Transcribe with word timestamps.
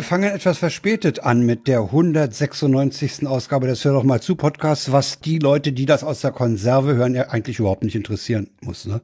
Wir 0.00 0.04
fangen 0.06 0.32
etwas 0.34 0.56
verspätet 0.56 1.20
an 1.24 1.44
mit 1.44 1.68
der 1.68 1.80
196. 1.80 3.26
Ausgabe 3.26 3.66
des 3.66 3.84
Hör 3.84 3.92
doch 3.92 4.02
mal 4.02 4.22
zu 4.22 4.34
Podcasts, 4.34 4.90
was 4.92 5.20
die 5.20 5.38
Leute, 5.38 5.72
die 5.72 5.84
das 5.84 6.02
aus 6.04 6.22
der 6.22 6.30
Konserve 6.30 6.94
hören, 6.94 7.14
ja 7.14 7.28
eigentlich 7.28 7.58
überhaupt 7.58 7.84
nicht 7.84 7.94
interessieren 7.96 8.48
muss. 8.62 8.86
Ne? 8.86 9.02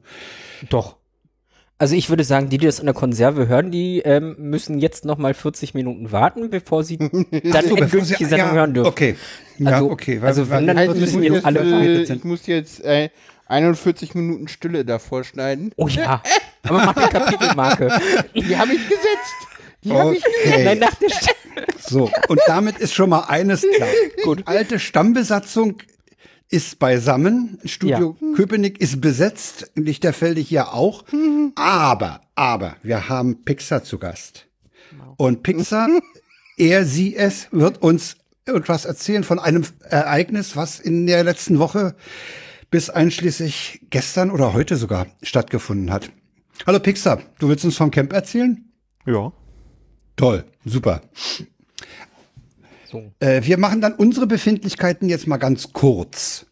Doch. 0.71 0.95
Also 1.77 1.93
ich 1.93 2.09
würde 2.09 2.23
sagen, 2.23 2.49
die, 2.49 2.57
die 2.57 2.65
das 2.65 2.79
in 2.79 2.85
der 2.85 2.95
Konserve 2.95 3.47
hören, 3.47 3.69
die 3.69 3.99
ähm, 3.99 4.37
müssen 4.39 4.79
jetzt 4.79 5.05
noch 5.05 5.19
mal 5.19 5.35
40 5.35 5.75
Minuten 5.75 6.11
warten, 6.11 6.49
bevor 6.49 6.83
sie 6.83 6.97
dann 6.97 7.11
so, 7.67 7.75
endgültig 7.75 8.07
sie- 8.07 8.15
die 8.17 8.25
Sendung 8.25 8.47
ja, 8.47 8.53
hören 8.55 8.73
dürfen. 8.73 8.87
Okay. 8.89 9.15
Ja, 9.59 9.73
Also- 9.73 9.91
okay. 9.91 10.19
also 10.23 10.49
wenn, 10.49 10.65
dann 10.65 10.77
weil- 10.77 10.95
müssen 10.95 11.21
weil- 11.21 11.31
jetzt 11.31 11.45
alle 11.45 11.59
weil- 11.59 11.69
verhaftet 11.69 12.09
äh, 12.09 12.13
ich 12.15 12.23
muss 12.23 12.47
jetzt 12.47 12.83
äh, 12.83 13.09
41 13.45 14.15
Minuten 14.15 14.47
Stille 14.47 14.83
davor 14.83 15.23
schneiden. 15.23 15.71
Oh 15.75 15.87
ja, 15.87 16.23
aber 16.63 16.77
mach 16.85 16.95
eine 16.97 17.07
Kapitelmarke. 17.09 17.87
Die 18.33 18.57
habe 18.57 18.73
ich 18.73 18.81
gesetzt. 18.89 19.47
Die 19.83 19.91
habe 19.91 20.15
ich 20.15 20.23
Okay. 20.25 20.63
Nein, 20.63 20.79
nach 20.79 20.95
der 20.95 21.09
St 21.09 21.35
So, 21.87 22.11
und 22.27 22.39
damit 22.47 22.77
ist 22.77 22.93
schon 22.93 23.09
mal 23.09 23.21
eines 23.21 23.61
klar. 23.61 23.89
Gut. 24.23 24.43
Alte 24.45 24.79
Stammbesatzung 24.79 25.77
ist 26.49 26.79
beisammen. 26.79 27.59
Studio 27.65 28.15
Köpenick 28.35 28.79
ist 28.79 29.01
besetzt, 29.01 29.71
Lichterfelde 29.75 30.41
hier 30.41 30.73
auch. 30.73 31.03
Aber, 31.55 32.21
aber, 32.35 32.77
wir 32.83 33.09
haben 33.09 33.43
Pixar 33.43 33.83
zu 33.83 33.97
Gast. 33.97 34.47
Und 35.17 35.43
Pixar, 35.43 35.87
er, 36.57 36.85
sie, 36.85 37.15
es, 37.15 37.47
wird 37.51 37.81
uns 37.81 38.17
etwas 38.45 38.85
erzählen 38.85 39.23
von 39.23 39.39
einem 39.39 39.63
Ereignis, 39.81 40.55
was 40.55 40.79
in 40.79 41.07
der 41.07 41.23
letzten 41.23 41.59
Woche 41.59 41.95
bis 42.69 42.89
einschließlich 42.89 43.81
gestern 43.89 44.31
oder 44.31 44.53
heute 44.53 44.75
sogar 44.75 45.07
stattgefunden 45.21 45.91
hat. 45.91 46.11
Hallo 46.65 46.79
Pixar, 46.79 47.21
du 47.39 47.49
willst 47.49 47.65
uns 47.65 47.77
vom 47.77 47.91
Camp 47.91 48.13
erzählen? 48.13 48.65
Ja. 49.05 49.31
Toll, 50.17 50.43
super. 50.65 51.01
So. 52.91 53.11
Äh, 53.19 53.41
wir 53.43 53.57
machen 53.57 53.79
dann 53.81 53.93
unsere 53.93 54.27
Befindlichkeiten 54.27 55.07
jetzt 55.09 55.27
mal 55.27 55.37
ganz 55.37 55.71
kurz. 55.73 56.45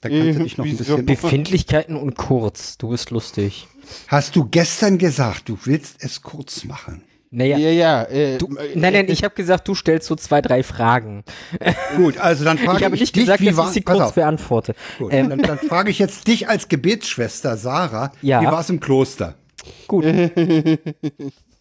Da 0.00 0.08
kannst 0.08 0.34
du 0.34 0.38
Mhm, 0.40 0.42
dich 0.44 0.58
noch 0.58 0.64
ein 0.64 0.76
bisschen. 0.76 1.06
Befindlichkeiten 1.06 1.96
und 1.96 2.16
kurz. 2.16 2.76
Du 2.78 2.88
bist 2.88 3.10
lustig. 3.10 3.68
Hast 4.08 4.34
du 4.34 4.44
gestern 4.46 4.98
gesagt, 4.98 5.48
du 5.48 5.58
willst 5.64 5.96
es 6.02 6.22
kurz 6.22 6.64
machen? 6.64 7.02
Naja, 7.30 7.56
Ja, 7.58 7.70
ja. 7.70 8.02
Äh, 8.04 8.38
du, 8.38 8.46
äh, 8.56 8.76
nein, 8.76 8.92
nein, 8.92 9.06
ich 9.08 9.24
habe 9.24 9.34
gesagt, 9.34 9.66
du 9.68 9.74
stellst 9.74 10.06
so 10.06 10.16
zwei, 10.16 10.40
drei 10.42 10.62
Fragen. 10.62 11.24
Gut, 11.96 12.18
also 12.18 12.44
dann 12.44 12.58
frage 12.58 12.78
Ich 12.78 12.84
habe 12.84 12.94
ich, 12.94 13.00
nicht 13.00 13.16
dich, 13.16 13.22
gesagt, 13.24 13.40
wie 13.40 13.46
dass 13.46 13.56
war, 13.56 13.66
ich 13.68 13.72
sie 13.74 13.82
kurz 13.82 14.00
auf, 14.00 14.14
beantworte. 14.14 14.74
gut, 14.98 15.12
Ähm, 15.12 15.30
dann, 15.30 15.38
dann 15.42 15.58
frage 15.58 15.90
ich 15.90 15.98
jetzt 15.98 16.26
dich 16.28 16.48
als 16.48 16.68
Gebetsschwester 16.68 17.56
Sarah, 17.56 18.12
Ja. 18.22 18.40
wie 18.42 18.46
war 18.46 18.60
es 18.60 18.70
im 18.70 18.80
Kloster? 18.80 19.34
gut, 19.86 20.04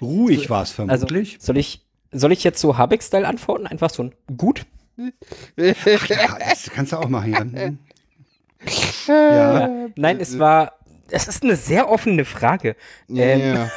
Ruhig 0.00 0.48
war 0.50 0.62
es 0.62 0.78
also 0.78 1.06
vermutlich. 1.06 1.38
soll 1.40 1.56
ich, 1.58 1.84
soll 2.12 2.32
ich 2.32 2.44
jetzt 2.44 2.60
so 2.60 2.78
Habeck-Style 2.78 3.26
antworten? 3.26 3.66
Einfach 3.66 3.90
so 3.90 4.04
ein 4.04 4.14
gut? 4.36 4.66
ja, 5.56 6.38
das 6.38 6.70
kannst 6.72 6.92
du 6.92 6.96
auch 6.98 7.08
machen. 7.08 7.78
Ja. 9.08 9.58
Ja, 9.66 9.88
Nein, 9.96 10.20
es 10.20 10.38
war, 10.38 10.74
es 11.10 11.26
ist 11.26 11.42
eine 11.42 11.56
sehr 11.56 11.90
offene 11.90 12.24
Frage. 12.24 12.76
Ähm, 13.08 13.40
ja. 13.56 13.70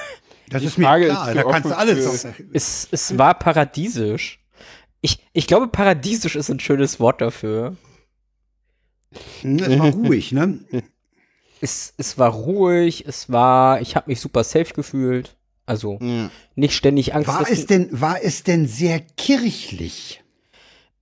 das 0.50 0.62
Die 0.62 0.68
ist 0.68 0.78
mir 0.78 0.86
Frage 0.86 1.06
klar. 1.06 1.30
ist 1.30 1.36
Da 1.38 1.44
kannst 1.44 1.70
du 1.72 1.76
alles. 1.76 2.28
Es, 2.54 2.88
es 2.92 3.18
war 3.18 3.34
paradiesisch. 3.34 4.40
Ich, 5.02 5.26
ich 5.34 5.48
glaube, 5.48 5.70
paradiesisch 5.70 6.36
ist 6.36 6.50
ein 6.50 6.60
schönes 6.60 7.00
Wort 7.00 7.20
dafür. 7.22 7.76
Hm, 9.42 9.58
Es 9.58 9.80
war 9.80 9.90
ruhig, 9.92 10.32
ne? 10.32 10.60
Es, 11.62 11.94
es 11.98 12.18
war 12.20 12.32
ruhig, 12.32 13.06
es 13.08 13.32
war, 13.32 13.82
ich 13.82 13.96
habe 13.96 14.12
mich 14.12 14.20
super 14.20 14.44
safe 14.44 14.74
gefühlt. 14.74 15.36
Also 15.66 15.98
ja. 16.02 16.30
nicht 16.56 16.76
ständig 16.76 17.16
Angst. 17.16 17.28
War 17.28 17.50
es 17.50 17.66
denn, 17.66 17.90
war 17.92 18.24
es 18.24 18.44
denn 18.44 18.68
sehr 18.68 19.00
kirchlich? 19.00 20.24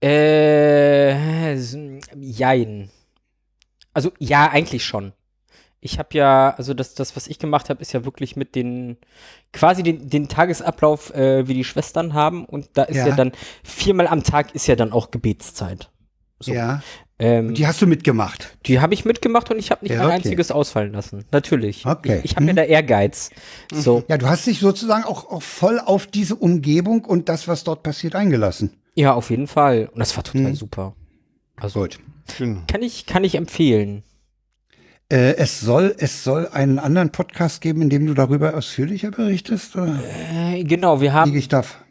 Äh, 0.01 1.55
jein. 2.15 2.89
Also 3.93 4.11
ja, 4.19 4.49
eigentlich 4.49 4.83
schon. 4.83 5.13
Ich 5.79 5.99
habe 5.99 6.09
ja, 6.13 6.55
also 6.57 6.73
das, 6.73 6.93
das, 6.93 7.15
was 7.17 7.27
ich 7.27 7.39
gemacht 7.39 7.69
habe, 7.69 7.81
ist 7.81 7.91
ja 7.91 8.05
wirklich 8.05 8.37
mit 8.37 8.55
den, 8.55 8.97
quasi 9.51 9.83
den, 9.83 10.09
den 10.09 10.29
Tagesablauf, 10.29 11.13
äh, 11.13 11.45
wie 11.47 11.53
die 11.53 11.65
Schwestern 11.65 12.13
haben. 12.13 12.45
Und 12.45 12.69
da 12.73 12.83
ist 12.83 12.97
ja. 12.97 13.07
Ja. 13.07 13.15
dann, 13.15 13.33
viermal 13.63 14.07
am 14.07 14.23
Tag 14.23 14.55
ist 14.55 14.67
ja 14.67 14.77
dann 14.77 14.93
auch 14.93 15.11
Gebetszeit. 15.11 15.89
So. 16.39 16.53
Ja. 16.53 16.81
Ähm, 17.23 17.53
Die 17.53 17.65
hast 17.65 17.81
du 17.81 17.87
mitgemacht. 17.87 18.57
die 18.65 18.81
habe 18.81 18.93
ich 18.93 19.05
mitgemacht 19.05 19.49
und 19.49 19.57
ich 19.57 19.71
habe 19.71 19.85
nicht 19.85 19.93
Ja, 19.93 20.01
ein 20.01 20.05
okay. 20.07 20.15
einziges 20.15 20.51
ausfallen 20.51 20.91
lassen. 20.91 21.23
Natürlich. 21.31 21.85
Okay. 21.85 22.19
Ich 22.23 22.35
habe 22.35 22.45
ja 22.45 22.51
Mhm. 22.51 22.57
da 22.57 22.63
Ehrgeiz. 22.63 23.29
So. 23.71 24.03
Ja, 24.09 24.17
du 24.17 24.27
hast 24.27 24.45
dich 24.45 24.59
sozusagen 24.59 25.05
auch, 25.05 25.29
auch 25.31 25.41
voll 25.41 25.79
auf 25.79 26.05
diese 26.07 26.35
Umgebung 26.35 27.05
und 27.05 27.29
das, 27.29 27.47
was 27.47 27.63
dort 27.63 27.81
passiert, 27.83 28.15
eingelassen. 28.15 28.71
Ja, 28.95 29.13
auf 29.13 29.29
jeden 29.29 29.47
Fall. 29.47 29.89
Und 29.93 29.99
das 29.99 30.15
war 30.17 30.23
total 30.23 30.49
Mhm. 30.51 30.55
super. 30.55 30.95
Also 31.55 31.79
Gut. 31.81 31.99
Genau. 32.37 32.61
kann 32.67 32.81
ich, 32.81 33.05
kann 33.05 33.23
ich 33.23 33.35
empfehlen. 33.35 34.03
Äh, 35.13 35.35
es, 35.37 35.59
soll, 35.59 35.93
es 35.99 36.23
soll 36.23 36.47
einen 36.51 36.79
anderen 36.79 37.11
Podcast 37.11 37.61
geben, 37.61 37.83
in 37.83 37.89
dem 37.89 38.07
du 38.07 38.13
darüber 38.15 38.55
ausführlicher 38.55 39.11
berichtest? 39.11 39.75
Oder 39.75 39.99
Äh, 40.51 40.63
genau, 40.63 41.01
wir 41.01 41.13
haben? 41.13 41.31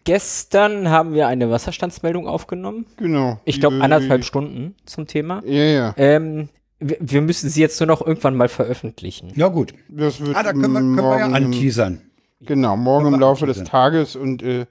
Gestern 0.05 0.89
haben 0.91 1.15
wir 1.15 1.29
eine 1.29 1.49
Wasserstandsmeldung 1.51 2.27
aufgenommen. 2.27 2.87
genau. 2.97 3.39
Ich 3.45 3.61
glaube 3.61 3.77
Die- 3.77 3.83
anderthalb 3.83 4.25
Stunden 4.25 4.75
zum 4.87 5.07
Thema. 5.07 5.41
Ja, 5.47 5.63
ja. 5.63 5.95
Ähm, 5.97 6.49
wir, 6.81 7.23
müssen 7.23 7.49
sie 7.49 7.61
jetzt 7.61 7.79
nur 7.79 7.87
noch 7.87 8.05
irgendwann 8.05 8.35
mal 8.35 8.49
veröffentlichen. 8.49 9.31
Ja, 9.37 9.47
gut. 9.47 9.73
Das 9.89 10.19
wird 10.21 10.35
Ah, 10.37 10.43
da 10.43 10.51
können 10.53 10.73
wir, 10.73 10.81
können 10.81 10.95
wir 10.97 11.03
ja 11.19 11.29
morgen, 11.29 11.35
anteasern. 11.37 12.01
Genau, 12.41 12.77
morgen 12.77 13.15
im 13.15 13.21
Laufe 13.21 13.47
des 13.47 13.59
anteasern. 13.61 13.71
Tages 13.93 14.17
und 14.17 14.43
äh, 14.43 14.67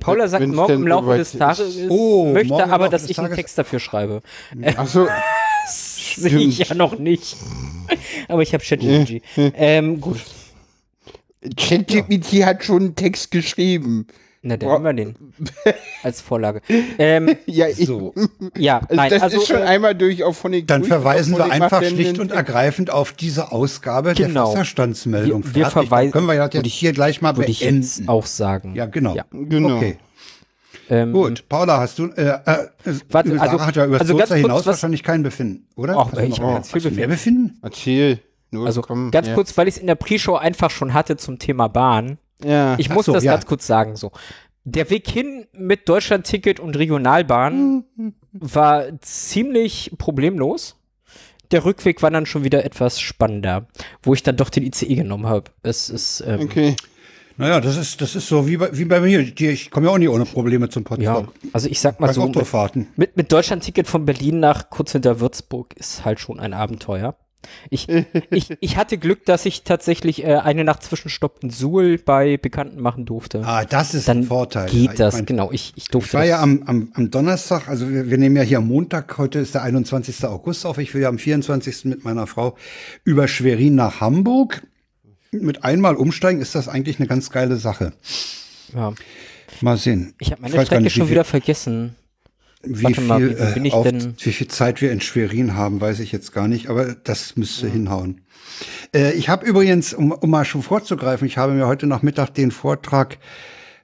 Paula 0.00 0.26
sagt 0.26 0.42
wenn's 0.42 0.56
morgen 0.56 0.72
im 0.72 0.86
Laufe 0.88 1.16
des 1.16 1.30
Tages, 1.38 1.76
ist. 1.76 1.88
Oh, 1.88 2.32
möchte 2.32 2.48
morgen 2.48 2.70
aber, 2.72 2.88
dass 2.88 3.02
des 3.02 3.10
ich 3.12 3.18
einen 3.18 3.26
Tages. 3.28 3.36
Text 3.36 3.58
dafür 3.58 3.78
schreibe. 3.78 4.22
achso, 4.76 5.06
sehe 6.16 6.38
ich 6.38 6.58
ja 6.58 6.74
noch 6.74 6.98
nicht. 6.98 7.36
aber 8.28 8.42
ich 8.42 8.52
habe 8.54 8.64
ChatGPT. 8.64 9.22
ähm, 9.36 10.00
gut. 10.00 10.20
ChatGPT 11.56 12.44
hat 12.44 12.64
schon 12.64 12.82
einen 12.82 12.94
Text 12.94 13.30
geschrieben. 13.30 14.06
Na, 14.44 14.56
dann 14.56 14.82
nehmen 14.82 14.84
wir 14.84 14.92
den. 14.92 15.14
Als 16.02 16.20
Vorlage. 16.20 16.62
Ähm, 16.98 17.36
Ja, 17.46 17.68
ich, 17.68 17.86
So, 17.86 18.12
ja, 18.56 18.78
also 18.78 18.94
nein, 18.96 19.10
das 19.10 19.22
also, 19.22 19.40
ist 19.40 19.46
schon 19.46 19.58
äh, 19.58 19.64
einmal 19.64 19.94
durch 19.94 20.24
auf 20.24 20.36
Phonik. 20.38 20.66
dann 20.66 20.82
verweisen 20.82 21.36
wir 21.36 21.44
einfach 21.44 21.82
schlicht 21.84 22.18
und 22.18 22.32
ergreifend 22.32 22.90
auf 22.90 23.12
diese 23.12 23.52
Ausgabe 23.52 24.14
der 24.14 24.26
Genau. 24.26 24.48
Wasserstandsmeldung. 24.50 25.44
Wir- 25.44 25.54
wir 25.54 25.66
verweisen- 25.70 26.10
können 26.12 26.26
wir 26.26 26.34
ja 26.34 26.42
würde 26.44 26.58
jetzt 26.58 26.66
ich- 26.66 26.74
hier 26.74 26.92
gleich 26.92 27.20
mal 27.22 27.36
würde 27.36 27.52
ich 27.52 27.60
jetzt 27.60 27.96
beenden. 27.98 28.08
auch 28.08 28.26
sagen. 28.26 28.74
Ja, 28.74 28.86
genau. 28.86 29.14
Ja. 29.14 29.24
Genau. 29.30 29.76
Okay, 29.76 29.96
Ähm, 30.92 31.12
gut. 31.12 31.48
Paula, 31.48 31.78
hast 31.80 31.98
du, 31.98 32.06
äh, 32.08 32.22
äh, 32.44 32.66
Warte, 33.10 33.30
Sarah 33.30 33.40
also- 33.42 33.60
hat 33.66 33.76
ja 33.76 33.86
über 33.86 33.98
also 34.00 34.14
kurz, 34.14 34.30
hinaus 34.32 34.60
was- 34.60 34.66
wahrscheinlich 34.66 35.02
kein 35.02 35.22
Befinden, 35.22 35.66
oder? 35.74 35.96
Ach, 35.96 36.06
Hast 36.12 36.16
du 36.18 36.20
ich 36.22 36.38
noch- 36.38 36.48
hab 36.48 36.54
ganz 36.56 36.70
viel 36.72 36.82
du 36.82 36.90
mehr 36.90 37.08
Befinden. 37.08 37.46
Befinden? 37.60 37.60
Erzähl. 37.62 38.18
Los, 38.50 38.66
Also 38.66 38.82
komm. 38.82 39.10
ganz 39.10 39.28
ja. 39.28 39.34
kurz, 39.34 39.56
weil 39.56 39.68
ich 39.68 39.76
es 39.76 39.80
in 39.80 39.86
der 39.86 39.94
Pre-Show 39.94 40.34
einfach 40.36 40.70
schon 40.70 40.92
hatte 40.92 41.16
zum 41.16 41.38
Thema 41.38 41.68
Bahn. 41.68 42.18
Ja. 42.44 42.74
Ich 42.78 42.90
muss 42.90 43.06
so, 43.06 43.12
das 43.14 43.24
ja. 43.24 43.32
ganz 43.32 43.46
kurz 43.46 43.66
sagen. 43.66 43.96
So, 43.96 44.12
der 44.64 44.90
Weg 44.90 45.08
hin 45.08 45.46
mit 45.54 45.88
Deutschlandticket 45.88 46.60
und 46.60 46.76
Regionalbahn 46.76 47.84
war 48.32 48.84
ziemlich 49.00 49.92
problemlos. 49.96 50.76
Der 51.50 51.64
Rückweg 51.64 52.02
war 52.02 52.10
dann 52.10 52.26
schon 52.26 52.44
wieder 52.44 52.64
etwas 52.64 53.00
spannender, 53.00 53.66
wo 54.02 54.12
ich 54.14 54.22
dann 54.22 54.36
doch 54.36 54.50
den 54.50 54.64
ICE 54.64 54.94
genommen 54.96 55.26
habe. 55.26 55.50
Es 55.62 55.88
ist 55.90 56.22
ähm, 56.26 56.40
Okay. 56.40 56.76
Naja, 57.36 57.60
das 57.60 57.76
ist, 57.76 58.00
das 58.00 58.14
ist 58.14 58.28
so 58.28 58.46
wie 58.46 58.56
bei, 58.56 58.76
wie 58.76 58.84
bei 58.84 59.00
mir. 59.00 59.20
Ich 59.20 59.70
komme 59.70 59.86
ja 59.86 59.92
auch 59.92 59.98
nicht 59.98 60.08
ohne 60.08 60.24
Probleme 60.24 60.68
zum 60.68 60.84
ja, 60.98 61.14
Podcast. 61.14 61.38
also 61.52 61.68
ich 61.68 61.80
sag 61.80 62.00
mal 62.00 62.08
Bei 62.08 62.12
so, 62.12 62.26
mit, 62.26 62.36
Autofahrten. 62.36 62.88
mit, 62.96 63.16
mit 63.16 63.32
Deutschlandticket 63.32 63.86
von 63.86 64.04
Berlin 64.04 64.40
nach 64.40 64.70
kurz 64.70 64.92
hinter 64.92 65.20
Würzburg 65.20 65.74
ist 65.74 66.04
halt 66.04 66.20
schon 66.20 66.40
ein 66.40 66.52
Abenteuer. 66.52 67.16
Ich, 67.70 67.88
ich, 68.30 68.56
ich 68.60 68.76
hatte 68.76 68.98
Glück, 68.98 69.24
dass 69.24 69.46
ich 69.46 69.62
tatsächlich 69.62 70.24
äh, 70.24 70.36
eine 70.36 70.64
Nacht 70.64 70.82
Zwischenstopp 70.82 71.42
in 71.42 71.50
Suhl 71.50 71.98
bei 71.98 72.36
Bekannten 72.36 72.80
machen 72.80 73.04
durfte. 73.04 73.42
Ah, 73.44 73.64
das 73.64 73.94
ist 73.94 74.08
dann 74.08 74.18
ein 74.18 74.24
Vorteil. 74.24 74.68
geht 74.68 74.92
Ich 74.92 74.96
das, 74.96 75.14
mein, 75.14 75.26
genau. 75.26 75.50
Ich, 75.52 75.72
ich 75.76 75.88
durfte 75.88 76.08
Ich 76.08 76.14
war 76.14 76.24
ja 76.24 76.40
am, 76.40 76.62
am, 76.66 76.92
am 76.94 77.10
Donnerstag, 77.10 77.68
also 77.68 77.88
wir, 77.88 78.10
wir 78.10 78.18
nehmen 78.18 78.36
ja 78.36 78.42
hier 78.42 78.58
am 78.58 78.68
Montag, 78.68 79.18
heute 79.18 79.38
ist 79.38 79.54
der 79.54 79.62
21. 79.62 80.24
August 80.24 80.66
auf. 80.66 80.78
Ich 80.78 80.94
will 80.94 81.02
ja 81.02 81.08
am 81.08 81.18
24. 81.18 81.84
mit 81.86 82.04
meiner 82.04 82.26
Frau 82.26 82.56
über 83.04 83.28
Schwerin 83.28 83.74
nach 83.74 84.00
Hamburg. 84.00 84.62
Mit 85.32 85.64
einmal 85.64 85.96
umsteigen 85.96 86.40
ist 86.40 86.54
das 86.54 86.68
eigentlich 86.68 86.98
eine 86.98 87.08
ganz 87.08 87.30
geile 87.30 87.56
Sache. 87.56 87.92
ja. 88.74 88.92
Mal 89.60 89.76
sehen. 89.76 90.14
Ich 90.18 90.32
habe 90.32 90.40
meine 90.42 90.54
gar 90.56 90.64
Strecke 90.64 90.82
nicht, 90.82 90.94
schon 90.94 91.06
viel- 91.06 91.12
wieder 91.12 91.24
vergessen. 91.24 91.94
Wie 92.64 92.82
warte 92.84 92.96
viel, 93.00 93.04
mal, 93.06 93.20
wie- 93.30 93.34
bin 93.54 93.64
äh, 93.64 93.68
ich 93.68 93.74
auf, 93.74 93.84
denn- 93.84 94.14
wie 94.18 94.32
viel 94.32 94.48
Zeit 94.48 94.80
wir 94.80 94.90
in 94.92 95.00
Schwerin 95.00 95.54
haben, 95.54 95.80
weiß 95.80 96.00
ich 96.00 96.10
jetzt 96.10 96.32
gar 96.32 96.48
nicht, 96.48 96.68
aber 96.68 96.94
das 96.94 97.36
müsste 97.36 97.68
hinhauen. 97.68 98.22
Äh, 98.94 99.12
ich 99.12 99.28
habe 99.28 99.44
übrigens, 99.46 99.94
um, 99.94 100.10
um 100.12 100.30
mal 100.30 100.44
schon 100.44 100.62
vorzugreifen, 100.62 101.26
ich 101.26 101.36
habe 101.38 101.52
mir 101.52 101.66
heute 101.66 101.86
Nachmittag 101.86 102.34
den 102.34 102.50
Vortrag 102.50 103.18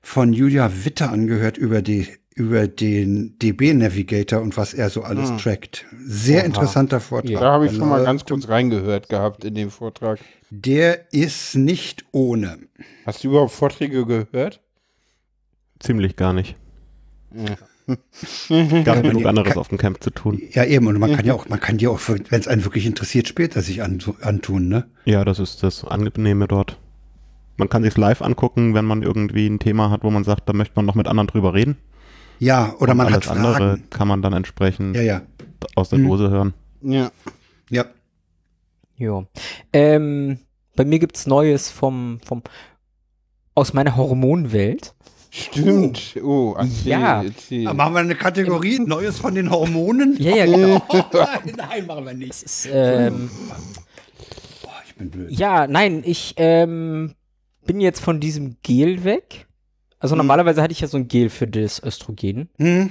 von 0.00 0.32
Julia 0.32 0.70
Witte 0.84 1.10
angehört 1.10 1.58
über 1.58 1.82
die 1.82 2.08
über 2.38 2.69
den 2.69 3.37
DB 3.38 3.75
Navigator 3.75 4.40
und 4.40 4.56
was 4.56 4.73
er 4.73 4.90
so 4.90 5.02
alles 5.02 5.37
trackt. 5.43 5.85
Sehr 5.99 6.44
interessanter 6.44 7.00
Vortrag. 7.00 7.40
Da 7.40 7.52
habe 7.52 7.67
ich 7.67 7.73
schon 7.76 7.88
mal 7.88 8.02
Äh, 8.02 8.05
ganz 8.05 8.25
kurz 8.25 8.49
reingehört 8.49 9.08
gehabt 9.08 9.44
in 9.44 9.55
dem 9.55 9.70
Vortrag. 9.70 10.20
Der 10.50 11.12
ist 11.12 11.56
nicht 11.56 12.05
ohne. 12.12 12.58
Hast 13.05 13.25
du 13.25 13.29
überhaupt 13.29 13.52
Vorträge 13.52 14.06
gehört? 14.06 14.61
ziemlich 15.81 16.17
gar 16.17 16.32
nicht. 16.32 16.56
Ja. 17.32 17.56
Gab 18.84 19.02
genug 19.02 19.25
anderes 19.26 19.56
auf 19.56 19.69
dem 19.69 19.79
Camp 19.79 20.02
zu 20.02 20.11
tun. 20.11 20.43
Ja, 20.52 20.64
eben. 20.64 20.87
Und 20.87 20.99
man 20.99 21.14
kann 21.14 21.25
ja 21.25 21.34
auch, 21.34 21.49
man 21.49 21.61
kann 21.61 21.79
die 21.79 21.87
auch, 21.88 22.00
wenn 22.08 22.25
es 22.31 22.49
einen 22.49 22.64
wirklich 22.64 22.84
interessiert, 22.87 23.29
später 23.29 23.62
sich 23.62 23.82
an, 23.82 24.02
antun, 24.20 24.69
ne? 24.69 24.87
Ja, 25.05 25.25
das 25.25 25.38
ist 25.38 25.62
das 25.62 25.84
Angenehme 25.84 26.49
dort. 26.49 26.79
Man 27.56 27.69
kann 27.69 27.82
sich 27.82 27.96
live 27.96 28.23
angucken, 28.23 28.75
wenn 28.75 28.84
man 28.84 29.02
irgendwie 29.02 29.46
ein 29.46 29.58
Thema 29.58 29.91
hat, 29.91 30.05
wo 30.05 30.11
man 30.11 30.25
sagt, 30.25 30.49
da 30.49 30.52
möchte 30.52 30.75
man 30.76 30.84
noch 30.84 30.94
mit 30.94 31.08
anderen 31.08 31.29
drüber 31.29 31.55
reden. 31.55 31.76
Ja, 32.38 32.75
oder 32.79 32.93
Und 32.93 32.99
man 32.99 33.06
alles 33.08 33.17
hat 33.17 33.25
Fragen. 33.26 33.44
andere 33.44 33.79
kann 33.90 34.08
man 34.08 34.23
dann 34.23 34.32
entsprechend 34.32 34.94
Ja, 34.96 35.02
ja. 35.02 35.23
aus 35.75 35.88
der 35.90 35.99
Mhm. 35.99 36.08
Dose 36.08 36.31
hören. 36.31 36.55
Ja. 36.82 37.11
Ja. 37.70 37.85
Ja. 38.96 39.25
Ähm, 39.73 40.38
bei 40.76 40.85
mir 40.85 40.99
gibt's 40.99 41.26
Neues 41.26 41.70
vom, 41.70 42.20
vom, 42.25 42.43
aus 43.55 43.73
meiner 43.73 43.96
Hormonwelt. 43.96 44.94
Stimmt. 45.31 46.17
Oh, 46.23 46.55
erzähl, 46.56 46.90
Ja. 46.93 47.23
erzähl. 47.23 47.67
Aber 47.67 47.75
Machen 47.76 47.94
wir 47.94 48.00
eine 48.00 48.14
Kategorie 48.14 48.79
Neues 48.79 49.19
von 49.19 49.34
den 49.34 49.50
Hormonen? 49.50 50.17
Ja, 50.19 50.37
ja, 50.37 50.46
genau. 50.46 50.82
nein, 51.12 51.55
nein, 51.56 51.87
machen 51.87 52.06
wir 52.06 52.14
nicht. 52.14 52.31
Ist, 52.43 52.69
ähm, 52.73 53.31
Boah, 54.62 54.73
ich 54.87 54.94
bin 54.94 55.11
blöd. 55.11 55.31
ja, 55.31 55.67
nein, 55.67 56.02
ich, 56.05 56.34
ähm, 56.38 57.14
bin 57.67 57.81
jetzt 57.81 58.00
von 58.00 58.20
diesem 58.20 58.56
Gel 58.62 59.05
weg. 59.05 59.46
Also 59.98 60.14
Mhm. 60.14 60.18
normalerweise 60.18 60.62
hatte 60.62 60.72
ich 60.72 60.80
ja 60.80 60.88
so 60.88 60.96
ein 60.96 61.08
Gel 61.08 61.28
für 61.30 61.46
das 61.46 61.82
Östrogen. 61.82 62.48
Hm? 62.58 62.90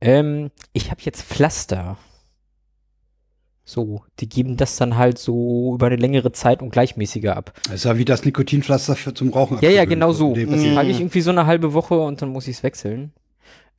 Ähm, 0.00 0.50
ich 0.72 0.90
habe 0.90 1.00
jetzt 1.02 1.22
Pflaster. 1.22 1.96
So, 3.66 4.02
die 4.20 4.28
geben 4.28 4.58
das 4.58 4.76
dann 4.76 4.96
halt 4.98 5.18
so 5.18 5.74
über 5.74 5.86
eine 5.86 5.96
längere 5.96 6.32
Zeit 6.32 6.60
und 6.60 6.68
gleichmäßiger 6.70 7.34
ab. 7.34 7.54
Das 7.64 7.76
ist 7.76 7.84
ja 7.84 7.96
wie 7.96 8.04
das 8.04 8.24
Nikotinpflaster 8.24 8.94
für 8.94 9.14
zum 9.14 9.30
Rauchen. 9.32 9.58
Ja, 9.62 9.70
ja, 9.70 9.86
genau 9.86 10.12
so. 10.12 10.34
Das 10.34 10.62
Mhm. 10.62 10.74
trage 10.74 10.90
ich 10.90 11.00
irgendwie 11.00 11.22
so 11.22 11.30
eine 11.30 11.46
halbe 11.46 11.72
Woche 11.72 11.98
und 11.98 12.20
dann 12.20 12.28
muss 12.28 12.46
ich 12.46 12.58
es 12.58 12.62
wechseln. 12.62 13.12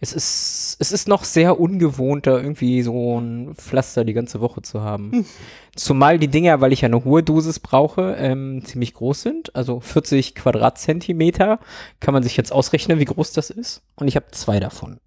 Es 0.02 0.12
ist, 0.14 0.76
es 0.80 0.92
ist 0.92 1.08
noch 1.08 1.24
sehr 1.24 1.60
ungewohnt, 1.60 2.28
da 2.28 2.38
irgendwie 2.38 2.82
so 2.82 3.20
ein 3.20 3.56
Pflaster 3.56 4.04
die 4.04 4.14
ganze 4.14 4.42
Woche 4.42 4.62
zu 4.62 4.82
haben. 4.82 5.26
Zumal 5.76 6.20
die 6.20 6.28
Dinger, 6.28 6.60
weil 6.60 6.74
ich 6.74 6.82
ja 6.82 6.88
eine 6.88 7.06
hohe 7.06 7.24
Dosis 7.24 7.60
brauche, 7.60 8.16
ähm, 8.20 8.64
ziemlich 8.66 8.94
groß 8.94 9.22
sind. 9.22 9.56
Also 9.56 9.80
40 9.80 10.36
Quadratzentimeter. 10.36 11.60
Kann 12.02 12.14
man 12.14 12.24
sich 12.24 12.36
jetzt 12.36 12.52
ausrechnen, 12.52 13.00
wie 13.00 13.06
groß 13.06 13.32
das 13.34 13.50
ist. 13.50 13.84
Und 13.96 14.08
ich 14.08 14.16
habe 14.16 14.28
zwei 14.32 14.60
davon. 14.60 15.00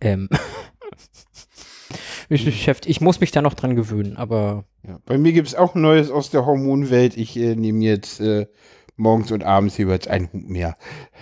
Ähm. 0.00 0.30
ich, 2.30 2.46
ich, 2.46 2.68
ich 2.86 3.00
muss 3.02 3.20
mich 3.20 3.32
da 3.32 3.42
noch 3.42 3.54
dran 3.54 3.76
gewöhnen, 3.76 4.16
aber 4.16 4.64
Ja, 4.86 4.98
bei 5.04 5.18
mir 5.18 5.32
gibt 5.32 5.48
es 5.48 5.54
auch 5.54 5.74
Neues 5.74 6.10
aus 6.10 6.30
der 6.30 6.46
Hormonwelt. 6.46 7.18
Ich 7.18 7.36
äh, 7.36 7.54
nehme 7.54 7.84
jetzt 7.84 8.20
äh, 8.20 8.46
morgens 9.00 9.32
und 9.32 9.42
abends 9.44 9.76
jeweils 9.78 10.06
einen 10.06 10.28
Hub 10.32 10.48
mehr. 10.48 10.76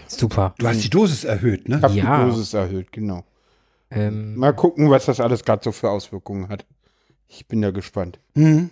super. 0.07 0.55
Du 0.59 0.67
hast 0.67 0.83
die 0.85 0.91
Dosis 0.91 1.25
erhöht, 1.25 1.69
ne? 1.69 1.77
Ich 1.79 1.83
habe 1.83 1.95
Ja. 1.95 2.25
die 2.25 2.31
Dosis 2.31 2.53
erhöht, 2.55 2.93
genau. 2.93 3.25
Ähm, 3.91 4.37
Mal 4.37 4.53
gucken, 4.53 4.91
was 4.91 5.07
das 5.07 5.21
alles 5.21 5.45
gerade 5.45 5.63
so 5.65 5.73
für 5.73 5.89
Auswirkungen 5.91 6.49
hat. 6.49 6.67
Ich 7.29 7.47
bin 7.47 7.63
da 7.63 7.71
gespannt. 7.71 8.19
Hm? 8.35 8.71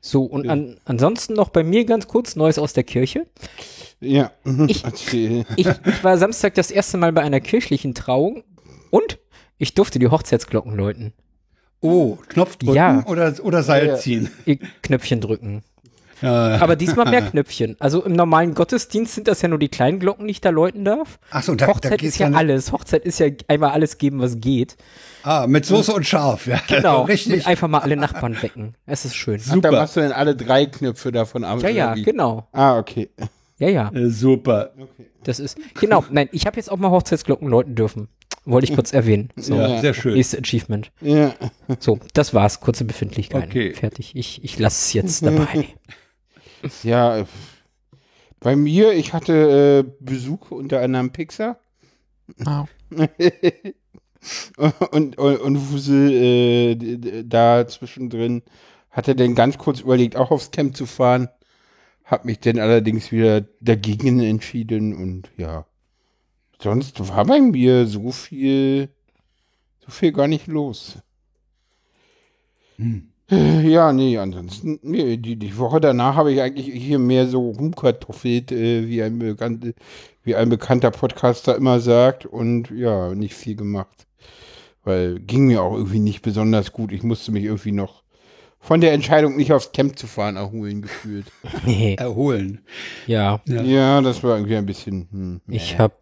so, 0.00 0.22
und 0.24 0.48
an, 0.48 0.78
ansonsten 0.84 1.32
noch 1.34 1.48
bei 1.48 1.64
mir 1.64 1.84
ganz 1.84 2.06
kurz 2.06 2.36
Neues 2.36 2.58
aus 2.58 2.72
der 2.72 2.84
Kirche. 2.84 3.26
Ja, 3.98 4.30
Ich- 4.68 4.84
erzähl. 4.84 5.44
Ich, 5.56 5.66
ich 5.66 6.04
war 6.04 6.16
Samstag 6.18 6.54
das 6.54 6.70
erste 6.70 6.96
Mal 6.96 7.12
bei 7.12 7.22
einer 7.22 7.40
kirchlichen 7.40 7.94
Trauung 7.94 8.44
und 8.90 9.18
ich 9.58 9.74
durfte 9.74 9.98
die 9.98 10.08
Hochzeitsglocken 10.08 10.76
läuten. 10.76 11.12
Oh, 11.80 12.16
Knopf 12.28 12.56
drücken 12.56 12.74
Ja. 12.76 13.04
oder, 13.06 13.34
oder 13.42 13.62
Seil 13.62 13.86
Ja. 13.86 13.96
ziehen. 13.96 14.30
Knöpfchen 14.82 15.20
drücken. 15.20 15.62
Ja. 16.22 16.60
Aber 16.60 16.76
diesmal 16.76 17.10
mehr 17.10 17.22
Knöpfchen. 17.22 17.76
Also 17.78 18.02
im 18.04 18.12
normalen 18.12 18.54
Gottesdienst 18.54 19.14
sind 19.14 19.28
das 19.28 19.42
ja 19.42 19.48
nur 19.48 19.58
die 19.58 19.68
kleinen 19.68 19.98
Glocken, 19.98 20.26
die 20.26 20.32
ich 20.32 20.40
da 20.40 20.50
läuten 20.50 20.84
darf. 20.84 21.18
Achso, 21.30 21.54
da, 21.54 21.66
da 21.66 21.72
Hochzeit 21.72 22.00
geht's 22.00 22.14
ist 22.14 22.18
ja 22.18 22.30
alles. 22.30 22.72
Hochzeit 22.72 23.04
ist 23.04 23.18
ja 23.18 23.28
einmal 23.48 23.70
alles 23.70 23.98
geben, 23.98 24.20
was 24.20 24.40
geht. 24.40 24.76
Ah, 25.22 25.46
mit 25.46 25.66
Soße 25.66 25.92
und 25.92 26.06
scharf, 26.06 26.46
ja. 26.46 26.60
Genau. 26.68 27.02
Richtig. 27.08 27.32
Mit 27.36 27.46
einfach 27.46 27.68
mal 27.68 27.80
alle 27.80 27.96
Nachbarn 27.96 28.40
wecken. 28.42 28.74
Es 28.86 29.04
ist 29.04 29.16
schön. 29.16 29.40
Ach, 29.50 29.56
da 29.60 29.72
machst 29.72 29.96
du 29.96 30.00
dann 30.00 30.12
alle 30.12 30.36
drei 30.36 30.66
Knöpfe 30.66 31.12
davon 31.12 31.44
ab. 31.44 31.62
Ja, 31.62 31.68
ja, 31.68 31.94
genau. 31.94 32.46
Ah, 32.52 32.78
okay. 32.78 33.10
Ja, 33.58 33.68
ja. 33.68 33.90
Äh, 33.92 34.10
super. 34.10 34.72
Das 35.24 35.40
ist. 35.40 35.58
Genau. 35.74 36.04
Nein, 36.10 36.28
ich 36.32 36.46
habe 36.46 36.56
jetzt 36.56 36.70
auch 36.70 36.76
mal 36.76 36.90
Hochzeitsglocken 36.90 37.48
läuten 37.48 37.74
dürfen. 37.74 38.08
Wollte 38.44 38.68
ich 38.68 38.74
kurz 38.74 38.92
erwähnen. 38.92 39.30
So. 39.34 39.56
Ja, 39.56 39.80
sehr 39.80 39.92
schön. 39.92 40.14
Nächste 40.14 40.38
Achievement. 40.38 40.92
Ja. 41.00 41.34
So, 41.80 41.98
das 42.14 42.32
war's. 42.32 42.60
Kurze 42.60 42.84
Befindlichkeiten. 42.84 43.50
Okay. 43.50 43.72
Fertig. 43.72 44.14
Ich, 44.14 44.44
ich 44.44 44.58
lasse 44.60 44.82
es 44.82 44.92
jetzt 44.92 45.26
dabei. 45.26 45.68
Ja, 46.82 47.24
bei 48.40 48.56
mir, 48.56 48.92
ich 48.92 49.12
hatte 49.12 49.84
äh, 49.86 49.92
Besuch 50.00 50.50
unter 50.50 50.80
anderem 50.80 51.10
Pixar. 51.10 51.58
Ah. 52.44 52.66
und, 54.90 55.18
und, 55.18 55.36
und 55.38 55.58
Fusel 55.58 56.12
äh, 56.12 57.24
da 57.24 57.66
zwischendrin 57.66 58.42
hatte 58.90 59.14
dann 59.14 59.34
ganz 59.34 59.58
kurz 59.58 59.80
überlegt, 59.80 60.16
auch 60.16 60.30
aufs 60.30 60.50
Camp 60.50 60.76
zu 60.76 60.86
fahren. 60.86 61.28
Hab 62.04 62.24
mich 62.24 62.40
dann 62.40 62.58
allerdings 62.58 63.12
wieder 63.12 63.42
dagegen 63.60 64.20
entschieden 64.20 64.94
und 64.94 65.30
ja. 65.36 65.66
Sonst 66.58 67.06
war 67.08 67.26
bei 67.26 67.40
mir 67.40 67.86
so 67.86 68.12
viel, 68.12 68.88
so 69.84 69.90
viel 69.90 70.12
gar 70.12 70.28
nicht 70.28 70.46
los. 70.46 70.98
Hm. 72.76 73.12
Äh, 73.30 73.68
Ja, 73.68 73.92
nee, 73.92 74.18
ansonsten, 74.18 74.78
nee, 74.82 75.16
die, 75.16 75.36
die 75.36 75.58
Woche 75.58 75.80
danach 75.80 76.14
habe 76.16 76.32
ich 76.32 76.40
eigentlich 76.40 76.66
hier 76.72 76.98
mehr 76.98 77.26
so 77.26 77.50
rumkartoffelt, 77.50 78.52
äh, 78.52 78.86
wie, 78.88 79.02
ein 79.02 79.18
bekannte, 79.18 79.74
wie 80.22 80.36
ein 80.36 80.48
bekannter 80.48 80.90
Podcaster 80.90 81.56
immer 81.56 81.80
sagt 81.80 82.26
und 82.26 82.70
ja, 82.70 83.14
nicht 83.14 83.34
viel 83.34 83.56
gemacht. 83.56 84.06
Weil 84.84 85.18
ging 85.18 85.46
mir 85.46 85.62
auch 85.62 85.74
irgendwie 85.74 85.98
nicht 85.98 86.22
besonders 86.22 86.72
gut. 86.72 86.92
Ich 86.92 87.02
musste 87.02 87.32
mich 87.32 87.44
irgendwie 87.44 87.72
noch 87.72 88.04
von 88.60 88.80
der 88.80 88.92
Entscheidung, 88.92 89.36
nicht 89.36 89.52
aufs 89.52 89.72
Camp 89.72 89.98
zu 89.98 90.06
fahren, 90.06 90.36
erholen 90.36 90.82
gefühlt. 90.82 91.26
Nee. 91.64 91.96
Erholen. 91.96 92.60
Ja. 93.06 93.40
Ja. 93.48 93.62
Ja, 93.62 94.00
das 94.00 94.22
war 94.22 94.36
irgendwie 94.36 94.56
ein 94.56 94.66
bisschen. 94.66 95.08
Hm, 95.10 95.40
Ich 95.48 95.78
habe 95.78 95.94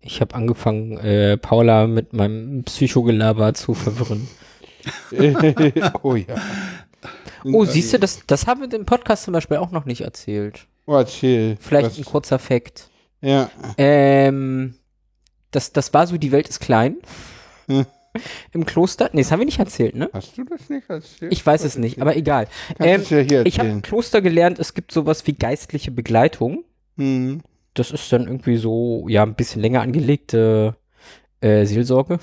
ich 0.00 0.20
habe 0.20 0.34
angefangen, 0.34 0.96
äh, 0.98 1.36
Paula 1.36 1.86
mit 1.86 2.12
meinem 2.12 2.62
Psychogelaber 2.64 3.54
zu 3.54 3.74
verwirren. 3.74 4.28
oh 6.02 6.14
ja. 6.14 6.36
Oh, 7.44 7.64
siehst 7.64 7.92
du, 7.92 7.98
das, 7.98 8.20
das 8.26 8.46
haben 8.46 8.60
wir 8.60 8.78
im 8.78 8.86
Podcast 8.86 9.24
zum 9.24 9.32
Beispiel 9.32 9.58
auch 9.58 9.70
noch 9.70 9.84
nicht 9.84 10.00
erzählt. 10.00 10.66
Oh, 10.86 10.94
erzähl. 10.94 11.56
Vielleicht 11.60 11.90
Was- 11.90 11.98
ein 11.98 12.04
kurzer 12.04 12.38
Fakt. 12.38 12.90
Ja. 13.20 13.50
Ähm, 13.76 14.74
das, 15.50 15.72
das 15.72 15.92
war 15.92 16.06
so, 16.06 16.16
die 16.16 16.32
Welt 16.32 16.48
ist 16.48 16.60
klein. 16.60 16.96
Hm. 17.66 17.86
Im 18.52 18.64
Kloster. 18.64 19.10
Nee, 19.12 19.22
das 19.22 19.30
haben 19.30 19.40
wir 19.40 19.46
nicht 19.46 19.58
erzählt, 19.58 19.94
ne? 19.94 20.10
Hast 20.12 20.36
du 20.36 20.44
das 20.44 20.68
nicht 20.68 20.88
erzählt? 20.88 21.32
Ich 21.32 21.44
weiß 21.44 21.64
es 21.64 21.78
nicht, 21.78 22.00
aber 22.00 22.16
egal. 22.16 22.48
Ähm, 22.80 23.02
ja 23.08 23.18
hier 23.18 23.46
ich 23.46 23.58
habe 23.58 23.68
im 23.68 23.82
Kloster 23.82 24.20
gelernt, 24.22 24.58
es 24.58 24.74
gibt 24.74 24.92
sowas 24.92 25.26
wie 25.26 25.34
geistliche 25.34 25.90
Begleitung. 25.90 26.64
Hm. 26.96 27.42
Das 27.74 27.90
ist 27.90 28.12
dann 28.12 28.26
irgendwie 28.26 28.56
so, 28.56 29.06
ja, 29.08 29.22
ein 29.22 29.34
bisschen 29.34 29.62
länger 29.62 29.82
angelegte 29.82 30.76
äh, 31.40 31.64
Seelsorge. 31.64 32.18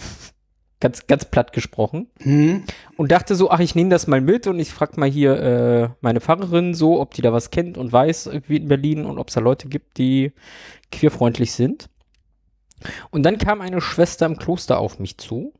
Ganz, 0.79 1.08
ganz 1.08 1.25
platt 1.25 1.53
gesprochen. 1.53 2.08
Hm? 2.20 2.63
Und 2.98 3.12
dachte 3.12 3.36
so, 3.36 3.50
ach, 3.50 3.60
ich 3.60 3.75
nehme 3.75 3.89
das 3.89 4.08
mal 4.08 4.22
mit 4.22 4.46
und 4.48 4.60
ich 4.60 4.72
frag 4.72 4.98
mal 4.98 5.10
hier 5.10 5.41
äh, 5.41 5.89
meine 6.01 6.20
Pfarrerin 6.22 6.74
so, 6.74 7.00
ob 7.00 7.13
die 7.13 7.22
da 7.22 7.32
was 7.32 7.50
kennt 7.50 7.77
und 7.77 7.91
weiß, 7.91 8.27
irgendwie 8.27 8.58
in 8.58 8.67
Berlin 8.67 9.05
und 9.05 9.17
ob 9.17 9.29
es 9.29 9.36
da 9.36 9.41
Leute 9.41 9.70
gibt, 9.70 9.98
die 9.98 10.34
queerfreundlich 10.91 11.53
sind. 11.53 11.89
Und 13.10 13.24
dann 13.24 13.38
kam 13.38 13.62
eine 13.62 13.82
Schwester 13.82 14.25
im 14.25 14.38
Kloster 14.38 14.79
auf 14.79 15.00
mich 15.00 15.17
zu 15.17 15.53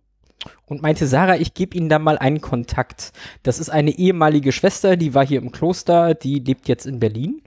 und 0.66 0.82
meinte, 0.82 1.08
Sarah, 1.08 1.38
ich 1.38 1.54
gebe 1.54 1.78
Ihnen 1.78 1.90
da 1.90 2.00
mal 2.00 2.18
einen 2.18 2.42
Kontakt. 2.42 3.14
Das 3.44 3.60
ist 3.60 3.70
eine 3.70 3.92
ehemalige 3.92 4.52
Schwester, 4.52 4.98
die 4.98 5.14
war 5.14 5.26
hier 5.26 5.42
im 5.42 5.52
Kloster, 5.52 6.14
die 6.14 6.40
lebt 6.40 6.68
jetzt 6.68 6.86
in 6.86 7.00
Berlin. 7.00 7.42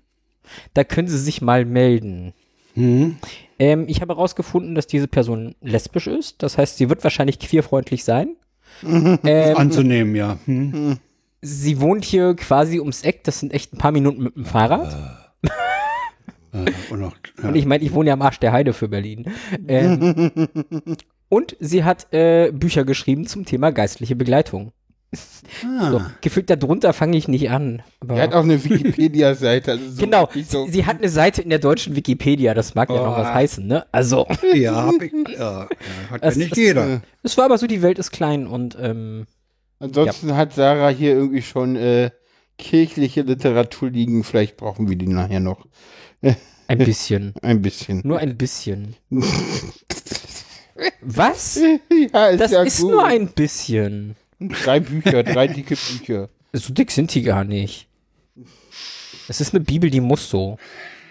Da 0.75 0.85
können 0.85 1.09
Sie 1.09 1.19
sich 1.19 1.43
mal 1.43 1.65
melden. 1.65 2.33
Hm? 2.75 3.19
Ähm, 3.59 3.87
ich 3.89 4.01
habe 4.01 4.15
herausgefunden, 4.15 4.75
dass 4.75 4.87
diese 4.87 5.09
Person 5.09 5.55
lesbisch 5.61 6.07
ist. 6.07 6.43
Das 6.43 6.59
heißt, 6.59 6.77
sie 6.77 6.89
wird 6.89 7.03
wahrscheinlich 7.03 7.39
queerfreundlich 7.39 8.05
sein. 8.05 8.37
ähm, 8.85 9.57
Anzunehmen, 9.57 10.15
ja. 10.15 10.39
Hm? 10.45 10.99
sie 11.41 11.81
wohnt 11.81 12.05
hier 12.05 12.35
quasi 12.35 12.81
ums 12.81 13.03
Eck. 13.03 13.25
Das 13.25 13.41
sind 13.41 13.53
echt 13.53 13.73
ein 13.73 13.79
paar 13.79 13.93
Minuten 13.93 14.23
mit 14.23 14.37
dem 14.37 14.45
Fahrrad. 14.45 15.29
Äh, 16.53 16.73
und 16.91 17.01
noch, 17.01 17.15
ja. 17.43 17.49
Und 17.49 17.57
ich 17.57 17.67
meine, 17.67 17.85
ich 17.85 17.93
wohne 17.93 18.09
ja 18.09 18.15
am 18.15 18.23
Arsch 18.23 18.41
der 18.41 18.53
Heide 18.53 18.73
für 18.73 18.89
Berlin. 18.89 19.27
Ähm, 19.69 20.31
und 21.29 21.57
sie 21.61 21.85
hat 21.85 22.13
äh, 22.13 22.51
Bücher 22.53 22.85
geschrieben 22.85 23.27
zum 23.27 23.45
Thema 23.45 23.71
geistliche 23.71 24.17
Begleitung. 24.17 24.73
Ah. 25.65 25.91
So, 25.91 26.03
gefühlt 26.21 26.51
darunter 26.51 26.93
fange 26.93 27.17
ich 27.17 27.29
nicht 27.29 27.51
an. 27.51 27.83
Aber 28.01 28.17
Er 28.17 28.25
hat 28.25 28.35
auch 28.35 28.43
eine 28.45 28.63
Wikipedia-Seite. 28.63 29.73
Also 29.73 29.91
so 29.91 30.01
genau, 30.03 30.29
so, 30.47 30.67
sie, 30.67 30.73
sie 30.73 30.87
hat 30.87 30.99
eine 30.99 31.09
Seite 31.09 31.43
in 31.43 31.51
der 31.51 31.59
deutschen 31.59 31.97
Wikipedia. 31.97 32.55
Das 32.55 32.75
mag 32.75 32.91
ja 32.91 32.97
noch 32.97 33.15
Oh. 33.17 33.21
was 33.21 33.29
heißen, 33.35 33.67
ne? 33.67 33.87
Also, 33.93 34.27
Ja, 34.55 34.87
hab 34.87 35.01
ich, 35.03 35.13
ja, 35.13 35.35
ja, 35.39 35.69
hat 36.11 36.23
ja 36.23 36.29
Es- 36.29 36.37
nicht 36.37 36.53
es- 36.53 36.59
jeder. 36.59 37.03
es 37.23 37.37
war 37.39 37.47
aber 37.47 37.59
so, 37.59 37.67
die 37.67 37.83
Welt 37.83 37.99
ist 37.99 38.11
klein 38.11 38.47
und 38.47 38.77
ähm, 38.81 39.27
Ansonsten 39.81 40.35
hat 40.37 40.53
Sarah 40.55 40.89
hier 40.89 41.13
irgendwie 41.13 41.43
schon 41.43 41.77
äh, 41.77 42.11
kirchliche 42.59 43.23
Literatur 43.23 43.91
liegen. 43.91 44.25
Vielleicht 44.25 44.57
brauchen 44.57 44.89
wir 44.89 44.97
die 44.97 45.07
nachher 45.07 45.39
noch. 45.41 45.67
Ein 46.67 46.79
bisschen. 46.79 47.33
Ein 47.43 47.63
bisschen. 47.63 48.03
Nur 48.05 48.19
ein 48.19 48.37
bisschen. 48.37 48.95
Was? 51.01 51.59
ja, 52.13 52.27
ist 52.27 52.41
Das 52.41 52.51
ja 52.51 52.63
ist 52.63 52.81
gut. 52.83 52.91
nur 52.91 53.05
ein 53.07 53.29
bisschen. 53.29 54.17
Drei 54.41 54.81
Bücher, 54.81 55.23
drei 55.23 55.49
dicke 55.49 55.75
Bücher. 55.77 56.29
So 56.53 56.73
dick 56.73 56.91
sind 56.91 57.13
die 57.15 57.23
gar 57.23 57.45
nicht. 57.45 57.89
Es 59.29 59.41
ist 59.41 59.55
eine 59.55 59.65
Bibel, 59.65 59.91
die 59.91 60.01
muss 60.01 60.31
so. 60.31 60.59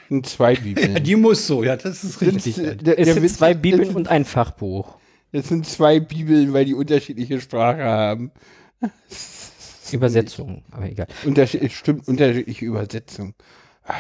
Und 0.10 0.26
zwei 0.26 0.54
Ja, 0.54 0.60
Bibeln. 0.62 1.04
die 1.04 1.16
muss 1.16 1.46
so, 1.46 1.64
ja, 1.64 1.76
das 1.76 2.04
ist 2.04 2.22
richtig. 2.22 2.58
Ed. 2.58 2.86
der, 2.88 2.98
Es 2.98 3.06
der 3.06 3.14
sind 3.16 3.24
Witz- 3.24 3.38
zwei 3.38 3.54
Bibeln 3.54 3.94
und 3.96 4.08
ein 4.08 4.24
Fachbuch. 4.26 4.96
es 5.34 5.50
sind 5.50 5.66
zwei 5.68 6.00
Bibeln, 6.00 6.54
weil 6.54 6.64
die 6.66 6.74
unterschiedliche 6.74 7.42
Sprache 7.42 7.84
haben. 7.84 8.32
Übersetzung, 9.92 10.64
aber 10.72 10.90
egal. 10.90 11.08
Unterschied, 11.26 11.72
stimmt, 11.72 12.08
unterschiedliche 12.08 12.66
Übersetzung. 12.66 13.34
Da 13.86 13.94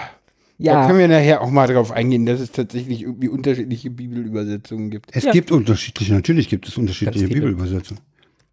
Ja, 0.57 0.87
können 0.87 0.99
wir 0.99 1.07
nachher 1.07 1.41
auch 1.41 1.49
mal 1.49 1.67
drauf 1.67 1.91
eingehen, 1.91 2.25
dass 2.25 2.39
es 2.39 2.51
tatsächlich 2.51 3.03
irgendwie 3.03 3.29
unterschiedliche 3.29 3.89
Bibelübersetzungen 3.89 4.89
gibt. 4.89 5.09
Es 5.15 5.23
Ja. 5.23 5.31
gibt 5.31 5.51
unterschiedliche, 5.51 6.13
natürlich 6.13 6.49
gibt 6.49 6.67
es 6.67 6.77
unterschiedliche. 6.77 7.27
Bibelübersetzungen. 7.27 8.01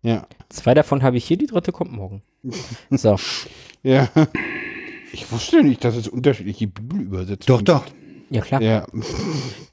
Ja. 0.04 0.26
zwei 0.50 0.74
davon 0.74 1.02
habe 1.02 1.16
ich 1.16 1.24
hier, 1.24 1.36
die 1.38 1.46
dritte 1.46 1.72
kommt 1.72 1.90
morgen. 1.92 2.22
So, 2.90 3.16
Ja. 3.82 4.08
Ich 5.12 5.30
wusste 5.32 5.62
nicht, 5.62 5.82
dass 5.84 5.96
es 5.96 6.08
unterschiedliche 6.08 6.66
Bibelübersetzungen 6.66 7.64
Doch, 7.64 7.82
doch. 7.82 7.92
ja 8.30 8.40
klar. 8.42 8.60
Ja, 8.62 8.86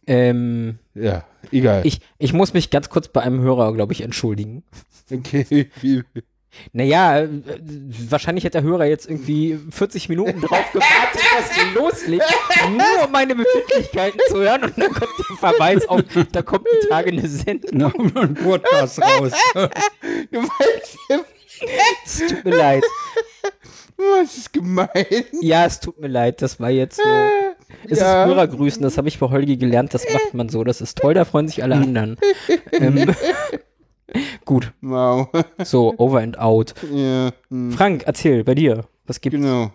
Ähm, 0.08 0.80
ja, 0.94 1.26
egal. 1.52 1.86
ich, 1.86 2.00
ich 2.18 2.34
muss 2.34 2.54
mich 2.54 2.70
ganz 2.70 2.90
kurz 2.90 3.08
bei 3.08 3.22
einem 3.22 3.42
Hörer, 3.42 3.74
glaube 3.74 3.94
ich, 3.94 4.02
entschuldigen. 4.02 4.64
okay. 5.12 5.72
Naja, 6.74 7.20
äh, 7.22 7.30
wahrscheinlich 8.10 8.46
hat 8.46 8.54
der 8.54 8.64
Hörer 8.64 8.86
jetzt 8.86 9.10
irgendwie 9.10 9.58
40 9.72 10.10
Minuten 10.10 10.42
drauf 10.42 10.72
gewartet, 10.74 11.22
dass 11.38 11.56
wir 11.56 11.82
loslegen, 11.82 12.26
nur 12.72 13.06
um 13.06 13.12
meine 13.12 13.36
Befindlichkeiten 13.36 14.20
zu 14.28 14.38
hören 14.40 14.64
und 14.66 14.78
dann 14.78 14.92
kommt 14.94 15.12
der 15.30 15.38
Verweis 15.38 15.88
auf, 15.88 16.02
da 16.32 16.42
kommt 16.42 16.68
die 16.84 16.88
Tage 16.88 17.12
eine 17.12 17.28
Sendung. 17.28 17.70
Na, 17.74 18.22
ein 18.22 18.34
Podcast 18.34 19.02
raus. 19.02 19.32
Du 20.32 20.40
meinst, 20.42 20.98
Es 22.06 22.18
tut 22.28 22.44
mir 22.46 22.56
leid. 22.58 22.84
was 23.98 24.36
ist 24.38 24.52
gemein? 24.54 24.90
Ja, 25.42 25.66
es 25.66 25.80
tut 25.80 26.00
mir 26.00 26.08
leid, 26.08 26.42
das 26.42 26.60
war 26.60 26.70
jetzt 26.70 26.98
so. 26.98 27.04
Es 27.88 28.00
Ja. 28.00 28.24
ist 28.24 28.30
Hörergrüßen, 28.30 28.82
das 28.82 28.98
habe 28.98 29.08
ich 29.08 29.20
bei 29.20 29.30
Holgi 29.30 29.58
gelernt, 29.58 29.94
das 29.94 30.04
macht 30.12 30.34
man 30.34 30.50
so. 30.50 30.64
Das 30.64 30.82
ist 30.82 30.98
toll, 30.98 31.14
da 31.14 31.24
freuen 31.26 31.48
sich 31.48 31.64
alle 31.64 31.76
anderen. 31.76 32.18
ähm, 32.74 33.16
gut, 34.46 34.74
Wow. 34.82 35.30
so, 35.64 35.94
over 35.98 36.20
and 36.20 36.38
out. 36.40 36.74
ja, 36.94 37.32
hm, 37.50 37.72
Frank, 37.72 38.04
erzähl, 38.06 38.44
bei 38.44 38.56
dir, 38.56 38.86
was 39.06 39.22
gibt's? 39.22 39.40
genau. 39.40 39.72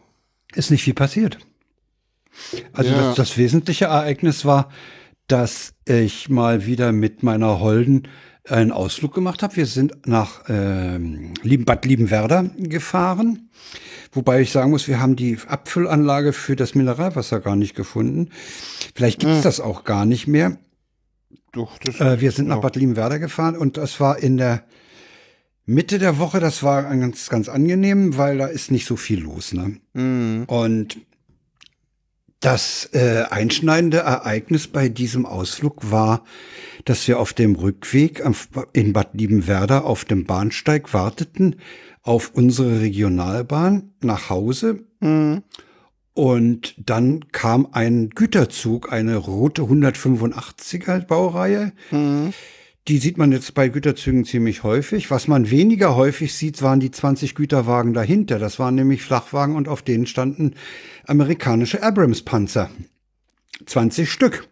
Ist 0.55 0.71
nicht 0.71 0.83
viel 0.83 0.95
passiert. 0.95 1.39
Also 2.73 2.91
Ja. 2.91 2.97
das, 3.09 3.17
das 3.17 3.39
wesentliche 3.39 3.87
Ereignis 3.87 4.45
war, 4.45 4.71
dass 5.27 5.75
ich 5.87 6.29
mal 6.29 6.67
wieder 6.67 6.93
mit 6.93 7.23
meiner 7.23 7.61
Holden 7.61 8.09
einen 8.49 8.71
Ausflug 8.73 9.13
gemacht 9.13 9.43
habe. 9.43 9.57
Wir 9.57 9.67
sind 9.67 10.07
nach 10.07 10.45
ähm, 10.49 11.35
Bad 11.65 11.85
Liebenwerder 11.85 12.45
gefahren. 12.57 13.49
Wobei 14.13 14.41
ich 14.41 14.53
sagen 14.53 14.71
muss, 14.71 14.87
wir 14.87 15.01
haben 15.01 15.17
die 15.17 15.37
Abfüllanlage 15.49 16.33
für 16.33 16.55
das 16.57 16.75
Mineralwasser 16.75 17.41
gar 17.41 17.57
nicht 17.57 17.75
gefunden. 17.75 18.31
Vielleicht 18.95 19.19
gibt's 19.21 19.43
das 19.43 19.61
auch 19.61 19.83
gar 19.85 20.07
nicht 20.07 20.27
mehr. 20.29 20.59
Doch, 21.57 21.81
Äh, 22.01 22.21
wir 22.21 22.31
sind 22.33 22.49
nach. 22.49 22.61
Bad 22.61 22.77
Liebenwerder 22.77 23.19
gefahren 23.19 23.57
und 23.57 23.77
das 23.77 23.99
war 23.99 24.19
in 24.19 24.37
der 24.37 24.65
Mitte 25.65 25.99
der 25.99 26.19
Woche. 26.19 26.39
Das 26.39 26.63
war 26.63 26.83
ganz, 26.85 27.29
ganz 27.31 27.49
angenehm, 27.49 28.17
weil 28.19 28.39
da 28.39 28.47
ist 28.47 28.71
nicht 28.71 28.87
so 28.87 28.97
viel 28.97 29.21
los. 29.21 29.53
Ne? 29.55 29.79
Hm, 29.95 30.45
Und 30.47 30.99
das 32.41 32.91
äh, 32.93 33.25
einschneidende 33.31 33.99
Ereignis 33.99 34.69
bei 34.69 34.89
diesem 34.91 35.25
Ausflug 35.25 35.91
war, 35.91 36.23
dass 36.85 37.09
wir 37.09 37.19
auf 37.19 37.33
dem 37.33 37.57
Rückweg 37.57 38.23
in 38.75 38.93
Bad 38.93 39.15
Liebenwerder 39.15 39.85
auf 39.87 40.05
dem 40.05 40.25
Bahnsteig 40.27 40.93
warteten 40.93 41.57
auf 42.03 42.31
unsere 42.35 42.81
Regionalbahn 42.81 43.95
nach 44.03 44.29
Hause. 44.31 44.85
hm, 45.01 45.43
Und 46.17 46.75
dann 46.79 47.29
kam 47.31 47.69
ein 47.73 48.09
Güterzug, 48.09 48.91
eine 48.91 49.17
rote 49.17 49.61
185er 49.63 51.01
Baureihe. 51.07 51.73
hm, 51.91 52.33
Die 52.89 52.97
sieht 52.97 53.19
man 53.19 53.33
jetzt 53.33 53.53
bei 53.53 53.69
Güterzügen 53.69 54.25
ziemlich 54.25 54.63
häufig. 54.63 55.11
Was 55.11 55.29
man 55.29 55.51
weniger 55.51 55.95
häufig 55.95 56.33
sieht, 56.33 56.63
waren 56.63 56.81
die 56.81 56.91
20 56.91 57.35
Güterwagen 57.35 57.93
dahinter. 57.93 58.39
Das 58.39 58.59
waren 58.59 58.77
nämlich 58.77 59.03
Flachwagen 59.03 59.57
und 59.57 59.69
auf 59.69 59.83
denen 59.83 60.07
standen 60.07 60.55
amerikanische 61.07 61.83
Abrams-Panzer. 61.83 62.71
20 63.67 64.11
Stück. 64.11 64.49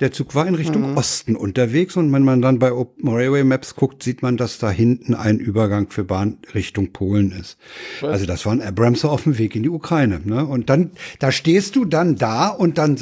Der 0.00 0.10
Zug 0.10 0.34
war 0.34 0.46
in 0.46 0.54
Richtung 0.56 0.96
Osten 0.96 1.36
unterwegs 1.36 1.96
und 1.96 2.12
wenn 2.12 2.24
man 2.24 2.42
dann 2.42 2.58
bei 2.58 2.72
Open 2.72 3.08
Railway 3.08 3.44
Maps 3.44 3.76
guckt, 3.76 4.02
sieht 4.02 4.22
man, 4.22 4.36
dass 4.36 4.58
da 4.58 4.70
hinten 4.70 5.14
ein 5.14 5.38
Übergang 5.38 5.88
für 5.90 6.02
Bahn 6.04 6.38
Richtung 6.52 6.92
Polen 6.92 7.30
ist. 7.32 7.58
Also 8.02 8.26
das 8.26 8.44
waren 8.44 8.60
Abramser 8.60 9.10
auf 9.10 9.22
dem 9.22 9.38
Weg 9.38 9.54
in 9.54 9.62
die 9.62 9.68
Ukraine. 9.70 10.20
Ne? 10.24 10.44
Und 10.44 10.68
dann, 10.68 10.90
da 11.20 11.30
stehst 11.30 11.76
du 11.76 11.84
dann 11.84 12.16
da 12.16 12.48
und 12.48 12.76
dann 12.78 12.98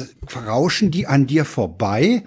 rauschen 0.47 0.91
die 0.91 1.07
an 1.07 1.25
dir 1.25 1.45
vorbei 1.45 2.23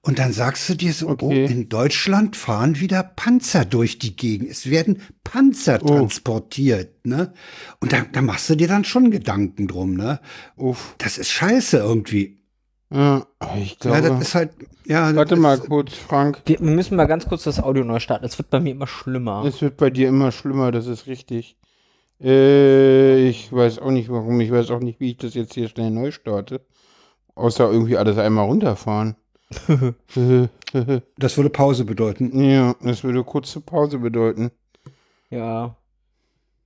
und 0.00 0.18
dann 0.20 0.32
sagst 0.32 0.68
du 0.68 0.74
dir 0.74 0.92
so, 0.92 1.08
Okay. 1.08 1.46
oh, 1.48 1.50
in 1.52 1.68
Deutschland 1.68 2.36
fahren 2.36 2.78
wieder 2.80 3.02
Panzer 3.02 3.64
durch 3.64 3.98
die 3.98 4.16
Gegend. 4.16 4.48
Es 4.50 4.70
werden 4.70 5.02
Panzer 5.24 5.78
Oh. 5.82 5.88
transportiert. 5.88 7.04
Ne? 7.04 7.32
Und 7.80 7.92
da, 7.92 8.04
da 8.12 8.22
machst 8.22 8.48
du 8.48 8.54
dir 8.54 8.68
dann 8.68 8.84
schon 8.84 9.10
Gedanken 9.10 9.66
drum. 9.68 9.94
Ne? 9.94 10.20
uff. 10.56 10.94
Das 10.98 11.18
ist 11.18 11.30
scheiße 11.32 11.78
irgendwie. 11.78 12.38
Ja, 12.90 13.26
ich 13.56 13.72
Ja, 13.82 13.98
glaube. 13.98 14.02
das 14.10 14.20
ist 14.20 14.34
halt, 14.36 14.50
ja. 14.84 15.06
das 15.08 15.16
warte 15.16 15.34
ist, 15.34 15.40
mal 15.40 15.58
kurz, 15.58 15.94
Frank. 15.94 16.40
Wir 16.46 16.60
wir 16.60 16.70
müssen 16.70 16.96
mal 16.96 17.06
ganz 17.06 17.26
kurz 17.26 17.42
das 17.44 17.60
Audio 17.60 17.82
neu 17.84 17.98
starten. 17.98 18.24
Es 18.24 18.38
wird 18.38 18.50
bei 18.50 18.60
mir 18.60 18.70
immer 18.72 18.86
schlimmer. 18.86 19.44
Es 19.44 19.60
wird 19.60 19.76
bei 19.76 19.90
dir 19.90 20.08
immer 20.08 20.30
schlimmer, 20.32 20.70
das 20.72 20.86
ist 20.86 21.06
richtig. 21.06 21.56
Äh, 22.22 23.28
ich 23.28 23.52
weiß 23.52 23.80
auch 23.80 23.90
nicht 23.90 24.08
warum. 24.08 24.40
Ich 24.40 24.50
weiß 24.52 24.70
auch 24.70 24.78
nicht, 24.80 25.00
wie 25.00 25.10
ich 25.10 25.16
das 25.18 25.34
jetzt 25.34 25.54
hier 25.54 25.68
schnell 25.68 25.90
neu 25.90 26.10
starte. 26.12 26.60
Außer 27.34 27.70
irgendwie 27.70 27.96
alles 27.98 28.16
einmal 28.18 28.46
runterfahren. 28.46 29.16
Das 31.18 31.36
würde 31.36 31.50
Pause 31.50 31.84
bedeuten. 31.84 32.40
ja, 32.42 32.74
das 32.82 33.04
würde 33.04 33.22
kurze 33.24 33.60
Pause 33.60 33.98
bedeuten. 33.98 34.50
Ja. 35.30 35.76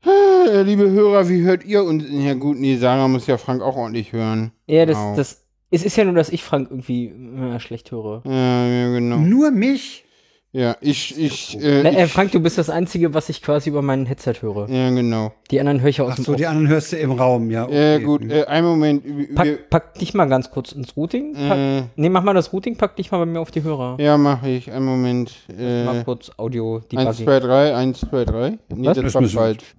Äh, 0.05 0.63
liebe 0.63 0.89
Hörer, 0.91 1.29
wie 1.29 1.43
hört 1.43 1.65
ihr 1.65 1.85
uns? 1.85 2.05
Ja 2.09 2.35
gut, 2.35 2.59
nee, 2.59 2.77
Sarah 2.77 3.09
muss 3.09 3.27
ja 3.27 3.37
Frank 3.37 3.61
auch 3.63 3.77
ordentlich 3.77 4.13
hören. 4.13 4.53
Ja, 4.67 4.87
das, 4.87 4.97
Genau. 4.97 5.17
das, 5.17 5.43
es 5.71 5.85
ist 5.85 5.97
ja 5.97 6.05
nur, 6.05 6.15
dass 6.15 6.31
ich 6.31 6.43
Frank 6.45 6.69
irgendwie 6.71 7.07
äh, 7.09 7.61
schlecht 7.61 7.91
höre. 7.93 8.23
Ja, 8.25 8.67
ja, 8.67 8.93
genau. 8.93 9.17
Nur 9.19 9.51
mich? 9.51 10.05
Ja, 10.53 10.77
ich, 10.81 11.17
ich, 11.17 11.63
äh, 11.63 11.85
Na, 11.85 11.91
äh, 11.91 12.09
Frank, 12.09 12.33
du 12.33 12.41
bist 12.41 12.59
das 12.59 12.69
Einzige, 12.71 13.15
was 13.15 13.29
ich 13.29 13.41
quasi 13.41 13.71
über 13.71 13.83
meinen 13.83 14.05
Headset 14.05 14.35
höre. 14.41 14.69
ja, 14.69 14.91
genau. 14.91 15.31
Die 15.53 15.61
anderen 15.61 15.81
höre 15.81 15.91
ich 15.91 16.01
aus 16.01 16.11
Ach 16.11 16.17
dem 16.17 16.25
so, 16.25 16.35
die 16.35 16.45
anderen 16.49 16.67
hörst 16.67 16.91
du 16.91 16.97
im 16.97 17.13
Raum, 17.13 17.53
ja. 17.53 17.69
Ja, 17.69 17.95
okay. 17.95 18.03
gut, 18.03 18.29
äh, 18.29 18.47
einen 18.47 18.67
Moment. 18.67 19.05
Wir, 19.07 19.33
Pack, 19.33 19.71
pack 19.71 19.95
dich 20.01 20.13
mal 20.13 20.25
ganz 20.25 20.51
kurz 20.51 20.73
ins 20.73 20.97
Routing. 20.97 21.35
Pack, 21.35 21.57
äh, 21.57 21.83
nee, 21.95 22.09
mach 22.09 22.25
mal 22.25 22.35
das 22.35 22.53
Routing, 22.53 22.75
pack 22.77 22.97
dich 22.97 23.13
mal 23.13 23.19
bei 23.19 23.27
mir 23.27 23.39
auf 23.39 23.53
die 23.53 23.63
Hörer. 23.63 23.95
ja, 24.01 24.19
mache 24.19 24.49
ich. 24.49 24.73
Einen 24.73 24.87
Moment. 24.87 25.33
Mal 25.57 26.01
Äh, 26.01 26.05
kurz 26.05 26.33
Audio, 26.37 26.81
die 26.91 26.97
1, 26.97 27.19
2, 27.19 27.39
3, 27.39 27.75
1, 27.77 28.01
2, 28.01 28.25
3. 28.25 28.51
Nee, 28.75 28.89
Was? 28.89 28.97
das 28.97 29.05
Das 29.05 29.15
war 29.15 29.21
müssen 29.23 29.35
wir 29.37 29.41
falsch. 29.41 29.77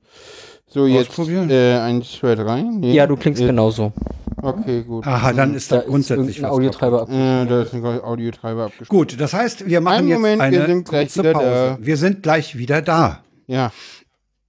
So, 0.74 0.88
jetzt 0.88 1.20
äh, 1.20 1.76
1, 1.80 2.10
2, 2.20 2.36
3. 2.36 2.62
Nee. 2.62 2.94
Ja, 2.94 3.06
du 3.06 3.18
klingst 3.18 3.42
äh, 3.42 3.48
genauso. 3.48 3.92
Okay, 4.42 4.84
gut. 4.84 5.06
Aha, 5.06 5.34
dann 5.34 5.54
ist 5.54 5.70
da, 5.70 5.76
Da 5.76 5.82
ist 5.82 5.90
grundsätzlich 5.90 6.38
irgendein 6.38 6.44
was 6.44 6.52
Audiotreiber. 6.58 7.10
Äh, 7.10 7.46
da 7.46 7.62
ist 7.64 7.74
ein 7.74 7.84
Audiotreiber 7.86 8.64
abgespielt. 8.64 8.88
Gut, 8.90 9.20
das 9.20 9.34
heißt, 9.34 9.68
wir 9.68 9.82
machen 9.82 9.98
Einen 9.98 10.08
jetzt 10.08 10.16
Moment, 10.18 10.40
wir 10.40 10.46
eine 10.46 10.66
sind 10.66 10.88
gleich 10.88 11.08
kurze 11.08 11.20
wieder 11.20 11.34
Pause. 11.34 11.46
da. 11.46 11.78
Wir 11.82 11.98
sind 11.98 12.24
gleich 12.24 12.58
wieder 12.58 12.82
da. 12.82 13.22
Ja, 13.48 13.74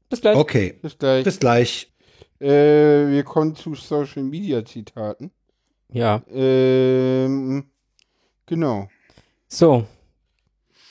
Bis 0.08 0.20
gleich. 0.20 0.36
Okay, 0.36 0.74
bis 0.80 0.96
gleich. 0.96 1.24
bis 1.24 1.40
gleich. 1.40 1.92
Äh, 2.40 2.46
wir 3.08 3.24
kommen 3.24 3.56
zu 3.56 3.74
Social 3.74 4.22
Media 4.22 4.64
Zitaten. 4.64 5.32
Ja. 5.90 6.22
Ähm, 6.32 7.64
genau. 8.46 8.86
So, 9.48 9.84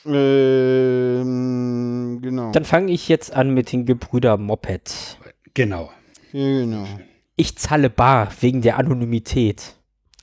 Ähm, 0.05 2.19
genau. 2.21 2.51
dann 2.51 2.65
fange 2.65 2.91
ich 2.91 3.07
jetzt 3.07 3.33
an 3.33 3.53
mit 3.53 3.71
den 3.71 3.85
Gebrüder 3.85 4.35
Moped. 4.37 5.17
Genau. 5.53 5.91
Genau. 6.31 6.87
Ich 7.35 7.57
zahle 7.57 7.89
bar 7.89 8.31
wegen 8.39 8.61
der 8.61 8.77
Anonymität. 8.77 9.75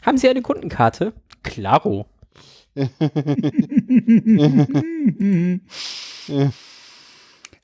Haben 0.03 0.19
Sie 0.19 0.29
eine 0.29 0.43
Kundenkarte? 0.43 1.13
Klaro. 1.43 2.07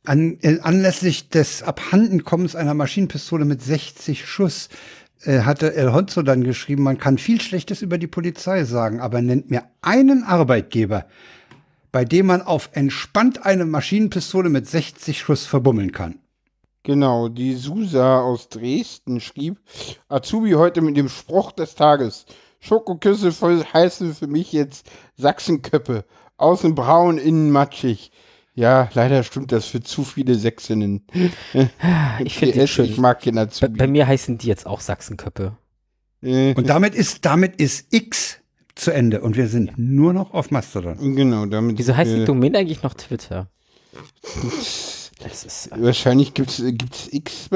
An, 0.07 0.39
äh, 0.43 0.59
anlässlich 0.61 1.31
des 1.31 1.63
Abhandenkommens 1.63 2.57
einer 2.57 2.75
Maschinenpistole 2.75 3.45
mit 3.45 3.63
60 3.63 4.27
Schuss 4.27 4.69
äh, 5.23 5.41
hatte 5.41 5.75
El 5.75 5.93
Honzo 5.93 6.23
dann 6.23 6.45
geschrieben, 6.45 6.83
man 6.83 6.99
kann 6.99 7.17
viel 7.17 7.41
Schlechtes 7.41 7.81
über 7.81 7.97
die 7.97 8.07
Polizei 8.07 8.65
sagen, 8.65 9.01
aber 9.01 9.23
nennt 9.23 9.51
mir 9.51 9.63
einen 9.81 10.25
Arbeitgeber, 10.25 11.07
bei 11.93 12.05
dem 12.05 12.27
man 12.27 12.43
auf 12.43 12.71
entspannt 12.73 13.47
eine 13.47 13.65
Maschinenpistole 13.65 14.51
mit 14.51 14.69
60 14.69 15.19
Schuss 15.19 15.47
verbummeln 15.47 15.93
kann. 15.93 16.19
Genau, 16.85 17.29
die 17.31 17.55
Susa 17.55 18.21
aus 18.21 18.51
Dresden 18.51 19.19
schrieb, 19.19 19.59
Azubi 20.09 20.53
heute 20.53 20.83
mit 20.83 20.97
dem 20.99 21.09
Spruch 21.09 21.51
des 21.53 21.75
Tages. 21.75 22.27
Schokoküsse 22.61 23.33
voll 23.33 23.65
heißen 23.65 24.15
für 24.15 24.27
mich 24.27 24.53
jetzt 24.53 24.87
Sachsenköppe. 25.17 26.05
Außen 26.37 26.75
braun, 26.75 27.17
innen 27.17 27.51
matschig. 27.51 28.11
Ja, 28.55 28.89
leider 28.93 29.23
stimmt 29.23 29.51
das 29.51 29.65
für 29.67 29.81
zu 29.83 30.05
viele 30.05 30.35
Sächsinnen. 30.37 31.07
Ich 32.23 32.37
finde 32.37 32.53
die 32.55 32.61
PS, 32.61 32.71
schön. 32.71 32.85
Ich 32.85 32.99
mag 32.99 33.21
Kinder 33.21 33.47
Bei, 33.47 33.51
zu. 33.51 33.69
bei 33.69 33.87
mir 33.87 34.07
heißen 34.07 34.37
die 34.39 34.47
jetzt 34.47 34.67
auch 34.67 34.81
Sachsenköppe. 34.81 35.57
Äh, 36.23 36.55
Und 36.55 36.69
damit 36.69 36.95
ist, 36.95 37.25
damit 37.25 37.57
ist 37.57 37.93
X 37.93 38.39
zu 38.75 38.91
Ende 38.93 39.23
und 39.23 39.37
wir 39.37 39.49
sind 39.49 39.73
nur 39.79 40.13
noch 40.13 40.35
auf 40.35 40.51
Mastodon. 40.51 41.17
genau, 41.17 41.47
damit. 41.47 41.79
Wieso 41.79 41.97
heißt 41.97 42.13
die 42.13 42.25
Domain 42.27 42.55
eigentlich 42.55 42.83
noch 42.83 42.95
Twitter? 42.95 43.49
Das 45.25 45.45
ist 45.45 45.71
Wahrscheinlich 45.75 46.35
gibt's 46.35 46.63
gibt's 46.65 47.09
X. 47.11 47.49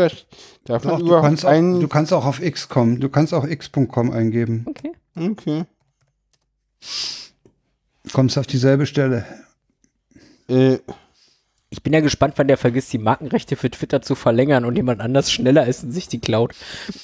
Darf 0.65 0.85
man 0.85 0.95
Doch, 0.95 0.99
du, 0.99 1.07
überhaupt 1.07 1.25
kannst 1.25 1.45
auch, 1.45 1.53
du 1.53 1.89
kannst 1.89 2.13
auch 2.13 2.25
auf 2.25 2.41
X 2.43 2.69
kommen. 2.69 2.99
Du 2.99 3.09
kannst 3.09 3.35
auch 3.35 3.45
x.com 3.47 4.11
eingeben. 4.11 4.65
okay. 4.67 4.93
okay. 5.15 5.65
Kommst 8.13 8.39
auf 8.39 8.47
dieselbe 8.47 8.87
Stelle. 8.87 9.27
Äh, 10.49 10.79
Ich 11.71 11.83
bin 11.83 11.93
ja 11.93 12.01
gespannt, 12.01 12.35
wann 12.37 12.49
der 12.49 12.57
vergisst, 12.57 12.93
die 12.95 12.99
Markenrechte 12.99 13.57
für 13.57 13.71
Twitter 13.71 14.01
zu 14.01 14.15
verlängern 14.15 14.65
und 14.65 14.77
jemand 14.77 15.03
anders 15.03 15.31
schneller 15.31 15.67
ist 15.67 15.85
und 15.85 15.93
sich 15.93 16.09
die 16.09 16.21
klaut. 16.21 16.55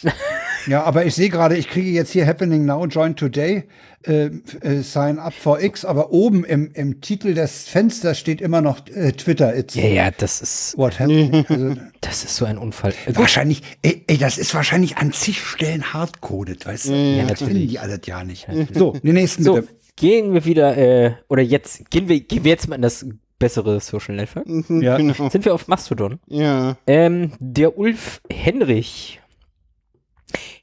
Ja, 0.66 0.83
aber 0.85 1.04
ich 1.04 1.14
sehe 1.14 1.28
gerade, 1.28 1.56
ich 1.56 1.68
kriege 1.68 1.90
jetzt 1.90 2.12
hier 2.12 2.26
Happening 2.26 2.64
Now, 2.64 2.87
Join 2.87 3.16
Today, 3.16 3.64
äh, 4.06 4.26
äh, 4.61 4.83
Sign 4.83 5.18
Up 5.18 5.33
for 5.35 5.61
X, 5.62 5.85
aber 5.85 6.12
oben 6.12 6.44
im, 6.44 6.71
im 6.75 7.00
Titel 7.00 7.35
des 7.35 7.68
Fensters 7.68 8.18
steht 8.18 8.40
immer 8.40 8.61
noch 8.61 8.87
äh, 8.88 9.12
Twitter. 9.12 9.56
It's 9.56 9.75
Ja, 9.75 9.85
ja, 9.87 10.11
das 10.11 10.40
ist, 10.40 10.76
what 10.78 10.99
happened. 10.99 11.47
Also, 11.50 11.76
das 12.00 12.25
ist 12.25 12.37
so 12.37 12.44
ein 12.44 12.59
Unfall. 12.59 12.92
Äh, 13.06 13.14
wahrscheinlich, 13.16 13.62
ey, 13.83 14.02
ey, 14.06 14.18
das 14.18 14.38
ist 14.38 14.54
wahrscheinlich 14.54 14.97
an 14.99 15.12
zig 15.12 15.40
Stellen 15.40 15.92
hardcoded, 15.92 16.66
weißt 16.66 16.88
du? 16.88 16.92
Ja, 16.94 17.25
das 17.26 17.38
finden 17.40 17.68
die 17.68 17.78
alles 17.78 18.00
ja 18.06 18.25
nicht. 18.25 18.47
So, 18.73 18.92
den 18.92 19.14
nächsten 19.14 19.42
So, 19.42 19.54
bitte. 19.54 19.68
gehen 19.97 20.33
wir 20.35 20.44
wieder, 20.44 20.76
äh, 20.76 21.12
oder 21.28 21.42
jetzt, 21.42 21.90
gehen 21.90 22.09
wir, 22.09 22.21
gehen 22.21 22.44
wir 22.44 22.50
jetzt 22.50 22.68
mal 22.68 22.76
in 22.76 22.83
das 22.83 23.06
bessere 23.38 23.80
Social 23.80 24.14
Network. 24.16 24.47
mhm, 24.47 24.80
Ja. 24.83 24.97
Genau. 24.97 25.28
Sind 25.28 25.44
wir 25.44 25.54
auf 25.54 25.66
Mastodon? 25.68 26.18
Ja. 26.26 26.76
Ähm, 26.87 27.33
der 27.38 27.76
Ulf 27.78 28.21
Henrich 28.30 29.21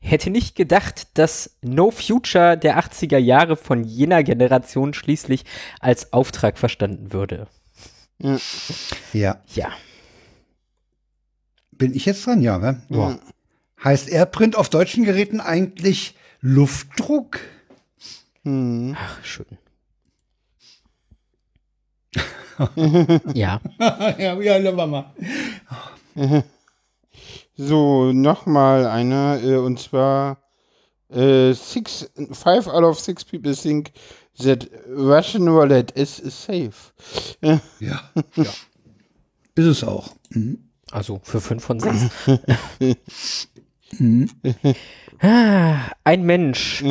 hätte 0.02 0.30
nicht 0.30 0.56
gedacht, 0.56 1.08
dass 1.18 1.58
No 1.62 1.92
Future 1.92 2.58
der 2.58 2.78
80er 2.80 3.18
Jahre 3.18 3.56
von 3.56 3.84
jener 3.84 4.24
Generation 4.24 4.94
schließlich 4.94 5.46
als 5.80 6.12
Auftrag 6.12 6.58
verstanden 6.58 7.14
würde. 7.14 7.48
Ja, 9.14 9.42
Ja. 9.56 9.72
bin 11.72 11.94
ich 11.96 12.06
jetzt 12.06 12.26
dran? 12.26 12.42
Ja, 12.42 12.58
ne? 12.58 12.82
Ja. 12.90 13.18
Heißt 13.84 14.10
AirPrint 14.10 14.56
auf 14.56 14.70
deutschen 14.70 15.04
Geräten 15.06 15.40
eigentlich 15.40 16.16
Luftdruck? 16.40 17.40
Hm. 18.44 18.96
Ach, 19.00 19.24
schön. 19.24 19.58
ja. 23.34 23.60
ja, 24.20 24.40
ja, 24.40 24.60
nehmen 24.60 24.90
mal. 24.90 25.14
So, 27.68 28.12
nochmal 28.12 28.88
einer, 28.88 29.40
äh, 29.44 29.56
und 29.58 29.80
zwar 29.80 30.38
äh, 31.10 31.54
six, 31.54 32.10
five 32.32 32.68
out 32.68 32.84
of 32.84 33.00
six 33.00 33.24
people 33.24 33.56
think 33.56 33.92
that 34.44 34.68
Russian 34.90 35.48
roulette 35.48 35.94
is 36.00 36.18
safe. 36.18 36.72
Ja, 37.42 37.62
ja. 37.80 38.02
Ist 39.56 39.66
es 39.66 39.84
auch. 39.84 40.10
Mhm. 40.32 40.58
Also 40.92 41.20
für 41.24 41.40
fünf 41.42 41.64
von 41.64 41.80
sechs. 41.80 42.08
Mhm. 44.00 44.30
Ah, 45.20 45.80
Ein 46.06 46.24
Mensch 46.24 46.82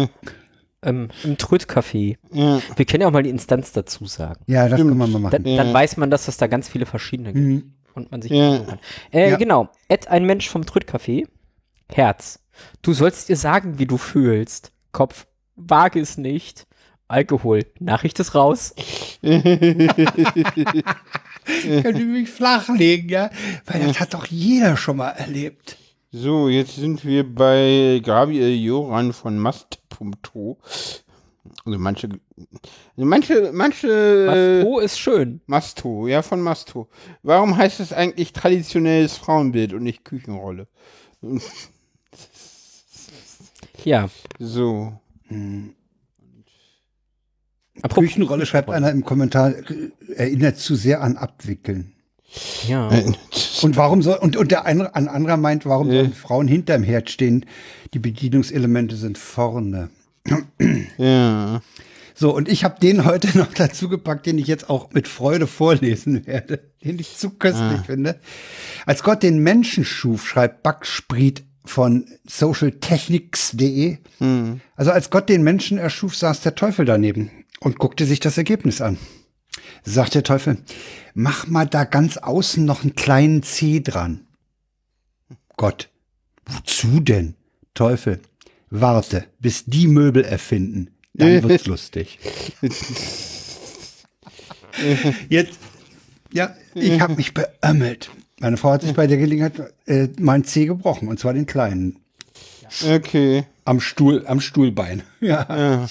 ähm, 0.82 1.08
im 1.24 1.36
Trödcafé. 1.38 2.18
Ja. 2.30 2.60
Wir 2.76 2.84
können 2.84 3.00
ja 3.00 3.08
auch 3.08 3.12
mal 3.12 3.22
die 3.22 3.30
Instanz 3.30 3.72
dazu 3.72 4.04
sagen. 4.04 4.42
Ja, 4.46 4.68
das 4.68 4.76
können 4.78 4.90
wir 4.90 5.06
mal 5.06 5.10
Dann, 5.10 5.22
machen. 5.22 5.56
dann 5.56 5.72
weiß 5.72 5.96
man, 5.96 6.10
dass 6.10 6.28
es 6.28 6.36
da 6.36 6.46
ganz 6.46 6.68
viele 6.68 6.84
verschiedene 6.84 7.32
gibt. 7.32 7.64
Und 8.00 8.10
man 8.10 8.22
sich 8.22 8.32
Ja. 8.32 8.58
kann. 8.60 8.78
Äh, 9.12 9.30
Ja. 9.30 9.36
Genau. 9.36 9.68
Ed, 9.88 10.08
ein 10.08 10.24
Mensch 10.24 10.48
vom 10.48 10.64
Trödcafé. 10.64 11.26
Herz. 11.92 12.38
Du 12.82 12.92
sollst 12.92 13.28
dir 13.28 13.36
sagen, 13.36 13.78
wie 13.78 13.86
du 13.86 13.96
fühlst. 13.96 14.72
Kopf. 14.92 15.26
Wage 15.56 16.00
es 16.00 16.16
nicht. 16.18 16.66
Alkohol. 17.08 17.64
Nachricht 17.80 18.18
ist 18.20 18.34
raus. 18.34 18.74
Können 19.22 19.48
Sie 21.96 22.04
mich 22.04 22.30
flachlegen, 22.30 23.08
ja? 23.08 23.30
Weil 23.66 23.86
das 23.86 23.98
hat 24.00 24.14
doch 24.14 24.26
jeder 24.26 24.76
schon 24.76 24.98
mal 24.98 25.10
erlebt. 25.10 25.76
So, 26.12 26.48
jetzt 26.48 26.76
sind 26.76 27.04
wir 27.04 27.24
bei 27.34 28.00
Gabriel 28.04 28.54
Joran 28.56 29.12
von 29.12 29.38
Mast.to. 29.38 30.58
Also 31.64 31.78
manche, 31.78 32.08
also 32.96 33.06
manche, 33.06 33.50
manche, 33.52 34.26
Was 34.26 34.66
oh, 34.66 34.78
ist 34.78 34.98
schön. 34.98 35.40
Masto, 35.46 36.06
ja, 36.06 36.22
von 36.22 36.40
Masto. 36.40 36.88
Warum 37.22 37.56
heißt 37.56 37.80
es 37.80 37.92
eigentlich 37.92 38.32
traditionelles 38.32 39.16
Frauenbild 39.16 39.72
und 39.72 39.82
nicht 39.82 40.04
Küchenrolle? 40.04 40.68
Ja. 43.84 44.10
So. 44.38 44.92
Apropos, 47.82 48.04
Küchenrolle 48.04 48.44
schreibt 48.46 48.68
einer 48.70 48.90
im 48.90 49.04
Kommentar, 49.04 49.54
äh, 49.54 49.90
erinnert 50.14 50.58
zu 50.58 50.74
sehr 50.74 51.00
an 51.00 51.16
Abwickeln. 51.16 51.94
ja. 52.68 52.90
Äh, 52.92 53.12
Und 53.62 53.76
warum 53.76 54.02
soll, 54.02 54.18
und, 54.18 54.36
und 54.36 54.50
der 54.50 54.64
ein, 54.64 54.80
ein 54.82 55.08
anderer 55.08 55.36
meint, 55.36 55.66
warum 55.66 55.90
sollen 55.90 56.12
Frauen 56.12 56.48
hinterm 56.48 56.82
Herd 56.82 57.10
stehen? 57.10 57.46
Die 57.94 57.98
Bedienungselemente 57.98 58.96
sind 58.96 59.18
vorne. 59.18 59.90
Ja. 60.98 61.62
So, 62.14 62.34
und 62.34 62.48
ich 62.48 62.64
habe 62.64 62.78
den 62.80 63.06
heute 63.06 63.28
noch 63.38 63.54
dazu 63.54 63.88
gepackt, 63.88 64.26
den 64.26 64.38
ich 64.38 64.46
jetzt 64.46 64.68
auch 64.68 64.92
mit 64.92 65.08
Freude 65.08 65.46
vorlesen 65.46 66.26
werde, 66.26 66.60
den 66.84 66.98
ich 66.98 67.16
zu 67.16 67.30
köstlich 67.30 67.80
finde. 67.86 68.20
Als 68.84 69.02
Gott 69.02 69.22
den 69.22 69.38
Menschen 69.38 69.84
schuf, 69.84 70.28
schreibt 70.28 70.62
Backspriet 70.62 71.44
von 71.64 72.06
socialtechnics.de. 72.26 73.98
Also 74.76 74.90
als 74.90 75.10
Gott 75.10 75.28
den 75.28 75.42
Menschen 75.42 75.78
erschuf, 75.78 76.16
saß 76.16 76.42
der 76.42 76.54
Teufel 76.54 76.84
daneben 76.84 77.30
und 77.60 77.78
guckte 77.78 78.04
sich 78.04 78.20
das 78.20 78.36
Ergebnis 78.36 78.80
an. 78.80 78.98
Sagt 79.82 80.14
der 80.14 80.22
Teufel, 80.22 80.58
mach 81.14 81.46
mal 81.46 81.66
da 81.66 81.84
ganz 81.84 82.18
außen 82.18 82.64
noch 82.64 82.82
einen 82.82 82.96
kleinen 82.96 83.42
C 83.42 83.80
dran. 83.80 84.26
Gott, 85.56 85.88
wozu 86.44 87.00
denn? 87.00 87.34
Teufel, 87.74 88.20
warte, 88.70 89.24
bis 89.40 89.64
die 89.66 89.86
Möbel 89.88 90.24
erfinden. 90.24 90.90
Dann 91.14 91.42
wird's 91.42 91.66
lustig. 91.66 92.18
Jetzt, 95.28 95.58
ja, 96.32 96.54
ich 96.74 97.00
habe 97.00 97.14
mich 97.16 97.34
beömmelt. 97.34 98.10
Meine 98.38 98.56
Frau 98.56 98.70
hat 98.70 98.82
sich 98.82 98.94
bei 98.94 99.06
der 99.06 99.18
Gelegenheit 99.18 99.52
äh, 99.86 100.08
mein 100.18 100.44
C 100.44 100.64
gebrochen, 100.66 101.08
und 101.08 101.18
zwar 101.18 101.34
den 101.34 101.46
kleinen. 101.46 101.98
Okay. 102.88 103.44
Am 103.64 103.80
Stuhl, 103.80 104.24
am 104.26 104.40
Stuhlbein. 104.40 105.02
Ja. 105.20 105.86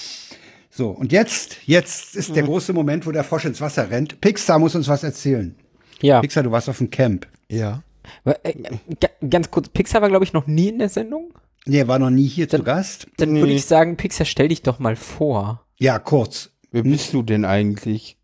So, 0.72 0.88
und 0.90 1.12
jetzt, 1.12 1.58
jetzt 1.66 2.16
ist 2.16 2.34
der 2.34 2.44
große 2.44 2.72
Moment, 2.72 3.04
wo 3.06 3.10
der 3.12 3.22
Frosch 3.24 3.44
ins 3.44 3.60
Wasser 3.60 3.90
rennt. 3.90 4.20
Pixar 4.20 4.58
muss 4.58 4.74
uns 4.74 4.88
was 4.88 5.02
erzählen. 5.02 5.54
Ja. 6.00 6.20
Pixar, 6.20 6.42
du 6.42 6.50
warst 6.52 6.68
auf 6.68 6.78
dem 6.78 6.90
Camp. 6.90 7.26
Ja. 7.48 7.82
Äh, 8.24 8.54
ga- 8.98 9.28
ganz 9.28 9.50
kurz, 9.50 9.68
Pixar 9.68 10.00
war, 10.00 10.08
glaube 10.08 10.24
ich, 10.24 10.32
noch 10.32 10.46
nie 10.46 10.68
in 10.68 10.78
der 10.78 10.88
Sendung. 10.88 11.34
Nee, 11.66 11.78
er 11.78 11.88
war 11.88 11.98
noch 11.98 12.10
nie 12.10 12.26
hier 12.26 12.48
zu 12.48 12.62
Gast. 12.62 13.06
Dann 13.18 13.34
würde 13.34 13.52
ich 13.52 13.66
sagen, 13.66 13.96
Pixar, 13.96 14.24
stell 14.26 14.48
dich 14.48 14.62
doch 14.62 14.78
mal 14.78 14.96
vor. 14.96 15.64
Ja, 15.78 15.98
kurz. 15.98 16.50
Wer 16.72 16.82
bist 16.82 17.12
du 17.12 17.22
denn 17.22 17.44
eigentlich? 17.44 18.16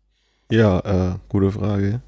Ja, 0.49 0.79
äh, 1.13 1.15
gute 1.29 1.51
Frage. 1.51 2.01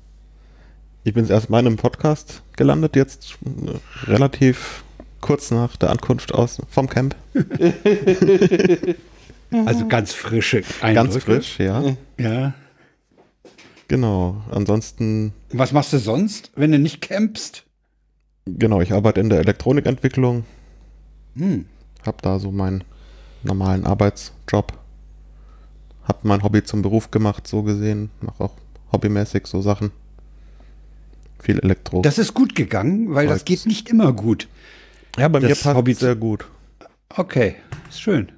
Ich 1.03 1.13
bin 1.13 1.27
erst 1.27 1.49
mal 1.49 1.59
in 1.59 1.67
einem 1.67 1.77
Podcast 1.77 2.41
gelandet, 2.55 2.95
jetzt 2.95 3.37
äh, 3.45 4.09
relativ 4.09 4.83
kurz 5.21 5.51
nach 5.51 5.75
der 5.77 5.89
Ankunft 5.89 6.33
aus 6.33 6.61
vom 6.69 6.87
Camp. 6.87 7.15
Also 9.65 9.87
ganz 9.87 10.13
frische 10.13 10.57
Eindrücke. 10.81 10.93
Ganz 10.93 11.23
frisch, 11.23 11.59
ja. 11.59 11.95
Ja. 12.19 12.53
Genau. 13.87 14.43
Ansonsten, 14.51 15.33
Was 15.51 15.71
machst 15.71 15.91
du 15.91 15.97
sonst, 15.97 16.51
wenn 16.55 16.71
du 16.71 16.77
nicht 16.79 17.01
campst? 17.01 17.63
genau, 18.45 18.81
ich 18.81 18.93
arbeite 18.93 19.19
in 19.21 19.29
der 19.29 19.39
Elektronikentwicklung, 19.39 20.43
Hm. 21.35 21.65
hab 22.05 22.21
da 22.21 22.39
so 22.39 22.51
meinen 22.51 22.83
normalen 23.43 23.85
Arbeitsjob. 23.85 24.73
Hab 26.03 26.25
mein 26.25 26.43
Hobby 26.43 26.63
zum 26.63 26.81
Beruf 26.81 27.11
gemacht, 27.11 27.47
so 27.47 27.61
gesehen. 27.63 28.09
Mach 28.21 28.39
auch 28.39 28.53
hobbymäßig 28.91 29.45
so 29.47 29.61
Sachen. 29.61 29.91
Viel 31.39 31.59
Elektro. 31.59 32.01
Das 32.01 32.17
ist 32.17 32.33
gut 32.33 32.55
gegangen, 32.55 33.13
weil 33.13 33.27
das 33.27 33.39
Holz. 33.39 33.45
geht 33.45 33.65
nicht 33.65 33.89
immer 33.89 34.11
gut. 34.11 34.47
ja, 35.17 35.27
bei 35.27 35.39
mir 35.39 35.49
das 35.49 35.61
passt 35.63 35.75
Hobby- 35.77 35.93
sehr 35.93 36.15
gut. 36.15 36.45
Okay, 37.15 37.55
ist 37.89 38.01
schön. 38.01 38.31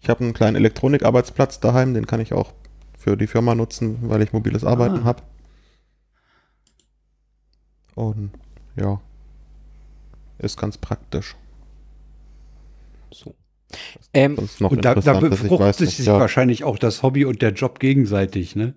Ich 0.00 0.08
habe 0.10 0.22
einen 0.22 0.34
kleinen 0.34 0.56
Elektronikarbeitsplatz 0.56 1.60
daheim, 1.60 1.94
den 1.94 2.06
kann 2.06 2.20
ich 2.20 2.32
auch 2.34 2.52
für 2.98 3.16
die 3.16 3.26
Firma 3.26 3.54
nutzen, 3.54 3.98
weil 4.02 4.22
ich 4.22 4.32
mobiles 4.32 4.64
Arbeiten 4.64 4.98
Ah. 5.00 5.04
habe. 5.04 5.22
Und 7.94 8.30
ja, 8.76 9.00
ist 10.38 10.58
ganz 10.58 10.76
praktisch. 10.78 11.36
So. 13.14 13.34
Ähm, 14.12 14.36
Das 14.36 14.44
ist 14.44 14.60
noch 14.60 14.70
Und 14.70 14.84
da, 14.84 14.94
da 14.94 15.20
befruchtet 15.20 15.76
sich 15.76 16.06
ja, 16.06 16.18
wahrscheinlich 16.18 16.64
auch 16.64 16.78
das 16.78 17.02
Hobby 17.02 17.24
und 17.24 17.42
der 17.42 17.52
Job 17.52 17.80
gegenseitig, 17.80 18.56
ne? 18.56 18.74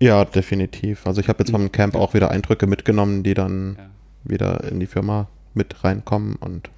ja, 0.00 0.24
definitiv. 0.24 1.06
Also 1.06 1.20
ich 1.20 1.28
habe 1.28 1.40
jetzt 1.40 1.50
vom 1.50 1.70
Camp 1.72 1.94
auch 1.94 2.14
wieder 2.14 2.30
Eindrücke 2.30 2.66
mitgenommen, 2.66 3.22
die 3.22 3.34
dann 3.34 3.76
wieder 4.24 4.64
in 4.64 4.80
die 4.80 4.86
Firma 4.86 5.28
mit 5.52 5.84
reinkommen 5.84 6.36
und 6.36 6.70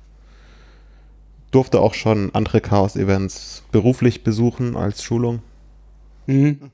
durfte 1.52 1.80
auch 1.80 1.94
schon 1.94 2.34
andere 2.34 2.60
Chaos-Events 2.60 3.64
beruflich 3.70 4.24
besuchen 4.24 4.76
als 4.76 5.02
Schulung. 5.02 5.42
Mhm. 6.26 6.72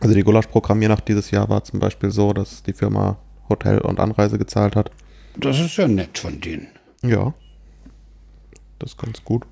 Also 0.00 0.14
die 0.14 0.22
Gulasch-Programmiernacht 0.22 1.06
dieses 1.06 1.30
Jahr 1.30 1.48
war 1.48 1.62
zum 1.62 1.78
Beispiel 1.78 2.10
so, 2.10 2.32
dass 2.32 2.62
die 2.62 2.72
Firma 2.72 3.18
Hotel 3.48 3.78
und 3.78 4.00
Anreise 4.00 4.38
gezahlt 4.38 4.74
hat. 4.74 4.90
Das 5.36 5.60
ist 5.60 5.76
ja 5.76 5.86
nett 5.86 6.18
von 6.18 6.40
denen. 6.40 6.68
Ja. 7.02 7.34
Das 8.78 8.90
ist 8.92 8.98
ganz 8.98 9.24
gut. 9.24 9.44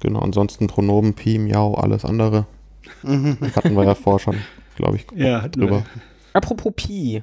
Genau, 0.00 0.20
ansonsten 0.20 0.66
Pronomen, 0.66 1.14
Pi, 1.14 1.38
Miau, 1.38 1.74
alles 1.74 2.04
andere. 2.04 2.46
Hatten 3.02 3.74
wir 3.76 3.84
ja 3.84 3.94
vorher 3.94 4.18
schon, 4.20 4.36
glaube 4.76 4.96
ich, 4.96 5.06
Ja, 5.14 5.48
drüber. 5.48 5.84
apropos 6.32 6.72
Pi. 6.76 7.22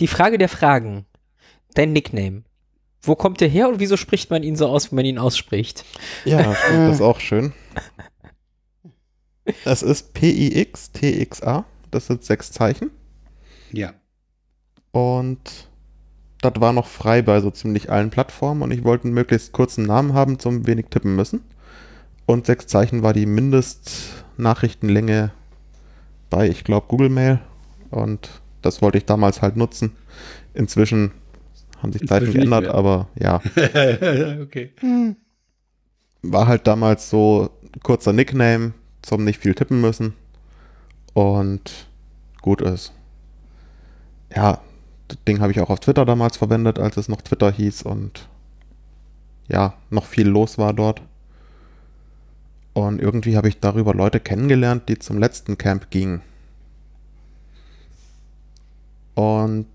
Die 0.00 0.06
Frage 0.08 0.38
der 0.38 0.48
Fragen. 0.48 1.06
Dein 1.74 1.92
Nickname. 1.92 2.42
Wo 3.02 3.16
kommt 3.16 3.40
der 3.40 3.48
her 3.48 3.68
und 3.68 3.80
wieso 3.80 3.96
spricht 3.96 4.30
man 4.30 4.42
ihn 4.42 4.56
so 4.56 4.68
aus, 4.68 4.90
wie 4.90 4.94
man 4.96 5.04
ihn 5.04 5.18
ausspricht? 5.18 5.84
Ja, 6.24 6.42
das 6.70 6.94
ist 6.96 7.00
auch 7.00 7.20
schön. 7.20 7.52
Es 9.64 9.82
ist 9.82 10.14
P-I-X-T-X-A. 10.14 11.64
Das 11.90 12.06
sind 12.06 12.24
sechs 12.24 12.52
Zeichen. 12.52 12.90
Ja. 13.72 13.92
Und 14.92 15.68
das 16.42 16.52
war 16.58 16.72
noch 16.72 16.86
frei 16.86 17.22
bei 17.22 17.40
so 17.40 17.50
ziemlich 17.50 17.90
allen 17.90 18.10
Plattformen 18.10 18.62
und 18.62 18.72
ich 18.72 18.84
wollte 18.84 19.04
einen 19.04 19.14
möglichst 19.14 19.52
kurzen 19.52 19.86
Namen 19.86 20.12
haben 20.12 20.38
zum 20.38 20.66
wenig 20.66 20.86
tippen 20.90 21.16
müssen. 21.16 21.40
Und 22.26 22.46
sechs 22.46 22.66
Zeichen 22.66 23.02
war 23.02 23.12
die 23.12 23.26
Mindestnachrichtenlänge 23.26 25.32
bei, 26.30 26.48
ich 26.48 26.64
glaube, 26.64 26.86
Google 26.88 27.10
Mail. 27.10 27.40
Und 27.90 28.28
das 28.60 28.82
wollte 28.82 28.98
ich 28.98 29.06
damals 29.06 29.40
halt 29.40 29.56
nutzen. 29.56 29.92
Inzwischen 30.54 31.12
haben 31.80 31.92
sich 31.92 32.06
Zeiten 32.06 32.32
geändert, 32.32 32.66
aber 32.66 33.08
ja, 33.18 33.36
okay. 34.42 34.72
war 36.22 36.46
halt 36.46 36.66
damals 36.66 37.10
so 37.10 37.50
kurzer 37.82 38.12
Nickname 38.12 38.72
zum 39.02 39.24
nicht 39.24 39.40
viel 39.40 39.54
tippen 39.54 39.80
müssen. 39.80 40.14
Und 41.12 41.88
gut 42.40 42.62
ist. 42.62 42.92
Ja, 44.34 44.60
Ding 45.26 45.40
habe 45.40 45.52
ich 45.52 45.60
auch 45.60 45.70
auf 45.70 45.80
Twitter 45.80 46.04
damals 46.04 46.36
verwendet, 46.36 46.78
als 46.78 46.96
es 46.96 47.08
noch 47.08 47.22
Twitter 47.22 47.50
hieß 47.50 47.82
und 47.82 48.28
ja, 49.48 49.74
noch 49.90 50.06
viel 50.06 50.28
los 50.28 50.58
war 50.58 50.72
dort. 50.72 51.02
Und 52.74 53.00
irgendwie 53.00 53.36
habe 53.36 53.48
ich 53.48 53.60
darüber 53.60 53.92
Leute 53.94 54.18
kennengelernt, 54.20 54.88
die 54.88 54.98
zum 54.98 55.18
letzten 55.18 55.58
Camp 55.58 55.90
gingen. 55.90 56.22
Und 59.14 59.66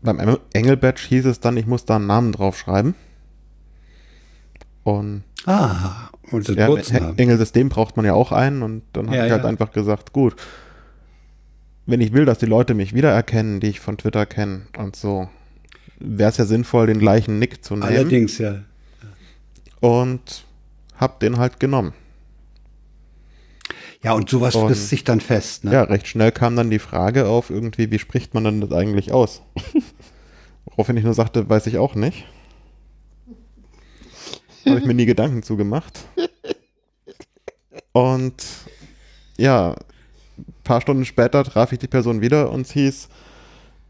beim 0.00 0.18
Engel- 0.18 0.40
Engelbatch 0.52 1.04
hieß 1.06 1.26
es 1.26 1.40
dann, 1.40 1.56
ich 1.56 1.66
muss 1.66 1.84
da 1.84 1.96
einen 1.96 2.06
Namen 2.06 2.32
draufschreiben. 2.32 2.94
Und 4.84 5.24
Ah, 5.44 6.08
und 6.30 6.48
das 6.48 6.56
ja. 6.90 7.10
Engelsystem 7.16 7.68
braucht 7.68 7.96
man 7.96 8.04
ja 8.06 8.12
auch 8.14 8.32
einen 8.32 8.62
und 8.62 8.82
dann 8.92 9.06
habe 9.06 9.16
Ja, 9.16 9.26
ich 9.26 9.32
halt 9.32 9.44
ja. 9.44 9.48
einfach 9.48 9.72
gesagt, 9.72 10.12
gut, 10.12 10.36
wenn 11.88 12.02
ich 12.02 12.12
will, 12.12 12.26
dass 12.26 12.36
die 12.38 12.46
Leute 12.46 12.74
mich 12.74 12.94
wiedererkennen, 12.94 13.60
die 13.60 13.68
ich 13.68 13.80
von 13.80 13.96
Twitter 13.96 14.26
kenne 14.26 14.66
und 14.76 14.94
so, 14.94 15.28
wäre 15.98 16.28
es 16.30 16.36
ja 16.36 16.44
sinnvoll, 16.44 16.86
den 16.86 16.98
gleichen 16.98 17.38
Nick 17.38 17.64
zu 17.64 17.74
nehmen 17.74 17.84
Allerdings, 17.84 18.36
ja. 18.36 18.62
und 19.80 20.44
hab 20.96 21.18
den 21.20 21.38
halt 21.38 21.58
genommen. 21.58 21.94
Ja, 24.02 24.12
und 24.12 24.28
sowas 24.28 24.54
Und- 24.54 24.66
frisst 24.68 24.90
sich 24.90 25.02
dann 25.02 25.20
fest, 25.20 25.64
ne? 25.64 25.72
Ja, 25.72 25.82
recht 25.84 26.06
schnell 26.06 26.30
kam 26.30 26.56
dann 26.56 26.70
die 26.70 26.78
Frage 26.78 27.26
auf, 27.26 27.48
irgendwie, 27.48 27.90
wie 27.90 27.98
spricht 27.98 28.34
man 28.34 28.44
denn 28.44 28.60
das 28.60 28.70
eigentlich 28.70 29.10
aus? 29.12 29.40
Woraufhin 30.66 30.98
ich 30.98 31.04
nur 31.04 31.14
sagte, 31.14 31.48
weiß 31.48 31.66
ich 31.68 31.78
auch 31.78 31.94
nicht. 31.94 32.26
Habe 34.66 34.78
ich 34.78 34.84
mir 34.84 34.92
nie 34.94 35.06
Gedanken 35.06 35.42
zugemacht. 35.42 36.00
Und 37.92 38.44
ja, 39.38 39.74
paar 40.68 40.80
Stunden 40.80 41.04
später 41.04 41.42
traf 41.44 41.72
ich 41.72 41.78
die 41.80 41.88
Person 41.88 42.20
wieder 42.20 42.50
und 42.52 42.60
es 42.62 42.72
hieß, 42.72 43.08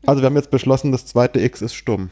also 0.06 0.22
wir 0.22 0.26
haben 0.26 0.36
jetzt 0.36 0.50
beschlossen, 0.50 0.92
das 0.92 1.04
zweite 1.06 1.40
X 1.40 1.60
ist 1.60 1.74
stumm. 1.74 2.08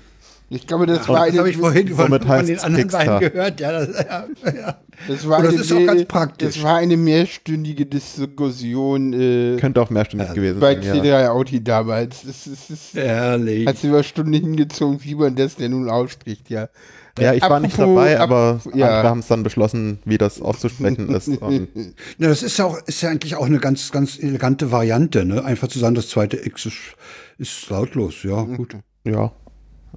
Ich 0.49 0.67
glaube, 0.69 0.87
das 0.87 0.99
Das 0.99 1.09
war 1.09 1.23
eine, 1.23 1.39
habe 1.39 1.51
ich 1.51 1.57
vorhin 1.57 1.89
von, 1.89 2.07
von 2.21 2.47
den 2.47 2.59
anderen 2.61 2.89
beiden 2.89 3.19
gehört. 3.19 3.59
Ja, 3.61 3.73
das, 3.73 3.89
ja, 3.97 4.27
ja. 4.55 4.77
das 5.09 5.29
war 5.29 5.43
das 5.43 5.53
eine 5.55 5.61
ist 5.63 5.73
auch 5.73 5.77
mehr- 5.77 5.87
ganz 5.87 6.05
praktisch. 6.05 6.55
Das 6.55 6.63
war 6.63 6.77
eine 6.77 6.97
mehrstündige 6.97 7.85
Diskussion 7.87 9.13
äh, 9.13 9.57
Könnte 9.59 9.83
auch 9.83 9.91
mehrstündig 9.91 10.33
gewesen 10.35 10.61
bei 10.61 10.75
sein. 10.81 11.01
C3 11.01 11.05
Ja. 11.05 11.31
Audi 11.33 11.65
damals. 11.65 12.23
Das 12.23 12.47
ist, 12.47 12.71
das 12.71 12.71
ist, 12.71 12.97
Ehrlich. 12.97 13.67
hat 13.67 13.79
sie 13.79 13.89
über 13.89 14.03
Stunden 14.05 14.33
hingezogen, 14.35 15.01
wie 15.03 15.15
man 15.17 15.35
das 15.35 15.57
denn 15.57 15.73
nun 15.73 15.91
ausspricht, 15.91 16.49
ja. 16.49 16.69
Ja, 17.19 17.35
ich 17.35 17.43
war 17.43 17.61
nicht 17.61 17.79
dabei, 17.79 18.19
aber 18.21 18.61
ja. 18.75 18.87
andere 18.87 19.11
haben 19.11 19.21
es 19.21 19.27
dann 19.27 19.43
beschlossen, 19.43 19.99
wie 20.05 20.19
das 20.19 20.41
auszusprechen 20.41 21.09
ist. 21.11 21.31
Ja, 22.19 22.29
das 22.29 22.43
ist 22.43 22.59
ja 22.59 22.65
auch, 22.65 22.79
ist 22.87 23.03
ja 23.03 23.11
eigentlich 23.11 23.37
auch 23.37 23.47
eine 23.47 23.59
ganz, 23.59 23.91
ganz 23.93 24.19
elegante 24.19 24.71
Variante, 24.71 25.25
ne? 25.25 25.45
Einfach 25.45 25.69
zu 25.69 25.79
sagen, 25.79 25.95
das 25.95 26.09
zweite 26.09 26.37
X 26.45 26.67
ist, 26.67 26.77
ist 27.39 27.69
lautlos, 27.71 28.23
ja, 28.23 28.43
gut. 28.43 28.77
Ja. 29.05 29.33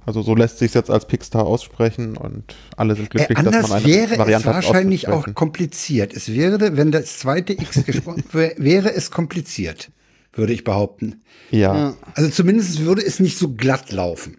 Also 0.06 0.22
so 0.22 0.34
lässt 0.34 0.58
sich 0.58 0.72
jetzt 0.74 0.90
als 0.90 1.06
Pixstar 1.06 1.44
aussprechen 1.44 2.16
und 2.16 2.56
alle 2.76 2.94
sind 2.94 3.06
Äh, 3.06 3.08
glücklich, 3.08 3.38
dass 3.38 3.46
anders 3.46 3.68
man 3.68 3.82
eine 3.84 3.86
wäre 3.86 4.18
Variante 4.18 4.48
es 4.48 4.54
wahrscheinlich 4.54 5.08
auch 5.08 5.34
kompliziert. 5.34 6.14
Es 6.14 6.32
wäre, 6.32 6.76
wenn 6.76 6.90
das 6.90 7.18
zweite 7.18 7.52
X 7.52 7.84
gesprochen 7.84 8.24
wäre, 8.32 8.54
wäre 8.58 8.94
es 8.94 9.10
kompliziert, 9.10 9.90
würde 10.32 10.52
ich 10.52 10.64
behaupten. 10.64 11.22
Ja, 11.50 11.94
Also 12.14 12.30
zumindest 12.30 12.80
würde 12.80 13.04
es 13.04 13.20
nicht 13.20 13.38
so 13.38 13.54
glatt 13.54 13.92
laufen. 13.92 14.38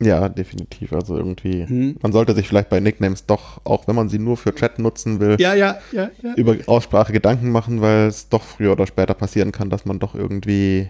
Ja, 0.00 0.28
definitiv. 0.28 0.92
Also 0.92 1.16
irgendwie, 1.16 1.66
Hm. 1.66 1.96
man 2.02 2.12
sollte 2.12 2.34
sich 2.34 2.46
vielleicht 2.48 2.68
bei 2.68 2.80
Nicknames 2.80 3.26
doch, 3.26 3.60
auch 3.64 3.86
wenn 3.88 3.96
man 3.96 4.08
sie 4.08 4.18
nur 4.18 4.36
für 4.36 4.54
Chat 4.54 4.78
nutzen 4.78 5.18
will, 5.20 5.36
Ja, 5.40 5.54
ja, 5.54 5.78
ja, 5.92 6.10
über 6.36 6.56
Aussprache 6.66 7.12
Gedanken 7.12 7.50
machen, 7.50 7.80
weil 7.80 8.06
es 8.06 8.28
doch 8.28 8.42
früher 8.42 8.72
oder 8.72 8.86
später 8.86 9.14
passieren 9.14 9.50
kann, 9.52 9.70
dass 9.70 9.84
man 9.84 9.98
doch 9.98 10.14
irgendwie 10.14 10.88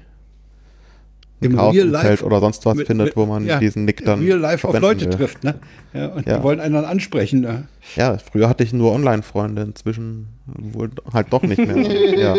ein 1.40 1.52
Im 1.52 1.58
Real 1.60 1.86
Life 1.86 2.24
oder 2.24 2.40
sonst 2.40 2.66
was 2.66 2.74
mit- 2.76 2.88
findet, 2.88 3.06
mit- 3.08 3.16
wo 3.16 3.24
man 3.24 3.46
diesen 3.60 3.84
Nick 3.84 4.04
dann 4.04 4.18
Real 4.18 4.38
Life 4.40 4.66
auf 4.66 4.78
Leute 4.80 5.04
will. 5.06 5.10
trifft, 5.12 5.44
ne? 5.44 5.54
Ja, 5.94 6.06
und 6.08 6.26
die 6.26 6.42
wollen 6.42 6.58
einen 6.58 6.74
dann 6.74 6.84
ansprechen. 6.84 7.40
Ne? 7.42 7.68
Ja, 7.94 8.18
früher 8.18 8.48
hatte 8.48 8.64
ich 8.64 8.72
nur 8.72 8.92
Online-Freunde, 8.92 9.62
inzwischen 9.62 10.26
wohl 10.46 10.90
halt 11.14 11.28
doch 11.32 11.42
nicht 11.44 11.58
mehr. 11.64 11.76
ja. 12.18 12.34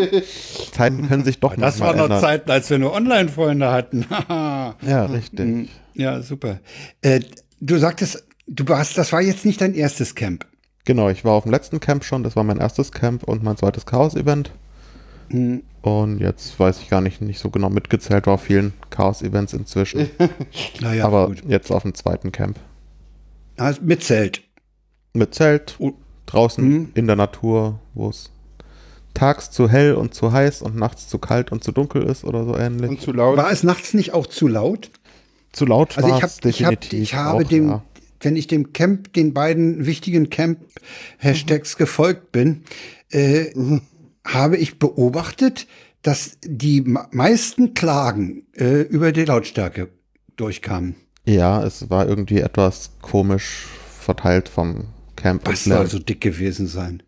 Zeiten 0.73 1.07
können 1.07 1.23
sich 1.23 1.39
doch 1.39 1.55
Das 1.55 1.79
manchmal 1.79 1.87
waren 1.91 1.97
noch 1.97 2.03
ändern. 2.05 2.19
Zeiten, 2.21 2.51
als 2.51 2.69
wir 2.69 2.77
nur 2.77 2.93
Online-Freunde 2.93 3.71
hatten. 3.71 4.05
Ja, 4.85 5.05
richtig. 5.05 5.69
Ja, 5.99 6.21
super. 6.21 6.59
Äh, 7.01 7.21
du 7.59 7.77
sagtest, 7.77 8.23
du 8.47 8.67
warst, 8.67 8.97
das 8.97 9.11
war 9.11 9.21
jetzt 9.21 9.45
nicht 9.45 9.61
dein 9.61 9.73
erstes 9.75 10.15
Camp. 10.15 10.45
Genau, 10.85 11.09
ich 11.09 11.23
war 11.25 11.33
auf 11.33 11.43
dem 11.43 11.51
letzten 11.51 11.79
Camp 11.79 12.03
schon, 12.03 12.23
das 12.23 12.35
war 12.35 12.43
mein 12.43 12.57
erstes 12.57 12.91
Camp 12.91 13.23
und 13.23 13.43
mein 13.43 13.57
zweites 13.57 13.85
Chaos-Event. 13.85 14.51
Hm. 15.29 15.61
Und 15.81 16.19
jetzt 16.19 16.59
weiß 16.59 16.79
ich 16.81 16.89
gar 16.89 17.01
nicht, 17.01 17.21
nicht 17.21 17.39
so 17.39 17.49
genau 17.49 17.69
mitgezählt, 17.69 18.25
war 18.27 18.33
auf 18.35 18.43
vielen 18.43 18.73
Chaos-Events 18.89 19.53
inzwischen. 19.53 20.09
Naja, 20.81 21.05
aber 21.05 21.27
gut. 21.27 21.43
jetzt 21.47 21.71
auf 21.71 21.83
dem 21.83 21.93
zweiten 21.93 22.31
Camp. 22.31 22.57
Ah, 23.57 23.73
mit 23.81 24.03
Zelt. 24.03 24.41
Mit 25.13 25.35
Zelt, 25.35 25.75
Oh. 25.79 25.93
draußen 26.25 26.63
Mhm. 26.67 26.91
in 26.95 27.07
der 27.07 27.15
Natur, 27.15 27.79
wo 27.93 28.09
es 28.09 28.31
tags 29.13 29.51
zu 29.51 29.69
hell 29.69 29.93
und 29.95 30.13
zu 30.13 30.31
heiß 30.31 30.61
und 30.61 30.75
nachts 30.75 31.07
zu 31.07 31.17
kalt 31.19 31.51
und 31.51 31.63
zu 31.63 31.71
dunkel 31.71 32.03
ist 32.03 32.23
oder 32.23 32.45
so 32.45 32.55
ähnlich. 32.57 32.89
Und 32.89 33.01
zu 33.01 33.11
laut. 33.11 33.37
War 33.37 33.51
es 33.51 33.63
nachts 33.63 33.93
nicht 33.93 34.13
auch 34.13 34.27
zu 34.27 34.47
laut? 34.47 34.89
Zu 35.51 35.65
laut 35.65 35.97
Also 35.97 36.09
ich, 36.15 36.21
hab, 36.21 36.29
es 36.29 36.39
ich, 36.45 36.63
hab, 36.63 36.71
definitiv. 36.81 37.01
ich 37.01 37.13
habe 37.15 37.43
auch, 37.43 37.47
dem, 37.47 37.69
ja. 37.69 37.83
wenn 38.21 38.35
ich 38.35 38.47
dem 38.47 38.73
Camp, 38.73 39.13
den 39.13 39.33
beiden 39.33 39.85
wichtigen 39.85 40.29
Camp-Hashtags 40.29 41.77
gefolgt 41.77 42.31
bin, 42.31 42.63
äh, 43.11 43.45
habe 44.25 44.57
ich 44.57 44.79
beobachtet, 44.79 45.67
dass 46.01 46.37
die 46.43 46.81
me- 46.81 47.07
meisten 47.11 47.73
Klagen 47.73 48.43
äh, 48.55 48.81
über 48.81 49.11
die 49.11 49.25
Lautstärke 49.25 49.89
durchkamen. 50.37 50.95
Ja, 51.25 51.63
es 51.63 51.89
war 51.89 52.07
irgendwie 52.07 52.39
etwas 52.39 52.91
komisch 53.01 53.67
verteilt 53.99 54.49
vom 54.49 54.85
Camp. 55.15 55.41
Was 55.45 55.65
und 55.65 55.73
soll 55.73 55.87
so 55.87 55.99
dick 55.99 56.21
gewesen 56.21 56.67
sein? 56.67 57.03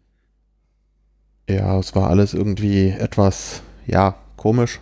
Ja, 1.49 1.80
es 1.80 1.95
war 1.95 2.10
alles 2.10 2.34
irgendwie 2.34 2.89
etwas, 2.89 3.62
ja, 3.88 4.15
komisch. 4.38 4.80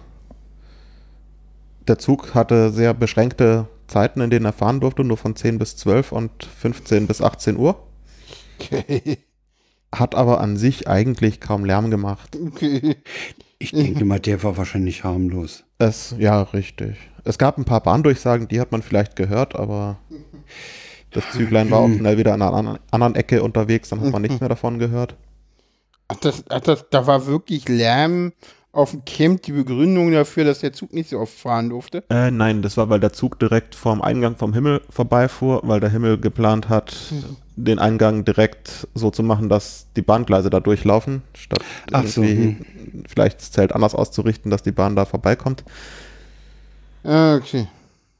Der 1.89 1.97
Zug 1.97 2.35
hatte 2.35 2.71
sehr 2.71 2.93
beschränkte 2.93 3.67
Zeiten, 3.87 4.21
in 4.21 4.29
denen 4.29 4.45
er 4.45 4.53
fahren 4.53 4.79
durfte, 4.79 5.03
nur 5.03 5.17
von 5.17 5.35
10 5.35 5.57
bis 5.57 5.75
12 5.75 6.11
und 6.11 6.45
15 6.45 7.07
bis 7.07 7.21
18 7.21 7.57
Uhr. 7.57 7.83
Hat 9.91 10.13
aber 10.13 10.39
an 10.39 10.55
sich 10.55 10.87
eigentlich 10.87 11.41
kaum 11.41 11.65
Lärm 11.65 11.89
gemacht. 11.89 12.37
Okay. 12.39 12.97
Ich 13.57 13.71
denke 13.71 14.05
mal, 14.05 14.19
der 14.19 14.43
war 14.43 14.55
wahrscheinlich 14.55 15.03
harmlos. 15.03 15.63
Es, 15.79 16.15
ja, 16.17 16.43
richtig. 16.43 16.95
Es 17.23 17.37
gab 17.37 17.57
ein 17.57 17.65
paar 17.65 17.81
Bahndurchsagen, 17.81 18.47
die 18.47 18.61
hat 18.61 18.71
man 18.71 18.83
vielleicht 18.83 19.15
gehört, 19.15 19.55
aber 19.55 19.97
Das 21.11 21.31
Züglein 21.31 21.71
war 21.71 21.79
auch 21.79 21.89
schnell 21.89 22.17
wieder 22.17 22.33
an 22.33 22.41
einer 22.41 22.79
anderen 22.91 23.15
Ecke 23.15 23.41
unterwegs, 23.41 23.89
dann 23.89 24.01
hat 24.01 24.11
man 24.11 24.21
nichts 24.21 24.39
mehr 24.39 24.49
davon 24.49 24.77
gehört. 24.77 25.15
Ach, 26.07 26.17
das, 26.17 26.43
ach, 26.49 26.61
das, 26.61 26.85
da 26.89 27.07
war 27.07 27.25
wirklich 27.27 27.67
Lärm 27.67 28.33
auf 28.79 28.91
dem 28.91 29.03
Camp, 29.03 29.41
die 29.43 29.51
Begründung 29.51 30.11
dafür, 30.11 30.45
dass 30.45 30.59
der 30.59 30.71
Zug 30.71 30.93
nicht 30.93 31.09
so 31.09 31.19
oft 31.19 31.33
fahren 31.33 31.69
durfte. 31.69 32.03
Äh, 32.09 32.31
nein, 32.31 32.61
das 32.61 32.77
war, 32.77 32.89
weil 32.89 33.01
der 33.01 33.11
Zug 33.11 33.37
direkt 33.37 33.75
vorm 33.75 34.01
Eingang 34.01 34.37
vom 34.37 34.53
Himmel 34.53 34.81
vorbeifuhr, 34.89 35.61
weil 35.63 35.81
der 35.81 35.89
Himmel 35.89 36.17
geplant 36.17 36.69
hat, 36.69 36.95
den 37.57 37.77
Eingang 37.77 38.23
direkt 38.23 38.87
so 38.95 39.11
zu 39.11 39.21
machen, 39.21 39.49
dass 39.49 39.87
die 39.97 40.01
Bahngleise 40.01 40.49
da 40.49 40.61
durchlaufen, 40.61 41.23
statt 41.33 41.61
Ach 41.91 42.05
so, 42.07 42.23
irgendwie 42.23 42.57
vielleicht 43.07 43.41
das 43.41 43.51
Zelt 43.51 43.73
anders 43.75 43.93
auszurichten, 43.93 44.49
dass 44.49 44.63
die 44.63 44.71
Bahn 44.71 44.95
da 44.95 45.03
vorbeikommt. 45.03 45.65
Ah, 47.03 47.35
okay. 47.35 47.67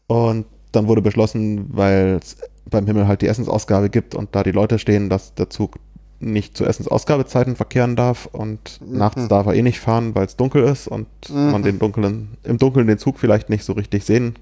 Und 0.08 0.46
dann 0.74 0.88
wurde 0.88 1.02
beschlossen, 1.02 1.68
weil 1.70 2.20
es 2.22 2.36
beim 2.70 2.86
Himmel 2.86 3.08
halt 3.08 3.22
die 3.22 3.28
Essensausgabe 3.28 3.90
gibt 3.90 4.14
und 4.14 4.36
da 4.36 4.44
die 4.44 4.52
Leute 4.52 4.78
stehen, 4.78 5.10
dass 5.10 5.34
der 5.36 5.50
Zug 5.50 5.80
nicht 6.22 6.58
zu 6.58 6.66
Essensausgabezeiten 6.66 7.56
verkehren 7.56 7.96
darf 7.96 8.26
und 8.32 8.80
nachts 8.86 9.28
darf 9.30 9.48
er 9.48 9.54
eh 9.54 9.62
nicht 9.62 9.80
fahren, 9.80 10.16
weil 10.16 10.26
es 10.26 10.36
dunkel 10.36 10.64
ist 10.64 10.88
und 10.88 11.08
man 11.30 11.64
den 11.64 11.80
dunklen, 11.80 12.30
im 12.44 12.58
Dunkeln 12.58 12.88
den 12.88 12.98
Zug 12.98 13.20
vielleicht 13.20 13.50
nicht 13.50 13.64
so 13.64 13.74
richtig 13.74 14.04
sehen 14.04 14.36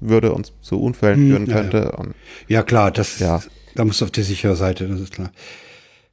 würde 0.00 0.32
und 0.32 0.52
zu 0.60 0.80
Unfällen 0.80 1.18
Hm, 1.18 1.28
führen 1.28 1.46
ja, 1.46 1.54
ja. 1.56 1.60
könnte. 1.60 1.92
Und 1.92 2.14
Ja, 2.46 2.62
klar, 2.62 2.90
das, 2.90 3.18
Ja. 3.18 3.40
da 3.74 3.84
musst 3.84 4.00
du 4.00 4.04
auf 4.04 4.10
der 4.10 4.24
sicheren 4.24 4.56
Seite, 4.56 4.86
das 4.86 5.00
ist 5.00 5.12
klar. 5.12 5.30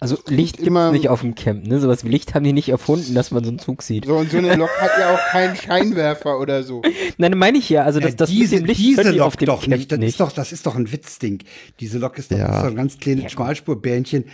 Also 0.03 0.17
Licht 0.27 0.59
immer- 0.59 0.91
nicht 0.91 1.09
auf 1.09 1.21
dem 1.21 1.35
Camp, 1.35 1.67
ne? 1.67 1.79
Sowas 1.79 2.03
wie 2.03 2.09
Licht 2.09 2.33
haben 2.33 2.43
die 2.43 2.53
nicht 2.53 2.69
erfunden, 2.69 3.13
dass 3.13 3.29
man 3.29 3.43
so 3.43 3.51
einen 3.51 3.59
Zug 3.59 3.83
sieht. 3.83 4.05
So, 4.05 4.15
und 4.17 4.31
so 4.31 4.39
eine 4.39 4.55
Lok 4.55 4.71
hat 4.81 4.89
ja 4.99 5.13
auch 5.13 5.19
keinen 5.31 5.55
Scheinwerfer 5.55 6.39
oder 6.39 6.63
so. 6.63 6.81
Nein, 7.19 7.37
meine 7.37 7.59
ich 7.59 7.69
ja. 7.69 7.83
Also 7.83 7.99
das, 7.99 8.09
Ja, 8.13 8.15
das 8.17 8.29
diese, 8.31 8.55
mit 8.55 8.63
dem 8.63 8.67
Licht 8.69 8.79
diese 8.79 9.03
die 9.03 9.17
Lok 9.19 9.27
auf 9.27 9.37
dem 9.37 9.45
doch 9.45 9.59
Camp 9.61 9.77
nicht. 9.77 9.91
Das 9.91 9.99
ist 9.99 10.19
doch, 10.19 10.31
das 10.31 10.51
ist 10.51 10.65
doch 10.65 10.75
ein 10.75 10.91
Witzding. 10.91 11.43
Diese 11.79 11.99
Lok 11.99 12.17
ist 12.17 12.31
doch, 12.31 12.37
Ja. 12.39 12.47
ist 12.55 12.63
doch 12.63 12.69
ein 12.71 12.75
ganz 12.75 12.97
kleines 12.97 13.31
Schmalspurbähnchen. 13.31 14.25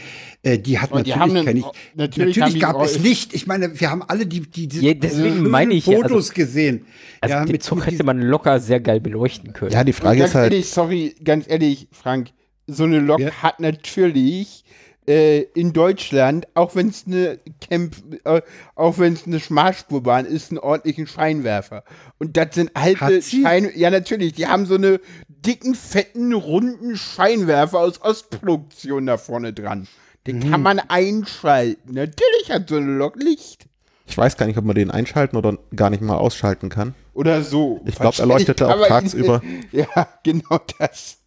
Äh, 0.41 0.57
die 0.57 0.79
hat 0.79 0.93
Und 0.93 1.05
die 1.05 1.11
natürlich 1.11 1.21
haben 1.21 1.35
einen- 1.35 1.45
keine. 1.45 1.59
natürlich 1.95 2.17
Natürlich, 2.17 2.41
haben 2.41 2.53
die 2.53 2.59
gab 2.59 2.81
es 2.81 2.99
Licht. 2.99 3.33
Ich 3.33 3.45
meine, 3.45 3.77
wir 3.77 3.91
haben 3.91 4.03
alle 4.03 4.25
die, 4.25 4.39
die, 4.49 4.69
die 4.69 4.79
Ja, 4.87 4.93
deswegen 4.93 5.49
meine 5.49 5.73
ich 5.73 5.85
ja, 5.85 5.97
also- 5.97 6.07
Fotos 6.07 6.31
gesehen. 6.31 6.85
Also 7.19 7.35
ja, 7.35 7.43
den 7.43 7.51
mit, 7.51 7.63
Zug 7.63 7.85
hätte 7.85 8.05
man 8.05 8.21
locker 8.21 8.61
sehr 8.61 8.79
geil 8.79 9.01
beleuchten 9.01 9.51
können. 9.51 9.71
ja, 9.73 9.83
die 9.83 9.91
Frage 9.91 10.19
ganz 10.19 10.29
ist 10.29 10.35
halt, 10.35 10.53
ehrlich, 10.53 10.69
sorry, 10.69 11.13
ganz 11.25 11.43
ehrlich, 11.49 11.89
Frank, 11.91 12.29
so 12.67 12.85
eine 12.85 12.99
Lok 13.01 13.19
Ja. 13.19 13.31
hat 13.31 13.59
natürlich 13.59 14.63
äh, 15.07 15.41
in 15.53 15.73
Deutschland, 15.73 16.47
auch 16.53 16.75
wenn 16.75 16.89
es 16.89 17.05
eine 17.07 17.39
Camp, 17.61 17.95
äh, 18.25 18.41
auch 18.75 18.97
wenn 18.99 19.13
es 19.13 19.25
eine 19.25 19.39
Schmalspurbahn 19.39 20.25
ist, 20.25 20.51
einen 20.51 20.59
ordentlichen 20.59 21.07
Scheinwerfer. 21.07 21.83
Und 22.19 22.35
das 22.37 22.55
sind 22.55 22.71
alte 22.75 22.99
Hat 22.99 23.23
sie? 23.23 23.41
Schein, 23.43 23.71
ja 23.75 23.89
natürlich, 23.89 24.33
die 24.33 24.47
haben 24.47 24.65
so 24.65 24.75
eine 24.75 24.99
dicken, 25.27 25.75
fetten, 25.75 26.33
runden 26.33 26.95
Scheinwerfer 26.97 27.79
aus 27.79 28.01
Ostproduktion 28.01 29.05
da 29.05 29.17
vorne 29.17 29.53
dran. 29.53 29.87
Den 30.25 30.39
Mhm. 30.39 30.51
kann 30.51 30.61
man 30.61 30.79
einschalten. 30.79 31.93
Natürlich 31.93 32.49
hat 32.51 32.67
so 32.69 32.75
eine 32.75 32.91
Lok 32.97 33.15
Licht. 33.15 33.65
ich 34.05 34.17
weiß 34.17 34.35
gar 34.37 34.45
nicht, 34.45 34.57
ob 34.57 34.65
man 34.65 34.75
den 34.75 34.91
einschalten 34.91 35.37
oder 35.37 35.57
gar 35.75 35.89
nicht 35.89 36.01
mal 36.01 36.15
ausschalten 36.17 36.69
kann. 36.69 36.95
Oder 37.13 37.41
so. 37.43 37.81
Ich 37.85 37.95
glaub, 37.95 38.17
er 38.19 38.25
leuchtete 38.25 38.67
auch 38.67 38.87
tagsüber. 38.87 39.41
Ja, 39.71 40.07
genau 40.23 40.59
das. 40.79 41.17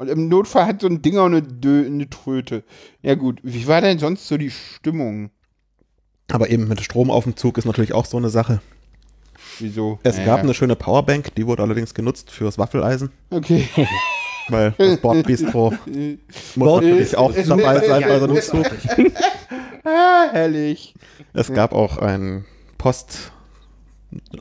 Und 0.00 0.08
im 0.08 0.28
Notfall 0.28 0.64
hat 0.64 0.80
so 0.80 0.86
ein 0.86 1.02
Dinger 1.02 1.24
eine, 1.24 1.42
Dö 1.42 1.84
eine 1.84 2.08
Tröte. 2.08 2.64
Ja 3.02 3.16
gut, 3.16 3.38
wie 3.42 3.66
war 3.66 3.82
denn 3.82 3.98
sonst 3.98 4.26
so 4.28 4.38
die 4.38 4.50
Stimmung? 4.50 5.28
Aber 6.32 6.48
eben 6.48 6.68
mit 6.68 6.80
Strom 6.80 7.10
auf 7.10 7.24
dem 7.24 7.36
Zug 7.36 7.58
ist 7.58 7.66
natürlich 7.66 7.92
auch 7.92 8.06
so 8.06 8.16
eine 8.16 8.30
Sache. 8.30 8.62
Wieso? 9.58 9.98
Es 10.02 10.16
Naja. 10.16 10.24
gab 10.36 10.40
eine 10.40 10.54
schöne 10.54 10.74
Powerbank, 10.74 11.34
die 11.34 11.46
wurde 11.46 11.62
allerdings 11.64 11.92
genutzt 11.92 12.30
fürs 12.30 12.56
Waffeleisen, 12.56 13.10
Okay. 13.28 13.68
weil 14.48 14.72
das 14.78 14.98
Bordbistro 15.02 15.74
muss 16.54 16.80
natürlich 16.80 17.14
auch 17.18 17.34
dabei 17.34 17.86
sein 17.86 18.00
bei 18.00 18.18
so 18.20 18.24
einem 18.24 18.40
Zug. 18.40 18.64
ah, 19.84 20.28
herrlich. 20.32 20.94
Es 21.34 21.52
gab 21.52 21.74
auch 21.74 21.98
ein 21.98 22.46
Post, 22.78 23.32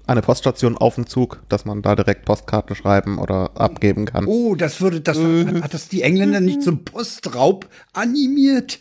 eine 0.07 0.21
Poststation 0.21 0.77
auf 0.77 0.95
dem 0.95 1.07
Zug, 1.07 1.41
dass 1.49 1.65
man 1.65 1.81
da 1.81 1.95
direkt 1.95 2.25
Postkarten 2.25 2.75
schreiben 2.75 3.17
oder 3.19 3.51
abgeben 3.55 4.05
kann. 4.05 4.25
Oh, 4.25 4.55
das 4.55 4.81
würde, 4.81 5.01
das 5.01 5.17
hat 5.17 5.73
das 5.73 5.89
die 5.89 6.01
Engländer 6.01 6.39
nicht 6.39 6.63
zum 6.63 6.83
Postraub 6.83 7.67
animiert. 7.93 8.79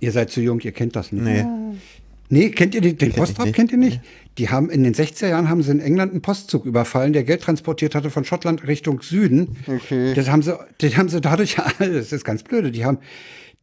Ihr 0.00 0.12
seid 0.12 0.30
zu 0.30 0.40
jung, 0.40 0.60
ihr 0.60 0.72
kennt 0.72 0.94
das 0.96 1.12
nicht. 1.12 1.24
Nee. 1.24 1.44
Nee, 2.30 2.50
kennt 2.50 2.74
ihr 2.74 2.80
den, 2.80 2.98
den 2.98 3.12
Postraub? 3.12 3.52
Kennt 3.52 3.72
ihr 3.72 3.78
nicht? 3.78 4.00
Die 4.36 4.50
haben 4.50 4.70
in 4.70 4.84
den 4.84 4.94
60er 4.94 5.28
Jahren 5.28 5.48
haben 5.48 5.62
sie 5.62 5.72
in 5.72 5.80
England 5.80 6.12
einen 6.12 6.22
Postzug 6.22 6.64
überfallen, 6.64 7.12
der 7.12 7.24
Geld 7.24 7.42
transportiert 7.42 7.94
hatte 7.94 8.10
von 8.10 8.24
Schottland 8.24 8.66
Richtung 8.68 9.00
Süden. 9.02 9.56
Okay. 9.66 10.14
Das 10.14 10.28
haben 10.28 10.42
sie, 10.42 10.56
das 10.78 10.96
haben 10.96 11.08
sie 11.08 11.20
dadurch, 11.20 11.56
das 11.78 12.12
ist 12.12 12.24
ganz 12.24 12.42
blöde, 12.42 12.70
die 12.70 12.84
haben, 12.84 12.98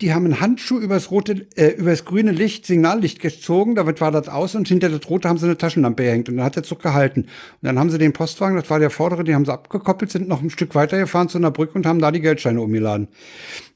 die 0.02 0.14
haben 0.14 0.26
einen 0.26 0.42
Handschuh 0.42 0.80
übers 0.80 1.10
rote, 1.10 1.48
äh, 1.56 1.70
übers 1.70 2.04
grüne 2.04 2.32
Licht, 2.32 2.66
Signallicht 2.66 3.22
gezogen, 3.22 3.76
damit 3.76 4.02
war 4.02 4.12
das 4.12 4.28
aus 4.28 4.54
und 4.56 4.68
hinter 4.68 4.90
das 4.90 5.10
rote 5.10 5.30
haben 5.30 5.38
sie 5.38 5.46
eine 5.46 5.58
Taschenlampe 5.58 6.04
gehängt 6.04 6.28
und 6.28 6.38
dann 6.38 6.46
hat 6.46 6.58
der 6.58 6.64
Zug 6.64 6.82
gehalten. 6.82 7.22
Und 7.22 7.30
dann 7.62 7.80
haben 7.80 7.90
sie 7.90 7.98
den 7.98 8.12
Postwagen, 8.12 8.58
das 8.58 8.70
war 8.70 8.80
der 8.80 8.90
vordere, 8.90 9.24
die 9.24 9.34
haben 9.34 9.46
sie 9.46 9.54
abgekoppelt, 9.54 10.12
sind 10.12 10.28
noch 10.28 10.42
ein 10.42 10.50
Stück 10.50 10.76
weiter 10.76 10.98
gefahren 10.98 11.30
zu 11.30 11.38
einer 11.38 11.52
Brücke 11.52 11.76
und 11.76 11.86
haben 11.86 12.00
da 12.00 12.12
die 12.12 12.22
Geldscheine 12.22 12.62
umgeladen. 12.62 13.08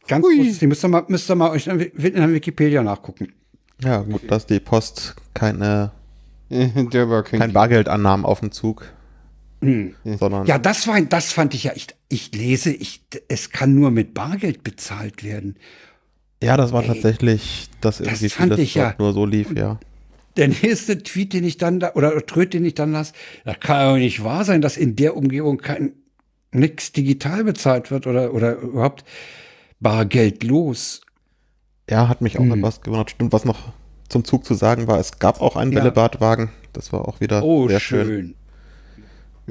Ganz 0.07 0.25
Hui. 0.25 0.37
groß, 0.37 0.59
die 0.59 0.67
müsst 0.67 0.83
ihr 0.83 0.89
mal, 0.89 1.05
müsst 1.07 1.29
ihr 1.29 1.35
mal 1.35 1.51
euch 1.51 1.67
in 1.67 1.77
der 1.77 2.33
Wikipedia 2.33 2.83
nachgucken. 2.83 3.31
Ja, 3.81 3.99
gut, 4.01 4.29
dass 4.29 4.45
die 4.45 4.59
Post 4.59 5.15
keine, 5.33 5.91
Der 6.49 7.09
war 7.09 7.23
kein, 7.23 7.39
kein 7.39 7.53
Bargeld 7.53 7.87
annahm 7.87 8.25
auf 8.25 8.39
dem 8.39 8.51
Zug, 8.51 8.91
sondern 9.61 10.45
Ja, 10.47 10.57
das 10.57 10.87
war, 10.87 10.99
das 11.01 11.31
fand 11.31 11.53
ich 11.53 11.65
ja, 11.65 11.73
ich, 11.75 11.87
ich 12.07 12.33
lese, 12.33 12.73
ich, 12.73 13.03
es 13.27 13.51
kann 13.51 13.75
nur 13.75 13.91
mit 13.91 14.13
Bargeld 14.13 14.63
bezahlt 14.63 15.23
werden. 15.23 15.57
Ja, 16.43 16.57
das 16.57 16.71
war 16.73 16.83
tatsächlich, 16.83 17.69
dass 17.81 17.99
irgendwie 17.99 18.29
fand 18.29 18.53
vieles 18.53 18.59
ich 18.59 18.75
ja- 18.75 18.95
nur 18.97 19.13
so 19.13 19.25
lief, 19.25 19.51
ja. 19.55 19.79
Der 20.37 20.47
nächste 20.47 20.97
Tweet, 21.03 21.33
den 21.33 21.43
ich 21.43 21.57
dann 21.57 21.79
da, 21.79 21.93
oder 21.95 22.25
Tröd, 22.25 22.53
den 22.53 22.63
ich 22.63 22.75
dann 22.75 22.91
las, 22.93 23.13
da 23.45 23.53
kann 23.55 23.93
doch 23.93 23.97
nicht 23.97 24.23
wahr 24.23 24.45
sein, 24.45 24.61
dass 24.61 24.77
in 24.77 24.95
der 24.95 25.17
Umgebung 25.17 25.57
kein, 25.57 25.93
nix 26.51 26.91
digital 26.93 27.43
bezahlt 27.43 27.91
wird 27.91 28.07
oder, 28.07 28.33
oder 28.33 28.55
überhaupt 28.57 29.03
bargeldlos. 29.81 31.01
Ja, 31.89 32.07
hat 32.07 32.21
mich 32.21 32.37
auch 32.37 32.43
Hm. 32.43 32.53
etwas 32.59 32.81
gewundert. 32.81 33.11
Stimmt, 33.11 33.33
was 33.33 33.43
noch 33.45 33.73
zum 34.07 34.23
Zug 34.23 34.45
zu 34.45 34.53
sagen 34.53 34.87
war, 34.87 34.99
es 34.99 35.19
gab 35.19 35.41
auch 35.41 35.55
einen 35.55 35.71
Ja. 35.71 35.79
Bällebadwagen. 35.79 36.49
Das 36.73 36.93
war 36.93 37.07
auch 37.07 37.19
wieder 37.19 37.43
Oh, 37.43 37.67
sehr 37.67 37.79
schön. 37.79 38.05
schön. 38.07 38.35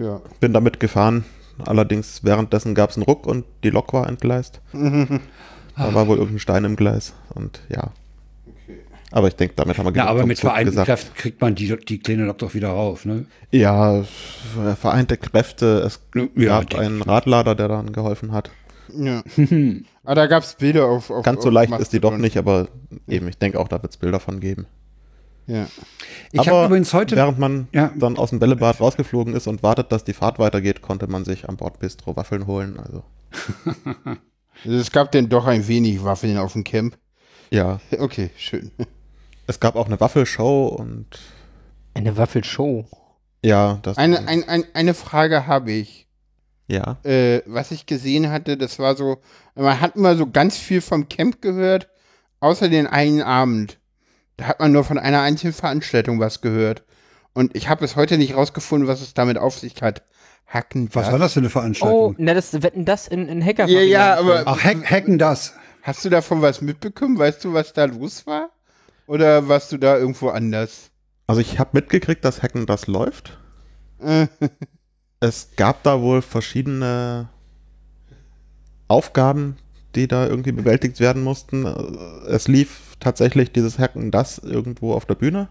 ja. 0.05 0.21
Bin 0.41 0.53
damit 0.53 0.81
gefahren. 0.81 1.25
Allerdings 1.59 2.23
währenddessen 2.23 2.75
gab 2.77 2.91
es 2.91 2.97
einen 2.97 3.03
Ruck 3.05 3.27
und 3.27 3.45
die 3.65 3.71
Lok 3.71 3.93
war 3.93 4.09
entgleist. 4.09 4.61
Da 5.79 5.95
war 5.95 6.07
wohl 6.09 6.17
irgendein 6.19 6.39
Stein 6.41 6.65
im 6.65 6.77
Gleis 6.77 7.15
und 7.35 7.61
ja. 7.69 7.91
Aber 9.11 9.29
ich 9.29 9.37
denke, 9.37 9.55
damit 9.57 9.79
haben 9.79 9.87
wir 9.87 9.93
Ja, 9.95 10.03
genug 10.05 10.11
aber 10.11 10.21
zum 10.21 10.29
mit 10.29 10.39
vereinten 10.39 10.71
gesagt. 10.73 10.87
Kräften 10.87 11.15
kriegt 11.15 11.41
man 11.41 11.55
die, 11.55 11.75
die 11.87 11.99
kleine 11.99 12.25
Lok 12.27 12.39
doch 12.39 12.53
wieder 12.53 12.69
rauf, 12.69 13.07
ne? 13.07 13.25
Ja, 13.51 14.05
vereinte 14.79 15.17
Kräfte. 15.17 15.81
Es 15.81 16.01
Ja, 16.37 16.61
gab 16.63 16.75
einen 16.79 17.01
Radlader, 17.01 17.55
der 17.55 17.69
dann 17.69 17.93
geholfen 17.93 18.33
hat. 18.33 18.51
ja. 18.95 19.23
Aber 20.05 20.15
da 20.15 20.27
gab 20.27 20.43
es 20.43 20.55
Bilder 20.57 20.85
auf, 20.87 21.11
auf 21.11 21.25
Ganz 21.25 21.43
so 21.43 21.49
auf 21.49 21.55
leicht 21.55 21.73
ist 21.79 21.93
die 21.95 22.01
doch 22.01 22.11
Mastodon. 22.11 22.21
nicht, 22.21 22.37
aber 22.37 22.69
eben, 23.07 23.29
ich 23.29 23.39
denke 23.39 23.59
auch, 23.61 23.69
da 23.69 23.81
wird 23.83 23.93
es 23.93 23.97
Bilder 23.99 24.21
von 24.21 24.41
geben. 24.41 24.67
Ja. 25.47 25.67
Ich 26.33 26.41
aber 26.41 26.51
habe 26.51 26.67
übrigens 26.67 26.93
heute, 26.93 27.17
während 27.17 27.39
man 27.39 27.69
Ja. 27.73 27.91
dann 27.97 28.19
aus 28.19 28.29
dem 28.31 28.39
Bällebad 28.39 28.79
rausgeflogen 28.81 29.35
ist 29.35 29.47
und 29.47 29.63
wartet, 29.63 29.91
dass 29.93 30.05
die 30.05 30.13
Fahrt 30.13 30.39
weitergeht, 30.39 30.83
konnte 30.83 31.07
man 31.07 31.25
sich 31.25 31.49
am 31.49 31.57
Bordbistro 31.57 32.15
Waffeln 32.17 32.47
holen. 32.47 32.79
Also 32.79 33.05
Also 33.65 33.81
es 34.65 34.91
gab 34.93 35.13
denn 35.13 35.29
doch 35.29 35.47
ein 35.47 35.67
wenig 35.69 36.03
Waffeln 36.05 36.39
auf 36.39 36.53
dem 36.53 36.65
Camp. 36.65 36.99
ja, 37.51 37.81
Okay, 37.99 38.31
schön. 38.37 38.71
es 39.47 39.61
gab 39.61 39.77
auch 39.77 39.87
eine 39.87 40.01
Waffelshow 40.01 40.67
und 40.69 41.07
Eine 41.95 42.17
Waffelshow. 42.17 42.87
ja, 43.45 43.79
das 43.83 43.97
Eine, 43.99 44.27
ein, 44.29 44.49
ein, 44.49 44.65
eine 44.75 44.95
Frage 44.95 45.47
habe 45.47 45.73
ich. 45.73 46.07
ja, 46.67 46.97
Äh, 47.05 47.43
was 47.47 47.71
ich 47.71 47.87
gesehen 47.87 48.31
hatte, 48.31 48.57
das 48.57 48.79
war 48.79 48.97
so, 48.97 49.19
man 49.55 49.81
hat 49.81 49.97
immer 49.97 50.17
so 50.17 50.27
ganz 50.31 50.57
viel 50.59 50.81
vom 50.81 51.09
Camp 51.09 51.41
gehört, 51.43 51.89
außer 52.41 52.69
den 52.69 52.87
einen 52.87 53.23
Abend. 53.23 53.79
Da 54.37 54.45
hat 54.47 54.61
man 54.61 54.71
nur 54.73 54.85
von 54.85 54.99
einer 54.99 55.21
einzigen 55.23 55.53
Veranstaltung 55.53 56.21
was 56.21 56.41
gehört. 56.41 56.85
Und 57.35 57.57
ich 57.57 57.69
habe 57.69 57.81
bis 57.81 57.97
heute 57.97 58.19
nicht 58.19 58.37
rausgefunden, 58.37 58.87
was 58.89 59.01
es 59.01 59.15
damit 59.15 59.37
auf 59.39 59.59
sich 59.59 59.81
hat. 59.83 60.03
Hacken. 60.49 60.89
was 60.95 61.13
war 61.13 61.19
das 61.19 61.35
für 61.35 61.41
eine 61.41 61.49
Oh, 61.49 61.51
Veranstaltung? 61.51 62.15
na, 62.19 62.35
das 62.35 62.63
wetten 62.63 62.85
das 62.85 63.07
in, 63.09 63.29
in 63.29 63.45
Hacker. 63.45 63.67
Ja, 63.67 63.81
ja, 63.81 64.15
aber 64.19 64.45
Ach, 64.47 64.63
hack, 64.65 64.91
hacken 64.91 65.19
das. 65.19 65.53
hast 65.83 66.05
du 66.05 66.09
davon 66.09 66.41
was 66.43 66.61
mitbekommen? 66.63 67.19
Weißt 67.19 67.45
du, 67.45 67.53
was 67.53 67.73
da 67.75 67.85
los 67.85 68.27
war? 68.27 68.51
Oder 69.07 69.49
warst 69.49 69.73
du 69.73 69.79
da 69.79 69.97
irgendwo 69.99 70.29
anders? 70.31 70.91
also 71.27 71.41
ich 71.43 71.59
habe 71.59 71.71
mitgekriegt, 71.75 72.25
dass 72.25 72.43
Hacken 72.43 72.67
das 72.67 72.87
läuft. 72.87 73.39
Es 75.21 75.49
gab 75.57 75.83
da 75.83 76.01
wohl 76.01 76.23
verschiedene 76.23 77.29
Aufgaben, 78.87 79.57
die 79.97 80.07
da 80.09 80.27
irgendwie 80.27 80.53
bewältigt 80.53 81.01
werden 81.01 81.23
mussten. 81.25 81.67
Es 82.29 82.47
lief 82.49 82.97
tatsächlich 83.01 83.51
dieses 83.53 83.79
Hacken 83.79 84.11
das 84.11 84.39
irgendwo 84.39 84.95
auf 84.95 85.07
der 85.07 85.17
Bühne 85.17 85.49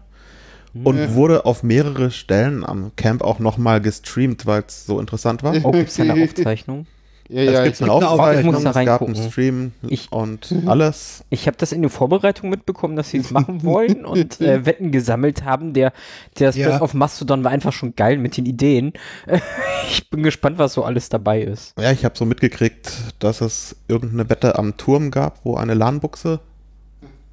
und 0.84 1.14
wurde 1.14 1.44
auf 1.44 1.62
mehrere 1.62 2.10
Stellen 2.10 2.64
am 2.64 2.92
Camp 2.96 3.22
auch 3.22 3.38
nochmal 3.38 3.80
gestreamt, 3.80 4.46
weil 4.46 4.64
es 4.66 4.86
so 4.86 5.00
interessant 5.00 5.42
war. 5.42 5.54
Oh, 5.64 5.70
gibt's 5.72 5.96
da 5.96 6.04
eine 6.04 6.14
Aufzeichnung? 6.22 6.86
Ja, 7.30 7.42
Es 7.42 7.52
ja, 7.52 7.64
gibt 7.64 7.76
ich, 7.76 7.82
eine 7.82 7.92
Aufzeichnung, 7.92 8.54
es 8.54 8.64
gab 8.86 9.02
einen. 9.02 9.14
Stream 9.14 9.72
Ich- 9.86 10.10
und 10.10 10.54
alles. 10.64 11.24
Ich 11.28 11.46
habe 11.46 11.58
das 11.58 11.72
in 11.72 11.82
der 11.82 11.90
Vorbereitung 11.90 12.48
mitbekommen, 12.48 12.96
dass 12.96 13.10
sie 13.10 13.18
es 13.18 13.30
machen 13.30 13.62
wollen 13.64 14.06
und 14.06 14.40
äh, 14.40 14.64
Wetten 14.64 14.92
gesammelt 14.92 15.44
haben. 15.44 15.74
Der, 15.74 15.92
der 16.38 16.52
Ja. 16.52 16.68
Spread 16.68 16.80
auf 16.80 16.94
Mastodon 16.94 17.44
war 17.44 17.50
einfach 17.50 17.74
schon 17.74 17.94
geil 17.94 18.16
mit 18.16 18.38
den 18.38 18.46
Ideen. 18.46 18.94
ich 19.90 20.08
bin 20.08 20.22
gespannt, 20.22 20.56
was 20.58 20.72
so 20.72 20.84
alles 20.84 21.10
dabei 21.10 21.42
ist. 21.42 21.74
Ja, 21.78 21.92
ich 21.92 22.06
habe 22.06 22.16
so 22.16 22.24
mitgekriegt, 22.24 22.92
dass 23.18 23.42
es 23.42 23.76
irgendeine 23.88 24.30
Wette 24.30 24.58
am 24.58 24.78
Turm 24.78 25.10
gab, 25.10 25.44
wo 25.44 25.56
eine 25.56 25.74
LAN-Buchse 25.74 26.40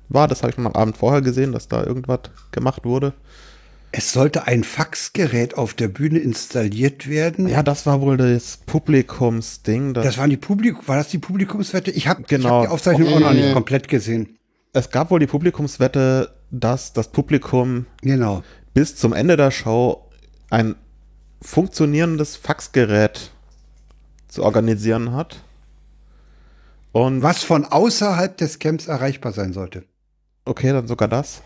war. 0.09 0.27
Das 0.27 0.41
habe 0.41 0.49
ich 0.49 0.55
schon 0.55 0.67
am 0.67 0.73
Abend 0.73 0.97
vorher 0.97 1.21
gesehen, 1.21 1.51
dass 1.51 1.67
da 1.67 1.83
irgendwas 1.83 2.19
gemacht 2.51 2.85
wurde. 2.85 3.13
Es 3.91 4.11
sollte 4.11 4.45
ein 4.45 4.63
Faxgerät 4.65 5.57
auf 5.57 5.73
der 5.73 5.87
Bühne 5.87 6.19
installiert 6.19 7.07
werden. 7.07 7.47
Ja, 7.47 7.63
das 7.63 7.85
war 7.85 8.01
wohl 8.01 8.17
das 8.17 8.57
Publikumsding. 8.65 9.93
Das, 9.93 10.03
Das 10.03 10.17
waren 10.17 10.29
die 10.29 10.35
Publikum, 10.37 10.85
war 10.87 10.97
das 10.97 11.07
die 11.07 11.17
Publikumswette? 11.17 11.91
Ich 11.91 12.07
habe 12.07 12.23
Genau. 12.23 12.49
hab 12.57 12.61
die 12.63 12.67
Aufzeichnung 12.69 13.13
auch 13.13 13.19
noch 13.21 13.33
nicht 13.33 13.53
komplett 13.53 13.87
gesehen. 13.87 14.37
es 14.73 14.89
gab 14.89 15.11
wohl 15.11 15.19
die 15.21 15.27
Publikumswette, 15.27 16.31
dass 16.51 16.91
das 16.91 17.07
Publikum 17.09 17.85
Genau. 18.01 18.43
bis 18.73 18.97
zum 18.97 19.13
Ende 19.13 19.37
der 19.37 19.51
Show 19.51 20.09
ein 20.49 20.75
funktionierendes 21.41 22.35
Faxgerät 22.35 23.31
zu 24.27 24.43
organisieren 24.43 25.13
hat. 25.13 25.37
Und 26.91 27.21
Was 27.21 27.43
von 27.43 27.63
außerhalb 27.65 28.35
des 28.37 28.59
Camps 28.59 28.87
erreichbar 28.87 29.31
sein 29.31 29.53
sollte. 29.53 29.83
Okay, 30.45 30.71
dann 30.71 30.87
sogar 30.87 31.07
das. 31.07 31.41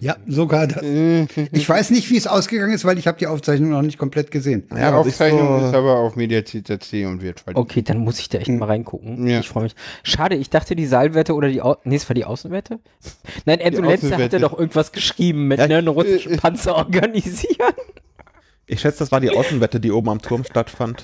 Ja, 0.00 0.14
sogar 0.28 0.68
das. 0.68 0.80
Ich 0.84 1.68
weiß 1.68 1.90
nicht, 1.90 2.08
wie 2.10 2.16
es 2.16 2.28
ausgegangen 2.28 2.72
ist, 2.72 2.84
weil 2.84 2.98
ich 2.98 3.08
habe 3.08 3.18
die 3.18 3.26
Aufzeichnung 3.26 3.70
noch 3.70 3.82
nicht 3.82 3.98
komplett 3.98 4.30
gesehen. 4.30 4.68
die 4.72 4.76
Ja, 4.76 4.90
ich 4.90 4.94
Aufzeichnung 4.94 5.60
so- 5.60 5.66
ist 5.66 5.74
aber 5.74 5.98
auf 5.98 6.14
mediazitat.c 6.14 7.04
und 7.06 7.20
wird 7.20 7.40
verlinkt. 7.40 7.58
Okay, 7.68 7.82
dann 7.82 7.98
muss 7.98 8.20
ich 8.20 8.28
da 8.28 8.38
echt 8.38 8.48
mal 8.48 8.66
reingucken. 8.66 9.26
Ja. 9.26 9.40
Ich 9.40 9.48
freue 9.48 9.64
mich. 9.64 9.74
Schade, 10.04 10.36
ich 10.36 10.50
dachte, 10.50 10.76
die 10.76 10.86
Saalwette 10.86 11.34
oder 11.34 11.48
die. 11.48 11.60
Au 11.62 11.76
nee, 11.82 11.96
es 11.96 12.08
war 12.08 12.14
die 12.14 12.24
Außenwette? 12.24 12.78
Nein, 13.44 13.58
Ed 13.58 13.74
Die 13.74 13.78
und 13.78 13.86
Lenze 13.86 14.16
hatte 14.16 14.38
doch 14.38 14.56
irgendwas 14.56 14.92
geschrieben 14.92 15.48
mit 15.48 15.58
Ja, 15.58 15.66
ne, 15.66 15.78
einem 15.78 15.88
äh, 15.88 15.90
russischen 15.90 16.36
Panzer 16.36 16.76
organisieren. 16.76 17.74
Ich 18.66 18.80
schätze, 18.80 19.00
das 19.00 19.10
war 19.10 19.20
die 19.20 19.30
Außenwette, 19.30 19.80
die 19.80 19.90
oben 19.90 20.10
am 20.10 20.22
Turm 20.22 20.44
stattfand. 20.44 21.02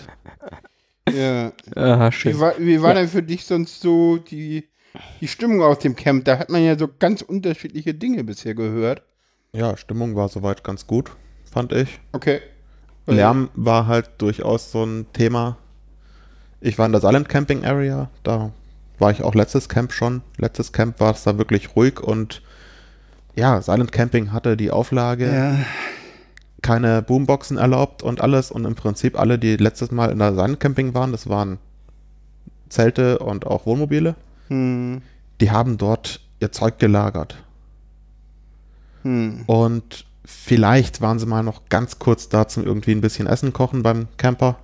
Ja. 1.13 1.53
Aha, 1.75 2.13
schön. 2.13 2.35
Wie 2.37 2.41
war, 2.41 2.55
wie 2.59 2.81
war 2.83 2.91
Ja. 2.95 3.01
denn 3.01 3.09
für 3.09 3.23
dich 3.23 3.45
sonst 3.45 3.81
so 3.81 4.19
die, 4.19 4.69
die 5.21 5.29
Stimmung 5.29 5.63
aus 5.63 5.79
dem 5.79 5.97
Camp? 5.97 6.25
Da 6.25 6.39
hat 6.39 6.51
man 6.51 6.63
ja 6.63 6.79
so 6.79 6.89
ganz 6.99 7.23
unterschiedliche 7.23 7.95
Dinge 7.95 8.25
bisher 8.25 8.55
gehört. 8.55 9.03
Ja, 9.53 9.77
Stimmung 9.77 10.17
war 10.17 10.29
soweit 10.29 10.65
ganz 10.65 10.87
gut, 10.87 11.13
fand 11.51 11.73
ich. 11.73 12.01
Okay. 12.13 12.41
Lärm 13.07 13.51
war 13.55 13.87
halt 13.87 14.11
durchaus 14.19 14.73
so 14.73 14.85
ein 14.85 15.07
Thema. 15.13 15.59
Ich 16.61 16.79
war 16.79 16.87
in 16.87 16.93
der 16.93 17.01
Silent 17.01 17.29
Camping 17.29 17.65
Area, 17.65 18.11
da 18.23 18.53
war 18.99 19.11
ich 19.11 19.23
auch 19.23 19.35
letztes 19.35 19.69
Camp 19.69 19.93
schon. 19.93 20.23
Letztes 20.39 20.73
Camp 20.73 21.01
war 21.01 21.13
es 21.13 21.23
da 21.25 21.37
wirklich 21.37 21.77
ruhig 21.77 22.01
und 22.01 22.43
ja, 23.37 23.61
Silent 23.61 23.93
Camping 23.93 24.33
hatte 24.33 24.57
die 24.57 24.71
Auflage, 24.71 25.27
Ja, 25.27 25.59
keine 26.63 27.03
Boomboxen 27.03 27.59
erlaubt 27.59 28.03
und 28.03 28.23
alles 28.23 28.51
und 28.51 28.65
im 28.65 28.75
Prinzip 28.75 29.19
alle, 29.19 29.39
die 29.39 29.57
letztes 29.57 29.91
Mal 29.91 30.11
in 30.11 30.19
der 30.19 30.35
Silent 30.35 30.61
Camping 30.61 30.95
waren, 30.95 31.13
das 31.13 31.29
waren 31.29 31.59
Zelte 32.71 33.19
und 33.19 33.47
auch 33.47 33.67
Wohnmobile, 33.67 34.15
Hm. 34.49 35.03
die 35.41 35.51
haben 35.51 35.79
dort 35.79 36.21
ihr 36.41 36.53
Zeug 36.53 36.79
gelagert. 36.79 37.37
Hm. 39.03 39.43
Und 39.47 40.05
vielleicht 40.25 41.01
waren 41.01 41.19
sie 41.19 41.27
mal 41.27 41.43
noch 41.43 41.63
ganz 41.69 41.99
kurz 41.99 42.29
da 42.29 42.49
zum 42.49 42.65
irgendwie 42.65 42.93
ein 42.93 43.01
bisschen 43.01 43.27
Essen 43.27 43.53
kochen 43.53 43.83
beim 43.83 44.09
Camper. 44.17 44.57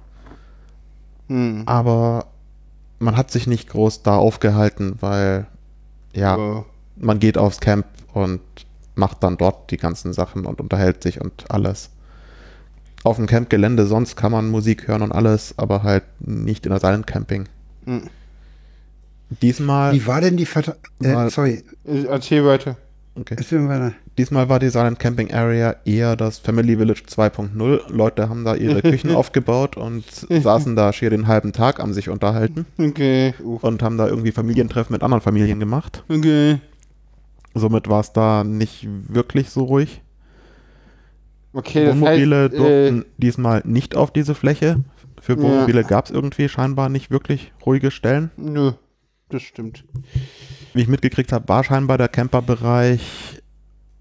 Hm. 1.29 1.63
aber 1.67 2.27
man 2.99 3.17
hat 3.17 3.31
sich 3.31 3.47
nicht 3.47 3.69
groß 3.69 4.03
da 4.03 4.17
aufgehalten, 4.17 4.97
weil 5.01 5.47
ja, 6.13 6.35
Aber- 6.35 6.67
man 6.97 7.21
geht 7.21 7.39
aufs 7.39 7.61
Camp 7.61 7.87
und 8.13 8.41
macht 8.97 9.23
dann 9.23 9.37
dort 9.37 9.71
die 9.71 9.77
ganzen 9.77 10.13
Sachen 10.13 10.45
und 10.45 10.61
unterhält 10.61 11.03
sich 11.03 11.21
und 11.21 11.51
alles. 11.51 11.91
Auf 13.05 13.17
dem 13.17 13.27
Campgelände 13.27 13.87
sonst 13.87 14.17
kann 14.17 14.33
man 14.33 14.51
Musik 14.51 14.89
hören 14.89 15.03
und 15.03 15.13
alles, 15.13 15.55
aber 15.57 15.83
halt 15.85 16.03
nicht 16.21 16.67
in 16.67 16.71
der 16.73 16.81
Silent 16.81 17.07
Camping. 17.07 17.49
Hm. 17.87 18.11
Diesmal, 19.43 19.93
wie 19.95 20.07
war 20.07 20.21
denn 20.21 20.37
die 20.37 20.47
Vertra 20.47 20.75
äh, 21.03 21.13
Mal- 21.13 21.31
Sorry, 21.31 21.63
Äh, 21.87 22.05
Erzähl 22.07 22.45
weiter. 22.45 22.77
okay. 23.15 23.37
erzähl 23.39 23.61
mal 23.61 23.81
weiter. 23.81 23.95
Diesmal 24.19 24.49
war 24.49 24.59
die 24.59 24.69
Silent 24.69 24.99
Camping 24.99 25.33
Area 25.33 25.77
eher 25.85 26.17
das 26.17 26.39
Family 26.39 26.77
Village 26.77 27.03
2.0. 27.09 27.81
Leute 27.93 28.29
haben 28.29 28.45
da 28.45 28.55
ihre 28.57 28.83
Küchen 28.83 29.15
aufgebaut 29.15 29.77
und 29.77 30.05
saßen 30.29 30.75
da 30.77 30.93
schier 30.93 31.11
den 31.11 31.27
halben 31.29 31.53
Tag 31.53 31.81
am 31.81 31.93
sich 31.93 32.09
unterhalten 32.11 32.67
Okay. 32.77 33.33
Uff. 33.43 33.63
und 33.63 33.83
haben 33.83 33.97
da 33.97 34.09
irgendwie 34.09 34.33
Familientreffen 34.33 34.93
mit 34.93 35.03
anderen 35.03 35.23
Familien 35.23 35.61
gemacht. 35.61 36.05
Okay. 36.09 36.59
Somit 37.55 37.89
war 37.89 38.01
es 38.01 38.13
da 38.13 38.45
nicht 38.45 38.87
wirklich 39.09 39.51
so 39.51 39.65
ruhig. 39.65 40.03
Okay, 41.53 41.85
das 41.87 41.95
Wohnmobile 41.95 42.37
heißt, 42.45 42.55
äh, 42.55 42.57
durften 42.57 43.05
diesmal 43.19 43.63
nicht 43.65 43.97
auf 43.97 44.13
diese 44.13 44.35
Fläche. 44.35 44.81
Für 45.21 45.33
Ja. 45.35 45.41
Wohnmobile 45.43 45.85
gab 45.85 46.05
es 46.07 46.11
irgendwie 46.11 46.49
scheinbar 46.49 46.89
nicht 46.89 47.11
wirklich 47.11 47.53
ruhige 47.65 47.91
Stellen. 47.91 48.31
nö, 48.37 48.73
das 49.31 49.43
stimmt. 49.43 49.85
Wie 50.73 50.83
ich 50.83 50.89
mitgekriegt 50.89 51.33
habe, 51.33 51.49
war 51.49 51.65
scheinbar 51.65 51.99
der 51.99 52.09
Camperbereich 52.09 53.41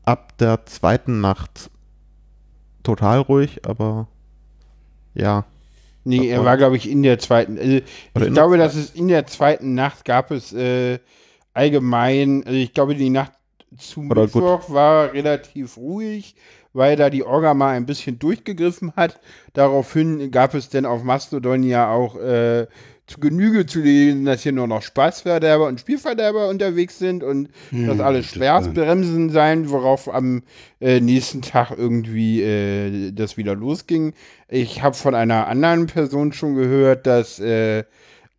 ab 0.03 0.37
der 0.37 0.65
zweiten 0.65 1.21
Nacht 1.21 1.69
total 2.83 3.19
ruhig, 3.19 3.65
aber 3.65 4.07
ja. 5.13 5.45
Nee, 6.03 6.29
er 6.29 6.45
war, 6.45 6.57
glaube 6.57 6.77
ich, 6.77 6.89
in 6.89 7.03
der 7.03 7.19
zweiten. 7.19 7.57
Also, 7.59 7.81
ich 8.27 8.33
glaube, 8.33 8.57
dass 8.57 8.75
es 8.75 8.91
in 8.91 9.09
der 9.09 9.27
zweiten 9.27 9.75
Nacht 9.75 10.05
gab 10.05 10.31
es 10.31 10.53
äh, 10.53 10.99
allgemein, 11.53 12.43
also 12.45 12.57
ich 12.57 12.73
glaube, 12.73 12.95
die 12.95 13.09
Nacht 13.09 13.33
zu 13.77 14.01
Oder 14.01 14.27
gut. 14.27 14.35
Mittwoch 14.35 14.69
war 14.69 15.13
relativ 15.13 15.77
ruhig, 15.77 16.35
weil 16.73 16.95
da 16.95 17.09
die 17.09 17.23
Orga 17.23 17.53
mal 17.53 17.75
ein 17.75 17.85
bisschen 17.85 18.17
durchgegriffen 18.17 18.93
hat. 18.95 19.19
Daraufhin 19.53 20.31
gab 20.31 20.53
es 20.53 20.69
dann 20.69 20.85
auf 20.85 21.03
Mastodon 21.03 21.63
ja 21.63 21.91
auch 21.91 22.15
äh, 22.15 22.67
zu 23.09 23.19
Genüge 23.19 23.65
zu 23.65 23.81
lesen, 23.81 24.25
dass 24.25 24.43
hier 24.43 24.51
nur 24.51 24.67
noch 24.67 24.81
Spaßverderber 24.81 25.67
und 25.67 25.79
Spielverderber 25.79 26.47
unterwegs 26.47 26.99
sind 26.99 27.23
und 27.23 27.49
dass 27.71 27.99
alles 27.99 28.27
Schwerstbremsen 28.27 29.31
sein, 29.31 29.69
worauf 29.69 30.13
am 30.13 30.43
äh, 30.79 30.99
nächsten 30.99 31.41
Tag 31.41 31.71
irgendwie 31.75 32.41
äh, 32.41 33.11
das 33.11 33.35
wieder 33.35 33.55
losging. 33.55 34.13
Ich 34.47 34.83
habe 34.83 34.95
von 34.95 35.15
einer 35.15 35.47
anderen 35.47 35.87
Person 35.87 36.33
schon 36.33 36.55
gehört, 36.55 37.07
dass 37.07 37.39
äh, 37.39 37.83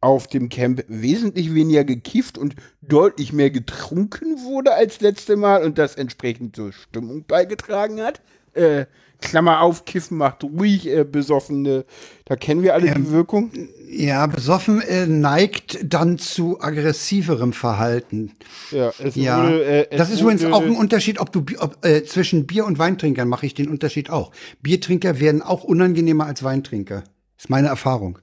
auf 0.00 0.28
dem 0.28 0.48
Camp 0.48 0.84
wesentlich 0.88 1.54
weniger 1.54 1.84
gekifft 1.84 2.38
und 2.38 2.54
deutlich 2.80 3.32
mehr 3.32 3.50
getrunken 3.50 4.42
wurde 4.44 4.72
als 4.72 5.00
letzte 5.00 5.36
Mal 5.36 5.62
und 5.62 5.78
das 5.78 5.96
entsprechend 5.96 6.56
zur 6.56 6.72
Stimmung 6.72 7.24
beigetragen 7.24 8.00
hat. 8.00 8.20
Äh, 8.54 8.86
Klammer 9.20 9.60
auf, 9.60 9.84
Kiffen 9.84 10.18
macht 10.18 10.44
ruhig, 10.44 10.86
äh, 10.88 11.04
Besoffene, 11.04 11.84
da 12.24 12.36
kennen 12.36 12.62
wir 12.62 12.74
alle 12.74 12.88
Ähm, 12.88 13.04
die 13.04 13.10
Wirkung. 13.10 13.50
Ja, 13.88 14.26
besoffen 14.26 14.80
äh, 14.82 15.06
neigt 15.06 15.78
dann 15.82 16.18
zu 16.18 16.60
aggressiverem 16.60 17.52
Verhalten. 17.52 18.32
Ja, 18.70 18.92
es 18.98 19.16
Ja, 19.16 19.42
wurde, 19.42 19.64
äh, 19.64 19.86
es 19.90 19.98
das 19.98 20.10
ist 20.10 20.20
übrigens 20.20 20.44
auch 20.44 20.62
ein 20.62 20.76
Unterschied, 20.76 21.20
ob 21.20 21.32
du 21.32 21.44
ob, 21.58 21.84
äh, 21.84 22.04
zwischen 22.04 22.46
Bier 22.46 22.66
und 22.66 22.78
Weintrinkern 22.78 23.28
mache 23.28 23.46
ich 23.46 23.54
den 23.54 23.68
Unterschied 23.68 24.10
auch. 24.10 24.30
Biertrinker 24.62 25.20
werden 25.20 25.42
auch 25.42 25.64
unangenehmer 25.64 26.26
als 26.26 26.42
Weintrinker. 26.42 27.04
Ist 27.40 27.48
meine 27.48 27.68
Erfahrung. 27.68 28.18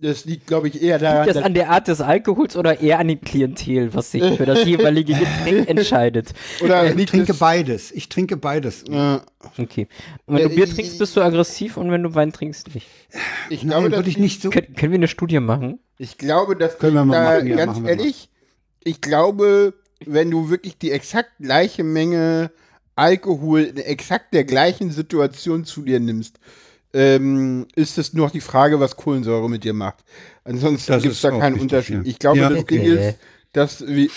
Das 0.00 0.24
liegt, 0.24 0.46
glaube 0.46 0.68
ich, 0.68 0.80
eher 0.80 1.00
daran, 1.00 1.24
Liegt 1.24 1.34
das 1.36 1.42
an 1.42 1.52
der 1.52 1.70
Art 1.70 1.88
des 1.88 2.00
Alkohols 2.00 2.56
oder 2.56 2.78
eher 2.80 3.00
an 3.00 3.08
dem 3.08 3.20
Klientel, 3.20 3.92
was 3.92 4.12
sich 4.12 4.22
für 4.36 4.46
das 4.46 4.64
jeweilige 4.64 5.14
Getränk 5.14 5.68
entscheidet? 5.68 6.32
oder 6.62 6.94
Ich 6.96 7.06
trinke 7.06 7.32
es, 7.32 7.38
beides. 7.40 7.90
Ich 7.90 8.08
trinke 8.08 8.36
beides. 8.36 8.84
äh, 8.84 9.18
Okay. 9.58 9.88
Und 10.26 10.36
wenn 10.36 10.44
du 10.44 10.48
Ja, 10.50 10.54
Bier 10.54 10.64
ich- 10.66 10.74
trinkst, 10.74 10.96
bist 10.96 11.16
du 11.16 11.22
aggressiv 11.22 11.76
und 11.76 11.90
wenn 11.90 12.04
du 12.04 12.14
Wein 12.14 12.32
trinkst, 12.32 12.72
nicht. 12.72 12.86
ich 13.50 13.62
glaube, 13.62 13.82
Nein, 13.82 13.90
das 13.90 13.98
würde 13.98 14.10
ich 14.10 14.18
nicht 14.18 14.40
so. 14.42 14.50
Können, 14.50 14.74
können 14.76 14.92
wir 14.92 14.98
eine 14.98 15.08
Studie 15.08 15.40
machen? 15.40 15.80
Ich 15.98 16.16
glaube, 16.16 16.54
das 16.54 16.78
Können 16.78 16.94
wir 16.94 17.04
mal 17.04 17.16
da, 17.16 17.34
machen, 17.34 17.46
ja, 17.48 17.56
ganz 17.56 17.72
machen 17.72 17.82
wir 17.84 17.90
ehrlich, 17.98 18.28
ich 18.84 19.00
glaube, 19.00 19.74
wenn 20.06 20.30
du 20.30 20.50
wirklich 20.50 20.78
die 20.78 20.92
exakt 20.92 21.30
gleiche 21.40 21.82
Menge 21.82 22.52
Alkohol 22.94 23.62
in 23.62 23.76
exakt 23.78 24.32
der 24.34 24.44
gleichen 24.44 24.92
Situation 24.92 25.64
zu 25.64 25.82
dir 25.82 25.98
nimmst, 25.98 26.38
ähm, 26.94 27.66
ist 27.74 27.98
es 27.98 28.14
nur 28.14 28.26
noch 28.26 28.32
die 28.32 28.40
Frage, 28.40 28.80
was 28.80 28.96
Kohlensäure 28.96 29.50
mit 29.50 29.64
dir 29.64 29.74
macht. 29.74 30.04
Ansonsten 30.44 30.92
gibt 31.00 31.14
es 31.14 31.20
da 31.20 31.30
keinen 31.30 31.58
Unterschied. 31.60 31.96
ja. 31.96 32.02
Ich 32.04 32.18
glaube, 32.18 32.38
Ja. 32.38 32.48
das 32.50 32.64
Ding 32.66 32.80
Okay. 32.80 33.08
ist, 33.10 33.18
dass 33.54 33.86
wie, 33.86 34.10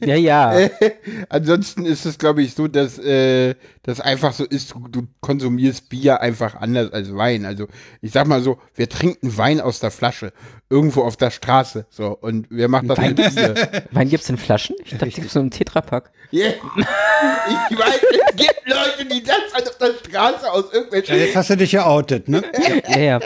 Ja, 0.00 0.14
ja. 0.14 0.68
Ansonsten 1.28 1.84
ist 1.84 2.06
es, 2.06 2.16
glaube 2.16 2.42
ich, 2.42 2.54
so, 2.54 2.68
dass 2.68 2.98
äh, 2.98 3.56
das 3.82 4.00
einfach 4.00 4.32
so 4.32 4.44
ist, 4.44 4.72
du, 4.72 4.86
du 4.88 5.08
konsumierst 5.20 5.88
Bier 5.88 6.20
einfach 6.20 6.54
anders 6.54 6.92
als 6.92 7.14
Wein. 7.14 7.44
Also 7.44 7.66
ich 8.00 8.12
sag 8.12 8.26
mal 8.28 8.40
so, 8.40 8.58
wir 8.74 8.88
trinken 8.88 9.36
Wein 9.36 9.60
aus 9.60 9.80
der 9.80 9.90
Flasche, 9.90 10.32
irgendwo 10.70 11.02
auf 11.02 11.16
der 11.16 11.30
Straße. 11.30 11.86
So, 11.90 12.16
und 12.20 12.46
wer 12.50 12.68
macht 12.68 12.88
das 12.88 12.98
Wein 12.98 13.14
mit 13.14 13.34
Bier? 13.34 13.84
Wein 13.90 14.08
gibt's 14.08 14.30
in 14.30 14.38
Flaschen? 14.38 14.76
Ich 14.84 14.92
dachte, 14.92 15.08
gibt's 15.08 15.32
so 15.32 15.40
einen 15.40 15.50
Tetrapack. 15.50 16.12
Yeah. 16.32 16.54
Ich 17.70 17.78
weiß, 17.78 18.00
es 18.28 18.36
gibt 18.36 18.60
Leute, 18.66 19.08
die 19.10 19.24
das 19.24 19.36
auf 19.54 19.78
der 19.78 19.94
Straße 20.06 20.52
aus 20.52 20.72
irgendwelchen. 20.72 21.16
Ja, 21.16 21.24
jetzt 21.24 21.36
hast 21.36 21.50
du 21.50 21.56
dich 21.56 21.72
ja 21.72 21.86
outet, 21.86 22.28
ne? 22.28 22.42
Ja, 22.88 22.98
ja. 22.98 23.20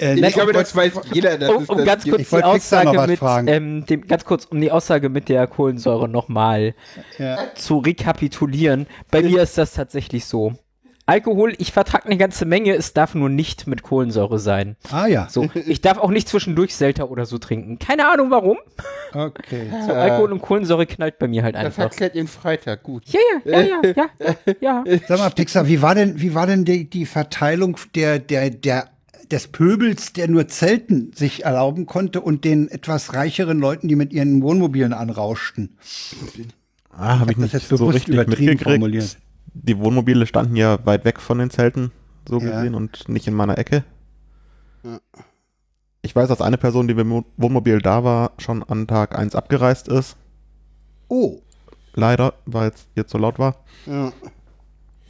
Äh, 0.00 0.14
ich 0.14 0.34
glaube, 0.34 0.52
das 0.52 0.74
weiß 0.74 0.92
jeder. 1.12 1.38
Das 1.38 1.50
Um, 1.50 1.64
um 1.66 1.76
das 1.78 1.86
ganz 1.86 2.04
kurz 2.08 2.28
die 2.30 2.42
Aussage 2.42 2.96
was 2.98 3.06
mit, 3.06 3.18
fragen. 3.18 3.48
ähm, 3.48 3.86
dem, 3.86 4.06
ganz 4.06 4.24
kurz 4.24 4.44
um 4.46 4.60
die 4.60 4.70
Aussage 4.72 5.08
mit 5.08 5.28
der 5.28 5.46
Kohlensäure 5.46 6.08
nochmal 6.08 6.74
Ja. 7.18 7.38
zu 7.54 7.78
rekapitulieren. 7.78 8.86
Bei 9.10 9.22
mir 9.22 9.42
ist 9.42 9.56
das 9.58 9.72
tatsächlich 9.74 10.24
so. 10.26 10.54
Alkohol, 11.06 11.52
ich 11.58 11.70
vertrage 11.70 12.06
eine 12.06 12.16
ganze 12.16 12.46
Menge, 12.46 12.72
es 12.74 12.94
darf 12.94 13.14
nur 13.14 13.28
nicht 13.28 13.66
mit 13.66 13.82
Kohlensäure 13.82 14.38
sein. 14.38 14.76
Ah 14.90 15.06
ja. 15.06 15.26
So, 15.28 15.50
ich 15.54 15.82
darf 15.82 15.98
auch 15.98 16.08
nicht 16.08 16.26
zwischendurch 16.30 16.74
Selter 16.74 17.10
oder 17.10 17.26
so 17.26 17.36
trinken. 17.36 17.78
Keine 17.78 18.08
Ahnung 18.10 18.30
warum. 18.30 18.56
Okay. 19.12 19.70
So, 19.86 19.92
Alkohol 19.92 20.32
und 20.32 20.40
Kohlensäure 20.40 20.86
knallt 20.86 21.18
bei 21.18 21.28
mir 21.28 21.42
halt 21.42 21.56
Das 21.56 21.64
einfach. 21.66 21.82
erklärt 21.84 22.14
den 22.14 22.26
Freitag, 22.26 22.82
gut. 22.82 23.04
Ja, 23.06 23.20
ja, 23.44 23.60
ja, 23.60 23.80
ja, 23.84 23.92
ja, 23.94 24.34
ja, 24.62 24.84
ja. 24.86 24.98
Sag 25.06 25.18
mal, 25.18 25.28
Pixar, 25.30 25.68
wie 25.68 25.82
war 25.82 25.94
denn, 25.94 26.18
wie 26.22 26.34
war 26.34 26.46
denn 26.46 26.64
die, 26.64 26.88
die 26.88 27.04
Verteilung 27.04 27.76
der, 27.94 28.18
der, 28.18 28.48
der, 28.48 28.88
des 29.28 29.48
Pöbels, 29.48 30.12
der 30.12 30.28
nur 30.28 30.48
Zelten 30.48 31.12
sich 31.14 31.44
erlauben 31.44 31.86
konnte 31.86 32.20
und 32.20 32.44
den 32.44 32.68
etwas 32.68 33.14
reicheren 33.14 33.58
Leuten, 33.58 33.88
die 33.88 33.96
mit 33.96 34.12
ihren 34.12 34.42
Wohnmobilen 34.42 34.92
anrauschten? 34.92 35.76
Ah, 36.90 37.18
habe 37.20 37.32
ich 37.32 37.36
das 37.36 37.42
nicht 37.52 37.52
jetzt 37.54 37.68
so 37.68 37.86
richtig 37.86 38.14
übertrieben 38.14 38.52
mitgekriegt. 38.52 38.62
formuliert. 38.80 39.18
Die 39.54 39.78
Wohnmobile 39.78 40.26
standen 40.26 40.56
ja 40.56 40.84
weit 40.86 41.04
weg 41.04 41.20
von 41.20 41.38
den 41.38 41.50
Zelten, 41.50 41.90
so 42.28 42.40
Ja. 42.40 42.50
gesehen, 42.56 42.74
und 42.74 43.08
nicht 43.08 43.26
in 43.26 43.34
meiner 43.34 43.58
Ecke. 43.58 43.84
Ja. 44.84 44.98
Ich 46.02 46.14
weiß, 46.14 46.28
dass 46.28 46.40
eine 46.40 46.58
Person, 46.58 46.86
die 46.88 46.94
mit 46.94 47.06
dem 47.06 47.24
Wohnmobil 47.36 47.78
da 47.80 48.04
war, 48.04 48.32
schon 48.38 48.62
an 48.62 48.86
Tag 48.86 49.16
1 49.18 49.34
abgereist 49.34 49.88
ist. 49.88 50.16
Oh, 51.08 51.40
Leider, 51.96 52.34
weil 52.44 52.70
es 52.70 52.88
jetzt 52.96 53.12
so 53.12 53.18
laut 53.18 53.38
war. 53.38 53.64
Ja, 53.86 54.12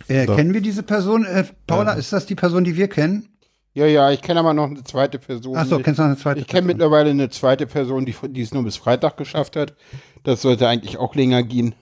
äh, 0.09 0.27
So. 0.27 0.35
kennen 0.37 0.53
wir 0.53 0.61
diese 0.61 0.83
Person? 0.83 1.25
Äh, 1.25 1.45
Paula, 1.67 1.93
Ja. 1.95 1.99
ist 1.99 2.13
das 2.13 2.27
die 2.27 2.35
Person, 2.35 2.63
die 2.65 2.77
wir 2.77 2.89
kennen? 2.89 3.29
Ja, 3.75 3.87
ja 3.87 4.11
ich 4.11 4.23
kenne 4.23 4.41
aber 4.41 4.55
noch 4.55 4.71
eine 4.71 4.85
zweite 4.85 5.19
Person. 5.19 5.57
Ach 5.57 5.67
so, 5.67 5.79
kennst 5.79 5.99
du 5.99 6.03
noch 6.03 6.11
eine 6.11 6.19
zweite 6.19 6.41
Ich 6.41 6.47
kenne 6.47 6.67
mittlerweile 6.67 7.11
eine 7.11 7.29
zweite 7.29 7.67
Person, 7.67 8.07
die, 8.07 8.15
die 8.29 8.43
es 8.43 8.55
nur 8.55 8.65
bis 8.65 8.77
Freitag 8.77 9.17
geschafft 9.17 9.57
hat. 9.57 9.75
Das 10.23 10.43
sollte 10.43 10.69
eigentlich 10.69 10.97
auch 10.97 11.15
länger 11.15 11.43
gehen. 11.43 11.75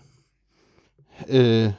Äh, 1.28 1.70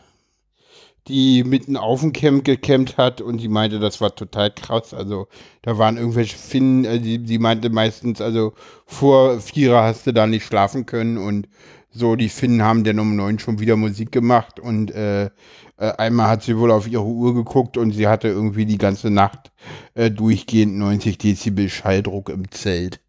die 1.07 1.43
mitten 1.43 1.75
auf 1.75 1.99
dem 1.99 2.13
Camp 2.13 2.45
gecampt 2.45 2.97
hat 2.97 3.19
und 3.19 3.37
die 3.37 3.49
meinte, 3.49 3.79
das 3.79 3.99
war 3.99 4.15
total 4.15 4.51
krass. 4.51 4.93
Also 4.93 5.27
da 5.61 5.77
waren 5.77 5.97
irgendwelche 5.97 6.37
Finnen, 6.37 6.85
äh, 6.85 6.99
die, 6.99 7.19
die 7.19 7.39
meinte 7.39 7.69
meistens, 7.69 8.21
also 8.21 8.53
vor 8.85 9.39
Vierer 9.41 9.83
hast 9.83 10.07
du 10.07 10.13
da 10.13 10.27
nicht 10.27 10.45
schlafen 10.45 10.85
können 10.85 11.17
und 11.17 11.47
so, 11.93 12.15
die 12.15 12.29
Finnen 12.29 12.61
haben 12.63 12.83
dann 12.83 12.99
um 12.99 13.15
neun 13.15 13.39
schon 13.39 13.59
wieder 13.59 13.75
Musik 13.75 14.11
gemacht 14.11 14.59
und 14.59 14.91
äh, 14.91 15.25
äh, 15.25 15.29
einmal 15.77 16.27
hat 16.29 16.43
sie 16.43 16.57
wohl 16.57 16.71
auf 16.71 16.87
ihre 16.87 17.03
Uhr 17.03 17.33
geguckt 17.33 17.77
und 17.77 17.91
sie 17.91 18.07
hatte 18.07 18.27
irgendwie 18.27 18.65
die 18.65 18.77
ganze 18.77 19.09
Nacht 19.09 19.51
äh, 19.93 20.09
durchgehend 20.11 20.75
90 20.77 21.17
Dezibel 21.17 21.69
Schalldruck 21.69 22.29
im 22.29 22.49
Zelt. 22.51 22.99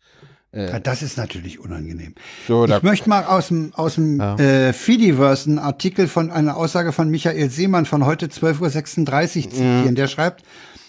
Ja, 0.56 0.78
das 0.78 1.02
ist 1.02 1.16
natürlich 1.16 1.58
unangenehm. 1.58 2.14
So, 2.46 2.64
Ich 2.66 2.82
möchte 2.84 3.08
mal 3.08 3.24
aus 3.24 3.48
dem, 3.48 3.74
aus 3.74 3.96
dem 3.96 4.20
Ja. 4.20 4.36
äh, 4.36 4.72
Fidiverse 4.72 5.48
einen 5.50 5.58
Artikel 5.58 6.06
von 6.06 6.30
einer 6.30 6.56
Aussage 6.56 6.92
von 6.92 7.10
Michael 7.10 7.50
Seemann 7.50 7.86
von 7.86 8.06
heute 8.06 8.26
12.36 8.26 9.46
Uhr 9.46 9.50
zitieren. 9.50 9.94
Der 9.96 10.06
schreibt, 10.06 10.44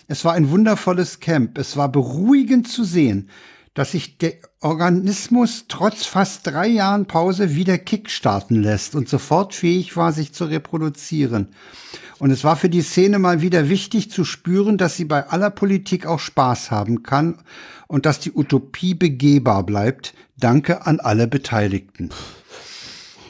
es 0.08 0.24
war 0.24 0.34
ein 0.34 0.52
wundervolles 0.52 1.20
Camp. 1.20 1.58
Es 1.58 1.78
war 1.78 1.90
beruhigend 1.92 2.68
zu 2.68 2.84
sehen, 2.84 3.30
dass 3.76 3.92
sich 3.92 4.18
der 4.18 4.34
Organismus 4.62 5.66
trotz 5.68 6.06
fast 6.06 6.48
drei 6.48 6.68
Jahren 6.68 7.06
Pause 7.06 7.56
wieder 7.56 7.78
kickstarten 7.78 8.64
lässt 8.64 8.96
und 8.96 9.08
sofort 9.08 9.54
fähig 9.54 9.96
war, 9.96 10.12
sich 10.12 10.34
zu 10.34 10.46
reproduzieren. 10.46 11.50
Und 12.18 12.32
es 12.32 12.46
war 12.46 12.56
für 12.56 12.70
die 12.70 12.82
Szene 12.82 13.20
mal 13.20 13.42
wieder 13.42 13.70
wichtig 13.70 14.10
zu 14.10 14.24
spüren, 14.24 14.78
dass 14.78 14.96
sie 14.96 15.06
bei 15.06 15.28
aller 15.28 15.50
Politik 15.50 16.06
auch 16.06 16.20
Spaß 16.20 16.72
haben 16.72 17.04
kann 17.04 17.44
und 17.88 18.06
dass 18.06 18.20
die 18.22 18.32
Utopie 18.32 18.94
begehbar 18.94 19.66
bleibt. 19.66 20.14
Danke 20.38 20.88
an 20.88 21.02
alle 21.02 21.28
Beteiligten. 21.28 22.10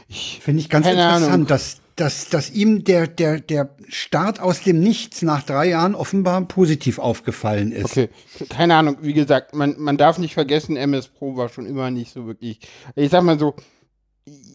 Finde 0.10 0.62
ich 0.62 0.70
ganz 0.70 0.86
keine 0.86 1.02
interessant, 1.02 1.34
Ahnung. 1.34 1.48
dass, 1.48 1.82
dass, 1.96 2.30
dass 2.30 2.52
ihm 2.52 2.84
der, 2.84 3.08
der, 3.08 3.40
der 3.40 3.70
Start 3.88 4.42
aus 4.42 4.62
dem 4.62 4.80
Nichts 4.80 5.22
nach 5.22 5.44
drei 5.44 5.70
Jahren 5.70 5.96
offenbar 5.96 6.42
positiv 6.42 7.00
aufgefallen 7.00 7.72
ist. 7.72 7.92
Okay, 7.92 8.10
keine 8.50 8.76
Ahnung, 8.76 8.98
wie 9.02 9.14
gesagt, 9.14 9.56
man, 9.56 9.76
man 9.78 9.98
darf 9.98 10.18
nicht 10.18 10.34
vergessen, 10.34 10.76
MS 10.76 11.08
Pro 11.08 11.38
war 11.38 11.50
schon 11.50 11.66
immer 11.66 11.92
nicht 11.92 12.12
so 12.12 12.28
wirklich, 12.28 12.60
ich 12.96 13.12
sag 13.12 13.24
mal 13.24 13.40
so, 13.40 13.56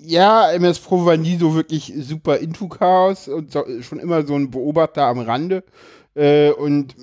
ja, 0.02 0.50
MS 0.52 0.80
Pro 0.80 1.06
war 1.06 1.16
nie 1.16 1.36
so 1.36 1.54
wirklich 1.54 1.92
super 1.96 2.38
into 2.38 2.68
Chaos 2.68 3.28
und 3.28 3.52
so, 3.52 3.64
schon 3.80 4.00
immer 4.00 4.26
so 4.26 4.34
ein 4.34 4.50
Beobachter 4.50 5.04
am 5.04 5.20
Rande 5.20 5.64
äh, 6.14 6.50
und 6.50 6.94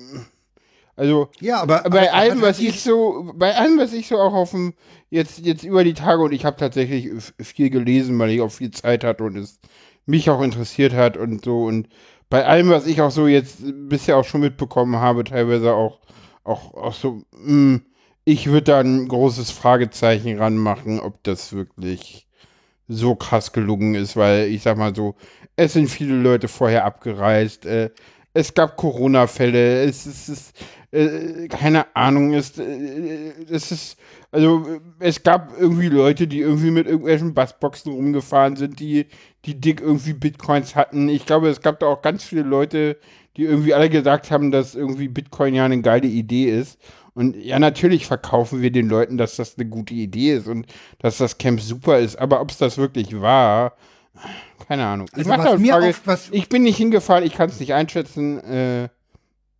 also 0.94 1.28
Ja, 1.40 1.62
aber 1.62 1.82
bei 1.82 2.10
aber 2.10 2.14
allem, 2.14 2.42
was 2.42 2.58
ich 2.58 2.80
so, 2.80 3.32
bei 3.34 3.54
allem, 3.56 3.78
was 3.78 3.92
ich 3.92 4.08
so 4.08 4.16
auch 4.18 4.34
auf 4.34 4.50
dem, 4.50 4.74
jetzt, 5.10 5.38
jetzt 5.38 5.64
über 5.64 5.84
die 5.84 5.94
Tage 5.94 6.22
und 6.22 6.32
ich 6.32 6.44
habe 6.44 6.56
tatsächlich 6.56 7.10
viel 7.40 7.70
gelesen, 7.70 8.18
weil 8.18 8.30
ich 8.30 8.40
auch 8.40 8.50
viel 8.50 8.72
Zeit 8.72 9.04
hatte 9.04 9.24
und 9.24 9.36
es 9.36 9.60
mich 10.08 10.30
auch 10.30 10.42
interessiert 10.42 10.94
hat 10.94 11.16
und 11.16 11.44
so. 11.44 11.64
Und 11.64 11.88
bei 12.30 12.44
allem, 12.46 12.70
was 12.70 12.86
ich 12.86 13.00
auch 13.00 13.10
so 13.10 13.26
jetzt 13.26 13.58
bisher 13.88 14.16
auch 14.16 14.24
schon 14.24 14.40
mitbekommen 14.40 14.96
habe, 14.96 15.24
teilweise 15.24 15.74
auch, 15.74 16.00
auch, 16.44 16.74
auch 16.74 16.94
so, 16.94 17.22
mh, 17.32 17.80
ich 18.24 18.46
würde 18.48 18.64
da 18.64 18.80
ein 18.80 19.08
großes 19.08 19.50
Fragezeichen 19.50 20.38
ranmachen, 20.38 21.00
ob 21.00 21.22
das 21.24 21.52
wirklich 21.52 22.26
so 22.88 23.14
krass 23.14 23.52
gelungen 23.52 23.94
ist, 23.94 24.16
weil 24.16 24.48
ich 24.48 24.62
sag 24.62 24.78
mal 24.78 24.94
so, 24.94 25.14
es 25.56 25.74
sind 25.74 25.88
viele 25.88 26.14
Leute 26.16 26.48
vorher 26.48 26.84
abgereist, 26.84 27.66
äh, 27.66 27.90
es 28.34 28.54
gab 28.54 28.76
Corona-Fälle, 28.76 29.82
es 29.84 30.06
es 30.06 30.28
ist 30.28 30.56
äh, 30.90 31.48
keine 31.48 31.94
Ahnung, 31.96 32.32
es, 32.34 32.58
äh, 32.58 33.32
es 33.50 33.70
ist, 33.72 33.98
also 34.30 34.80
es 34.98 35.22
gab 35.22 35.52
irgendwie 35.58 35.88
Leute, 35.88 36.26
die 36.26 36.40
irgendwie 36.40 36.70
mit 36.70 36.86
irgendwelchen 36.86 37.34
Bassboxen 37.34 37.92
rumgefahren 37.92 38.56
sind, 38.56 38.80
die, 38.80 39.06
die 39.44 39.60
dick 39.60 39.80
irgendwie 39.80 40.12
Bitcoins 40.14 40.74
hatten. 40.76 41.08
Ich 41.08 41.26
glaube, 41.26 41.48
es 41.48 41.60
gab 41.60 41.80
da 41.80 41.86
auch 41.86 42.02
ganz 42.02 42.24
viele 42.24 42.42
Leute, 42.42 42.98
die 43.36 43.44
irgendwie 43.44 43.74
alle 43.74 43.88
gesagt 43.90 44.30
haben, 44.30 44.50
dass 44.50 44.74
irgendwie 44.74 45.08
Bitcoin 45.08 45.54
ja 45.54 45.64
eine 45.64 45.80
geile 45.82 46.08
Idee 46.08 46.50
ist. 46.58 46.78
Und 47.14 47.36
ja, 47.36 47.58
natürlich 47.58 48.06
verkaufen 48.06 48.62
wir 48.62 48.70
den 48.70 48.88
Leuten, 48.88 49.18
dass 49.18 49.36
das 49.36 49.58
eine 49.58 49.68
gute 49.68 49.92
Idee 49.94 50.34
ist 50.34 50.46
und 50.46 50.66
dass 51.00 51.18
das 51.18 51.36
Camp 51.38 51.60
super 51.60 51.98
ist. 51.98 52.16
Aber 52.16 52.40
ob 52.40 52.50
es 52.50 52.58
das 52.58 52.78
wirklich 52.78 53.20
war, 53.20 53.76
keine 54.66 54.86
Ahnung. 54.86 55.08
Ich, 55.12 55.18
Also 55.18 55.30
mach 55.30 55.38
was 55.44 55.60
Frage, 55.60 55.88
auf- 55.90 56.02
was- 56.04 56.28
ich 56.30 56.48
bin 56.48 56.62
nicht 56.62 56.76
hingefahren, 56.76 57.24
ich 57.24 57.34
kann 57.34 57.48
es 57.50 57.58
nicht 57.60 57.74
einschätzen. 57.74 58.38
Äh, 58.44 58.88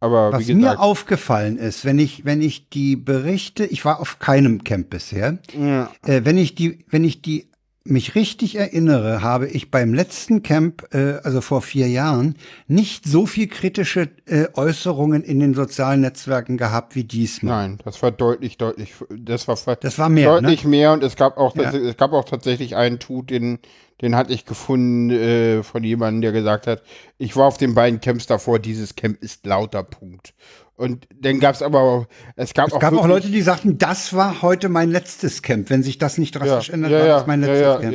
aber 0.00 0.32
Was 0.32 0.46
wie 0.46 0.54
mir 0.54 0.60
gesagt, 0.62 0.80
aufgefallen 0.80 1.58
ist, 1.58 1.84
wenn 1.84 1.98
ich, 1.98 2.24
wenn 2.24 2.40
ich 2.40 2.68
die 2.68 2.96
Berichte, 2.96 3.64
ich 3.64 3.84
war 3.84 4.00
auf 4.00 4.18
keinem 4.18 4.64
Camp 4.64 4.90
bisher, 4.90 5.38
ja, 5.58 5.90
äh, 6.06 6.20
wenn 6.24 6.38
ich 6.38 6.54
die, 6.54 6.84
wenn 6.88 7.04
ich 7.04 7.22
die 7.22 7.48
mich 7.84 8.14
richtig 8.14 8.56
erinnere, 8.56 9.22
habe 9.22 9.48
ich 9.48 9.70
beim 9.70 9.94
letzten 9.94 10.42
Camp, 10.42 10.86
äh, 10.94 11.14
also 11.24 11.40
vor 11.40 11.62
vier 11.62 11.88
Jahren, 11.88 12.36
nicht 12.66 13.06
so 13.06 13.26
viel 13.26 13.48
kritische 13.48 14.08
äh, 14.26 14.48
Äußerungen 14.54 15.22
in 15.22 15.40
den 15.40 15.54
sozialen 15.54 16.02
Netzwerken 16.02 16.58
gehabt 16.58 16.94
wie 16.94 17.04
diesmal. 17.04 17.68
nein, 17.68 17.78
das 17.84 18.02
war 18.02 18.10
deutlich, 18.10 18.58
deutlich, 18.58 18.94
das 19.10 19.48
war 19.48 19.76
Das 19.76 19.98
war 19.98 20.08
mehr, 20.08 20.40
deutlich 20.40 20.64
mehr 20.64 20.92
und 20.92 21.02
es 21.02 21.16
gab 21.16 21.38
auch, 21.38 21.56
Ja. 21.56 21.72
es 21.72 21.96
gab 21.96 22.12
auch 22.12 22.24
tatsächlich 22.24 22.76
einen 22.76 22.98
Tut, 22.98 23.30
den, 23.30 23.58
den 24.00 24.14
hatte 24.14 24.32
ich 24.32 24.44
gefunden 24.44 25.10
äh, 25.10 25.62
von 25.62 25.82
jemandem, 25.84 26.22
der 26.22 26.32
gesagt 26.32 26.66
hat, 26.66 26.82
ich 27.18 27.36
war 27.36 27.46
auf 27.46 27.58
den 27.58 27.74
beiden 27.74 28.00
Camps 28.00 28.26
davor, 28.26 28.58
dieses 28.58 28.96
Camp 28.96 29.22
ist 29.22 29.46
lauter 29.46 29.82
Punkt. 29.82 30.34
Und 30.78 31.08
dann 31.20 31.40
gab 31.40 31.56
es 31.56 31.62
aber, 31.62 31.80
auch- 31.80 32.06
es 32.36 32.54
gab, 32.54 32.68
Es 32.68 32.72
auch, 32.74 32.78
gab 32.78 32.94
auch 32.94 33.08
Leute, 33.08 33.28
die 33.28 33.42
sagten, 33.42 33.78
das 33.78 34.14
war 34.14 34.42
heute 34.42 34.68
mein 34.68 34.90
letztes 34.90 35.42
Camp. 35.42 35.68
Wenn 35.70 35.82
sich 35.82 35.98
das 35.98 36.18
nicht 36.18 36.32
drastisch 36.32 36.70
ändert, 36.70 36.92
ja, 36.92 36.98
war 37.00 37.06
ja, 37.06 37.16
das 37.18 37.26
mein 37.26 37.42
ja, 37.42 37.46
letztes 37.48 37.62
ja, 37.66 37.76
Camp. 37.80 37.94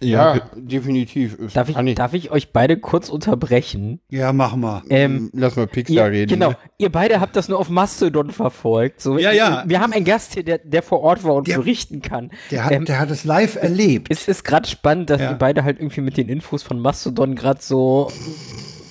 ja, 0.00 0.08
Ja, 0.08 0.34
ja, 0.34 0.40
definitiv. 0.56 1.38
Darf 1.54 1.68
ich, 1.68 1.76
Kann 1.76 1.94
darf 1.94 2.12
ich 2.12 2.32
euch 2.32 2.52
beide 2.52 2.76
kurz 2.76 3.08
unterbrechen? 3.08 4.00
Ja, 4.10 4.32
mach 4.32 4.56
mal. 4.56 4.82
Ähm, 4.90 5.30
Lass 5.32 5.54
mal 5.54 5.68
Pixar 5.68 5.94
ihr, 5.94 6.04
reden. 6.10 6.28
genau, 6.30 6.50
ne? 6.50 6.56
ihr 6.78 6.90
beide 6.90 7.20
habt 7.20 7.36
das 7.36 7.48
nur 7.48 7.58
auf 7.58 7.70
Mastodon 7.70 8.30
verfolgt. 8.32 9.00
So, 9.00 9.16
Ja, 9.16 9.30
ja. 9.30 9.62
Wir 9.66 9.80
haben 9.80 9.92
einen 9.92 10.04
Gast 10.04 10.34
hier, 10.34 10.42
der, 10.42 10.58
der 10.58 10.82
vor 10.82 11.02
Ort 11.02 11.22
war 11.22 11.34
und 11.34 11.46
Der- 11.46 11.58
berichten 11.58 12.02
kann. 12.02 12.30
Der 12.50 12.64
hat, 12.64 12.72
Ähm, 12.72 12.84
der 12.84 12.98
hat 12.98 13.10
es 13.12 13.22
live 13.24 13.54
erlebt. 13.56 14.08
es 14.10 14.26
ist 14.26 14.42
gerade 14.44 14.68
spannend, 14.68 15.08
dass 15.10 15.20
Ja. 15.20 15.30
ihr 15.30 15.36
beide 15.36 15.62
halt 15.62 15.78
irgendwie 15.78 16.00
mit 16.00 16.16
den 16.16 16.28
Infos 16.28 16.64
von 16.64 16.80
Mastodon 16.80 17.36
gerade 17.36 17.62
so 17.62 18.10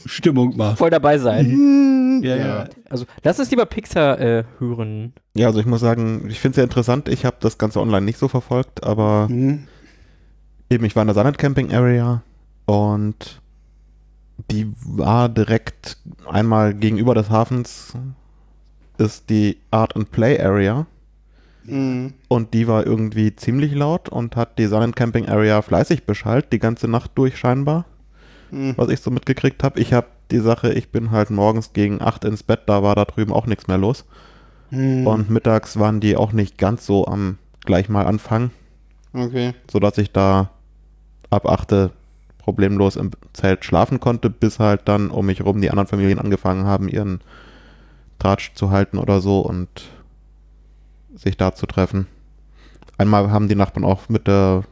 Stimmung 0.06 0.56
macht. 0.58 0.78
voll 0.78 0.89
dabei 0.89 1.18
seid. 1.18 1.47
Ja, 1.47 2.36
ja. 2.36 2.66
Also, 2.89 3.06
lass 3.24 3.39
uns 3.39 3.49
lieber 3.51 3.66
Pixar 3.66 4.20
äh, 4.20 4.43
hören. 4.60 5.14
Ja, 5.34 5.47
also 5.47 5.60
ich 5.60 5.66
muss 5.66 5.82
sagen, 5.82 6.26
ich 6.30 6.39
finde 6.39 6.51
es 6.51 6.56
sehr 6.56 6.64
interessant. 6.64 7.10
Ich 7.10 7.26
habe 7.26 7.38
das 7.39 7.58
Ganze 7.58 7.80
online 7.82 8.06
nicht 8.06 8.18
so 8.20 8.28
verfolgt, 8.28 8.84
aber 8.84 9.28
Mhm. 9.30 9.68
eben, 10.70 10.86
ich 10.86 10.95
war 10.95 11.01
in 11.04 11.08
der 11.08 11.16
Sunnet 11.16 11.38
Camping 11.38 11.74
Area 11.74 12.22
und 12.66 13.41
die 14.51 14.72
war 14.86 15.28
direkt 15.30 15.97
einmal 16.30 16.74
gegenüber 16.74 17.14
des 17.16 17.30
Hafens 17.30 17.93
ist 18.97 19.30
die 19.30 19.58
Art 19.72 19.95
and 19.95 20.12
Play 20.12 20.39
Area 20.39 20.86
Mhm. 21.66 22.14
und 22.28 22.54
die 22.54 22.68
war 22.68 22.86
irgendwie 22.86 23.36
ziemlich 23.36 23.74
laut 23.74 24.10
und 24.10 24.36
hat 24.36 24.58
die 24.60 24.66
Sunnet 24.68 24.95
Camping 24.95 25.28
Area 25.30 25.62
fleißig 25.62 26.04
beschallt, 26.06 26.51
die 26.54 26.60
ganze 26.60 26.88
Nacht 26.88 27.12
durch 27.16 27.38
scheinbar, 27.38 27.86
Mhm. 28.54 28.74
was 28.78 28.89
ich 28.89 29.01
so 29.01 29.10
mitgekriegt 29.10 29.64
habe. 29.64 29.80
Ich 29.80 29.93
habe 29.93 30.08
die 30.30 30.39
Sache, 30.39 30.72
ich 30.74 30.89
bin 30.89 31.12
halt 31.12 31.32
morgens 31.32 31.74
gegen 31.74 32.01
8 32.01 32.24
ins 32.26 32.43
Bett, 32.43 32.62
da 32.68 32.84
war 32.84 32.95
da 32.95 33.06
drüben 33.06 33.34
auch 33.34 33.47
nichts 33.47 33.68
mehr 33.68 33.80
los. 33.80 34.06
Hm. 34.70 35.08
Und 35.08 35.30
mittags 35.30 35.80
waren 35.80 35.99
die 35.99 36.16
auch 36.16 36.34
nicht 36.34 36.58
ganz 36.58 36.86
so 36.86 37.08
am 37.08 37.38
gleich 37.66 37.89
mal 37.89 38.06
anfangen. 38.06 38.51
Okay. 39.14 39.54
Sodass 39.72 39.97
ich 39.97 40.12
da 40.12 40.51
ab 41.30 41.47
8 41.47 41.89
problemlos 42.38 42.95
im 42.95 43.12
Zelt 43.34 43.66
schlafen 43.66 43.99
konnte, 43.99 44.30
bis 44.30 44.60
halt 44.60 44.82
dann 44.86 45.10
um 45.10 45.26
mich 45.26 45.39
herum 45.39 45.62
die 45.62 45.72
anderen 45.72 45.88
Familien 45.88 46.20
angefangen 46.20 46.66
haben, 46.66 46.88
ihren 46.88 47.22
Tratsch 48.20 48.54
zu 48.54 48.70
halten 48.70 48.97
oder 48.97 49.20
so 49.20 49.39
und 49.39 49.70
sich 51.16 51.38
da 51.38 51.56
zu 51.56 51.66
treffen. 51.66 52.08
Einmal 52.97 53.32
haben 53.32 53.47
die 53.47 53.56
Nachbarn 53.56 53.86
auch 53.86 54.10
mit 54.10 54.28
der 54.28 54.64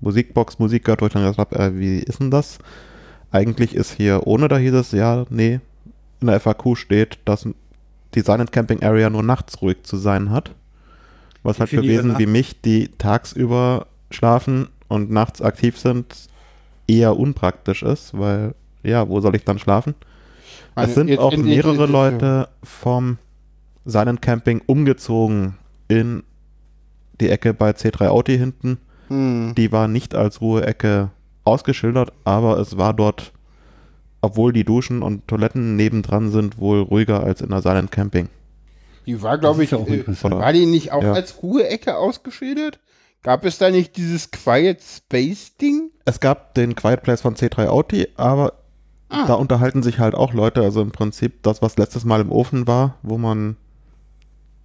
Musikbox 0.00 0.58
Musik 0.58 0.84
gehört, 0.84 1.00
wo 1.00 1.06
ich 1.06 1.12
dann 1.12 1.22
gesagt 1.22 1.38
habe, 1.38 1.58
äh, 1.58 1.78
wie 1.78 1.98
ist 2.00 2.20
denn 2.20 2.30
das? 2.30 2.58
Eigentlich 3.32 3.74
ist 3.74 3.92
hier 3.92 4.26
ohne, 4.26 4.48
da 4.48 4.58
hieß 4.58 4.74
es, 4.74 4.92
ja, 4.92 5.24
nee, 5.30 5.60
in 6.20 6.26
der 6.26 6.40
FAQ 6.40 6.76
steht, 6.76 7.18
dass 7.24 7.48
die 8.14 8.20
Silent 8.20 8.52
Camping 8.52 8.82
Area 8.82 9.08
nur 9.08 9.22
nachts 9.22 9.62
ruhig 9.62 9.82
zu 9.82 9.96
sein 9.96 10.30
hat. 10.30 10.50
Was 11.42 11.58
halt 11.58 11.70
für 11.70 11.82
Wesen 11.82 12.18
wie 12.18 12.26
mich, 12.26 12.60
die 12.60 12.88
tagsüber 12.98 13.86
schlafen 14.10 14.68
und 14.88 15.10
nachts 15.10 15.40
aktiv 15.40 15.78
sind, 15.78 16.14
eher 16.86 17.16
unpraktisch 17.16 17.82
ist, 17.82 18.18
weil, 18.18 18.54
ja, 18.82 19.08
wo 19.08 19.20
soll 19.20 19.36
ich 19.36 19.44
dann 19.44 19.58
schlafen? 19.58 19.94
es 20.76 20.94
sind 20.94 21.18
auch 21.18 21.36
mehrere 21.36 21.86
Leute 21.86 22.48
vom 22.62 23.18
Silent 23.84 24.22
Camping 24.22 24.62
umgezogen 24.66 25.56
in 25.88 26.22
die 27.20 27.28
Ecke 27.28 27.54
bei 27.54 27.70
C3 27.70 28.08
Audi 28.08 28.38
hinten. 28.38 28.78
Hm. 29.08 29.54
Die 29.56 29.72
war 29.72 29.88
nicht 29.88 30.14
als 30.14 30.40
Ruheecke 30.40 31.10
ausgeschildert, 31.44 32.12
aber 32.24 32.58
es 32.58 32.76
war 32.76 32.94
dort, 32.94 33.32
obwohl 34.20 34.52
die 34.52 34.64
Duschen 34.64 35.02
und 35.02 35.26
Toiletten 35.28 35.76
nebendran 35.76 36.30
sind, 36.30 36.58
wohl 36.58 36.80
ruhiger 36.80 37.22
als 37.22 37.40
in 37.40 37.50
der 37.50 37.62
Silent 37.62 37.90
Camping. 37.90 38.28
Die 39.06 39.22
war, 39.22 39.38
glaube 39.38 39.64
ich, 39.64 39.72
äh, 39.72 40.06
war 40.22 40.52
die 40.52 40.66
nicht 40.66 40.92
auch 40.92 41.02
ja. 41.02 41.12
als 41.12 41.42
Ruheecke 41.42 41.96
ausgeschildert? 41.96 42.78
Gab 43.22 43.44
es 43.44 43.58
da 43.58 43.70
nicht 43.70 43.96
dieses 43.96 44.30
Quiet 44.30 44.80
Space 44.82 45.56
Ding? 45.56 45.90
Es 46.04 46.20
gab 46.20 46.54
den 46.54 46.74
Quiet 46.74 47.02
Place 47.02 47.20
von 47.20 47.34
C3 47.34 47.66
Audi, 47.66 48.08
aber 48.16 48.54
ah. 49.10 49.26
da 49.26 49.34
unterhalten 49.34 49.82
sich 49.82 49.98
halt 49.98 50.14
auch 50.14 50.32
Leute. 50.32 50.62
Also 50.62 50.80
im 50.80 50.90
Prinzip 50.90 51.42
das, 51.42 51.60
was 51.60 51.76
letztes 51.76 52.04
Mal 52.04 52.20
im 52.20 52.32
Ofen 52.32 52.66
war, 52.66 52.96
wo 53.02 53.18
man 53.18 53.56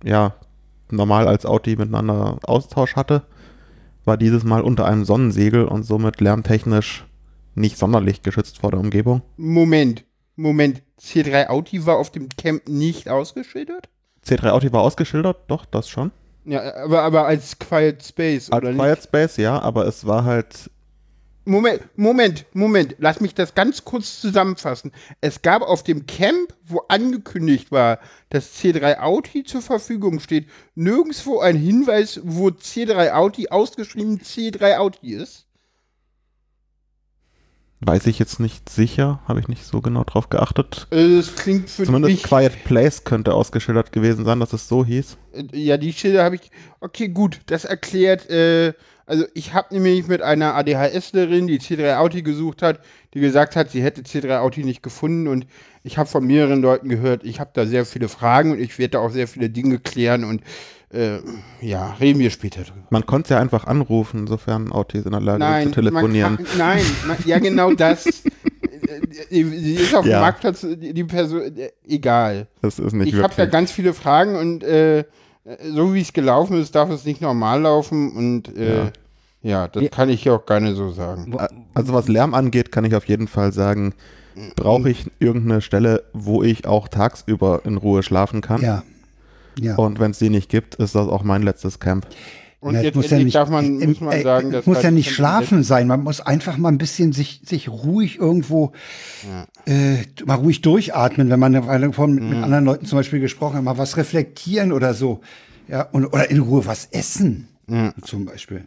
ja 0.03 0.35
normal 0.89 1.27
als 1.27 1.45
Audi 1.45 1.75
miteinander 1.75 2.37
Austausch 2.43 2.95
hatte, 2.95 3.23
war 4.05 4.17
dieses 4.17 4.43
Mal 4.43 4.61
unter 4.61 4.85
einem 4.85 5.05
Sonnensegel 5.05 5.65
und 5.65 5.83
somit 5.83 6.21
lärmtechnisch 6.21 7.05
nicht 7.55 7.77
sonderlich 7.77 8.21
geschützt 8.21 8.59
vor 8.59 8.71
der 8.71 8.79
Umgebung. 8.79 9.21
Moment, 9.37 10.05
Moment. 10.35 10.81
C3 10.99 11.47
Audi 11.47 11.85
war 11.85 11.97
auf 11.97 12.11
dem 12.11 12.29
Camp 12.29 12.67
nicht 12.67 13.09
ausgeschildert? 13.09 13.89
C3 14.25 14.49
Audi 14.49 14.71
war 14.71 14.81
ausgeschildert, 14.81 15.37
doch, 15.47 15.65
das 15.65 15.89
schon. 15.89 16.11
Ja, 16.45 16.75
aber, 16.75 17.01
aber 17.01 17.25
als 17.25 17.57
Quiet 17.57 18.03
Space, 18.03 18.51
als 18.51 18.61
oder 18.61 18.71
nicht? 18.71 18.79
Quiet 18.79 19.03
Space, 19.03 19.37
ja, 19.37 19.59
aber 19.59 19.87
es 19.87 20.05
war 20.05 20.23
halt. 20.23 20.69
Moment, 21.45 21.81
Moment, 21.95 22.45
Moment. 22.53 22.95
Lass 22.97 23.21
mich 23.21 23.35
das 23.35 23.53
ganz 23.53 23.85
kurz 23.85 24.19
zusammenfassen. 24.19 24.91
Es 25.21 25.43
gab 25.43 25.61
auf 25.61 25.83
dem 25.83 26.07
Camp, 26.07 26.55
wo 26.65 26.79
angekündigt 26.87 27.71
war, 27.71 27.99
dass 28.29 28.55
C3 28.55 28.99
Audi 28.99 29.43
zur 29.43 29.61
Verfügung 29.61 30.19
steht, 30.19 30.47
nirgendwo 30.73 31.39
ein 31.39 31.55
Hinweis, 31.55 32.19
wo 32.23 32.47
C3 32.47 33.11
Audi 33.13 33.49
ausgeschrieben 33.49 34.19
C3 34.19 34.77
Audi 34.77 35.13
ist. 35.13 35.45
Weiß 37.81 38.07
ich 38.07 38.17
jetzt 38.17 38.39
nicht 38.39 38.67
sicher, 38.69 39.19
habe 39.27 39.39
ich 39.39 39.47
nicht 39.47 39.63
so 39.63 39.81
genau 39.81 40.03
drauf 40.03 40.29
geachtet. 40.29 40.87
Äh, 40.89 41.17
das 41.17 41.35
klingt 41.35 41.69
für 41.69 41.83
Zumindest 41.83 42.23
Quiet 42.23 42.63
Place 42.63 43.03
könnte 43.03 43.35
ausgeschildert 43.35 43.91
gewesen 43.91 44.25
sein, 44.25 44.39
dass 44.39 44.53
es 44.53 44.67
so 44.67 44.83
hieß. 44.83 45.17
Äh, 45.33 45.43
ja, 45.51 45.77
die 45.77 45.93
Schilder 45.93 46.23
habe 46.23 46.35
ich. 46.35 46.49
Okay, 46.79 47.09
gut, 47.09 47.41
das 47.45 47.65
erklärt. 47.65 48.27
Äh, 48.31 48.73
also 49.05 49.25
ich 49.33 49.53
habe 49.53 49.73
nämlich 49.73 50.07
mit 50.07 50.21
einer 50.21 50.55
ADHSlerin, 50.55 51.47
die 51.47 51.59
C3 51.59 51.97
Audi 51.97 52.23
gesucht 52.23 52.61
hat, 52.61 52.79
die 53.13 53.19
gesagt 53.19 53.55
hat, 53.55 53.69
sie 53.69 53.83
hätte 53.83 54.01
C3 54.01 54.39
Audi 54.39 54.63
nicht 54.63 54.81
gefunden 54.81 55.27
und 55.27 55.45
ich 55.83 55.97
habe 55.97 56.09
von 56.09 56.25
mehreren 56.25 56.61
Leuten 56.61 56.89
gehört, 56.89 57.23
ich 57.23 57.39
habe 57.39 57.51
da 57.53 57.65
sehr 57.65 57.85
viele 57.85 58.09
Fragen 58.09 58.51
und 58.51 58.59
ich 58.59 58.79
werde 58.79 58.91
da 58.91 58.99
auch 58.99 59.11
sehr 59.11 59.27
viele 59.27 59.49
Dinge 59.49 59.79
klären 59.79 60.23
und 60.23 60.41
äh, 60.91 61.19
ja, 61.61 61.93
reden 61.99 62.19
wir 62.19 62.29
später 62.29 62.63
drüber. 62.63 62.87
Man 62.89 63.05
konnte 63.05 63.25
es 63.25 63.29
ja 63.31 63.39
einfach 63.39 63.65
anrufen, 63.65 64.21
insofern 64.21 64.71
Autis 64.71 65.05
in 65.05 65.11
der 65.11 65.21
Lage 65.21 65.39
nein, 65.39 65.67
zu 65.67 65.73
telefonieren. 65.73 66.37
Kann, 66.37 66.45
nein, 66.57 66.85
man, 67.07 67.17
ja 67.25 67.39
genau 67.39 67.73
das. 67.73 68.05
Sie 69.29 69.75
ist 69.75 69.95
auf 69.95 70.05
ja. 70.05 70.17
dem 70.17 70.21
Marktplatz, 70.21 70.65
die 70.69 71.03
Person, 71.03 71.57
äh, 71.57 71.71
egal. 71.87 72.47
Das 72.61 72.79
ist 72.79 72.93
nicht 72.93 73.13
Ich 73.13 73.21
habe 73.21 73.33
da 73.35 73.45
ganz 73.45 73.71
viele 73.71 73.93
Fragen 73.93 74.35
und 74.35 74.63
äh, 74.63 75.05
so 75.73 75.93
wie 75.93 76.01
es 76.01 76.13
gelaufen 76.13 76.59
ist, 76.59 76.75
darf 76.75 76.89
es 76.89 77.05
nicht 77.05 77.21
normal 77.21 77.61
laufen 77.61 78.11
und 78.15 78.55
äh, 78.57 78.85
ja. 78.85 78.91
ja. 79.41 79.67
das 79.67 79.89
kann 79.91 80.09
ich 80.09 80.25
ja 80.25 80.33
auch 80.33 80.59
nicht 80.59 80.75
so 80.75 80.91
sagen. 80.91 81.35
Also 81.73 81.93
was 81.93 82.07
Lärm 82.07 82.33
angeht, 82.33 82.71
kann 82.71 82.85
ich 82.85 82.95
auf 82.95 83.05
jeden 83.05 83.27
Fall 83.27 83.53
sagen, 83.53 83.93
brauche 84.55 84.89
ich 84.89 85.09
irgendeine 85.19 85.61
Stelle, 85.61 86.03
wo 86.13 86.43
ich 86.43 86.65
auch 86.65 86.87
tagsüber 86.87 87.61
in 87.63 87.77
Ruhe 87.77 88.03
schlafen 88.03 88.41
kann. 88.41 88.61
Ja. 88.61 88.83
Ja. 89.59 89.75
Und 89.75 89.99
wenn 89.99 90.11
es 90.11 90.19
die 90.19 90.29
nicht 90.29 90.49
gibt, 90.49 90.75
ist 90.75 90.95
das 90.95 91.07
auch 91.07 91.23
mein 91.23 91.41
letztes 91.41 91.79
Camp. 91.79 92.07
Und 92.65 92.73
ja, 92.73 92.81
jetzt 92.81 92.95
muss 92.95 93.11
ja 93.11 93.19
nicht, 93.19 93.35
darf 93.35 93.49
man, 93.49 93.77
muss 93.77 94.01
man 94.01 94.23
sagen, 94.23 94.49
das 94.49 94.65
muss 94.65 94.81
ja 94.81 94.89
nicht 94.89 95.11
schlafen 95.11 95.61
sein. 95.61 95.85
Man 95.85 96.01
muss 96.01 96.19
einfach 96.19 96.57
mal 96.57 96.69
ein 96.69 96.79
bisschen 96.79 97.13
sich, 97.13 97.41
sich 97.45 97.69
ruhig 97.69 98.17
irgendwo 98.17 98.71
ja. 99.23 99.45
äh, 99.71 100.03
mal 100.25 100.33
ruhig 100.33 100.61
durchatmen, 100.61 101.29
wenn 101.29 101.39
man 101.39 101.55
eine 101.55 101.87
mit, 101.87 101.97
mhm. 101.99 102.29
mit 102.29 102.43
anderen 102.43 102.65
Leuten 102.65 102.87
zum 102.87 102.97
Beispiel 102.97 103.19
gesprochen 103.19 103.57
hat, 103.57 103.63
mal 103.63 103.77
was 103.77 103.97
reflektieren 103.97 104.71
oder 104.71 104.95
so. 104.95 105.21
Ja, 105.67 105.83
und, 105.83 106.07
oder 106.07 106.31
in 106.31 106.39
Ruhe 106.39 106.65
was 106.65 106.87
essen, 106.87 107.49
mhm. 107.67 107.93
zum 108.01 108.25
Beispiel. 108.25 108.65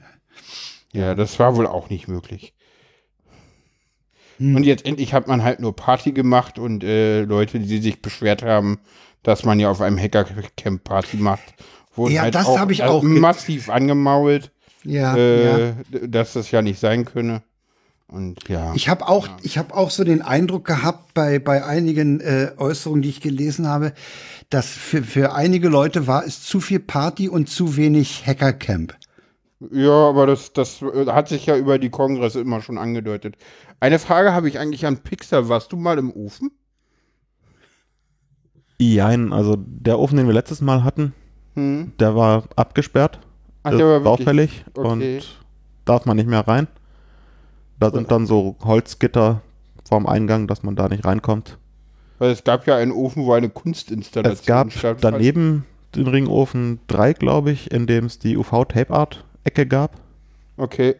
Ja, 0.92 1.16
das 1.16 1.40
war 1.40 1.56
wohl 1.56 1.66
auch 1.66 1.90
nicht 1.90 2.06
möglich. 2.06 2.54
Hm. 4.36 4.54
Und 4.54 4.62
jetzt 4.62 4.86
endlich 4.86 5.12
hat 5.12 5.26
man 5.26 5.42
halt 5.42 5.58
nur 5.58 5.74
Party 5.74 6.12
gemacht 6.12 6.60
und 6.60 6.84
äh, 6.84 7.22
Leute, 7.22 7.58
die 7.58 7.78
sich 7.78 8.00
beschwert 8.00 8.44
haben, 8.44 8.78
dass 9.24 9.42
man 9.42 9.58
ja 9.58 9.72
auf 9.72 9.80
einem 9.80 9.98
Hackercamp 9.98 10.84
Party 10.84 11.16
macht. 11.16 11.54
Wurden 11.98 12.14
ja, 12.14 12.22
halt 12.22 12.34
das 12.34 12.46
habe 12.46 12.72
ich 12.72 12.84
auch 12.84 13.02
massiv 13.02 13.68
angemault, 13.68 14.50
ja, 14.84 15.16
äh, 15.16 15.66
ja, 15.66 15.74
dass 16.06 16.32
das 16.32 16.50
ja 16.50 16.62
nicht 16.62 16.80
sein 16.80 17.04
könne. 17.04 17.42
Und 18.06 18.48
ja. 18.48 18.72
Ich 18.74 18.88
habe 18.88 19.06
auch, 19.06 19.26
ja. 19.26 19.36
ich 19.42 19.58
habe 19.58 19.74
auch 19.74 19.90
so 19.90 20.02
den 20.02 20.22
Eindruck 20.22 20.64
gehabt 20.64 21.12
bei 21.12 21.38
bei 21.38 21.64
einigen 21.64 22.20
äh, 22.20 22.52
Äußerungen, 22.56 23.02
die 23.02 23.10
ich 23.10 23.20
gelesen 23.20 23.66
habe, 23.66 23.92
dass 24.48 24.68
für 24.68 25.02
für 25.02 25.34
einige 25.34 25.68
Leute 25.68 26.06
war 26.06 26.24
es 26.24 26.42
zu 26.42 26.60
viel 26.60 26.80
Party 26.80 27.28
und 27.28 27.50
zu 27.50 27.76
wenig 27.76 28.26
Hackercamp. 28.26 28.96
Ja, 29.72 30.08
aber 30.08 30.26
das, 30.26 30.52
das 30.52 30.80
hat 31.06 31.28
sich 31.28 31.46
ja 31.46 31.56
über 31.56 31.78
die 31.78 31.90
Kongresse 31.90 32.40
immer 32.40 32.62
schon 32.62 32.78
angedeutet. 32.78 33.36
Eine 33.80 33.98
Frage 33.98 34.32
habe 34.32 34.48
ich 34.48 34.58
eigentlich 34.58 34.86
an 34.86 34.98
Pixar. 34.98 35.48
Warst 35.48 35.72
du 35.72 35.76
mal 35.76 35.98
im 35.98 36.12
Ofen? 36.12 36.52
Jein, 38.80 39.32
also 39.32 39.56
der 39.58 39.98
Ofen, 39.98 40.16
den 40.16 40.28
wir 40.28 40.34
letztes 40.34 40.60
Mal 40.60 40.84
hatten, 40.84 41.12
hm. 41.58 41.92
der 41.98 42.14
war 42.14 42.44
abgesperrt. 42.56 43.18
Ach, 43.62 43.70
der 43.70 43.86
war 43.86 44.00
baufällig 44.00 44.64
okay. 44.74 44.88
und 44.88 45.38
darf 45.84 46.06
man 46.06 46.16
nicht 46.16 46.28
mehr 46.28 46.46
rein. 46.46 46.68
Da 47.78 47.90
sind 47.90 48.10
dann 48.10 48.26
so 48.26 48.56
Holzgitter 48.64 49.42
vorm 49.84 50.06
Eingang, 50.06 50.46
dass 50.46 50.62
man 50.62 50.76
da 50.76 50.88
nicht 50.88 51.04
reinkommt. 51.04 51.58
Weil 52.18 52.30
es 52.30 52.42
gab 52.42 52.66
ja 52.66 52.76
einen 52.76 52.92
Ofen, 52.92 53.24
wo 53.24 53.32
eine 53.32 53.48
Kunstinstallation 53.48 54.68
Es 54.68 54.82
gab 54.82 55.00
daneben 55.00 55.64
den 55.94 56.06
Ringofen 56.06 56.80
3, 56.88 57.12
glaube 57.12 57.52
ich, 57.52 57.70
in 57.70 57.86
dem 57.86 58.06
es 58.06 58.18
die 58.18 58.36
UV-Tape-Art-Ecke 58.36 59.66
gab. 59.66 59.92
Okay. 60.56 60.96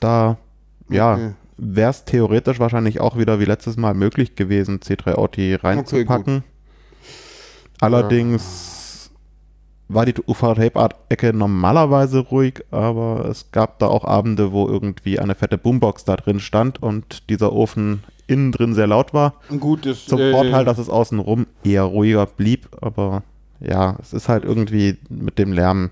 Da, 0.00 0.38
ja, 0.88 1.14
okay. 1.14 1.32
wäre 1.56 1.90
es 1.90 2.04
theoretisch 2.04 2.60
wahrscheinlich 2.60 3.00
auch 3.00 3.18
wieder 3.18 3.40
wie 3.40 3.44
letztes 3.44 3.76
Mal 3.76 3.94
möglich 3.94 4.36
gewesen, 4.36 4.78
C3 4.78 5.14
Auti 5.14 5.54
reinzupacken. 5.54 6.38
Okay, 6.38 6.44
Allerdings. 7.80 8.83
War 9.88 10.06
die 10.06 10.14
UV-Tape-Art-Ecke 10.26 11.32
normalerweise 11.32 12.20
ruhig, 12.20 12.64
aber 12.70 13.26
es 13.28 13.50
gab 13.52 13.78
da 13.78 13.86
auch 13.86 14.04
Abende, 14.04 14.52
wo 14.52 14.66
irgendwie 14.66 15.18
eine 15.18 15.34
fette 15.34 15.58
Boombox 15.58 16.04
da 16.04 16.16
drin 16.16 16.40
stand 16.40 16.82
und 16.82 17.28
dieser 17.28 17.52
Ofen 17.52 18.02
innen 18.26 18.52
drin 18.52 18.74
sehr 18.74 18.86
laut 18.86 19.12
war. 19.12 19.34
Gut, 19.60 19.84
das, 19.84 20.06
Zum 20.06 20.20
äh, 20.20 20.32
Vorteil, 20.32 20.64
dass 20.64 20.78
es 20.78 20.88
außenrum 20.88 21.46
eher 21.62 21.82
ruhiger 21.82 22.26
blieb, 22.26 22.68
aber 22.80 23.22
ja, 23.60 23.96
es 24.00 24.12
ist 24.12 24.28
halt 24.28 24.44
irgendwie 24.44 24.96
mit 25.10 25.38
dem 25.38 25.52
Lärm 25.52 25.90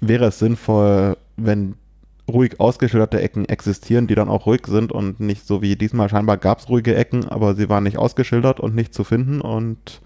wäre 0.00 0.26
es 0.26 0.38
sinnvoll, 0.38 1.16
wenn 1.36 1.74
ruhig 2.28 2.58
ausgeschilderte 2.60 3.20
Ecken 3.20 3.44
existieren, 3.46 4.06
die 4.06 4.14
dann 4.14 4.28
auch 4.28 4.46
ruhig 4.46 4.66
sind 4.66 4.92
und 4.92 5.20
nicht 5.20 5.46
so 5.46 5.62
wie 5.62 5.76
diesmal 5.76 6.08
scheinbar 6.08 6.36
gab 6.36 6.58
es 6.58 6.68
ruhige 6.68 6.94
Ecken, 6.94 7.26
aber 7.28 7.54
sie 7.54 7.68
waren 7.68 7.84
nicht 7.84 7.98
ausgeschildert 7.98 8.60
und 8.60 8.74
nicht 8.74 8.92
zu 8.92 9.04
finden 9.04 9.40
und 9.40 10.00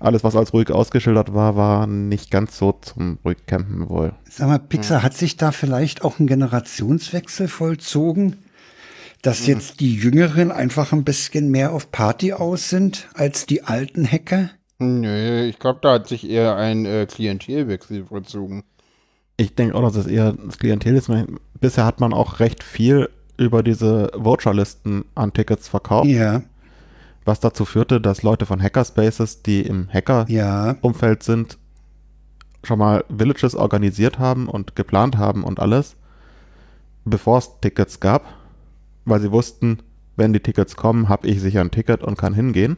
alles, 0.00 0.24
was 0.24 0.36
als 0.36 0.52
ruhig 0.52 0.70
ausgeschildert 0.70 1.34
war, 1.34 1.56
war 1.56 1.86
nicht 1.86 2.30
ganz 2.30 2.58
so 2.58 2.72
zum 2.72 3.18
Ruhigcampen 3.24 3.88
wohl. 3.88 4.12
Sag 4.28 4.48
mal, 4.48 4.58
Pixar, 4.58 4.98
hm. 4.98 5.04
hat 5.04 5.14
sich 5.14 5.36
da 5.36 5.52
vielleicht 5.52 6.04
auch 6.04 6.18
ein 6.18 6.26
Generationswechsel 6.26 7.48
vollzogen? 7.48 8.36
Dass 9.22 9.40
hm. 9.40 9.54
jetzt 9.54 9.80
die 9.80 9.94
Jüngeren 9.94 10.52
einfach 10.52 10.92
ein 10.92 11.04
bisschen 11.04 11.50
mehr 11.50 11.72
auf 11.72 11.90
Party 11.90 12.32
aus 12.32 12.68
sind 12.68 13.08
als 13.14 13.46
die 13.46 13.62
alten 13.62 14.06
Hacker? 14.06 14.50
Nee, 14.78 15.46
ich 15.46 15.58
glaube, 15.58 15.80
da 15.82 15.94
hat 15.94 16.08
sich 16.08 16.28
eher 16.28 16.56
ein 16.56 16.84
äh, 16.84 17.06
Klientelwechsel 17.06 18.04
vollzogen. 18.04 18.62
Ich 19.38 19.54
denke 19.54 19.74
auch, 19.74 19.82
dass 19.82 19.96
es 19.96 20.06
eher 20.06 20.32
das 20.32 20.58
Klientel 20.58 20.96
ist. 20.96 21.10
Bisher 21.60 21.84
hat 21.84 22.00
man 22.00 22.12
auch 22.12 22.40
recht 22.40 22.62
viel 22.62 23.08
über 23.38 23.62
diese 23.62 24.10
Voucherlisten 24.14 25.04
an 25.14 25.32
Tickets 25.32 25.68
verkauft, 25.68 26.08
Ja, 26.08 26.42
was 27.26 27.40
dazu 27.40 27.64
führte, 27.64 28.00
dass 28.00 28.22
Leute 28.22 28.46
von 28.46 28.62
Hackerspaces, 28.62 29.42
die 29.42 29.62
im 29.62 29.88
Hacker-Umfeld 29.92 31.22
ja. 31.22 31.24
sind, 31.24 31.58
schon 32.62 32.78
mal 32.78 33.04
Villages 33.08 33.54
organisiert 33.54 34.18
haben 34.18 34.48
und 34.48 34.76
geplant 34.76 35.18
haben 35.18 35.44
und 35.44 35.60
alles, 35.60 35.96
bevor 37.04 37.38
es 37.38 37.60
Tickets 37.60 38.00
gab, 38.00 38.24
weil 39.04 39.20
sie 39.20 39.32
wussten, 39.32 39.82
wenn 40.16 40.32
die 40.32 40.40
Tickets 40.40 40.76
kommen, 40.76 41.08
habe 41.08 41.26
ich 41.26 41.40
sicher 41.40 41.60
ein 41.60 41.70
Ticket 41.70 42.02
und 42.02 42.16
kann 42.16 42.32
hingehen. 42.32 42.76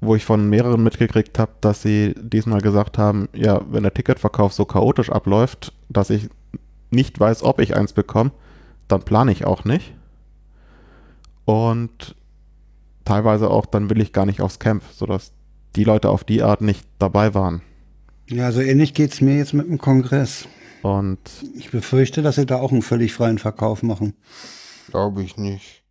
Wo 0.00 0.14
ich 0.14 0.24
von 0.24 0.48
mehreren 0.48 0.82
mitgekriegt 0.82 1.38
habe, 1.38 1.52
dass 1.60 1.82
sie 1.82 2.14
diesmal 2.18 2.60
gesagt 2.60 2.98
haben, 2.98 3.28
ja, 3.34 3.60
wenn 3.70 3.82
der 3.82 3.94
Ticketverkauf 3.94 4.52
so 4.52 4.64
chaotisch 4.64 5.10
abläuft, 5.10 5.72
dass 5.88 6.10
ich 6.10 6.28
nicht 6.90 7.18
weiß, 7.18 7.42
ob 7.42 7.60
ich 7.60 7.76
eins 7.76 7.92
bekomme, 7.92 8.30
dann 8.88 9.02
plane 9.02 9.32
ich 9.32 9.44
auch 9.44 9.64
nicht. 9.64 9.94
Und 11.44 12.14
teilweise 13.06 13.48
auch, 13.48 13.64
dann 13.64 13.88
will 13.88 14.02
ich 14.02 14.12
gar 14.12 14.26
nicht 14.26 14.42
aufs 14.42 14.58
Camp, 14.58 14.82
sodass 14.92 15.32
die 15.74 15.84
Leute 15.84 16.10
auf 16.10 16.24
die 16.24 16.42
Art 16.42 16.60
nicht 16.60 16.86
dabei 16.98 17.32
waren. 17.32 17.62
Ja, 18.28 18.52
so 18.52 18.60
ähnlich 18.60 18.92
geht's 18.92 19.22
mir 19.22 19.36
jetzt 19.36 19.54
mit 19.54 19.66
dem 19.66 19.78
Kongress. 19.78 20.46
Und 20.82 21.18
Ich 21.56 21.70
befürchte, 21.70 22.22
dass 22.22 22.36
sie 22.36 22.46
da 22.46 22.56
auch 22.56 22.72
einen 22.72 22.82
völlig 22.82 23.14
freien 23.14 23.38
Verkauf 23.38 23.82
machen. 23.82 24.14
Glaube 24.90 25.22
ich 25.22 25.36
nicht. 25.36 25.82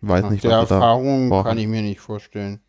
weiß 0.00 0.22
Nach 0.22 0.30
nicht, 0.30 0.44
der 0.44 0.50
was 0.52 0.68
sie 0.68 0.68
da 0.70 0.74
Erfahrung 0.76 1.30
kann 1.44 1.58
ich 1.58 1.66
mir 1.66 1.82
nicht 1.82 2.00
vorstellen. 2.00 2.60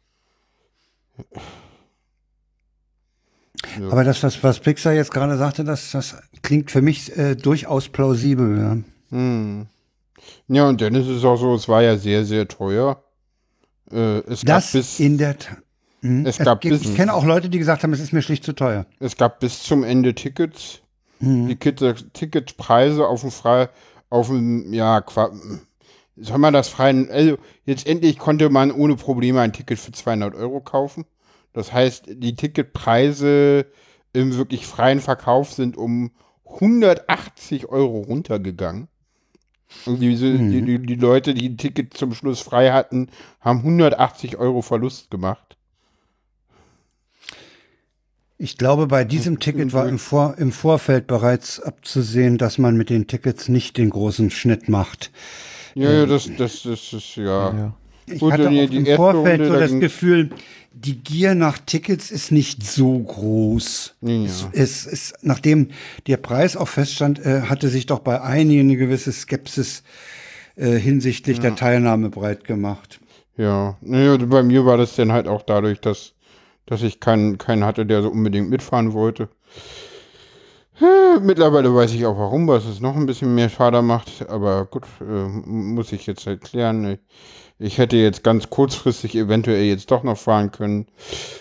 Aber 3.89 4.03
das, 4.03 4.21
was, 4.23 4.43
was 4.43 4.59
Pixar 4.59 4.93
jetzt 4.93 5.11
gerade 5.11 5.37
sagte, 5.37 5.63
das, 5.63 5.91
das 5.91 6.15
klingt 6.41 6.71
für 6.71 6.81
mich 6.81 7.15
äh, 7.17 7.35
durchaus 7.35 7.89
plausibel. 7.89 8.57
Ja. 8.57 8.77
Hm. 9.09 9.67
Ja, 10.47 10.67
und 10.67 10.81
dann 10.81 10.95
ist 10.95 11.07
es 11.07 11.23
auch 11.23 11.37
so, 11.37 11.53
es 11.55 11.67
war 11.67 11.81
ja 11.83 11.97
sehr, 11.97 12.25
sehr 12.25 12.47
teuer. 12.47 13.03
Äh, 13.91 14.19
es, 14.27 14.43
gab 14.43 14.57
Das 14.57 14.71
bis, 14.73 14.99
in 14.99 15.17
der 15.17 15.37
Tat. 15.37 15.57
Hm? 16.01 16.25
Es 16.25 16.37
gab 16.37 16.61
gibt- 16.61 16.79
bis- 16.81 16.89
ich 16.89 16.95
kenne 16.95 17.13
auch 17.13 17.25
Leute, 17.25 17.49
die 17.49 17.57
gesagt 17.59 17.83
haben, 17.83 17.93
es 17.93 17.99
ist 17.99 18.13
mir 18.13 18.21
schlicht 18.21 18.43
zu 18.43 18.53
teuer. 18.53 18.85
es 18.99 19.17
gab 19.17 19.39
bis 19.39 19.63
zum 19.63 19.83
Ende 19.83 20.13
Tickets. 20.13 20.79
Mhm. 21.19 21.47
Die 21.47 21.55
Ticketpreise 22.13 23.07
auf 23.07 23.21
dem 23.21 23.31
frei, 23.31 23.69
auf 24.09 24.27
dem, 24.27 24.71
ja, 24.73 25.03
soll 26.15 26.37
man 26.37 26.53
das 26.53 26.69
freien, 26.69 27.09
also 27.09 27.37
jetzt 27.65 27.87
endlich 27.87 28.19
konnte 28.19 28.49
man 28.49 28.71
ohne 28.71 28.95
Probleme 28.95 29.41
ein 29.41 29.53
Ticket 29.53 29.79
für 29.79 29.91
200 29.91 30.35
Euro 30.35 30.61
kaufen. 30.61 31.05
Das 31.53 31.73
heißt, 31.73 32.03
die 32.07 32.35
Ticketpreise 32.35 33.65
im 34.13 34.35
wirklich 34.37 34.67
freien 34.67 34.99
Verkauf 34.99 35.51
sind 35.53 35.75
um 35.77 36.11
180 36.45 37.67
Euro 37.69 37.99
runtergegangen. 38.01 38.87
Diese, 39.85 40.25
Mhm. 40.27 40.51
die, 40.51 40.61
die, 40.61 40.79
die 40.79 40.95
Leute, 40.95 41.33
die 41.33 41.49
ein 41.49 41.57
Ticket 41.57 41.93
zum 41.93 42.13
Schluss 42.13 42.39
frei 42.41 42.71
hatten, 42.71 43.09
haben 43.41 43.63
180 43.63 44.37
Euro 44.37 44.61
Verlust 44.61 45.11
gemacht. 45.11 45.57
Ich 48.39 48.57
glaube, 48.57 48.87
bei 48.87 49.03
diesem 49.03 49.39
Ticket 49.39 49.73
war 49.73 49.87
im, 49.87 49.97
Vor 49.97 50.35
im 50.37 50.51
Vorfeld 50.51 51.07
bereits 51.07 51.59
abzusehen, 51.59 52.37
dass 52.37 52.57
man 52.59 52.77
mit 52.77 52.89
den 52.89 53.07
Tickets 53.07 53.49
nicht 53.49 53.77
den 53.77 53.89
großen 53.89 54.29
Schnitt 54.29 54.69
macht. 54.69 55.11
Ja, 55.73 55.91
ja, 55.91 56.05
das, 56.05 56.29
das, 56.37 56.63
das 56.63 56.93
ist 56.93 57.15
ja. 57.15 57.23
Ja. 57.53 57.73
Ich 58.05 58.19
Gut, 58.19 58.33
hatte 58.33 58.47
auch 58.47 58.69
die 58.69 58.77
im 58.77 58.85
Vorfeld 58.95 59.41
Runde, 59.41 59.47
so 59.47 59.53
da 59.53 59.59
das 59.59 59.71
Gefühl, 59.79 60.29
die 60.73 61.03
Gier 61.03 61.35
nach 61.35 61.57
Tickets 61.57 62.11
ist 62.11 62.31
nicht 62.31 62.65
so 62.65 62.99
groß. 62.99 63.95
Ja. 64.01 64.23
Es, 64.23 64.47
es 64.53 64.85
ist, 64.85 65.13
nachdem 65.21 65.69
der 66.07 66.17
Preis 66.17 66.55
auch 66.55 66.67
feststand, 66.67 67.19
äh, 67.19 67.43
hatte 67.43 67.69
sich 67.69 67.85
doch 67.85 67.99
bei 67.99 68.21
einigen 68.21 68.61
eine 68.61 68.77
gewisse 68.77 69.11
Skepsis 69.11 69.83
äh, 70.55 70.77
hinsichtlich 70.77 71.39
der 71.39 71.55
Teilnahme 71.55 72.09
breit 72.09 72.43
gemacht. 72.43 72.99
Ja, 73.37 73.77
naja, 73.81 74.17
bei 74.17 74.43
mir 74.43 74.65
war 74.65 74.77
das 74.77 74.95
dann 74.95 75.11
halt 75.11 75.27
auch 75.27 75.43
dadurch, 75.43 75.79
dass, 75.79 76.13
dass 76.65 76.81
ich 76.81 76.99
keinen, 76.99 77.37
keinen 77.37 77.63
hatte, 77.63 77.85
der 77.85 78.01
so 78.01 78.09
unbedingt 78.09 78.49
mitfahren 78.49 78.93
wollte. 78.93 79.29
Mittlerweile 81.21 81.73
weiß 81.73 81.93
ich 81.93 82.05
auch 82.05 82.17
warum, 82.17 82.47
was 82.47 82.65
es 82.65 82.81
noch 82.81 82.95
ein 82.95 83.07
bisschen 83.07 83.33
mehr 83.33 83.49
schade 83.49 83.81
macht, 83.81 84.29
aber 84.29 84.65
gut, 84.65 84.83
äh, 85.01 85.27
muss 85.47 85.91
ich 85.91 86.05
jetzt 86.05 86.27
erklären. 86.27 86.85
Ich 86.91 86.99
hätte 87.59 87.97
jetzt 87.97 88.23
ganz 88.23 88.49
kurzfristig 88.49 89.15
eventuell 89.15 89.63
jetzt 89.63 89.89
doch 89.91 90.03
noch 90.03 90.17
fahren 90.17 90.51
können. 90.51 90.87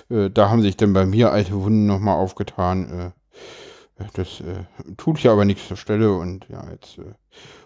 Äh, 0.09 0.31
da 0.31 0.51
haben 0.51 0.63
sich 0.63 0.77
dann 0.77 0.93
bei 0.93 1.07
mir 1.07 1.31
alte 1.33 1.53
Wunden 1.53 1.87
nochmal 1.87 2.17
aufgetan. 2.17 3.13
Äh, 3.99 4.05
das 4.15 4.41
äh, 4.41 4.65
tut 4.97 5.23
ja 5.23 5.33
aber 5.33 5.45
nichts 5.45 5.69
zur 5.69 5.77
Stelle 5.77 6.13
und 6.15 6.47
ja, 6.51 6.65
jetzt 6.71 6.99
äh, 6.99 7.15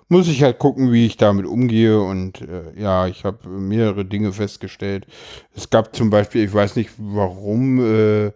muss 0.09 0.29
ich 0.29 0.43
halt 0.43 0.59
gucken, 0.59 0.93
wie 0.93 1.07
ich 1.07 1.17
damit 1.17 1.47
umgehe. 1.47 2.01
Und 2.01 2.41
äh, 2.43 2.73
ja, 2.77 3.07
ich 3.07 3.25
habe 3.25 3.49
mehrere 3.49 4.05
Dinge 4.05 4.33
festgestellt. 4.33 5.07
Es 5.55 5.71
gab 5.71 5.95
zum 5.95 6.11
Beispiel, 6.11 6.45
ich 6.45 6.53
weiß 6.53 6.77
nicht 6.77 6.91
warum, 6.99 7.81
äh, 7.81 8.33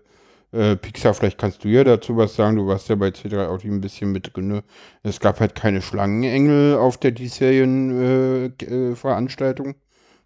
Pixar, 0.76 1.14
vielleicht 1.14 1.38
kannst 1.38 1.64
du 1.64 1.68
ja 1.68 1.82
dazu 1.82 2.16
was 2.16 2.36
sagen. 2.36 2.56
Du 2.56 2.66
warst 2.68 2.88
ja 2.88 2.94
bei 2.94 3.08
C3 3.08 3.48
Audi 3.48 3.68
ein 3.68 3.80
bisschen 3.80 4.12
mit 4.12 4.36
drin. 4.36 4.48
ne? 4.48 4.64
Es 5.02 5.18
gab 5.18 5.40
halt 5.40 5.56
keine 5.56 5.82
Schlangenengel 5.82 6.76
auf 6.76 6.96
der 6.96 7.10
diesjährigen 7.10 8.52
äh, 8.60 8.64
äh, 8.64 8.94
Veranstaltung 8.94 9.74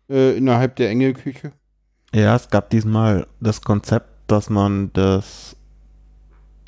äh, 0.08 0.36
innerhalb 0.36 0.76
der 0.76 0.90
Engelküche. 0.90 1.52
Ja, 2.14 2.34
es 2.36 2.48
gab 2.48 2.70
diesmal 2.70 3.26
das 3.40 3.60
Konzept, 3.62 4.08
dass 4.28 4.48
man 4.50 4.90
das 4.94 5.56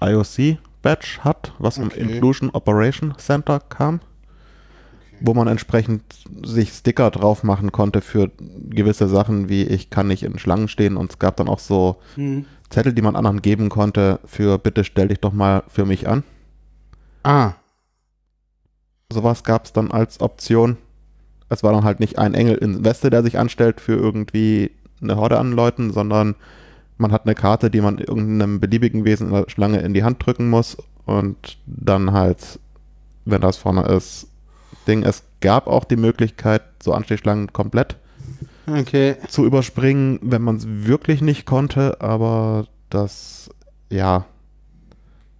IOC-Badge 0.02 1.20
hat, 1.24 1.52
was 1.58 1.76
vom 1.76 1.86
Okay. 1.86 2.00
Inclusion 2.00 2.50
Operation 2.50 3.14
Center 3.18 3.60
kam, 3.60 4.00
wo 5.20 5.34
man 5.34 5.48
entsprechend 5.48 6.02
sich 6.44 6.72
Sticker 6.72 7.10
drauf 7.10 7.42
machen 7.42 7.72
konnte 7.72 8.00
für 8.00 8.30
gewisse 8.38 9.08
Sachen, 9.08 9.48
wie 9.48 9.62
ich 9.64 9.90
kann 9.90 10.08
nicht 10.08 10.22
in 10.22 10.38
Schlangen 10.38 10.68
stehen 10.68 10.96
und 10.96 11.10
es 11.10 11.18
gab 11.18 11.36
dann 11.36 11.48
auch 11.48 11.58
so 11.58 12.00
Zettel, 12.70 12.92
die 12.92 13.02
man 13.02 13.16
anderen 13.16 13.42
geben 13.42 13.68
konnte 13.68 14.20
für 14.24 14.58
bitte 14.58 14.84
stell 14.84 15.08
dich 15.08 15.20
doch 15.20 15.32
mal 15.32 15.62
für 15.68 15.84
mich 15.84 16.08
an. 16.08 16.22
Ah, 17.22 17.54
Sowas 19.12 19.42
gab 19.42 19.64
es 19.64 19.72
dann 19.72 19.90
als 19.90 20.20
Option. 20.20 20.76
Es 21.50 21.62
war 21.62 21.72
dann 21.72 21.84
halt 21.84 22.00
nicht 22.00 22.18
ein 22.18 22.34
Engel 22.34 22.54
in 22.56 22.84
Weste, 22.84 23.10
der 23.10 23.22
sich 23.22 23.38
anstellt 23.38 23.80
für 23.80 23.94
irgendwie 23.94 24.70
eine 25.02 25.16
Horde 25.16 25.38
an 25.38 25.52
Leuten, 25.52 25.92
sondern 25.92 26.36
man 26.96 27.12
hat 27.12 27.26
eine 27.26 27.34
Karte, 27.34 27.70
die 27.70 27.80
man 27.80 27.98
irgendeinem 27.98 28.60
beliebigen 28.60 29.04
Wesen 29.04 29.28
in 29.28 29.32
der 29.34 29.50
Schlange 29.50 29.80
in 29.80 29.94
die 29.94 30.04
Hand 30.04 30.24
drücken 30.24 30.48
muss 30.48 30.76
und 31.06 31.58
dann 31.66 32.12
halt, 32.12 32.58
wenn 33.24 33.40
das 33.40 33.56
vorne 33.56 33.82
ist, 33.82 34.28
Ding. 34.86 35.02
Es 35.02 35.24
gab 35.40 35.66
auch 35.66 35.84
die 35.84 35.96
Möglichkeit, 35.96 36.62
so 36.82 36.92
Anstehschlangen 36.92 37.52
komplett 37.52 37.96
okay. 38.66 39.16
zu 39.28 39.44
überspringen, 39.44 40.18
wenn 40.22 40.42
man 40.42 40.56
es 40.56 40.66
wirklich 40.66 41.20
nicht 41.20 41.46
konnte, 41.46 42.00
aber 42.00 42.66
das, 42.90 43.50
ja, 43.88 44.26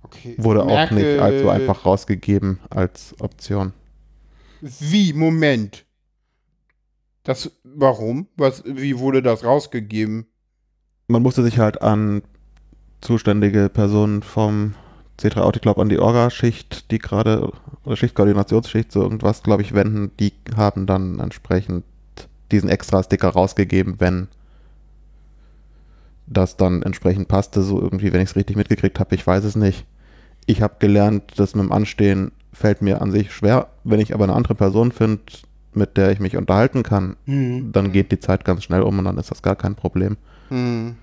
okay. 0.03 0.35
wurde 0.39 0.63
auch 0.63 0.67
Merke- 0.67 0.95
nicht 0.95 1.21
allzu 1.21 1.49
einfach 1.51 1.85
rausgegeben 1.85 2.59
als 2.71 3.15
Option. 3.21 3.73
Wie? 4.61 5.13
Moment. 5.13 5.85
Das, 7.23 7.51
warum? 7.65 8.29
Was, 8.37 8.65
wie 8.65 8.99
wurde 8.99 9.23
das 9.23 9.45
rausgegeben? 9.45 10.27
man 11.11 11.23
musste 11.23 11.43
sich 11.43 11.59
halt 11.59 11.83
an 11.83 12.23
zuständige 13.01 13.69
Personen 13.69 14.23
vom 14.23 14.75
C3 15.19 15.41
Auto 15.41 15.61
Club, 15.61 15.79
an 15.79 15.89
die 15.89 15.99
Orga-Schicht, 15.99 16.91
die 16.91 16.99
gerade, 16.99 17.51
oder 17.85 17.97
Schichtkoordinationsschicht, 17.97 18.91
so 18.91 19.03
irgendwas, 19.03 19.43
glaube 19.43 19.63
ich, 19.63 19.75
wenden. 19.75 20.13
Die 20.19 20.33
haben 20.57 20.87
dann 20.87 21.21
entsprechend 21.21 21.85
diesen 22.51 22.71
extra 22.71 23.03
Sticker 23.03 23.29
rausgegeben, 23.29 23.97
wenn 23.99 24.29
das 26.27 26.57
dann 26.57 26.83
entsprechend 26.83 27.29
passte, 27.29 27.63
so 27.63 27.81
irgendwie, 27.81 28.13
wenn 28.13 28.23
ich 28.23 28.31
es 28.31 28.37
richtig 28.37 28.57
mitgekriegt 28.57 29.01
habe, 29.01 29.15
ich 29.15 29.27
weiß 29.27 29.45
es 29.45 29.57
nicht. 29.57 29.85
Ich 30.47 30.63
habe 30.63 30.77
gelernt, 30.79 31.25
das 31.37 31.55
mit 31.55 31.65
dem 31.65 31.73
Anstehen 31.73 32.33
fällt 32.53 32.83
mir 32.83 33.03
an 33.03 33.11
sich 33.11 33.33
schwer. 33.33 33.69
Wenn 33.85 34.01
ich 34.01 34.15
aber 34.15 34.25
eine 34.25 34.35
andere 34.35 34.55
Person 34.55 34.93
finde, 34.93 35.23
mit 35.73 35.97
der 35.97 36.11
ich 36.11 36.21
mich 36.21 36.37
unterhalten 36.37 36.83
kann, 36.83 37.17
Mhm. 37.27 37.73
dann 37.73 37.93
geht 37.93 38.11
die 38.13 38.21
Zeit 38.21 38.45
ganz 38.45 38.65
schnell 38.65 38.83
um 38.83 38.99
und 38.99 39.05
dann 39.05 39.19
ist 39.19 39.31
das 39.31 39.43
gar 39.43 39.57
kein 39.57 39.75
Problem. 39.77 40.17
Hm. 40.49 40.97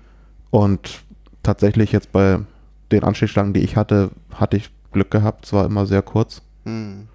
Und 0.50 1.02
tatsächlich 1.42 1.92
jetzt 1.92 2.12
bei 2.12 2.40
den 2.92 3.04
Anstehschlangen, 3.04 3.52
die 3.52 3.60
ich 3.60 3.76
hatte, 3.76 4.10
hatte 4.34 4.56
ich 4.56 4.70
Glück 4.92 5.10
gehabt. 5.10 5.46
Es 5.46 5.52
war 5.52 5.64
immer 5.66 5.86
sehr 5.86 6.02
kurz. 6.02 6.42
Hm. 6.64 7.08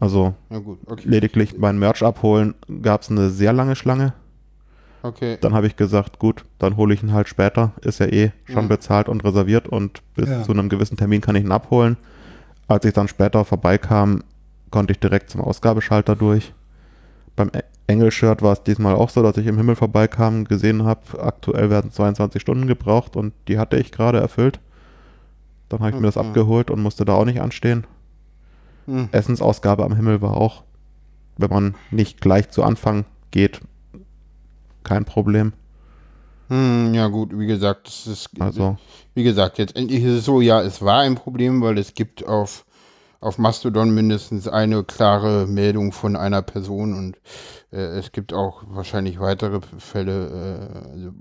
Also 0.00 0.34
gut, 0.50 0.78
okay. 0.86 1.08
lediglich 1.08 1.56
mein 1.58 1.78
Merch 1.78 2.02
abholen 2.02 2.54
gab 2.82 3.02
es 3.02 3.10
eine 3.10 3.30
sehr 3.30 3.52
lange 3.52 3.76
Schlange. 3.76 4.12
Okay. 5.02 5.36
Dann 5.40 5.52
habe 5.54 5.66
ich 5.66 5.76
gesagt, 5.76 6.18
gut, 6.18 6.44
dann 6.58 6.76
hole 6.76 6.94
ich 6.94 7.02
ihn 7.02 7.12
halt 7.12 7.28
später. 7.28 7.72
Ist 7.82 8.00
ja 8.00 8.06
eh 8.06 8.32
schon 8.44 8.64
Mhm. 8.64 8.68
bezahlt 8.68 9.08
und 9.08 9.22
reserviert 9.24 9.68
und 9.68 10.02
bis 10.14 10.28
Ja. 10.28 10.42
zu 10.42 10.52
einem 10.52 10.68
gewissen 10.68 10.96
Termin 10.96 11.20
kann 11.20 11.36
ich 11.36 11.44
ihn 11.44 11.52
abholen. 11.52 11.96
Als 12.68 12.84
ich 12.86 12.94
dann 12.94 13.08
später 13.08 13.44
vorbeikam, 13.44 14.22
konnte 14.70 14.92
ich 14.92 14.98
direkt 15.00 15.28
zum 15.30 15.42
Ausgabeschalter 15.42 16.16
durch. 16.16 16.52
Beim 17.36 17.50
Engelshirt 17.86 18.42
war 18.42 18.52
es 18.52 18.62
diesmal 18.62 18.94
auch 18.94 19.10
so, 19.10 19.22
dass 19.22 19.36
ich 19.36 19.46
im 19.46 19.56
Himmel 19.56 19.76
vorbeikam, 19.76 20.44
gesehen 20.44 20.84
habe, 20.84 21.22
aktuell 21.22 21.68
werden 21.70 21.90
22 21.90 22.40
Stunden 22.40 22.66
gebraucht 22.66 23.16
und 23.16 23.34
die 23.48 23.58
hatte 23.58 23.76
ich 23.76 23.92
gerade 23.92 24.20
erfüllt. 24.20 24.60
Dann 25.68 25.80
habe 25.80 25.90
ich 25.90 25.96
mir 25.96 26.06
das 26.06 26.16
Okay. 26.16 26.28
abgeholt 26.28 26.70
und 26.70 26.82
musste 26.82 27.04
da 27.04 27.14
auch 27.14 27.24
nicht 27.24 27.40
anstehen. 27.40 27.86
Hm. 28.86 29.08
Essensausgabe 29.12 29.84
am 29.84 29.96
Himmel 29.96 30.20
war 30.22 30.36
auch, 30.36 30.62
wenn 31.36 31.50
man 31.50 31.74
nicht 31.90 32.20
gleich 32.20 32.50
zu 32.50 32.62
Anfang 32.62 33.04
geht, 33.30 33.60
kein 34.82 35.04
Problem. 35.04 35.52
Hm, 36.48 36.92
ja 36.94 37.08
gut, 37.08 37.36
wie 37.38 37.46
gesagt, 37.46 37.86
das 37.86 38.06
ist, 38.06 38.30
Also, 38.38 38.76
wie 39.14 39.24
gesagt, 39.24 39.58
jetzt 39.58 39.74
endlich 39.76 40.02
ist 40.04 40.18
es 40.18 40.24
so, 40.26 40.40
ja, 40.40 40.60
es 40.62 40.82
war 40.82 41.00
ein 41.00 41.14
Problem, 41.14 41.62
weil 41.62 41.78
es 41.78 41.94
gibt 41.94 42.26
auf, 42.26 42.66
auf 43.24 43.38
Mastodon 43.38 43.94
mindestens 43.94 44.48
eine 44.48 44.84
klare 44.84 45.46
Meldung 45.46 45.92
von 45.92 46.14
einer 46.14 46.42
Person 46.42 46.92
und 46.92 47.16
äh, 47.72 47.98
es 47.98 48.12
gibt 48.12 48.34
auch 48.34 48.62
wahrscheinlich 48.68 49.18
weitere 49.18 49.60
Fälle. 49.78 50.28
Äh, 50.28 50.90
also, 50.90 51.12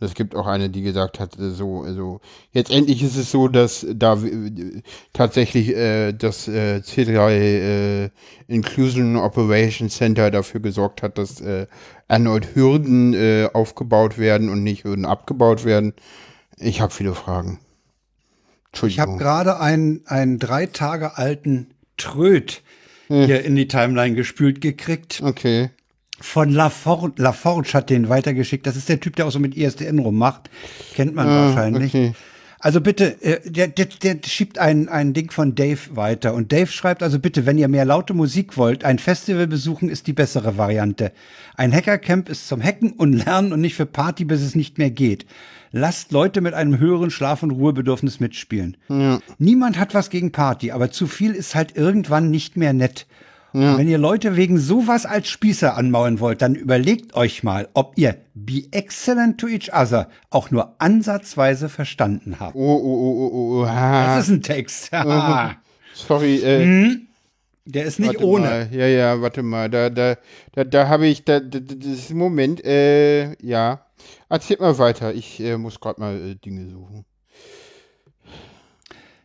es 0.00 0.14
gibt 0.14 0.36
auch 0.36 0.46
eine, 0.46 0.68
die 0.68 0.82
gesagt 0.82 1.20
hat, 1.20 1.38
äh, 1.38 1.50
so, 1.50 1.82
also 1.82 2.20
jetzt 2.52 2.70
endlich 2.70 3.02
ist 3.02 3.16
es 3.16 3.30
so, 3.30 3.48
dass 3.48 3.86
da 3.94 4.14
äh, 4.22 4.82
tatsächlich 5.14 5.74
äh, 5.74 6.12
das 6.12 6.48
äh, 6.48 6.82
C3 6.84 7.30
äh, 7.30 8.10
Inclusion 8.46 9.16
Operation 9.16 9.88
Center 9.88 10.30
dafür 10.30 10.60
gesorgt 10.60 11.02
hat, 11.02 11.16
dass 11.16 11.40
äh, 11.40 11.66
erneut 12.08 12.54
Hürden 12.54 13.14
äh, 13.14 13.48
aufgebaut 13.54 14.18
werden 14.18 14.50
und 14.50 14.62
nicht 14.62 14.84
Hürden 14.84 15.06
abgebaut 15.06 15.64
werden. 15.64 15.94
Ich 16.58 16.82
habe 16.82 16.92
viele 16.92 17.14
Fragen. 17.14 17.58
Ich 18.86 18.98
habe 18.98 19.18
gerade 19.18 19.60
einen, 19.60 20.02
einen 20.06 20.38
drei 20.38 20.66
Tage 20.66 21.16
alten 21.18 21.68
Tröd 21.96 22.62
hier 23.08 23.44
in 23.44 23.54
die 23.56 23.68
Timeline 23.68 24.14
gespült 24.14 24.60
gekriegt. 24.62 25.20
Okay. 25.22 25.68
Von 26.20 26.50
LaForge. 26.50 27.20
LaForge 27.22 27.70
hat 27.74 27.90
den 27.90 28.08
weitergeschickt. 28.08 28.66
Das 28.66 28.76
ist 28.76 28.88
der 28.88 29.00
Typ, 29.00 29.16
der 29.16 29.26
auch 29.26 29.30
so 29.32 29.38
mit 29.38 29.54
ISDN 29.56 29.98
rummacht. 29.98 30.48
Kennt 30.94 31.14
man 31.14 31.28
Ah, 31.28 31.46
wahrscheinlich. 31.48 31.92
okay. 31.94 32.12
Also 32.58 32.80
bitte, 32.80 33.20
äh, 33.22 33.40
der, 33.50 33.66
der, 33.68 33.86
der 33.86 34.18
schiebt 34.24 34.58
ein, 34.58 34.88
ein 34.88 35.12
Ding 35.14 35.32
von 35.32 35.54
Dave 35.56 35.80
weiter. 35.96 36.32
Und 36.32 36.52
Dave 36.52 36.68
schreibt 36.70 37.02
also 37.02 37.18
bitte, 37.18 37.44
wenn 37.44 37.58
ihr 37.58 37.66
mehr 37.66 37.84
laute 37.84 38.14
Musik 38.14 38.56
wollt, 38.56 38.84
ein 38.84 39.00
Festival 39.00 39.48
besuchen 39.48 39.88
ist 39.90 40.06
die 40.06 40.12
bessere 40.12 40.56
Variante. 40.56 41.10
Ein 41.56 41.72
Hackercamp 41.74 42.28
ist 42.28 42.46
zum 42.46 42.62
Hacken 42.62 42.92
und 42.92 43.12
Lernen 43.14 43.52
und 43.52 43.60
nicht 43.60 43.74
für 43.74 43.84
Party, 43.84 44.24
bis 44.24 44.40
es 44.42 44.54
nicht 44.54 44.78
mehr 44.78 44.90
geht. 44.90 45.26
Lasst 45.72 46.12
Leute 46.12 46.40
mit 46.42 46.52
einem 46.54 46.78
höheren 46.78 47.10
Schlaf- 47.10 47.42
und 47.42 47.50
Ruhebedürfnis 47.50 48.20
mitspielen. 48.20 48.76
Niemand 49.38 49.78
hat 49.78 49.94
was 49.94 50.10
gegen 50.10 50.30
Party, 50.30 50.70
aber 50.70 50.90
zu 50.90 51.06
viel 51.06 51.32
ist 51.32 51.54
halt 51.54 51.76
irgendwann 51.76 52.30
nicht 52.30 52.56
mehr 52.56 52.72
nett. 52.74 53.06
Und 53.54 53.76
wenn 53.76 53.88
ihr 53.88 53.98
Leute 53.98 54.36
wegen 54.36 54.56
sowas 54.58 55.04
als 55.04 55.28
Spießer 55.28 55.76
anmauern 55.76 56.20
wollt, 56.20 56.40
dann 56.40 56.54
überlegt 56.54 57.14
euch 57.14 57.42
mal, 57.42 57.68
ob 57.74 57.98
ihr 57.98 58.16
Be 58.34 58.62
Excellent 58.70 59.38
to 59.38 59.46
Each 59.46 59.70
Other 59.74 60.08
auch 60.30 60.50
nur 60.50 60.74
ansatzweise 60.78 61.68
verstanden 61.68 62.36
habt. 62.40 62.54
Oh, 62.54 62.60
oh, 62.60 62.80
oh, 62.82 63.30
oh, 63.32 63.60
oh. 63.62 63.66
Ha. 63.68 64.16
Das 64.16 64.24
ist 64.28 64.30
ein 64.34 64.42
Text. 64.42 64.90
Haha. 64.92 65.56
Sorry, 65.94 66.36
äh, 66.36 66.96
Der 67.66 67.84
ist 67.84 68.00
nicht 68.00 68.14
warte 68.14 68.26
ohne. 68.26 68.46
Mal. 68.46 68.68
Ja, 68.72 68.86
ja, 68.86 69.20
warte 69.20 69.42
mal. 69.42 69.68
Da, 69.68 69.90
da, 69.90 70.16
da, 70.54 70.64
da 70.64 70.88
habe 70.88 71.06
ich, 71.06 71.24
da, 71.24 71.38
da, 71.40 71.60
da- 71.60 71.74
das 71.74 71.86
ist 71.86 72.14
Moment, 72.14 72.64
äh, 72.64 73.34
ja. 73.46 73.84
Erzählt 74.28 74.60
mal 74.60 74.78
weiter. 74.78 75.14
Ich 75.14 75.40
äh, 75.40 75.56
muss 75.58 75.80
gerade 75.80 76.00
mal 76.00 76.16
äh, 76.16 76.34
Dinge 76.36 76.68
suchen. 76.70 77.04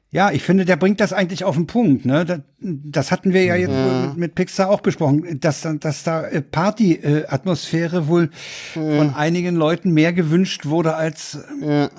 Ja, 0.10 0.32
ich 0.32 0.42
finde, 0.42 0.64
der 0.64 0.78
bringt 0.78 1.02
das 1.02 1.12
eigentlich 1.12 1.44
auf 1.44 1.56
den 1.56 1.68
Punkt. 1.68 2.06
Ne? 2.06 2.24
Das, 2.24 2.40
das 2.60 3.12
hatten 3.12 3.34
wir 3.34 3.44
ja 3.44 3.56
jetzt 3.56 3.72
wohl 3.74 4.08
mit, 4.08 4.18
mit 4.18 4.36
Pixar 4.36 4.70
auch 4.70 4.80
besprochen, 4.80 5.40
dass, 5.42 5.62
da- 5.62 5.74
dass 5.74 6.04
da 6.04 6.26
äh, 6.26 6.42
Party-Atmosphäre 6.42 8.08
wohl 8.08 8.30
von 8.74 9.14
einigen 9.16 9.56
Leuten 9.58 9.92
mehr 9.92 10.14
gewünscht 10.14 10.66
wurde, 10.66 10.96
als, 10.96 11.38
Ja. 11.62 11.90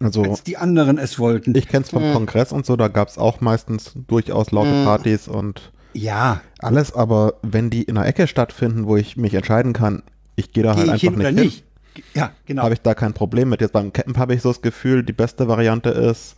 also 0.00 0.22
als 0.24 0.42
die 0.42 0.56
anderen 0.56 0.98
es 0.98 1.20
wollten. 1.20 1.54
ich 1.56 1.68
kenne 1.68 1.84
es 1.84 1.90
vom 1.90 2.12
Kongress 2.12 2.50
und 2.52 2.66
so, 2.66 2.74
da 2.76 2.88
gab 2.88 3.08
es 3.08 3.16
auch 3.16 3.40
meistens 3.40 3.92
durchaus 4.08 4.50
laute 4.50 4.82
Partys 4.84 5.28
und 5.28 5.72
ja, 5.94 6.40
alles, 6.58 6.92
aber 6.94 7.34
wenn 7.42 7.68
die 7.70 7.82
in 7.82 7.96
einer 7.98 8.06
Ecke 8.06 8.26
stattfinden, 8.26 8.86
wo 8.86 8.96
ich 8.96 9.16
mich 9.18 9.34
entscheiden 9.34 9.72
kann, 9.72 10.02
ich 10.36 10.52
gehe 10.52 10.64
da 10.64 10.70
halt 10.74 10.84
gehe 10.84 10.92
einfach 10.94 11.16
nicht 11.16 11.26
hin, 11.26 11.34
nicht. 11.36 11.64
Ja, 12.14 12.32
genau. 12.46 12.62
habe 12.62 12.74
ich 12.74 12.80
da 12.80 12.94
kein 12.94 13.12
Problem 13.12 13.48
mit. 13.50 13.60
Jetzt 13.60 13.72
beim 13.72 13.92
Campen 13.92 14.16
habe 14.18 14.34
ich 14.34 14.42
so 14.42 14.48
das 14.50 14.62
Gefühl, 14.62 15.02
die 15.02 15.12
beste 15.12 15.48
Variante 15.48 15.90
ist, 15.90 16.36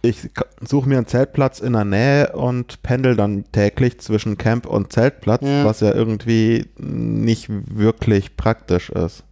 ich 0.00 0.30
suche 0.60 0.88
mir 0.88 0.96
einen 0.98 1.06
Zeltplatz 1.08 1.58
in 1.58 1.72
der 1.72 1.84
Nähe 1.84 2.32
und 2.36 2.82
pendel 2.84 3.16
dann 3.16 3.44
täglich 3.50 3.98
zwischen 3.98 4.38
Camp 4.38 4.64
und 4.66 4.92
Zeltplatz, 4.92 5.42
Ja. 5.42 5.64
was 5.64 5.80
ja 5.80 5.92
irgendwie 5.92 6.66
nicht 6.78 7.48
wirklich 7.50 8.36
praktisch 8.36 8.90
ist. 8.90 9.24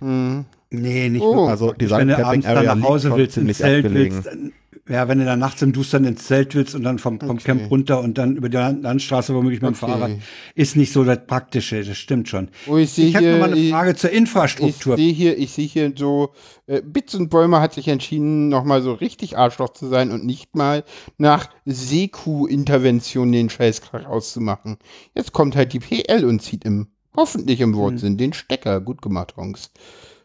Hm. 0.00 0.44
nee, 0.70 1.08
nicht 1.08 1.22
Oh. 1.22 1.34
wirklich. 1.34 1.50
Also 1.50 1.72
die 1.72 1.90
wenn 1.90 2.08
du 2.08 2.26
abends 2.26 2.46
dann 2.46 2.64
nach 2.80 2.82
Hause 2.88 3.10
willst, 3.16 3.38
ins 3.38 3.56
ziemlich 3.56 3.56
Zelt 3.56 3.86
abgelegen. 3.86 4.14
willst, 4.16 4.26
dann, 4.26 4.52
ja, 4.88 5.08
wenn 5.08 5.18
du 5.18 5.24
dann 5.24 5.38
nachts 5.40 5.62
im 5.62 5.72
Dustern 5.72 6.04
ins 6.04 6.26
Zelt 6.26 6.54
willst 6.54 6.74
und 6.74 6.82
dann 6.84 6.98
vom, 6.98 7.18
vom 7.20 7.38
Camp 7.38 7.70
runter 7.70 8.00
und 8.00 8.18
dann 8.18 8.36
über 8.36 8.48
die 8.48 8.56
Land- 8.56 8.82
Landstraße 8.84 9.34
womöglich 9.34 9.60
mit 9.60 9.70
dem 9.70 9.74
Okay. 9.74 9.92
Fahrrad, 9.92 10.10
ist 10.54 10.76
nicht 10.76 10.92
so 10.92 11.02
das 11.04 11.26
Praktische, 11.26 11.82
das 11.82 11.96
stimmt 11.98 12.28
schon. 12.28 12.48
Oh, 12.68 12.76
ich 12.76 12.96
Ich 12.98 13.14
habe 13.16 13.24
hier, 13.24 13.32
noch 13.34 13.40
mal 13.40 13.52
eine 13.52 13.60
ich- 13.60 13.70
Frage 13.70 13.94
zur 13.96 14.10
Ich 14.10 14.16
Infrastruktur. 14.16 14.96
sehe 14.96 15.12
hier, 15.12 15.36
ich 15.38 15.50
sehe 15.52 15.66
hier 15.66 15.92
so, 15.96 16.30
äh, 16.66 16.82
Bits 16.82 17.14
und 17.16 17.30
Bäumer 17.30 17.60
hat 17.60 17.74
sich 17.74 17.88
entschieden, 17.88 18.48
nochmal 18.48 18.80
so 18.82 18.92
richtig 18.92 19.36
Arschloch 19.36 19.70
zu 19.70 19.88
sein 19.88 20.10
und 20.12 20.24
nicht 20.24 20.54
mal 20.54 20.84
nach 21.18 21.48
Seku-Intervention 21.64 23.32
den 23.32 23.50
Scheißkrach 23.50 24.06
auszumachen. 24.06 24.76
Jetzt 25.14 25.32
kommt 25.32 25.56
halt 25.56 25.72
die 25.72 25.80
PL 25.80 26.24
und 26.24 26.42
zieht 26.42 26.64
im, 26.64 26.88
hoffentlich 27.16 27.60
im 27.60 27.74
Wortsinn, 27.74 28.16
den 28.18 28.32
Stecker. 28.32 28.80
Gut 28.80 29.02
gemacht, 29.02 29.34
Honks. 29.36 29.70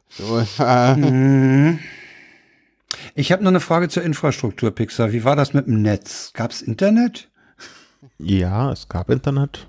So, 0.09 0.39
äh, 0.63 0.95
Mhm. 0.95 1.79
Ich 3.15 3.31
habe 3.31 3.43
noch 3.43 3.49
eine 3.51 3.59
Frage 3.59 3.89
zur 3.89 4.03
Infrastruktur, 4.03 4.71
Pixar. 4.71 5.11
Wie 5.11 5.23
war 5.23 5.35
das 5.35 5.53
mit 5.53 5.67
dem 5.67 5.81
Netz? 5.81 6.31
Gab's 6.33 6.61
Internet? 6.61 7.29
Ja, 8.17 8.71
es 8.71 8.87
gab 8.89 9.09
Internet. 9.09 9.67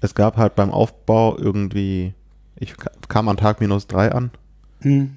Es 0.00 0.14
gab 0.14 0.36
halt 0.36 0.54
beim 0.56 0.70
Aufbau 0.70 1.36
irgendwie, 1.38 2.14
ich 2.56 2.76
ka- 2.76 2.90
kam 3.08 3.28
an 3.28 3.36
Tag 3.36 3.60
minus 3.60 3.86
drei 3.86 4.10
an, 4.12 4.30
Hm. 4.80 5.14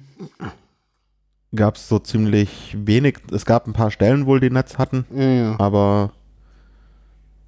gab 1.54 1.76
es 1.76 1.88
so 1.88 1.98
ziemlich 1.98 2.76
wenig. 2.78 3.18
Es 3.32 3.44
gab 3.46 3.66
ein 3.66 3.72
paar 3.72 3.90
Stellen 3.90 4.26
wohl, 4.26 4.38
die 4.40 4.50
Netz 4.50 4.78
hatten, 4.78 5.04
ja, 5.14 5.22
ja. 5.24 5.56
aber 5.60 6.12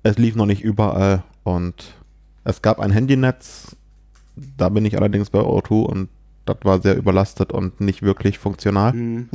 es 0.02 0.18
lief 0.18 0.34
noch 0.34 0.46
nicht 0.46 0.62
überall 0.62 1.22
und 1.44 1.94
es 2.44 2.60
gab 2.62 2.80
ein 2.80 2.90
Handynetz. 2.90 3.76
Da 4.56 4.68
bin 4.68 4.84
ich 4.84 4.96
allerdings 4.96 5.30
bei 5.30 5.40
O2 5.40 5.82
und 5.84 6.08
das 6.48 6.56
war 6.62 6.80
sehr 6.82 6.96
überlastet 6.96 7.52
und 7.52 7.80
nicht 7.80 8.02
wirklich 8.02 8.38
funktional. 8.38 8.92
Hm. 8.92 9.28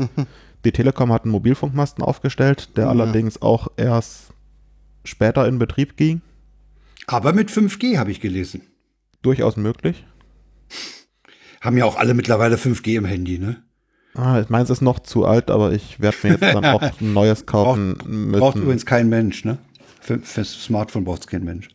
Die 0.66 0.72
Telekom 0.72 1.12
hat 1.12 1.24
einen 1.24 1.32
Mobilfunkmasten 1.32 2.04
aufgestellt, 2.04 2.78
der 2.78 2.86
Ja. 2.86 2.90
allerdings 2.90 3.42
auch 3.42 3.68
erst 3.78 4.34
später 5.04 5.48
in 5.48 5.60
Betrieb 5.60 5.98
ging. 5.98 6.22
Aber 7.08 7.34
mit 7.34 7.50
5G 7.52 7.98
habe 7.98 8.12
ich 8.12 8.22
gelesen. 8.22 8.62
Durchaus 9.22 9.58
möglich. 9.58 10.06
Haben 11.62 11.78
ja 11.78 11.86
auch 11.86 11.98
alle 11.98 12.14
mittlerweile 12.14 12.56
5G 12.58 12.98
im 12.98 13.06
Handy, 13.06 13.40
ne? 13.40 13.62
Ah, 14.16 14.44
meins 14.50 14.70
ist 14.70 14.82
noch 14.82 15.00
zu 15.00 15.26
alt, 15.26 15.50
aber 15.50 15.72
ich 15.74 16.00
werde 16.00 16.18
mir 16.24 16.30
jetzt 16.32 16.42
dann 16.44 16.66
auch 16.66 16.82
ein 16.82 17.14
neues 17.14 17.46
kaufen 17.46 17.98
müssen. 18.06 18.32
Braucht 18.40 18.58
übrigens 18.58 18.86
kein 18.86 19.10
Mensch, 19.10 19.44
ne? 19.44 19.58
Für, 20.02 20.20
fürs 20.20 20.52
Smartphone 20.64 21.04
braucht 21.06 21.22
es 21.22 21.28
kein 21.28 21.44
Mensch. 21.44 21.70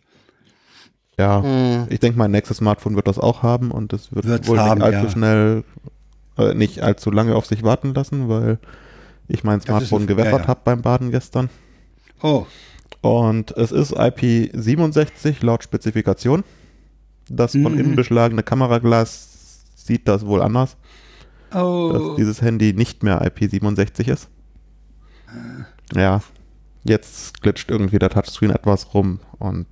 Ja, 1.18 1.42
Hm. 1.42 1.86
ich 1.90 2.00
denke, 2.00 2.16
mein 2.18 2.30
nächstes 2.30 2.58
Smartphone 2.58 2.96
wird 2.96 3.08
das 3.08 3.18
auch 3.18 3.42
haben 3.42 3.70
und 3.70 3.92
es 3.92 4.14
wird 4.14 4.24
Wird's 4.26 4.48
wohl 4.48 4.58
haben, 4.60 4.78
nicht 4.78 4.84
allzu 4.86 5.04
ja. 5.06 5.10
schnell, 5.10 5.64
äh, 6.38 6.54
nicht 6.54 6.80
allzu 6.80 7.10
lange 7.10 7.34
auf 7.34 7.44
sich 7.46 7.62
warten 7.62 7.92
lassen, 7.94 8.28
weil 8.28 8.58
ich 9.28 9.44
mein 9.44 9.58
ist 9.58 9.66
Smartphone 9.66 10.02
ein- 10.02 10.06
gewettert 10.06 10.32
ja, 10.32 10.38
ja. 10.40 10.46
habe 10.48 10.60
beim 10.64 10.80
Baden 10.82 11.10
gestern. 11.10 11.50
Oh, 12.22 12.46
Und 13.02 13.50
es 13.56 13.70
ist 13.72 13.96
IP67 13.96 15.44
laut 15.44 15.62
Spezifikation. 15.62 16.42
Das 17.28 17.52
von 17.52 17.74
Mhm. 17.74 17.78
innen 17.78 17.96
beschlagene 17.96 18.42
Kameraglas 18.42 19.64
sieht 19.76 20.08
das 20.08 20.24
wohl 20.26 20.40
anders, 20.42 20.76
dass 21.50 21.62
oh. 21.62 22.14
dieses 22.16 22.40
Handy 22.42 22.72
nicht 22.72 23.02
mehr 23.02 23.20
IP67 23.22 24.08
ist. 24.10 24.28
Ja, 25.94 26.22
jetzt 26.84 27.40
glitscht 27.42 27.70
irgendwie 27.70 27.98
der 27.98 28.10
Touchscreen 28.10 28.50
etwas 28.50 28.94
rum 28.94 29.20
und 29.38 29.66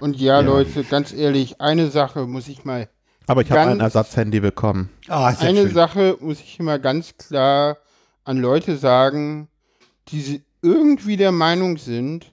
Und 0.00 0.20
ja, 0.20 0.40
Ja. 0.40 0.40
Leute, 0.40 0.84
ganz 0.84 1.12
ehrlich, 1.12 1.60
eine 1.60 1.90
Sache 1.90 2.26
muss 2.26 2.48
ich 2.48 2.64
mal 2.64 2.88
aber 3.30 3.42
ich 3.42 3.50
habe 3.52 3.70
ein 3.70 3.78
Ersatzhandy 3.78 4.40
bekommen. 4.40 4.90
Ah, 5.06 5.32
sehr 5.32 5.50
Eine 5.50 5.62
schön. 5.62 5.72
Sache 5.72 6.16
muss 6.20 6.40
ich 6.40 6.58
mal 6.58 6.80
ganz 6.80 7.16
klar 7.16 7.78
an 8.24 8.38
Leute 8.38 8.76
sagen, 8.76 9.46
die 10.08 10.42
irgendwie 10.62 11.16
der 11.16 11.30
Meinung 11.30 11.76
sind, 11.76 12.32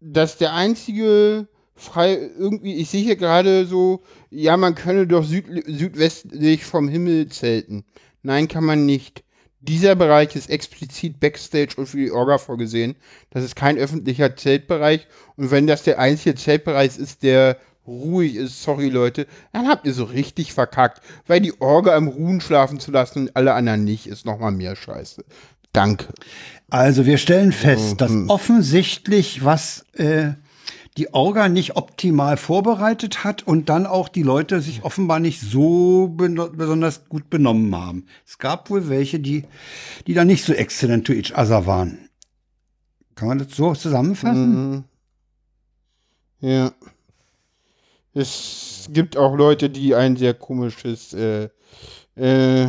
dass 0.00 0.38
der 0.38 0.54
einzige 0.54 1.46
frei 1.74 2.14
irgendwie, 2.38 2.76
ich 2.76 2.88
sehe 2.88 3.02
hier 3.02 3.16
gerade 3.16 3.66
so, 3.66 4.02
ja, 4.30 4.56
man 4.56 4.74
könne 4.74 5.06
doch 5.06 5.24
süd, 5.24 5.44
südwestlich 5.66 6.64
vom 6.64 6.88
Himmel 6.88 7.28
zelten. 7.28 7.84
Nein, 8.22 8.48
kann 8.48 8.64
man 8.64 8.86
nicht. 8.86 9.24
Dieser 9.68 9.94
Bereich 9.94 10.34
ist 10.36 10.50
explizit 10.50 11.20
Backstage 11.20 11.74
und 11.76 11.86
für 11.86 11.98
die 11.98 12.10
Orga 12.10 12.38
vorgesehen. 12.38 12.96
Das 13.30 13.44
ist 13.44 13.56
kein 13.56 13.78
öffentlicher 13.78 14.36
Zeltbereich. 14.36 15.06
Und 15.36 15.50
wenn 15.50 15.66
das 15.66 15.82
der 15.82 15.98
einzige 15.98 16.34
Zeltbereich 16.34 16.98
ist, 16.98 17.22
der 17.22 17.58
ruhig 17.86 18.36
ist, 18.36 18.62
sorry 18.62 18.88
Leute, 18.88 19.26
dann 19.52 19.68
habt 19.68 19.86
ihr 19.86 19.94
so 19.94 20.04
richtig 20.04 20.52
verkackt. 20.52 21.00
Weil 21.26 21.40
die 21.40 21.60
Orga 21.60 21.96
im 21.96 22.08
Ruhen 22.08 22.40
schlafen 22.40 22.80
zu 22.80 22.90
lassen 22.90 23.20
und 23.20 23.36
alle 23.36 23.54
anderen 23.54 23.84
nicht, 23.84 24.06
ist 24.06 24.26
nochmal 24.26 24.52
mehr 24.52 24.76
Scheiße. 24.76 25.24
Danke. 25.72 26.06
Also 26.70 27.06
wir 27.06 27.18
stellen 27.18 27.52
fest, 27.52 28.00
dass 28.00 28.10
offensichtlich 28.28 29.44
was 29.44 29.84
äh, 29.92 30.30
die 30.96 31.12
Orga 31.12 31.48
nicht 31.48 31.76
optimal 31.76 32.36
vorbereitet 32.36 33.22
hat 33.22 33.42
und 33.42 33.68
dann 33.68 33.86
auch 33.86 34.08
die 34.08 34.22
Leute 34.22 34.60
sich 34.60 34.82
offenbar 34.82 35.20
nicht 35.20 35.40
so 35.40 36.08
besonders 36.08 37.08
gut 37.08 37.28
benommen 37.28 37.74
haben. 37.74 38.06
Es 38.26 38.38
gab 38.38 38.70
wohl 38.70 38.88
welche, 38.88 39.20
die, 39.20 39.44
die 40.06 40.14
da 40.14 40.24
nicht 40.24 40.44
so 40.44 40.52
exzellent 40.52 41.06
to 41.06 41.12
each 41.12 41.36
other 41.36 41.66
waren. 41.66 42.08
Kann 43.14 43.28
man 43.28 43.38
das 43.38 43.54
so 43.56 43.74
zusammenfassen? 43.74 44.70
Mhm. 44.70 44.84
Ja. 46.40 46.72
Es 48.14 48.88
gibt 48.90 49.16
auch 49.16 49.36
Leute, 49.36 49.68
die 49.68 49.94
ein 49.94 50.16
sehr 50.16 50.32
komisches 50.32 51.12
äh, 51.12 51.48
äh, 52.14 52.68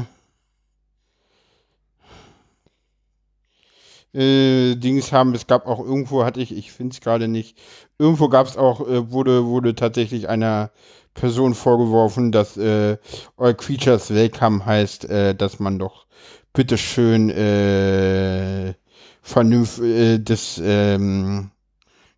äh, 4.17 4.75
Dings 4.75 5.11
haben. 5.11 5.35
Es 5.35 5.47
gab 5.47 5.67
auch 5.67 5.79
irgendwo, 5.79 6.25
hatte 6.25 6.41
ich, 6.41 6.55
ich 6.55 6.71
finde 6.71 6.93
es 6.93 7.01
gerade 7.01 7.27
nicht, 7.27 7.57
irgendwo 7.99 8.29
gab 8.29 8.47
es 8.47 8.57
auch, 8.57 8.81
äh, 8.81 9.11
wurde, 9.11 9.45
wurde 9.45 9.75
tatsächlich 9.75 10.27
einer 10.27 10.71
Person 11.13 11.53
vorgeworfen, 11.53 12.31
dass 12.31 12.57
äh, 12.57 12.97
All 13.37 13.55
Creatures 13.55 14.13
Welcome 14.13 14.65
heißt, 14.65 15.05
äh, 15.05 15.35
dass 15.35 15.59
man 15.59 15.79
doch 15.79 16.05
bitteschön 16.53 17.29
äh, 17.29 18.73
vernünftig, 19.21 19.85
äh, 19.85 20.19
das, 20.19 20.61
ähm, 20.63 21.51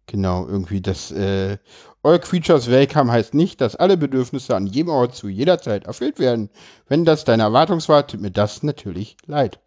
genau, 0.08 0.48
irgendwie 0.48 0.82
das, 0.82 1.14
All 2.02 2.20
Creatures 2.20 2.70
Welcome 2.70 3.12
heißt 3.12 3.34
nicht, 3.34 3.60
dass 3.60 3.76
alle 3.76 3.98
Bedürfnisse 3.98 4.56
an 4.56 4.68
jedem 4.68 4.90
Ort 4.90 5.16
zu 5.16 5.28
jeder 5.28 5.60
Zeit 5.60 5.86
erfüllt 5.86 6.18
werden. 6.18 6.50
Wenn 6.88 7.04
das 7.04 7.26
deine 7.26 7.44
Erwartung 7.44 7.86
war, 7.90 8.08
tut 8.08 8.22
mir 8.22 8.32
das 8.32 8.64
natürlich 8.64 9.18
leid. 9.26 9.60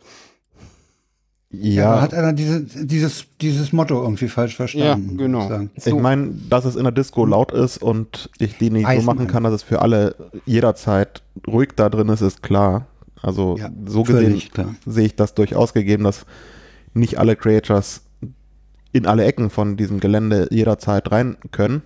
Ja. 1.52 1.96
ja 1.96 2.00
hat 2.00 2.14
einer 2.14 2.32
diese, 2.32 2.62
dieses, 2.62 3.26
dieses 3.40 3.72
Motto 3.72 4.02
irgendwie 4.02 4.28
falsch 4.28 4.56
verstanden. 4.56 5.10
Ja, 5.10 5.16
genau. 5.16 5.68
Ich, 5.74 5.86
ich 5.86 5.94
meine, 5.94 6.32
dass 6.48 6.64
es 6.64 6.76
in 6.76 6.84
der 6.84 6.92
Disco 6.92 7.26
laut 7.26 7.52
ist 7.52 7.78
und 7.78 8.30
ich 8.38 8.56
die 8.56 8.70
nicht 8.70 8.86
Eisen 8.86 9.04
so 9.04 9.12
machen 9.12 9.26
kann, 9.26 9.44
dass 9.44 9.52
es 9.52 9.62
für 9.62 9.82
alle 9.82 10.16
jederzeit 10.46 11.22
ruhig 11.46 11.70
da 11.76 11.90
drin 11.90 12.08
ist, 12.08 12.22
ist 12.22 12.42
klar. 12.42 12.86
Also 13.20 13.56
ja, 13.58 13.70
so 13.84 14.02
gesehen 14.02 14.42
sehe 14.86 15.06
ich 15.06 15.14
das 15.14 15.34
durchaus 15.34 15.74
gegeben, 15.74 16.04
dass 16.04 16.26
nicht 16.94 17.18
alle 17.18 17.36
Creators 17.36 18.02
in 18.92 19.06
alle 19.06 19.24
Ecken 19.24 19.50
von 19.50 19.76
diesem 19.76 20.00
Gelände 20.00 20.48
jederzeit 20.50 21.12
rein 21.12 21.36
können. 21.50 21.82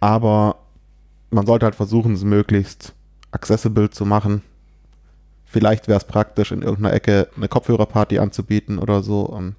Aber 0.00 0.56
man 1.30 1.46
sollte 1.46 1.64
halt 1.64 1.74
versuchen, 1.74 2.14
es 2.14 2.24
möglichst 2.24 2.92
accessible 3.30 3.90
zu 3.90 4.04
machen 4.04 4.42
vielleicht 5.50 5.88
wäre 5.88 5.98
es 5.98 6.04
praktisch, 6.04 6.52
in 6.52 6.62
irgendeiner 6.62 6.94
Ecke 6.94 7.28
eine 7.36 7.48
Kopfhörerparty 7.48 8.18
anzubieten 8.18 8.78
oder 8.78 9.02
so. 9.02 9.22
Und 9.22 9.56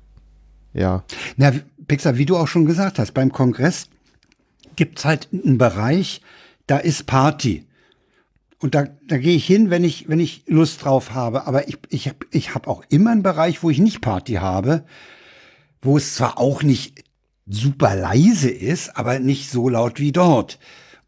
ja. 0.74 1.04
Na, 1.38 1.52
Pixar, 1.88 2.18
wie 2.18 2.26
du 2.26 2.38
auch 2.38 2.48
schon 2.48 2.66
gesagt 2.66 3.00
hast, 3.00 3.14
beim 3.14 3.32
Kongress 3.32 3.90
gibt's 4.76 5.06
halt 5.06 5.28
einen 5.32 5.58
Bereich, 5.58 6.22
da 6.68 6.78
ist 6.78 7.06
Party. 7.06 7.66
Und 8.60 8.76
da, 8.76 8.88
da 9.08 9.18
gehe 9.18 9.36
ich 9.36 9.46
hin, 9.46 9.70
wenn 9.70 9.84
ich, 9.84 10.08
wenn 10.08 10.20
ich 10.20 10.44
Lust 10.48 10.86
drauf 10.86 11.14
habe. 11.14 11.48
Aber 11.48 11.68
ich, 11.68 11.78
ich 11.90 12.08
habe 12.08 12.20
ich 12.32 12.54
hab 12.54 12.68
auch 12.68 12.84
immer 12.90 13.12
einen 13.12 13.24
Bereich, 13.24 13.64
wo 13.64 13.70
ich 13.70 13.80
nicht 13.80 14.02
Party 14.02 14.34
habe, 14.34 14.86
wo 15.82 15.98
es 15.98 16.16
zwar 16.16 16.38
auch 16.38 16.62
nicht 16.62 17.04
super 17.48 17.96
leise 17.96 18.50
ist, 18.50 18.96
aber 18.96 19.20
nicht 19.20 19.50
so 19.50 19.68
laut 19.68 20.00
wie 20.00 20.12
dort. 20.12 20.60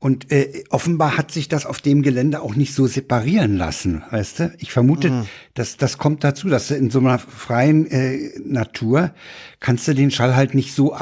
Und 0.04 0.34
äh, 0.34 0.66
offenbar 0.70 1.16
hat 1.16 1.32
sich 1.32 1.48
das 1.48 1.66
auf 1.66 1.80
dem 1.80 2.02
Gelände 2.02 2.42
auch 2.42 2.56
nicht 2.56 2.76
so 2.76 2.88
separieren 2.88 3.56
lassen, 3.56 4.04
weißt 4.12 4.40
du? 4.40 4.54
Ich 4.58 4.74
vermute, 4.74 5.10
mhm. 5.10 5.28
dass 5.54 5.78
das 5.78 5.98
kommt 5.98 6.26
dazu, 6.26 6.50
dass 6.50 6.68
du 6.68 6.76
in 6.76 6.90
so 6.90 7.00
einer 7.00 7.20
freien 7.20 7.90
äh, 7.90 8.38
Natur 8.44 9.14
kannst 9.62 9.88
du 9.88 9.96
den 9.96 10.12
Schall 10.12 10.36
halt 10.36 10.56
nicht 10.56 10.76
so 10.76 10.94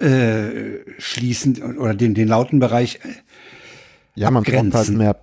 abschließen 0.00 1.62
ab, 1.62 1.70
äh, 1.70 1.78
oder 1.78 1.92
den, 1.92 2.14
den 2.14 2.28
lauten 2.28 2.60
Bereich 2.60 3.00
äh, 3.04 3.08
Ja, 4.14 4.30
man 4.30 4.42
abgrenzen. 4.42 4.70
braucht 4.70 4.88
halt 4.88 4.96
mehr 4.96 5.16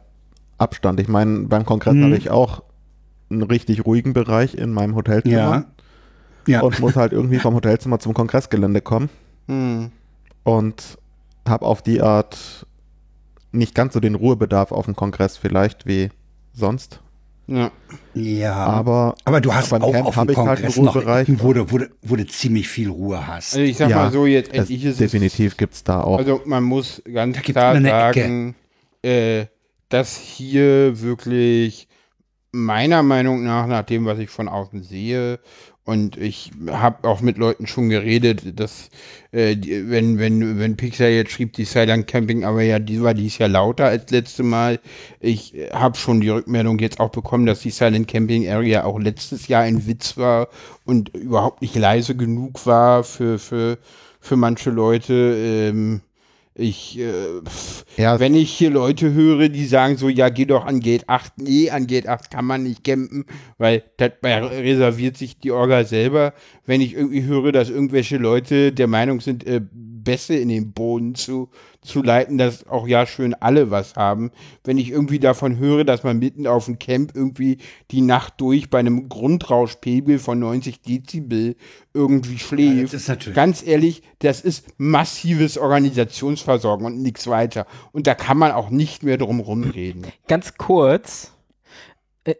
Abstand. 0.60 1.00
Ich 1.00 1.08
meine, 1.08 1.48
beim 1.48 1.66
Kongress 1.66 1.96
mhm. 1.96 2.04
habe 2.04 2.18
ich 2.18 2.30
auch 2.30 2.62
einen 3.32 3.42
richtig 3.42 3.84
ruhigen 3.84 4.14
Bereich 4.14 4.54
in 4.54 4.72
meinem 4.74 4.94
Hotelzimmer. 4.94 5.66
Ja. 6.46 6.54
ja. 6.54 6.62
Und 6.62 6.80
muss 6.80 6.96
halt 6.96 7.14
irgendwie 7.14 7.40
vom 7.40 7.56
Hotelzimmer 7.56 7.98
zum 7.98 8.14
Kongressgelände 8.14 8.82
kommen. 8.82 9.10
Mhm. 9.50 9.92
Und 10.44 11.00
habe 11.48 11.66
auf 11.66 11.82
die 11.82 12.02
Art 12.02 12.68
nicht 13.58 13.76
ganz 13.76 13.94
so 13.94 14.00
den 14.00 14.16
Ruhebedarf 14.16 14.72
auf 14.72 14.86
dem 14.86 14.96
Kongress 14.96 15.38
vielleicht 15.38 15.86
wie 15.86 16.10
sonst. 16.54 17.02
Ja. 17.48 17.72
Ja. 18.14 18.56
Aber, 18.56 19.16
aber 19.24 19.40
du 19.40 19.54
hast 19.54 19.72
aber 19.72 19.86
auch 19.86 20.06
auf 20.06 20.16
dem 20.16 20.34
Kongress 20.34 20.64
halt 20.64 20.78
noch 20.78 20.96
wo 20.96 21.54
du, 21.54 21.72
wo, 21.72 21.78
du, 21.78 21.90
wo 22.02 22.16
du 22.16 22.28
ziemlich 22.28 22.68
viel 22.68 22.90
Ruhe 22.90 23.26
hast. 23.26 23.54
Also 23.54 23.62
ich 23.62 23.78
sag 23.78 23.90
ja, 23.90 23.98
mal 23.98 24.12
so, 24.12 24.26
jetzt 24.26 24.54
endlich 24.54 24.84
ist 24.84 25.00
Definitiv 25.00 25.56
gibt 25.56 25.74
es 25.74 25.84
da 25.84 26.02
auch. 26.02 26.18
Also 26.18 26.42
man 26.46 26.64
muss 26.64 27.02
ganz 27.12 27.42
klar 27.42 27.82
sagen, 27.82 28.56
äh, 29.02 29.46
dass 29.90 30.18
hier 30.18 31.02
wirklich 31.02 31.88
meiner 32.52 33.04
Meinung 33.04 33.44
nach, 33.44 33.68
nach 33.68 33.84
dem, 33.84 34.06
was 34.06 34.20
ich 34.20 34.30
von 34.30 34.50
außen 34.50 34.84
sehe 34.84 35.40
und 35.88 36.18
ich 36.18 36.52
habe 36.70 37.08
auch 37.08 37.22
mit 37.22 37.38
Leuten 37.38 37.66
schon 37.66 37.88
geredet, 37.88 38.60
dass 38.60 38.90
äh, 39.32 39.56
die, 39.56 39.90
wenn, 39.90 40.20
wenn, 40.20 40.60
wenn 40.60 40.76
Pixar 40.76 41.08
jetzt 41.08 41.32
schrieb, 41.32 41.54
die 41.54 41.64
Silent 41.64 42.08
Camping, 42.08 42.44
aber 42.44 42.62
ja, 42.62 42.78
die 42.78 43.02
war 43.02 43.14
dies 43.14 43.38
Jahr 43.38 43.48
lauter 43.48 43.86
als 43.86 44.12
letzte 44.12 44.44
Mal. 44.44 44.82
Ich 45.22 45.54
habe 45.72 45.98
schon 45.98 46.20
die 46.20 46.28
Rückmeldung 46.28 46.78
jetzt 46.80 47.00
auch 47.00 47.12
bekommen, 47.12 47.46
dass 47.46 47.62
die 47.62 47.70
Silent 47.70 48.10
Camping 48.10 48.50
Area 48.50 48.84
auch 48.84 49.00
letztes 49.00 49.48
Jahr 49.48 49.64
ein 49.64 49.88
Witz 49.88 50.18
war 50.18 50.50
und 50.84 51.16
überhaupt 51.16 51.62
nicht 51.62 51.76
leise 51.76 52.18
genug 52.18 52.66
war 52.66 53.06
für, 53.06 53.40
für, 53.40 53.78
für 54.20 54.36
manche 54.36 54.72
Leute. 54.72 55.14
Ähm, 55.14 56.02
ich, 56.58 56.98
äh, 56.98 57.42
ja. 57.98 58.20
wenn 58.20 58.34
ich 58.34 58.52
hier 58.52 58.72
Leute 58.72 59.14
höre, 59.14 59.50
die 59.50 59.66
sagen 59.66 59.98
so, 59.98 60.10
ja, 60.10 60.30
geh 60.30 60.46
doch 60.46 60.66
an 60.66 60.80
Gate 60.80 61.08
8. 61.08 61.34
Nee, 61.38 61.70
an 61.70 61.86
Gate 61.86 62.08
8 62.08 62.32
kann 62.32 62.46
man 62.46 62.64
nicht 62.64 62.84
campen, 62.84 63.26
weil 63.58 63.84
das 63.98 64.12
reserviert 64.24 65.18
sich 65.18 65.40
die 65.40 65.52
Orga 65.52 65.84
selber. 65.84 66.34
Wenn 66.66 66.82
ich 66.82 66.96
irgendwie 66.96 67.24
höre, 67.24 67.52
dass 67.52 67.70
irgendwelche 67.70 68.18
Leute 68.18 68.72
der 68.72 68.88
Meinung 68.88 69.22
sind, 69.22 69.46
äh, 69.46 69.62
Bässe 70.08 70.36
in 70.36 70.48
den 70.48 70.72
Boden 70.72 71.16
zu, 71.16 71.50
zu 71.82 72.02
leiten, 72.02 72.38
dass 72.38 72.66
auch 72.66 72.88
ja 72.88 73.06
schön 73.06 73.34
alle 73.34 73.72
was 73.72 73.98
haben. 73.98 74.32
Wenn 74.64 74.78
ich 74.78 74.90
irgendwie 74.90 75.20
davon 75.20 75.58
höre, 75.58 75.84
dass 75.84 76.06
man 76.06 76.18
mitten 76.18 76.48
auf 76.48 76.64
dem 76.64 76.80
Camp 76.80 77.12
irgendwie 77.14 77.58
die 77.92 78.00
Nacht 78.00 78.36
durch 78.38 78.70
bei 78.70 78.80
einem 78.80 79.10
Grundrauschpegel 79.10 80.18
von 80.18 80.40
90 80.40 80.82
Dezibel 80.82 81.58
irgendwie 81.94 82.40
schläft. 82.40 82.94
Ja, 82.94 83.34
ganz 83.34 83.68
ehrlich, 83.68 84.02
das 84.20 84.40
ist 84.40 84.68
massives 84.78 85.58
Organisationsversorgen 85.58 86.86
und 86.86 87.02
nichts 87.02 87.28
weiter. 87.28 87.68
Und 87.92 88.08
da 88.08 88.16
kann 88.16 88.38
man 88.38 88.54
auch 88.54 88.70
nicht 88.70 89.04
mehr 89.04 89.18
drum 89.18 89.42
rumreden. 89.42 90.08
Ganz 90.30 90.54
kurz. 90.58 91.34
Äh, 92.24 92.36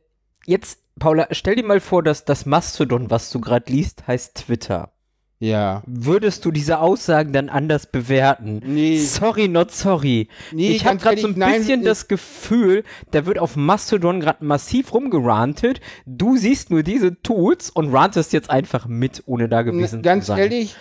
jetzt, 0.46 0.80
Paula, 0.98 1.28
stell 1.32 1.56
dir 1.56 1.66
mal 1.66 1.82
vor, 1.82 2.02
dass 2.02 2.24
das 2.24 2.46
Mastodon, 2.46 3.10
was 3.10 3.30
du 3.30 3.42
gerade 3.42 3.70
liest, 3.70 4.08
heißt 4.08 4.36
Twitter. 4.36 4.94
Ja. 5.40 5.84
Würdest 5.86 6.46
du 6.46 6.52
diese 6.52 6.80
Aussagen 6.80 7.32
dann 7.32 7.50
anders 7.50 7.86
bewerten? 7.86 8.62
Nee. 8.66 8.98
Sorry, 8.98 9.48
not 9.48 9.72
sorry. 9.72 10.30
Nee, 10.52 10.72
ich 10.72 10.86
habe 10.86 10.98
gerade 10.98 11.22
so 11.22 11.28
ein 11.28 11.36
nein, 11.38 11.60
bisschen 11.60 11.84
das 11.84 12.08
Gefühl, 12.08 12.84
da 13.12 13.26
wird 13.28 13.38
auf 13.38 13.56
Mastodon 13.56 14.20
gerade 14.20 14.44
massiv 14.44 14.94
rumgerantet. 14.94 15.80
Du 16.08 16.38
siehst 16.38 16.72
nur 16.72 16.82
diese 16.82 17.22
Tools 17.22 17.70
und 17.70 17.94
rantest 17.94 18.34
jetzt 18.34 18.50
einfach 18.50 18.88
mit, 18.88 19.24
ohne 19.28 19.48
da 19.48 19.62
gewesen 19.62 20.02
Ganz 20.02 20.26
zu 20.26 20.28
sein. 20.30 20.38
Ganz 20.38 20.52
ehrlich, 20.52 20.76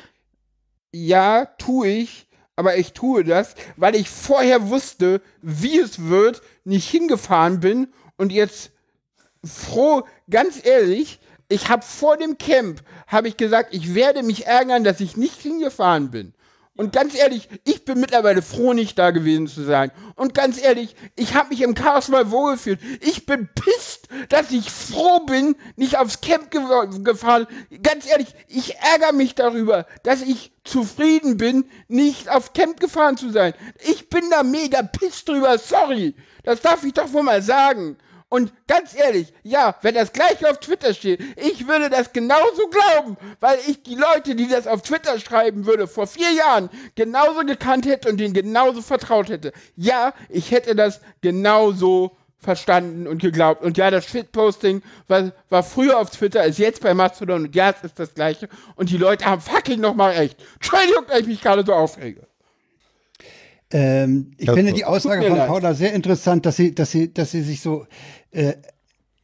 ja, 0.92 1.44
tue 1.59 1.88
ich, 1.88 2.26
aber 2.57 2.78
ich 2.78 2.94
tue 2.94 3.24
das, 3.24 3.54
weil 3.76 3.94
ich 3.94 4.09
vorher 4.09 4.70
wusste, 4.70 5.20
wie 5.42 5.78
es 5.78 6.09
wird, 6.09 6.40
nicht 6.64 6.88
hingefahren 6.88 7.61
bin 7.61 7.88
und 8.16 8.32
jetzt 8.32 8.72
froh, 9.44 10.04
ganz 10.30 10.64
ehrlich, 10.64 11.20
ich 11.49 11.68
habe 11.68 11.82
vor 11.82 12.16
dem 12.16 12.38
Camp, 12.38 12.82
habe 13.07 13.28
ich 13.28 13.36
gesagt, 13.36 13.74
ich 13.74 13.94
werde 13.94 14.22
mich 14.22 14.47
ärgern, 14.47 14.84
dass 14.84 15.01
ich 15.01 15.16
nicht 15.16 15.40
hingefahren 15.40 16.11
bin. 16.11 16.32
Und 16.76 16.92
ganz 16.92 17.16
ehrlich, 17.16 17.49
ich 17.64 17.86
bin 17.86 18.01
mittlerweile 18.01 18.42
froh, 18.42 18.74
nicht 18.74 18.99
da 18.99 19.11
gewesen 19.11 19.47
zu 19.47 19.62
sein. 19.62 19.90
Und 20.14 20.34
ganz 20.34 20.62
ehrlich, 20.62 20.94
ich 21.14 21.34
habe 21.34 21.49
mich 21.49 21.62
im 21.62 21.74
Chaos 21.74 22.09
mal 22.09 22.30
wohlgefühlt. 22.30 22.80
Ich 23.01 23.24
bin 23.24 23.49
pisst, 23.55 24.09
dass 24.28 24.51
ich 24.51 24.70
froh 24.70 25.20
bin, 25.20 25.57
nicht 25.76 25.97
aufs 25.97 26.20
Camp 26.20 26.51
ge 26.51 26.61
gefahren. 27.03 27.47
Ganz 27.82 28.07
ehrlich, 28.07 28.28
ich 28.49 28.76
ärgere 28.76 29.14
mich 29.14 29.34
darüber, 29.34 29.86
dass 30.03 30.20
ich 30.20 30.53
zufrieden 30.64 31.38
bin, 31.38 31.64
nicht 31.88 32.28
aufs 32.28 32.53
Camp 32.53 32.78
gefahren 32.78 33.16
zu 33.16 33.30
sein. 33.30 33.55
Ich 33.88 34.11
bin 34.11 34.28
da 34.30 34.42
mega 34.42 34.82
pisst 34.82 35.28
drüber, 35.30 35.57
sorry. 35.57 36.14
Das 36.44 36.61
darf 36.61 36.84
ich 36.84 36.92
doch 36.92 37.11
wohl 37.14 37.22
mal 37.22 37.40
sagen. 37.40 37.97
Und 38.29 38.53
ganz 38.66 38.95
ehrlich, 38.95 39.33
ja, 39.45 39.77
wenn 39.83 39.95
das 39.95 40.12
gleich 40.12 40.45
auf 40.45 40.59
Twitter 40.59 40.95
steht, 40.95 41.20
ich 41.37 41.68
würde 41.68 41.89
das 41.89 42.12
genauso 42.12 42.68
glauben, 42.68 43.16
weil 43.39 43.59
ich 43.68 43.85
die 43.85 43.95
Leute, 43.95 44.35
die 44.35 44.49
das 44.49 44.66
auf 44.66 44.83
Twitter 44.83 45.20
schreiben 45.20 45.64
würde, 45.64 45.87
vor 45.87 46.09
vier 46.09 46.33
Jahren 46.33 46.68
genauso 46.97 47.45
gekannt 47.45 47.87
hätte 47.87 48.09
und 48.11 48.18
denen 48.18 48.35
genauso 48.35 48.83
vertraut 48.83 49.29
hätte. 49.29 49.53
Ja, 49.77 50.12
ich 50.29 50.51
hätte 50.51 50.74
das 50.74 51.01
genauso 51.20 52.16
verstanden 52.39 53.07
und 53.07 53.22
geglaubt. 53.22 53.62
Und 53.62 53.79
ja, 53.79 53.91
das 53.91 54.07
Shitposting 54.07 54.83
war, 55.07 55.33
war 55.49 55.62
früher 55.62 55.99
auf 55.99 56.11
Twitter, 56.11 56.45
ist 56.45 56.59
jetzt 56.59 56.81
bei 56.81 56.95
Mastodon 56.95 57.45
und 57.45 57.55
ja, 57.55 57.70
es 57.70 57.85
ist 57.85 57.99
das 57.99 58.14
gleiche. 58.14 58.49
Und 58.74 58.91
die 58.91 58.99
Leute 58.99 59.24
haben 59.24 59.41
fucking 59.41 59.81
nochmal 59.81 60.12
recht. 60.12 60.37
Entschuldigung, 60.55 61.05
dass 61.07 61.20
ich 61.20 61.27
mich 61.27 61.41
gerade 61.41 61.64
so 61.64 61.72
aufrege. 61.72 62.27
Ähm, 63.72 64.32
ich 64.38 64.48
Also, 64.48 64.56
finde 64.58 64.72
die 64.72 64.84
Aussage 64.84 65.26
von. 65.26 65.38
Paula 65.38 65.74
sehr 65.74 65.92
interessant, 65.92 66.46
dass 66.46 66.56
sie, 66.56 66.74
dass 66.74 66.90
sie, 66.92 67.12
dass 67.12 67.32
sie 67.32 67.42
sich 67.42 67.60
so, 67.60 67.86
äh, 68.30 68.54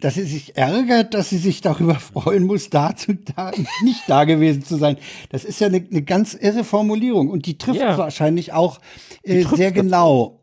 dass 0.01 0.14
sie 0.14 0.24
sich 0.24 0.57
ärgert, 0.57 1.14
dass 1.14 1.30
sie 1.30 1.38
sich 1.38 1.61
darüber 1.61 1.95
freuen 2.01 2.45
muss, 2.45 2.68
da, 2.70 2.97
zu, 2.97 3.14
da 3.14 3.53
nicht 3.84 4.03
da 4.09 4.24
gewesen 4.24 4.64
zu 4.64 4.76
sein. 4.76 4.97
Das 5.30 5.45
ist 5.45 5.61
ja 5.61 5.68
eine, 5.68 5.84
eine 5.88 6.03
ganz 6.03 6.34
irre 6.34 6.64
Formulierung 6.64 7.30
und 7.30 7.47
die 7.47 7.57
trifft 7.57 7.80
Ja. 7.80 7.97
wahrscheinlich 7.99 8.53
auch 8.53 8.80
äh, 9.22 9.45
sehr 9.45 9.70
genau. 9.70 10.40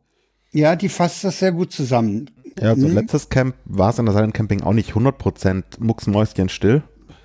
Ja, 0.51 0.75
die 0.75 0.89
fasst 0.89 1.23
das 1.25 1.39
sehr 1.39 1.51
gut 1.51 1.71
zusammen. 1.73 2.31
Ja, 2.59 2.69
also 2.69 2.87
Mhm. 2.87 2.95
letztes 2.95 3.29
Camp 3.29 3.55
war 3.65 3.89
es 3.91 3.99
in 3.99 4.05
der 4.05 4.13
Silent 4.15 4.33
Camping 4.33 4.63
auch 4.63 4.73
nicht 4.73 4.93
100% 4.95 5.63
mucksmäuschen 5.79 6.49
still. 6.49 6.81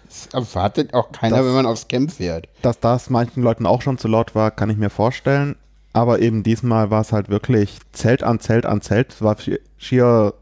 Das 0.06 0.28
erwartet 0.32 0.92
auch 0.92 1.10
keiner, 1.12 1.38
Das- 1.38 1.46
wenn 1.46 1.54
man 1.54 1.66
aufs 1.66 1.88
Camp 1.88 2.12
fährt. 2.12 2.48
Dass 2.62 2.78
das 2.80 3.10
manchen 3.10 3.42
Leuten 3.42 3.64
auch 3.64 3.80
schon 3.82 3.96
zu 3.96 4.06
laut 4.08 4.34
war, 4.34 4.50
kann 4.50 4.70
ich 4.70 4.76
mir 4.76 4.90
vorstellen. 4.90 5.56
Aber 5.94 6.20
eben 6.20 6.42
diesmal 6.42 6.90
war 6.90 7.00
es 7.00 7.12
halt 7.12 7.28
wirklich 7.30 7.78
Zelt 7.92 8.22
an 8.22 8.40
Zelt 8.40 8.66
an 8.66 8.80
Zelt. 8.82 9.12
Es 9.12 9.22
war 9.22 9.36
schi- 9.36 9.60
schier 9.78 10.34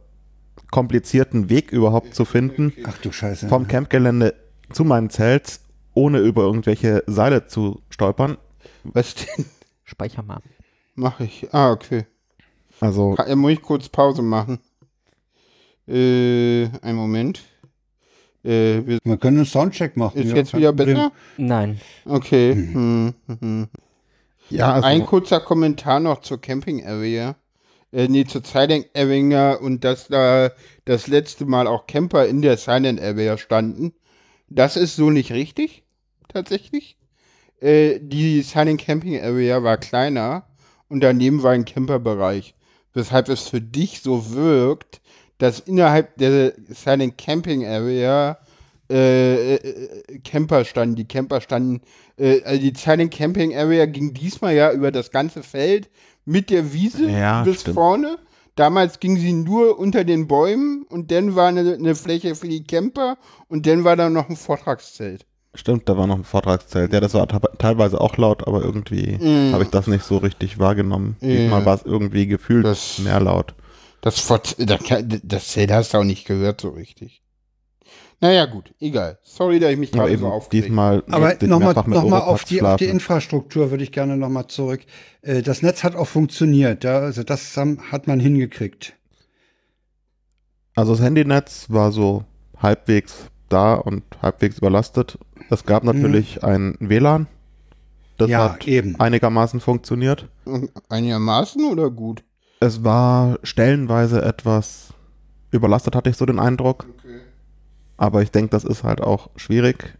komplizierten 0.71 1.51
Weg 1.51 1.71
überhaupt 1.71 2.15
zu 2.15 2.25
finden. 2.25 2.73
Ach 2.85 2.97
du 2.99 3.13
Scheiße. 3.13 3.49
Vom 3.49 3.69
Campgelände 3.69 4.35
zu 4.73 4.85
meinem 4.85 5.11
Zelt, 5.11 5.61
ohne 5.95 6.19
über 6.21 6.43
irgendwelche 6.43 7.05
Seile 7.07 7.47
zu 7.47 7.83
stolpern. 7.91 8.39
Was 8.83 9.15
denn? 9.15 9.45
Speicher 9.85 10.23
mal. 10.23 10.41
Mach 10.95 11.21
ich. 11.21 11.49
Ah, 11.53 11.71
okay. 11.71 12.07
Also 12.81 13.15
Ka- 13.15 13.37
Muss 13.37 13.53
ich 13.53 13.63
kurz 13.63 13.89
Pause 13.91 14.23
machen? 14.23 14.59
Äh, 15.87 16.69
einen 16.81 16.97
Moment. 16.97 17.43
Äh, 18.45 18.81
wir, 18.87 18.99
Wir 19.05 19.17
können 19.19 19.37
einen 19.39 19.47
Soundcheck 19.47 19.97
machen. 19.97 20.19
ist 20.23 20.31
ja, 20.31 20.37
jetzt 20.37 20.57
wieder 20.57 20.73
besser? 20.73 21.13
Nein. 21.37 21.81
Okay. 22.07 22.55
Hm, 22.55 23.15
hm, 23.27 23.39
hm. 23.41 23.69
Ja, 24.53 24.73
also, 24.75 24.87
Ein 24.87 25.07
kurzer 25.07 25.41
Kommentar 25.41 26.01
noch 26.01 26.21
zur 26.21 26.41
Camping 26.41 26.87
Area. 26.87 27.37
Äh, 27.93 28.09
nee, 28.09 28.25
zur 28.25 28.43
Silent 28.45 28.89
Area 28.95 29.55
und 29.55 29.85
dass 29.85 30.09
da 30.09 30.51
das 30.85 31.07
letzte 31.07 31.45
Mal 31.45 31.67
auch 31.67 31.87
Camper 31.87 32.27
in 32.27 32.43
der 32.43 32.57
Silent 32.57 33.01
Area 33.01 33.37
standen. 33.37 33.93
Das 34.49 34.77
ist 34.77 34.97
so 34.97 35.11
nicht 35.11 35.33
richtig, 35.33 35.85
tatsächlich. 36.29 36.97
Äh, 37.61 38.01
die 38.01 38.43
Silent 38.43 38.81
Camping 38.81 39.21
Area 39.21 39.63
war 39.63 39.77
kleiner 39.77 40.47
und 40.89 41.01
daneben 41.01 41.43
war 41.43 41.53
ein 41.53 41.65
Camperbereich. 41.65 42.55
Weshalb 42.95 43.29
es 43.29 43.49
für 43.49 43.61
dich 43.61 44.01
so 44.01 44.33
wirkt, 44.33 45.01
dass 45.39 45.61
innerhalb 45.61 46.17
der 46.19 46.53
Silent 46.69 47.19
Camping 47.19 47.67
Area 47.67 48.39
äh, 48.97 49.55
äh, 49.57 50.19
Camper 50.25 50.65
standen. 50.65 50.97
Die 50.97 51.07
Camper 51.07 51.41
standen, 51.41 51.81
äh, 52.19 52.43
also 52.45 52.61
die 52.61 52.73
Silent 52.77 53.13
Camping 53.13 53.57
Area 53.57 53.87
ging 53.87 54.13
diesmal 54.15 54.55
ja 54.55 54.73
über 54.73 54.91
das 54.93 55.11
ganze 55.11 55.43
Feld 55.43 55.89
mit 56.25 56.51
der 56.51 56.73
Wiese 56.73 57.09
Ja, 57.11 57.43
bis 57.43 57.63
stimmt. 57.63 57.75
vorne. 57.75 58.19
Damals 58.55 59.01
ging 59.01 59.17
sie 59.17 59.33
nur 59.33 59.79
unter 59.79 60.05
den 60.05 60.29
Bäumen 60.29 60.85
und 60.91 61.11
dann 61.11 61.35
war 61.35 61.49
eine, 61.49 61.73
eine 61.75 61.95
Fläche 61.95 62.35
für 62.35 62.49
die 62.49 62.65
Camper 62.65 63.17
und 63.49 63.67
dann 63.67 63.83
war 63.85 63.97
da 63.97 64.11
noch 64.11 64.29
ein 64.29 64.37
Vortragszelt. 64.37 65.25
stimmt, 65.55 65.89
da 65.89 65.97
war 65.97 66.07
noch 66.07 66.17
ein 66.19 66.25
Vortragszelt. 66.25 66.93
Ja, 66.93 67.01
das 67.01 67.15
war 67.15 67.27
te- 67.29 67.41
teilweise 67.59 68.01
auch 68.01 68.17
laut, 68.19 68.47
aber 68.47 68.63
irgendwie 68.63 69.17
Mm. 69.19 69.53
habe 69.53 69.65
ich 69.65 69.71
das 69.71 69.87
nicht 69.87 70.05
so 70.05 70.19
richtig 70.19 70.59
wahrgenommen. 70.59 71.17
Ja. 71.21 71.29
Diesmal 71.29 71.65
war 71.67 71.75
es 71.77 71.83
irgendwie 71.83 72.27
gefühlt 72.27 72.65
Das- 72.67 72.99
mehr 72.99 73.21
laut. 73.21 73.55
Das, 74.03 74.27
das, 74.27 74.57
das 75.23 75.49
Zelt 75.49 75.71
hast 75.71 75.95
du 75.95 75.99
auch 75.99 76.05
nicht 76.05 76.27
gehört 76.27 76.61
so 76.61 76.71
richtig. 76.71 77.23
Naja, 78.23 78.47
gut, 78.47 78.73
egal. 78.79 79.19
Sorry, 79.25 79.59
dass 79.59 79.73
ich 79.73 79.79
mich 79.79 79.91
gerade 79.91 80.13
eben 80.13 80.21
so 80.23 80.29
aufgeregt 80.29 80.67
diesmal 80.69 81.03
Aber 81.11 81.35
nochmal 81.43 81.75
noch 81.89 82.09
mal 82.09 82.21
auf, 82.21 82.45
die, 82.45 82.63
auf 82.63 82.77
die. 82.77 82.85
Infrastruktur 82.87 83.73
würde 83.73 83.83
ich 83.83 83.91
gerne 83.91 84.17
nochmal 84.17 84.47
zurück. 84.47 84.81
Äh, 85.23 85.43
Das 85.43 85.61
Netz 85.61 85.83
hat 85.83 85.97
auch 85.97 86.07
funktioniert. 86.07 86.85
Ja? 86.85 87.01
Also 87.01 87.25
das 87.25 87.57
hat 87.57 88.07
man 88.07 88.21
hingekriegt. 88.21 88.95
Also 90.77 90.93
das 90.93 91.03
Handynetz 91.03 91.67
war 91.69 91.91
so 91.91 92.25
halbwegs 92.59 93.27
da 93.49 93.75
und 93.75 94.05
halbwegs 94.23 94.59
überlastet. 94.59 95.19
Es 95.51 95.67
gab 95.67 95.83
natürlich 95.83 96.45
ein 96.45 96.77
WLAN. 96.79 97.27
Das 98.19 98.29
Mhm. 98.29 98.33
Ja, 98.33 98.53
hat 98.53 98.69
eben. 98.69 99.01
einigermaßen 99.01 99.59
funktioniert. 99.59 100.29
Einigermaßen 100.89 101.65
oder 101.65 101.91
gut? 101.91 102.23
Es 102.61 102.85
war 102.85 103.41
stellenweise 103.43 104.23
etwas 104.23 104.95
überlastet, 105.51 105.97
hatte 105.97 106.09
ich 106.09 106.17
so 106.17 106.25
den 106.25 106.39
Eindruck. 106.39 106.87
Aber 107.97 108.23
ich 108.23 108.31
denke, 108.31 108.51
das 108.51 108.65
ist 108.65 108.85
halt 108.85 109.01
auch 109.01 109.31
schwierig. 109.37 109.97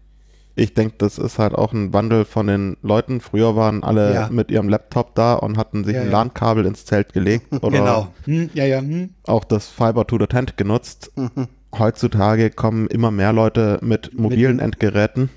Ich 0.55 0.75
denke, 0.75 0.97
das 0.99 1.17
ist 1.19 1.39
halt 1.39 1.55
auch 1.55 1.73
ein 1.73 1.95
Wandel 1.95 2.25
von 2.27 2.47
den 2.47 2.77
Leuten. 2.83 3.21
Früher 3.23 3.57
waren 3.57 3.83
alle 3.83 4.13
Ja. 4.13 4.29
mit 4.31 4.51
ihrem 4.51 4.69
Laptop 4.69 5.15
da 5.15 5.35
und 5.35 5.57
hatten 5.57 5.83
sich 5.85 5.95
Ja, 5.95 6.03
ein 6.03 6.07
ja. 6.11 6.13
LAN-Kabel 6.13 6.67
ins 6.67 6.85
Zelt 6.85 7.13
gelegt 7.15 7.47
oder 7.63 7.79
Genau. 7.79 8.09
Hm, 8.25 8.51
ja, 8.53 8.65
ja. 8.67 8.81
Hm. 8.81 9.11
auch 9.27 9.45
das 9.45 9.69
Fiber 9.69 10.07
to 10.07 10.19
the 10.19 10.27
Tent 10.27 10.57
genutzt. 10.59 11.11
Heutzutage 11.79 12.51
kommen 12.51 12.87
immer 12.89 13.11
mehr 13.11 13.33
Leute 13.33 13.79
mit 13.81 14.19
mobilen 14.19 14.59
Endgeräten 14.59 15.31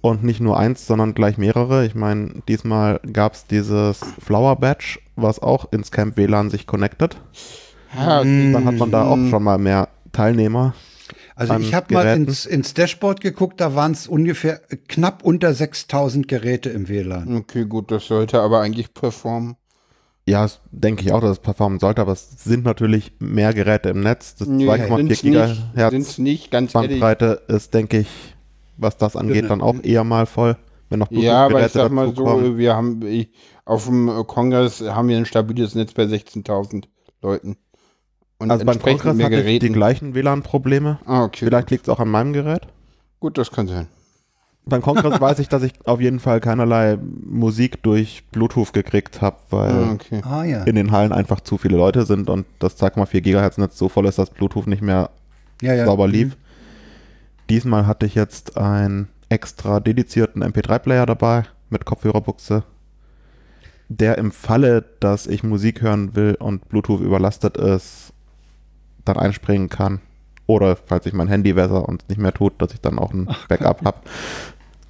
und 0.00 0.24
nicht 0.24 0.40
nur 0.40 0.58
eins, 0.58 0.86
sondern 0.86 1.12
gleich 1.12 1.36
mehrere. 1.36 1.84
Ich 1.84 1.94
meine, 1.94 2.40
diesmal 2.48 3.00
gab 3.12 3.34
es 3.34 3.46
dieses 3.46 4.00
Flower 4.18 4.56
Badge, 4.56 4.98
was 5.14 5.40
auch 5.42 5.70
ins 5.72 5.90
Camp 5.90 6.16
WLAN 6.16 6.48
sich 6.48 6.66
connectet. 6.66 7.18
Ja, 7.94 8.20
Dann 8.20 8.64
hat 8.64 8.76
man 8.76 8.90
da 8.90 9.04
auch 9.04 9.18
schon 9.28 9.42
mal 9.42 9.58
mehr 9.58 9.88
Teilnehmer. 10.12 10.72
Also 11.38 11.54
ich 11.54 11.72
habe 11.72 11.94
mal 11.94 12.16
ins, 12.16 12.46
ins 12.46 12.74
Dashboard 12.74 13.20
geguckt, 13.20 13.60
da 13.60 13.76
waren 13.76 13.92
es 13.92 14.08
ungefähr 14.08 14.60
knapp 14.88 15.22
unter 15.22 15.54
6000 15.54 16.26
Geräte 16.26 16.68
im 16.70 16.88
WLAN. 16.88 17.36
Okay, 17.36 17.64
gut, 17.64 17.92
das 17.92 18.06
sollte 18.06 18.40
aber 18.40 18.60
eigentlich 18.60 18.92
performen. 18.92 19.54
Ja, 20.26 20.42
das 20.42 20.60
denke 20.72 21.02
ich 21.02 21.12
auch, 21.12 21.20
dass 21.20 21.30
es 21.30 21.38
performen 21.38 21.78
sollte, 21.78 22.02
aber 22.02 22.10
es 22.10 22.42
sind 22.42 22.64
natürlich 22.64 23.12
mehr 23.20 23.54
Geräte 23.54 23.90
im 23.90 24.00
Netz. 24.00 24.34
Das 24.34 24.48
2,4 24.48 24.96
sind's 24.96 25.22
Gigahertz 25.22 25.92
Sind's 25.92 26.18
nicht, 26.18 26.50
ganz 26.50 26.74
ehrlich. 26.74 26.90
Bandbreite 27.00 27.42
ist, 27.46 27.72
denke 27.72 27.98
ich, 28.00 28.08
was 28.76 28.96
das 28.96 29.14
angeht, 29.14 29.36
Dünne. 29.36 29.48
dann 29.48 29.60
auch 29.60 29.76
eher 29.82 30.02
mal 30.02 30.26
voll. 30.26 30.56
Wenn 30.90 30.98
noch 30.98 31.10
Ja, 31.12 31.44
aber 31.44 31.64
ich 31.64 31.72
Bluetooth-Geräte 31.72 31.78
sag 31.78 31.92
mal 31.92 32.06
so, 32.06 32.12
dazukommen. 32.12 32.58
wir 32.58 32.74
haben 32.74 33.06
ich, 33.06 33.30
auf 33.64 33.86
dem 33.86 34.08
äh, 34.08 34.24
Kongress 34.24 34.80
haben 34.80 35.06
wir 35.08 35.16
ein 35.16 35.24
stabiles 35.24 35.76
Netz 35.76 35.92
bei 35.92 36.02
16.000 36.02 36.86
Leuten. 37.22 37.56
Und 38.38 38.50
Also 38.50 38.64
beim 38.64 38.78
Kongress 38.80 39.18
hatte 39.20 39.22
ich 39.22 39.28
die 39.28 39.58
Geräten. 39.58 39.72
gleichen 39.72 40.14
WLAN-Probleme. 40.14 40.98
Ah, 41.06 41.24
okay. 41.24 41.44
Vielleicht 41.44 41.70
liegt 41.70 41.84
es 41.84 41.88
auch 41.88 41.98
an 42.00 42.08
meinem 42.08 42.32
Gerät. 42.32 42.62
Gut, 43.20 43.36
das 43.36 43.50
kann 43.50 43.66
sein. 43.66 43.88
Beim 44.64 44.80
Kongress 44.82 45.20
weiß 45.20 45.38
ich, 45.40 45.48
dass 45.48 45.62
ich 45.64 45.72
auf 45.86 46.00
jeden 46.00 46.20
Fall 46.20 46.40
keinerlei 46.40 46.98
Musik 47.24 47.82
durch 47.82 48.22
Bluetooth 48.30 48.72
gekriegt 48.72 49.20
habe, 49.22 49.36
weil 49.50 49.72
Ah, 49.72 49.92
okay. 49.92 50.20
Ah 50.22 50.44
ja. 50.44 50.62
in 50.64 50.76
den 50.76 50.92
Hallen 50.92 51.12
einfach 51.12 51.40
zu 51.40 51.58
viele 51.58 51.76
Leute 51.76 52.04
sind 52.06 52.30
und 52.30 52.46
das 52.60 52.80
2,4 52.80 53.20
Gigahertz 53.22 53.58
Netz 53.58 53.76
so 53.76 53.88
voll 53.88 54.06
ist, 54.06 54.18
dass 54.18 54.30
Bluetooth 54.30 54.66
nicht 54.68 54.82
mehr 54.82 55.10
ja, 55.62 55.74
ja. 55.74 55.86
sauber 55.86 56.06
lief. 56.06 56.36
Diesmal 57.50 57.86
hatte 57.86 58.06
ich 58.06 58.14
jetzt 58.14 58.56
einen 58.56 59.08
extra 59.30 59.80
dedizierten 59.80 60.44
MP3-Player 60.44 61.06
dabei 61.06 61.44
mit 61.70 61.84
Kopfhörerbuchse, 61.86 62.62
der 63.88 64.18
im 64.18 64.30
Falle, 64.30 64.84
dass 65.00 65.26
ich 65.26 65.42
Musik 65.42 65.80
hören 65.82 66.14
will 66.14 66.36
und 66.38 66.68
Bluetooth 66.68 67.00
überlastet 67.00 67.56
ist, 67.56 68.07
dann 69.04 69.16
einspringen 69.16 69.68
kann. 69.68 70.00
Oder 70.46 70.76
falls 70.76 71.06
ich 71.06 71.12
mein 71.12 71.28
Handy 71.28 71.56
wässer 71.56 71.86
und 71.88 72.02
es 72.02 72.08
nicht 72.08 72.20
mehr 72.20 72.32
tut, 72.32 72.60
dass 72.60 72.72
ich 72.72 72.80
dann 72.80 72.98
auch 72.98 73.12
ein 73.12 73.28
Backup 73.48 73.84
habe. 73.84 73.98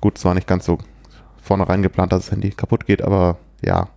Gut, 0.01 0.19
zwar 0.19 0.35
nicht 0.35 0.47
ganz 0.47 0.65
so 0.65 0.79
vornherein 1.43 1.83
geplant, 1.83 2.13
dass 2.13 2.25
das 2.27 2.33
Handy 2.33 2.51
kaputt 2.51 2.87
geht, 2.87 3.03
aber 3.03 3.39
ja. 3.63 3.89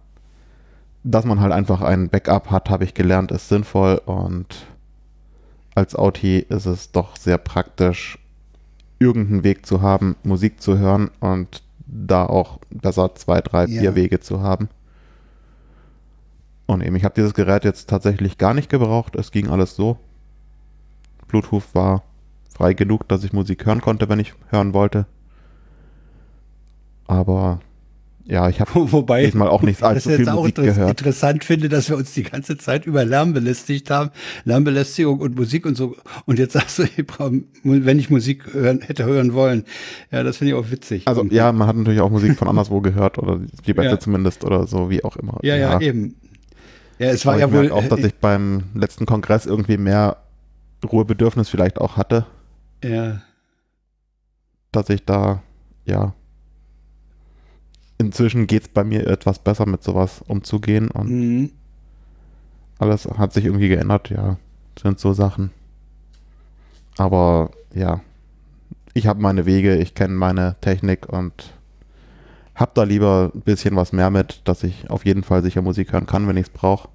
Dass 1.03 1.25
man 1.25 1.39
halt 1.39 1.51
einfach 1.51 1.81
ein 1.81 2.09
Backup 2.09 2.51
hat, 2.51 2.69
habe 2.69 2.83
ich 2.83 2.93
gelernt, 2.93 3.31
ist 3.31 3.49
sinnvoll 3.49 4.01
und 4.05 4.67
als 5.73 5.95
Auti 5.95 6.39
ist 6.39 6.65
es 6.65 6.91
doch 6.91 7.15
sehr 7.15 7.37
praktisch, 7.37 8.17
irgendeinen 8.99 9.43
Weg 9.43 9.65
zu 9.65 9.81
haben, 9.81 10.15
Musik 10.23 10.61
zu 10.61 10.77
hören 10.77 11.09
und 11.19 11.63
da 11.87 12.25
auch 12.25 12.59
besser 12.69 13.15
zwei, 13.15 13.41
drei, 13.41 13.65
Ja. 13.65 13.81
vier 13.81 13.95
Wege 13.95 14.19
zu 14.19 14.41
haben. 14.41 14.69
Und 16.65 16.81
eben, 16.81 16.95
ich 16.95 17.03
habe 17.03 17.15
dieses 17.15 17.33
Gerät 17.33 17.65
jetzt 17.65 17.89
tatsächlich 17.89 18.37
gar 18.37 18.53
nicht 18.53 18.69
gebraucht. 18.69 19.15
Es 19.15 19.31
ging 19.31 19.49
alles 19.49 19.75
so. 19.75 19.97
Bluetooth 21.27 21.63
war 21.73 22.03
frei 22.53 22.73
genug, 22.73 23.07
dass 23.07 23.23
ich 23.23 23.33
Musik 23.33 23.65
hören 23.65 23.81
konnte, 23.81 24.07
wenn 24.09 24.19
ich 24.19 24.33
hören 24.49 24.73
wollte. 24.73 25.05
Aber 27.07 27.59
ja, 28.25 28.47
ich 28.49 28.61
habe 28.61 28.71
Wobei, 28.91 29.25
diesmal 29.25 29.49
auch 29.49 29.61
nicht 29.63 29.81
allzu 29.83 30.09
was 30.09 30.13
ich 30.13 30.15
viel 30.17 30.25
jetzt 30.25 30.29
auch 30.33 30.41
Musik 30.41 30.55
gehört. 30.55 30.89
interessant 30.89 31.43
finde, 31.43 31.69
dass 31.69 31.89
wir 31.89 31.97
uns 31.97 32.13
die 32.13 32.23
ganze 32.23 32.57
Zeit 32.57 32.85
über 32.85 33.03
Lärm 33.03 33.33
belästigt 33.33 33.89
haben, 33.89 34.11
Lärmbelästigung 34.45 35.19
und 35.19 35.35
Musik 35.35 35.65
und 35.65 35.75
so. 35.75 35.95
Und 36.25 36.39
jetzt 36.39 36.53
sagst 36.53 36.79
du, 36.79 36.83
ich 36.95 37.05
brauch, 37.05 37.31
wenn 37.63 37.99
ich 37.99 38.09
Musik 38.09 38.53
hören, 38.53 38.81
hätte 38.81 39.05
hören 39.05 39.33
wollen. 39.33 39.65
Ja, 40.11 40.23
das 40.23 40.37
finde 40.37 40.53
ich 40.53 40.59
auch 40.59 40.71
witzig. 40.71 41.07
Also 41.07 41.25
ja, 41.25 41.51
man 41.51 41.67
hat 41.67 41.75
natürlich 41.75 42.01
auch 42.01 42.11
Musik 42.11 42.37
von 42.37 42.47
anderswo 42.47 42.79
gehört 42.81 43.17
oder 43.17 43.39
die 43.65 43.73
Beste 43.73 43.91
Ja. 43.93 43.99
zumindest 43.99 44.45
oder 44.45 44.67
so, 44.67 44.89
wie 44.89 45.03
auch 45.03 45.17
immer. 45.17 45.39
ja, 45.41 45.55
ja, 45.55 45.81
eben. 45.81 46.15
Ja, 47.01 47.09
es 47.09 47.25
war 47.25 47.33
Aber 47.33 47.41
ja 47.41 47.47
ich 47.47 47.53
wohl. 47.53 47.71
auch, 47.71 47.87
dass 47.87 48.01
ich 48.01 48.13
beim 48.13 48.65
letzten 48.75 49.07
Kongress 49.07 49.47
irgendwie 49.47 49.77
mehr 49.77 50.17
Ruhebedürfnis 50.85 51.49
vielleicht 51.49 51.81
auch 51.81 51.97
hatte, 51.97 52.27
ja, 52.83 53.21
dass 54.71 54.87
ich 54.89 55.03
da, 55.03 55.41
ja, 55.83 56.13
inzwischen 57.97 58.45
geht 58.45 58.61
es 58.61 58.67
bei 58.69 58.83
mir 58.83 59.07
etwas 59.07 59.39
besser 59.39 59.65
mit 59.65 59.81
sowas 59.83 60.21
umzugehen 60.27 60.91
und 60.91 61.09
mhm. 61.09 61.51
alles 62.77 63.05
hat 63.05 63.33
sich 63.33 63.45
irgendwie 63.45 63.69
geändert, 63.69 64.11
ja, 64.11 64.37
sind 64.79 64.99
so 64.99 65.13
Sachen. 65.13 65.49
Aber 66.99 67.49
ja, 67.73 68.01
ich 68.93 69.07
habe 69.07 69.19
meine 69.19 69.47
Wege, 69.47 69.75
ich 69.75 69.95
kenne 69.95 70.13
meine 70.13 70.55
Technik 70.61 71.09
und 71.09 71.51
habe 72.55 72.71
da 72.73 72.83
lieber 72.83 73.31
ein 73.33 73.41
bisschen 73.41 73.75
was 73.75 73.93
mehr 73.93 74.09
mit, 74.09 74.41
dass 74.45 74.63
ich 74.63 74.89
auf 74.89 75.05
jeden 75.05 75.23
Fall 75.23 75.41
sicher 75.41 75.61
Musik 75.61 75.93
hören 75.93 76.05
kann, 76.05 76.27
wenn 76.27 76.37
ich 76.37 76.47
es 76.47 76.49
brauche. 76.49 76.89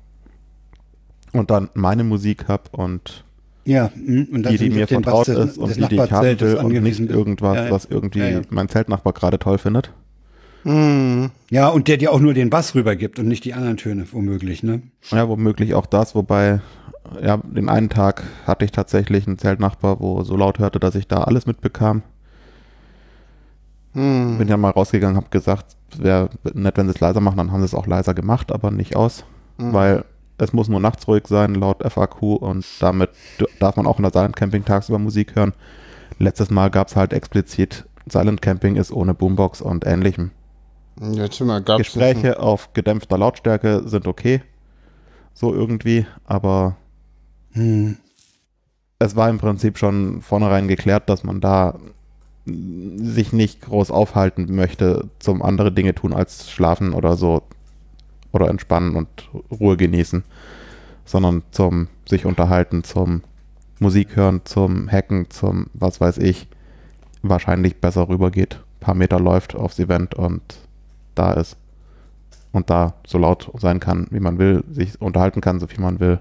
Und 1.32 1.50
dann 1.50 1.68
meine 1.74 2.04
Musik 2.04 2.48
habe 2.48 2.64
und 2.72 3.24
ja, 3.64 3.90
mhm. 3.96 4.28
und 4.32 4.48
die, 4.48 4.58
die 4.58 4.70
mir 4.70 4.86
vertraut 4.86 5.26
Bass 5.26 5.34
des- 5.34 5.50
ist 5.52 5.58
und 5.58 5.76
die, 5.76 5.88
die 5.88 5.96
ich 5.96 6.12
haben 6.12 6.40
will 6.40 6.54
und 6.56 6.82
nicht 6.82 7.00
irgendwas, 7.00 7.56
Ja, 7.56 7.64
ja. 7.64 7.70
was 7.72 7.84
irgendwie 7.86 8.20
Ja, 8.20 8.28
ja. 8.28 8.42
mein 8.50 8.68
Zeltnachbar 8.68 9.12
gerade 9.12 9.38
toll 9.38 9.58
findet. 9.58 9.92
Mhm. 10.64 11.30
Ja, 11.50 11.68
und 11.68 11.88
der 11.88 11.96
dir 11.96 12.12
auch 12.12 12.20
nur 12.20 12.32
den 12.34 12.48
Bass 12.50 12.74
rübergibt 12.74 13.18
und 13.18 13.26
nicht 13.28 13.44
die 13.44 13.54
anderen 13.54 13.76
Töne, 13.76 14.06
womöglich, 14.12 14.62
ne? 14.62 14.82
Ja, 15.10 15.28
womöglich 15.28 15.74
auch 15.74 15.86
das, 15.86 16.14
wobei, 16.14 16.60
ja, 17.22 17.36
den 17.38 17.68
einen 17.68 17.88
Tag 17.88 18.22
hatte 18.46 18.64
ich 18.64 18.72
tatsächlich 18.72 19.26
einen 19.26 19.38
Zeltnachbar, 19.38 20.00
wo 20.00 20.22
so 20.22 20.36
laut 20.36 20.58
hörte, 20.58 20.78
dass 20.80 20.94
ich 20.94 21.06
da 21.08 21.18
alles 21.24 21.46
mitbekam. 21.46 22.02
Mhm. 23.96 24.36
Bin 24.38 24.48
ja 24.48 24.56
mal 24.58 24.70
rausgegangen, 24.70 25.16
habe 25.16 25.30
gesagt, 25.30 25.76
wäre 25.96 26.28
nett, 26.54 26.76
wenn 26.76 26.86
sie 26.86 26.94
es 26.94 27.00
leiser 27.00 27.20
machen, 27.20 27.38
dann 27.38 27.50
haben 27.50 27.60
sie 27.60 27.64
es 27.66 27.74
auch 27.74 27.86
leiser 27.86 28.12
gemacht, 28.12 28.52
aber 28.52 28.70
nicht 28.70 28.94
aus, 28.94 29.24
Mhm. 29.56 29.72
weil 29.72 30.04
es 30.38 30.52
muss 30.52 30.68
nur 30.68 30.80
nachts 30.80 31.08
ruhig 31.08 31.26
sein, 31.28 31.54
laut 31.54 31.82
FAQ 31.82 32.22
und 32.36 32.66
damit 32.80 33.08
darf 33.58 33.76
man 33.76 33.86
auch 33.86 33.96
in 33.98 34.02
der 34.02 34.12
Silent 34.12 34.36
Camping 34.36 34.66
tagsüber 34.66 34.98
Musik 34.98 35.34
hören. 35.34 35.54
Letztes 36.18 36.50
Mal 36.50 36.70
gab 36.70 36.88
es 36.88 36.96
halt 36.96 37.14
explizit, 37.14 37.86
Silent 38.06 38.42
Camping 38.42 38.76
ist 38.76 38.92
ohne 38.92 39.14
Boombox 39.14 39.62
und 39.62 39.86
ähnlichem. 39.86 40.30
Jetzt 41.00 41.40
mal 41.40 41.62
Gespräche 41.62 42.38
auf 42.38 42.74
gedämpfter 42.74 43.16
Lautstärke 43.16 43.82
sind 43.88 44.06
okay, 44.06 44.42
so 45.32 45.54
irgendwie, 45.54 46.06
aber 46.24 46.76
Hm. 47.52 47.96
es 48.98 49.16
war 49.16 49.30
im 49.30 49.38
Prinzip 49.38 49.78
schon 49.78 50.20
vornherein 50.20 50.68
geklärt, 50.68 51.08
dass 51.08 51.24
man 51.24 51.40
da 51.40 51.78
sich 52.46 53.32
nicht 53.32 53.62
groß 53.62 53.90
aufhalten 53.90 54.54
möchte, 54.54 55.08
zum 55.18 55.42
andere 55.42 55.72
Dinge 55.72 55.94
tun 55.94 56.12
als 56.12 56.50
schlafen 56.50 56.92
oder 56.92 57.16
so 57.16 57.42
oder 58.32 58.48
entspannen 58.48 58.94
und 58.96 59.08
Ruhe 59.50 59.76
genießen, 59.76 60.22
sondern 61.04 61.42
zum 61.50 61.88
sich 62.06 62.24
unterhalten, 62.24 62.84
zum 62.84 63.22
Musik 63.78 64.16
hören, 64.16 64.42
zum 64.44 64.90
Hacken, 64.90 65.28
zum 65.30 65.66
was 65.74 66.00
weiß 66.00 66.18
ich, 66.18 66.48
wahrscheinlich 67.22 67.80
besser 67.80 68.08
rübergeht. 68.08 68.60
Paar 68.80 68.94
Meter 68.94 69.18
läuft 69.18 69.54
aufs 69.56 69.78
Event 69.78 70.14
und 70.14 70.42
da 71.14 71.32
ist. 71.32 71.56
Und 72.52 72.70
da 72.70 72.94
so 73.06 73.18
laut 73.18 73.50
sein 73.58 73.80
kann, 73.80 74.06
wie 74.10 74.20
man 74.20 74.38
will, 74.38 74.64
sich 74.70 75.00
unterhalten 75.00 75.40
kann, 75.42 75.60
so 75.60 75.66
viel 75.66 75.80
man 75.80 76.00
will. 76.00 76.20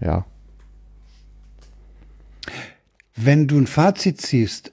Ja. 0.00 0.24
Wenn 3.16 3.46
du 3.46 3.56
ein 3.58 3.66
Fazit 3.68 4.20
ziehst, 4.20 4.72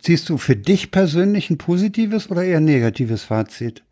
ziehst 0.00 0.28
du 0.28 0.38
für 0.38 0.54
dich 0.54 0.92
persönlich 0.92 1.50
ein 1.50 1.58
positives 1.58 2.30
oder 2.30 2.44
eher 2.44 2.60
negatives 2.60 3.24
Fazit? 3.24 3.82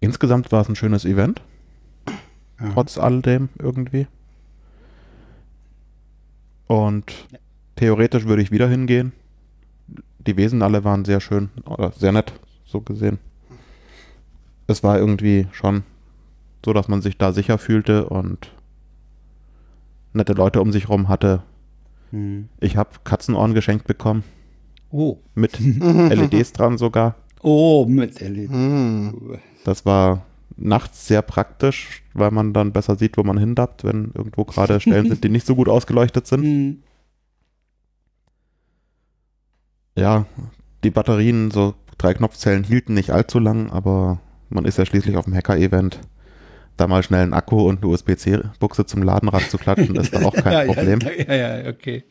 Insgesamt 0.00 0.50
war 0.50 0.62
es 0.62 0.68
ein 0.68 0.76
schönes 0.76 1.04
Event. 1.04 1.42
Ja. 2.60 2.70
Trotz 2.72 2.96
alledem 2.96 3.50
irgendwie. 3.58 4.06
Und 6.66 7.28
theoretisch 7.76 8.24
würde 8.24 8.42
ich 8.42 8.50
wieder 8.50 8.68
hingehen. 8.68 9.12
Die 10.18 10.36
Wesen 10.36 10.62
alle 10.62 10.84
waren 10.84 11.04
sehr 11.04 11.20
schön 11.20 11.50
oder 11.64 11.92
sehr 11.92 12.12
nett, 12.12 12.32
so 12.64 12.80
gesehen. 12.80 13.18
Es 14.66 14.82
war 14.82 14.98
irgendwie 14.98 15.46
schon 15.52 15.82
so, 16.64 16.72
dass 16.72 16.88
man 16.88 17.02
sich 17.02 17.16
da 17.16 17.32
sicher 17.32 17.58
fühlte 17.58 18.08
und 18.08 18.52
nette 20.12 20.32
Leute 20.32 20.60
um 20.60 20.72
sich 20.72 20.88
rum 20.88 21.08
hatte. 21.08 21.42
Hm. 22.10 22.48
Ich 22.60 22.76
habe 22.76 22.90
Katzenohren 23.04 23.54
geschenkt 23.54 23.86
bekommen, 23.86 24.24
Oh. 24.90 25.18
mit 25.34 25.58
LEDs 25.60 26.52
dran 26.52 26.78
sogar. 26.78 27.16
Oh, 27.42 27.84
mit 27.86 28.20
LED. 28.20 28.50
Mhm. 28.50 29.38
Das 29.64 29.84
war 29.84 30.24
nachts 30.56 31.06
sehr 31.06 31.22
praktisch, 31.22 32.02
weil 32.14 32.30
man 32.30 32.52
dann 32.52 32.72
besser 32.72 32.96
sieht, 32.96 33.16
wo 33.16 33.22
man 33.22 33.38
hindappt, 33.38 33.84
wenn 33.84 34.10
irgendwo 34.14 34.44
gerade 34.44 34.80
Stellen 34.80 35.06
sind, 35.08 35.22
die 35.22 35.28
nicht 35.28 35.46
so 35.46 35.54
gut 35.54 35.68
ausgeleuchtet 35.68 36.26
sind. 36.26 36.42
Hm. 36.42 36.82
Ja, 39.96 40.26
die 40.84 40.90
Batterien, 40.90 41.50
so 41.50 41.74
drei 41.98 42.14
Knopfzellen 42.14 42.64
hielten 42.64 42.94
nicht 42.94 43.10
allzu 43.10 43.38
lang, 43.38 43.70
aber 43.70 44.20
man 44.48 44.64
ist 44.64 44.78
ja 44.78 44.86
schließlich 44.86 45.16
auf 45.16 45.24
dem 45.24 45.34
Hacker-Event. 45.34 46.00
Da 46.78 46.86
mal 46.86 47.02
schnell 47.02 47.22
einen 47.24 47.34
Akku 47.34 47.68
und 47.68 47.82
eine 47.82 47.92
USB-C-Buchse 47.92 48.86
zum 48.86 49.02
Ladenrad 49.02 49.42
zu 49.50 49.58
klatschen, 49.58 49.96
ist 49.96 50.14
da 50.14 50.22
auch 50.24 50.32
kein 50.32 50.52
ja, 50.68 50.72
Problem. 50.72 51.00
Ja, 51.00 51.34
ja, 51.34 51.58
ja, 51.58 51.68
okay. 51.70 52.04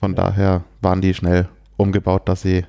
Von 0.00 0.14
daher 0.14 0.64
waren 0.80 1.00
die 1.02 1.14
schnell 1.14 1.48
umgebaut, 1.76 2.28
dass 2.28 2.42
sie 2.42 2.64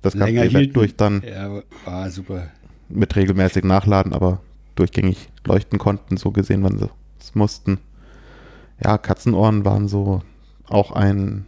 das 0.00 0.14
ganze 0.14 0.34
Länger 0.34 0.44
Event 0.44 0.74
durch 0.76 0.96
dann 0.96 1.22
Ja, 1.22 1.62
war 1.84 2.10
super. 2.10 2.48
mit 2.88 3.14
regelmäßig 3.14 3.64
Nachladen, 3.64 4.12
aber 4.14 4.40
durchgängig 4.76 5.28
leuchten 5.44 5.78
konnten, 5.78 6.16
so 6.16 6.30
gesehen, 6.30 6.64
wenn 6.64 6.78
sie 6.78 6.88
es 7.20 7.34
mussten. 7.34 7.78
Ja, 8.82 8.98
Katzenohren 8.98 9.64
waren 9.64 9.88
so 9.88 10.22
auch 10.68 10.90
ein, 10.92 11.46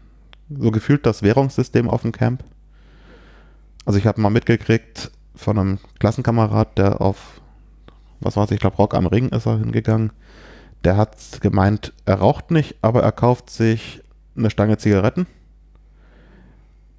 so 0.50 0.70
gefühlt 0.70 1.06
das 1.06 1.22
Währungssystem 1.22 1.88
auf 1.88 2.02
dem 2.02 2.12
Camp. 2.12 2.44
Also 3.86 3.98
ich 3.98 4.06
habe 4.06 4.20
mal 4.20 4.30
mitgekriegt 4.30 5.10
von 5.34 5.59
einem 5.59 5.78
Klassenkamerad, 5.98 6.76
der 6.76 7.00
auf, 7.00 7.40
was 8.20 8.36
weiß 8.36 8.51
ich, 8.51 8.56
ich 8.56 8.60
glaube 8.60 8.76
Rock 8.76 8.94
am 8.94 9.06
Ring 9.06 9.28
ist 9.28 9.47
er 9.47 9.59
hingegangen. 9.59 10.12
Der 10.84 10.97
hat 10.97 11.40
gemeint, 11.40 11.93
er 12.05 12.16
raucht 12.16 12.51
nicht, 12.51 12.76
aber 12.82 13.02
er 13.02 13.12
kauft 13.12 13.51
sich 13.51 14.02
eine 14.36 14.51
Stange 14.51 14.78
Zigaretten, 14.78 15.26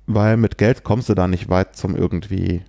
weil 0.08 0.38
mit 0.38 0.58
Geld 0.58 0.84
kommst 0.84 1.10
du 1.10 1.14
da 1.14 1.28
nicht 1.28 1.50
weit 1.50 1.76
zum 1.76 1.96
irgendwie 1.96 2.64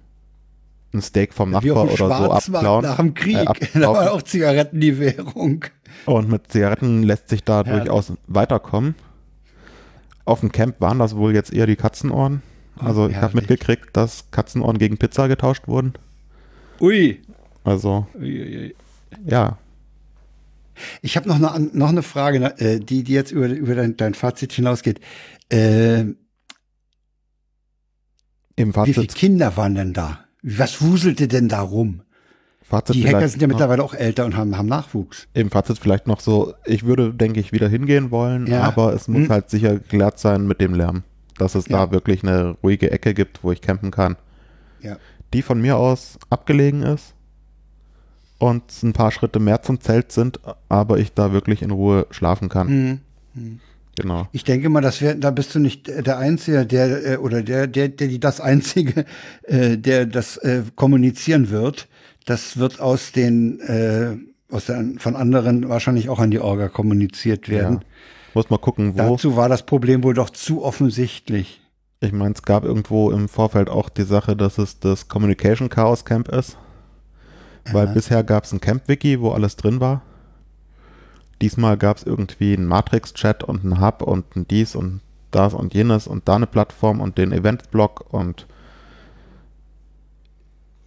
ein 0.94 1.02
Steak 1.02 1.34
vom 1.34 1.50
Nachbar 1.50 1.84
oder 1.84 1.96
so 1.96 2.32
abklauen. 2.32 2.84
nach 2.84 2.96
dem 2.96 3.14
Krieg. 3.14 3.48
äh, 3.60 3.66
da 3.80 3.92
war 3.92 4.12
auch 4.12 4.22
Zigaretten 4.22 4.80
die 4.80 4.98
Währung. 4.98 5.64
Und 6.06 6.28
mit 6.30 6.50
Zigaretten 6.50 7.02
lässt 7.02 7.28
sich 7.28 7.44
da 7.44 7.64
Herrlich. 7.64 7.84
durchaus 7.84 8.12
weiterkommen. 8.26 8.94
Auf 10.24 10.40
dem 10.40 10.52
Camp 10.52 10.80
waren 10.80 10.98
das 10.98 11.16
wohl 11.16 11.34
jetzt 11.34 11.52
eher 11.52 11.66
die 11.66 11.76
Katzenohren. 11.76 12.42
Also 12.78 13.08
ich 13.08 13.16
habe 13.16 13.32
herrlich. 13.32 13.48
mitgekriegt, 13.48 13.96
dass 13.96 14.30
Katzenohren 14.30 14.78
gegen 14.78 14.98
Pizza 14.98 15.26
getauscht 15.28 15.66
wurden. 15.66 15.94
Ui. 16.80 17.20
Also 17.64 18.06
ja, 19.26 19.58
Ich 21.02 21.16
habe 21.16 21.28
noch 21.28 21.40
eine, 21.42 21.70
noch 21.72 21.88
eine 21.88 22.02
Frage, 22.02 22.40
ne, 22.40 22.58
äh, 22.60 22.78
die, 22.80 23.02
die 23.04 23.12
jetzt 23.12 23.32
über, 23.32 23.48
über 23.48 23.74
dein, 23.74 23.96
dein 23.96 24.14
Fazit 24.14 24.52
hinausgeht. 24.52 25.00
Äh, 25.52 26.00
im 26.00 26.14
wie 28.56 28.72
viele 28.72 28.72
Fazit, 28.94 29.14
Kinder 29.14 29.56
waren 29.56 29.74
denn 29.74 29.92
da? 29.92 30.20
Was 30.42 30.80
wuselte 30.82 31.28
denn 31.28 31.48
da 31.48 31.60
rum? 31.60 32.02
Fazit 32.62 32.96
Die 32.96 33.06
Hacker 33.08 33.28
sind 33.28 33.40
ja 33.40 33.48
noch, 33.48 33.54
mittlerweile 33.54 33.82
auch 33.82 33.94
älter 33.94 34.24
und 34.26 34.36
haben, 34.36 34.56
haben 34.56 34.66
Nachwuchs. 34.66 35.26
im 35.32 35.50
Fazit 35.50 35.78
vielleicht 35.78 36.06
noch 36.06 36.20
so, 36.20 36.54
ich 36.66 36.84
würde, 36.84 37.14
denke 37.14 37.40
ich, 37.40 37.50
wieder 37.52 37.68
hingehen 37.68 38.10
wollen, 38.10 38.46
Ja. 38.46 38.62
aber 38.62 38.92
es 38.92 39.08
muss 39.08 39.22
Hm. 39.22 39.28
halt 39.30 39.50
sicher 39.50 39.74
geklärt 39.74 40.18
sein 40.18 40.46
mit 40.46 40.60
dem 40.60 40.74
Lärm. 40.74 41.02
Dass 41.38 41.54
es 41.54 41.66
Ja. 41.68 41.86
da 41.86 41.92
wirklich 41.92 42.22
eine 42.24 42.56
ruhige 42.62 42.90
Ecke 42.90 43.14
gibt, 43.14 43.42
wo 43.42 43.52
ich 43.52 43.60
campen 43.62 43.90
kann. 43.90 44.16
Ja. 44.80 44.96
die 45.34 45.42
von 45.42 45.60
mir 45.60 45.76
aus 45.76 46.18
abgelegen 46.30 46.82
ist 46.84 47.14
und 48.38 48.82
ein 48.82 48.92
paar 48.92 49.10
Schritte 49.10 49.40
mehr 49.40 49.62
zum 49.62 49.80
Zelt 49.80 50.12
sind, 50.12 50.40
aber 50.68 50.98
ich 50.98 51.12
da 51.12 51.32
wirklich 51.32 51.62
in 51.62 51.70
Ruhe 51.70 52.06
schlafen 52.10 52.48
kann. 52.48 52.68
Hm. 53.34 53.60
Genau. 53.96 54.28
Ich 54.30 54.44
denke 54.44 54.68
mal, 54.68 54.80
das 54.80 55.02
wär, 55.02 55.16
da 55.16 55.32
bist 55.32 55.54
du 55.54 55.58
nicht 55.58 55.88
der 55.88 56.18
Einzige, 56.18 56.64
der 56.64 57.14
äh, 57.14 57.16
oder 57.16 57.42
der, 57.42 57.66
der, 57.66 57.88
der 57.88 58.06
die 58.06 58.20
das 58.20 58.40
Einzige, 58.40 59.04
äh, 59.42 59.76
der 59.76 60.06
das 60.06 60.36
äh, 60.38 60.62
kommunizieren 60.76 61.50
wird. 61.50 61.88
Das 62.24 62.58
wird 62.58 62.80
aus 62.80 63.12
den 63.12 63.58
äh, 63.60 64.16
aus 64.50 64.66
den, 64.66 64.98
von 64.98 65.16
anderen 65.16 65.68
wahrscheinlich 65.68 66.08
auch 66.08 66.20
an 66.20 66.30
die 66.30 66.40
Orga 66.40 66.68
kommuniziert 66.68 67.48
werden. 67.48 67.76
Ja. 67.76 67.86
Muss 68.34 68.50
mal 68.50 68.58
gucken, 68.58 68.94
wo. 68.94 68.98
Dazu 68.98 69.36
war 69.36 69.48
das 69.48 69.64
Problem 69.64 70.04
wohl 70.04 70.14
doch 70.14 70.30
zu 70.30 70.62
offensichtlich. 70.62 71.60
Ich 72.00 72.12
meine, 72.12 72.34
es 72.34 72.42
gab 72.42 72.64
irgendwo 72.64 73.10
im 73.10 73.28
Vorfeld 73.28 73.68
auch 73.68 73.88
die 73.88 74.04
Sache, 74.04 74.36
dass 74.36 74.58
es 74.58 74.78
das 74.78 75.08
Communication 75.08 75.68
Chaos 75.68 76.04
Camp 76.04 76.28
ist. 76.28 76.56
Weil 77.72 77.88
bisher 77.88 78.24
gab 78.24 78.44
es 78.44 78.52
ein 78.52 78.60
Camp-Wiki, 78.60 79.20
wo 79.20 79.30
alles 79.30 79.56
drin 79.56 79.80
war. 79.80 80.02
Diesmal 81.40 81.76
gab 81.76 81.98
es 81.98 82.02
irgendwie 82.02 82.54
einen 82.54 82.66
Matrix-Chat 82.66 83.44
und 83.44 83.64
einen 83.64 83.80
Hub 83.80 84.02
und 84.02 84.36
ein 84.36 84.48
dies 84.48 84.74
und 84.74 85.00
das 85.30 85.54
und 85.54 85.74
jenes 85.74 86.06
und 86.06 86.28
da 86.28 86.36
eine 86.36 86.46
Plattform 86.46 87.00
und 87.00 87.18
den 87.18 87.32
Event-Blog 87.32 88.06
und 88.12 88.46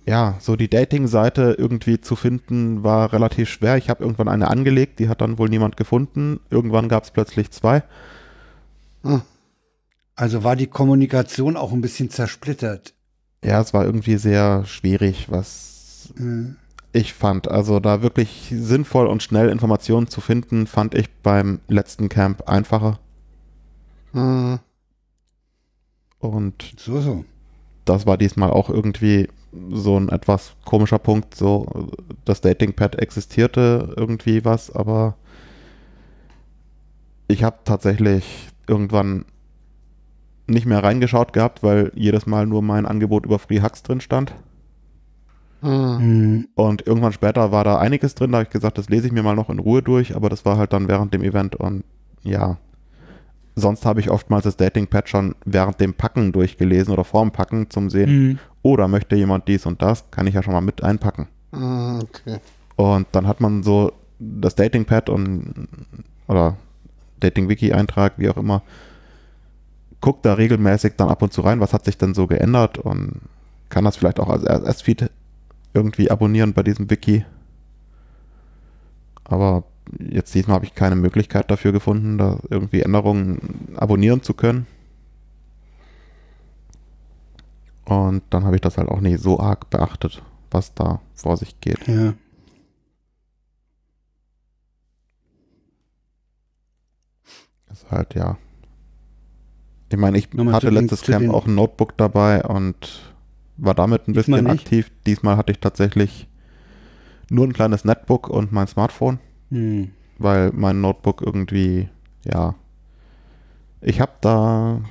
ja, 0.05 0.35
so 0.39 0.55
die 0.55 0.69
Dating-Seite 0.69 1.55
irgendwie 1.57 2.01
zu 2.01 2.15
finden 2.15 2.83
war 2.83 3.13
relativ 3.13 3.49
schwer. 3.49 3.77
Ich 3.77 3.89
habe 3.89 4.03
irgendwann 4.03 4.27
eine 4.27 4.49
angelegt, 4.49 4.99
die 4.99 5.07
hat 5.07 5.21
dann 5.21 5.37
wohl 5.37 5.47
niemand 5.47 5.77
gefunden. 5.77 6.39
Irgendwann 6.49 6.89
gab 6.89 7.03
es 7.03 7.11
plötzlich 7.11 7.51
zwei. 7.51 7.83
Also 10.15 10.43
war 10.43 10.55
die 10.55 10.67
Kommunikation 10.67 11.55
auch 11.55 11.71
ein 11.71 11.81
bisschen 11.81 12.09
zersplittert. 12.09 12.95
Ja, 13.43 13.61
es 13.61 13.73
war 13.73 13.85
irgendwie 13.85 14.17
sehr 14.17 14.65
schwierig, 14.65 15.27
was 15.29 16.13
Äh, 16.17 16.55
ich 16.93 17.13
fand. 17.13 17.49
Also 17.49 17.79
da 17.79 18.01
wirklich 18.01 18.53
sinnvoll 18.55 19.07
und 19.07 19.23
schnell 19.23 19.49
Informationen 19.49 20.07
zu 20.07 20.21
finden, 20.21 20.67
fand 20.67 20.95
ich 20.95 21.09
beim 21.23 21.59
letzten 21.67 22.09
Camp 22.09 22.47
einfacher. 22.49 22.99
Hm. 24.13 24.59
Und 26.19 26.75
So, 26.77 27.01
so. 27.01 27.25
das 27.85 28.05
war 28.05 28.17
diesmal 28.17 28.51
auch 28.51 28.69
irgendwie 28.69 29.27
so 29.71 29.97
ein 29.99 30.09
etwas 30.09 30.55
komischer 30.65 30.99
Punkt. 30.99 31.35
So, 31.35 31.89
das 32.25 32.41
Datingpad 32.41 32.95
existierte 32.95 33.93
irgendwie 33.97 34.45
was, 34.45 34.71
aber 34.71 35.15
ich 37.27 37.43
habe 37.43 37.57
tatsächlich 37.65 38.49
irgendwann 38.67 39.25
nicht 40.47 40.65
mehr 40.65 40.83
reingeschaut 40.83 41.33
gehabt, 41.33 41.63
weil 41.63 41.91
jedes 41.95 42.25
Mal 42.25 42.45
nur 42.45 42.61
mein 42.61 42.85
Angebot 42.85 43.25
über 43.25 43.39
Free 43.39 43.61
Hugs 43.61 43.83
drin 43.83 44.01
stand. 44.01 44.33
Hm. 45.61 45.97
Hm. 45.99 46.47
Und 46.55 46.87
irgendwann 46.87 47.13
später 47.13 47.51
war 47.51 47.63
da 47.63 47.77
einiges 47.79 48.15
drin, 48.15 48.31
da 48.31 48.39
habe 48.39 48.43
ich 48.47 48.49
gesagt, 48.51 48.77
das 48.77 48.89
lese 48.89 49.07
ich 49.07 49.13
mir 49.13 49.23
mal 49.23 49.35
noch 49.35 49.49
in 49.49 49.59
Ruhe 49.59 49.81
durch, 49.81 50.15
aber 50.15 50.29
das 50.29 50.43
war 50.45 50.57
halt 50.57 50.73
dann 50.73 50.87
während 50.87 51.13
dem 51.13 51.23
Event 51.23 51.55
und 51.55 51.83
ja. 52.23 52.57
Sonst 53.55 53.85
habe 53.85 53.99
ich 53.99 54.09
oftmals 54.09 54.45
das 54.45 54.55
Datingpad 54.57 55.09
schon 55.09 55.35
während 55.45 55.79
dem 55.81 55.93
Packen 55.93 56.31
durchgelesen 56.31 56.93
oder 56.93 57.03
vorm 57.03 57.31
Packen 57.31 57.69
zum 57.69 57.89
Sehen, 57.89 58.09
Hm. 58.09 58.39
oh, 58.63 58.75
da 58.77 58.87
möchte 58.87 59.15
jemand 59.15 59.47
dies 59.47 59.65
und 59.65 59.81
das, 59.81 60.09
kann 60.09 60.25
ich 60.27 60.33
ja 60.33 60.41
schon 60.43 60.53
mal 60.53 60.61
mit 60.61 60.83
einpacken. 60.83 61.27
Hm, 61.53 61.99
Okay. 62.03 62.39
Und 62.77 63.07
dann 63.11 63.27
hat 63.27 63.41
man 63.41 63.61
so 63.61 63.91
das 64.19 64.55
Datingpad 64.55 65.09
und 65.09 65.67
oder 66.27 66.55
Dating-Wiki-Eintrag, 67.19 68.13
wie 68.17 68.29
auch 68.29 68.37
immer, 68.37 68.63
guckt 69.99 70.25
da 70.25 70.33
regelmäßig 70.33 70.93
dann 70.97 71.09
ab 71.09 71.21
und 71.21 71.31
zu 71.33 71.41
rein, 71.41 71.59
was 71.59 71.73
hat 71.73 71.85
sich 71.85 71.97
denn 71.97 72.13
so 72.15 72.25
geändert 72.25 72.79
und 72.79 73.21
kann 73.69 73.83
das 73.85 73.97
vielleicht 73.97 74.19
auch 74.19 74.29
als 74.29 74.43
RSS-Feed 74.45 75.11
irgendwie 75.73 76.11
abonnieren 76.11 76.53
bei 76.53 76.63
diesem 76.63 76.89
Wiki. 76.89 77.25
Aber 79.23 79.63
jetzt 79.99 80.33
diesmal 80.35 80.55
habe 80.55 80.65
ich 80.65 80.75
keine 80.75 80.95
Möglichkeit 80.95 81.49
dafür 81.49 81.71
gefunden, 81.71 82.17
da 82.17 82.39
irgendwie 82.49 82.81
Änderungen 82.81 83.73
abonnieren 83.75 84.23
zu 84.23 84.33
können. 84.33 84.67
Und 87.85 88.23
dann 88.29 88.43
habe 88.43 88.55
ich 88.55 88.61
das 88.61 88.77
halt 88.77 88.89
auch 88.89 89.01
nicht 89.01 89.19
so 89.21 89.39
arg 89.39 89.69
beachtet, 89.69 90.21
was 90.49 90.73
da 90.73 91.01
vor 91.13 91.37
sich 91.37 91.59
geht. 91.59 91.87
Ja. 91.87 92.13
Ist 97.71 97.89
halt, 97.89 98.15
ja. 98.15 98.37
Ich 99.89 99.97
meine, 99.97 100.17
ich 100.17 100.33
Nochmal 100.33 100.53
hatte 100.55 100.69
letztes 100.69 101.01
Camp 101.01 101.33
auch 101.33 101.45
ein 101.47 101.55
Notebook 101.55 101.97
dabei 101.97 102.43
und 102.43 103.10
war 103.61 103.73
damit 103.75 104.07
ein 104.07 104.13
Diesmal 104.13 104.39
bisschen 104.41 104.51
nicht? 104.53 104.61
aktiv. 104.65 104.91
Diesmal 105.05 105.37
hatte 105.37 105.51
ich 105.51 105.59
tatsächlich 105.59 106.27
nur 107.29 107.45
ein 107.47 107.53
kleines 107.53 107.85
Netbook 107.85 108.27
und 108.27 108.51
mein 108.51 108.67
Smartphone, 108.67 109.19
Hm. 109.51 109.91
weil 110.17 110.51
mein 110.53 110.81
Notebook 110.81 111.21
irgendwie, 111.21 111.87
ja, 112.25 112.55
ich 113.81 114.01
habe 114.01 114.11
da 114.21 114.81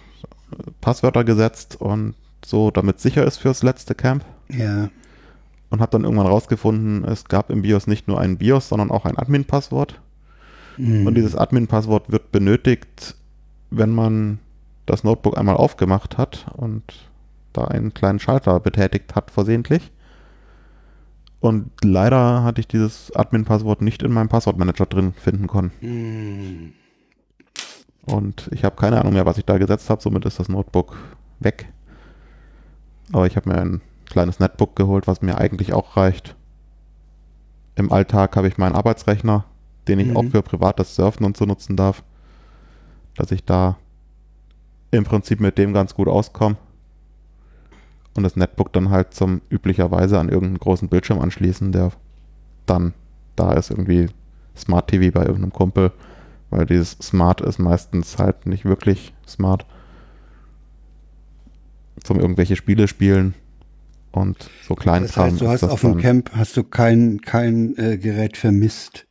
Passwörter 0.81 1.25
gesetzt 1.25 1.81
und 1.81 2.15
so, 2.45 2.71
damit 2.71 2.97
es 2.97 3.03
sicher 3.03 3.25
ist 3.25 3.37
fürs 3.39 3.63
letzte 3.63 3.95
Camp 3.95 4.25
Ja. 4.49 4.89
und 5.71 5.81
habe 5.81 5.91
dann 5.93 6.05
irgendwann 6.05 6.27
rausgefunden, 6.27 7.05
es 7.05 7.25
gab 7.27 7.51
im 7.51 7.63
BIOS 7.63 7.87
nicht 7.87 8.09
nur 8.09 8.21
ein 8.21 8.39
BIOS, 8.39 8.69
sondern 8.69 8.91
auch 8.91 9.05
ein 9.05 9.19
Admin-Passwort. 9.19 10.01
Hm. 10.77 11.07
Und 11.07 11.15
dieses 11.15 11.37
Admin-Passwort 11.37 12.11
wird 12.11 12.33
benötigt, 12.33 13.15
wenn 13.71 13.91
man 13.91 14.39
das 14.87 15.05
Notebook 15.05 15.37
einmal 15.39 15.57
aufgemacht 15.57 16.17
hat 16.19 16.47
und 16.57 16.83
da 17.53 17.65
einen 17.65 17.95
kleinen 17.95 18.19
Schalter 18.19 18.59
betätigt 18.61 19.15
hat 19.15 19.31
versehentlich. 19.31 19.93
Und 21.41 21.71
leider 21.83 22.43
hatte 22.43 22.61
ich 22.61 22.69
dieses 22.69 23.15
Admin-Passwort 23.17 23.81
nicht 23.81 24.03
in 24.03 24.13
meinem 24.13 24.29
Passwortmanager 24.29 24.87
drin 24.87 25.15
finden 25.15 25.47
können. 25.47 25.73
Hm. 25.81 26.73
Und 28.05 28.49
ich 28.53 28.65
habe 28.65 28.77
keine 28.77 29.01
Ahnung 29.01 29.15
mehr, 29.15 29.27
was 29.27 29.39
ich 29.39 29.45
da 29.47 29.57
gesetzt 29.57 29.89
habe. 29.89 30.03
Somit 30.03 30.25
ist 30.27 30.39
das 30.39 30.49
Notebook 30.49 30.97
weg. 31.39 31.73
Aber 33.13 33.27
ich 33.27 33.37
habe 33.37 33.49
mir 33.49 33.59
ein 33.59 33.81
kleines 34.07 34.39
Netbook 34.39 34.77
geholt, 34.77 35.07
was 35.07 35.23
mir 35.23 35.39
eigentlich 35.39 35.73
auch 35.73 35.97
reicht. 35.97 36.37
Im 37.75 37.91
Alltag 37.93 38.37
habe 38.37 38.49
ich 38.49 38.59
meinen 38.59 38.75
Arbeitsrechner, 38.75 39.45
den 39.89 40.01
ich 40.01 40.09
Mhm. 40.09 40.17
auch 40.17 40.25
für 40.25 40.43
privates 40.43 40.95
Surfen 40.95 41.25
und 41.25 41.37
so 41.37 41.47
nutzen 41.47 41.77
darf. 41.77 42.03
Dass 43.17 43.31
ich 43.31 43.45
da 43.45 43.77
im 44.91 45.05
Prinzip 45.05 45.41
mit 45.41 45.57
dem 45.57 45.73
ganz 45.73 45.95
gut 45.95 46.09
auskomme. 46.09 46.57
Und 48.15 48.24
das 48.24 48.37
Netbook 48.37 48.73
dann 48.73 48.91
halt 48.91 49.15
zum 49.15 49.41
üblicherweise 49.51 50.19
an 50.19 50.28
irgendeinen 50.28 50.59
großen 50.59 50.89
Bildschirm 50.89 51.20
anschließen, 51.20 51.73
der 51.73 51.93
dann 52.66 52.93
da 53.37 53.53
ist 53.53 53.70
irgendwie 53.70 54.09
Smart 54.57 54.89
TV 54.89 55.12
bei 55.12 55.23
irgendeinem 55.24 55.53
Kumpel, 55.53 55.93
weil 56.51 56.66
dieses 56.66 56.93
Smart 57.01 57.41
ist 57.41 57.59
meistens 57.59 58.19
halt 58.19 58.47
nicht 58.47 58.65
wirklich 58.65 59.15
smart. 59.27 59.65
Zum 62.03 62.19
irgendwelche 62.19 62.57
Spiele 62.57 62.89
spielen 62.89 63.35
und 64.12 64.51
so 64.66 64.74
klein 64.74 65.03
Das 65.03 65.16
heißt, 65.16 65.41
du 65.41 65.49
hast 65.49 65.65
auf 65.65 65.81
dem 65.81 65.99
Camp 65.99 66.31
hast 66.35 66.57
du 66.57 66.65
kein, 66.65 67.20
kein 67.20 67.77
äh, 67.77 67.99
Gerät 67.99 68.37
vermisst. 68.37 69.07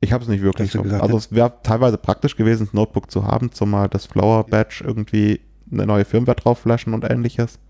Ich 0.00 0.12
habe 0.12 0.24
es 0.24 0.28
nicht 0.28 0.42
wirklich 0.42 0.72
so. 0.72 0.82
Also 0.82 1.16
es 1.16 1.30
wäre 1.30 1.60
teilweise 1.62 1.96
praktisch 1.96 2.36
gewesen, 2.36 2.66
das 2.66 2.74
Notebook 2.74 3.10
zu 3.10 3.24
haben, 3.24 3.52
zumal 3.52 3.88
das 3.88 4.06
Flower 4.06 4.44
Badge 4.44 4.82
irgendwie 4.84 5.40
eine 5.70 5.86
neue 5.86 6.04
Firmware 6.04 6.36
drauf 6.36 6.58
flashen 6.58 6.92
und 6.92 7.08
ähnliches. 7.08 7.60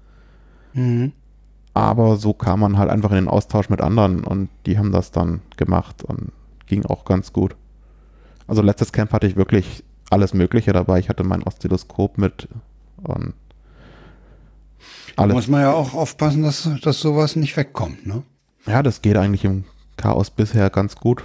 Mhm. 0.75 1.13
Aber 1.75 2.17
so 2.17 2.35
kam 2.35 2.61
man 2.61 2.77
halt 2.77 2.91
einfach 2.91 3.11
in 3.11 3.17
den 3.17 3.29
Austausch 3.29 3.69
mit 3.71 3.81
anderen 3.81 4.25
und 4.25 4.51
die 4.67 4.79
haben 4.79 4.93
das 4.93 5.11
dann 5.11 5.41
gemacht 5.57 6.03
und 6.05 6.31
ging 6.67 6.85
auch 6.85 7.05
ganz 7.05 7.33
gut. 7.33 7.57
Also 8.47 8.61
letztes 8.61 8.93
Camp 8.93 9.13
hatte 9.13 9.27
ich 9.27 9.37
wirklich 9.37 9.83
alles 10.11 10.35
Mögliche 10.35 10.73
dabei. 10.73 10.99
Ich 10.99 11.09
hatte 11.09 11.25
mein 11.25 11.43
Oszilloskop 11.43 12.19
mit 12.19 12.49
und 13.03 13.33
Da 15.17 15.23
alles. 15.23 15.35
muss 15.35 15.49
man 15.49 15.63
ja 15.63 15.73
auch 15.73 15.95
aufpassen, 15.95 16.43
dass, 16.43 16.69
dass 16.83 17.01
sowas 17.01 17.37
nicht 17.37 17.57
wegkommt, 17.57 18.07
ne? 18.07 18.23
Ja, 18.67 18.83
das 18.83 19.01
geht 19.03 19.17
eigentlich 19.17 19.45
im 19.45 19.65
Chaos 19.97 20.31
bisher 20.31 20.69
ganz 20.71 20.97
gut. 20.97 21.23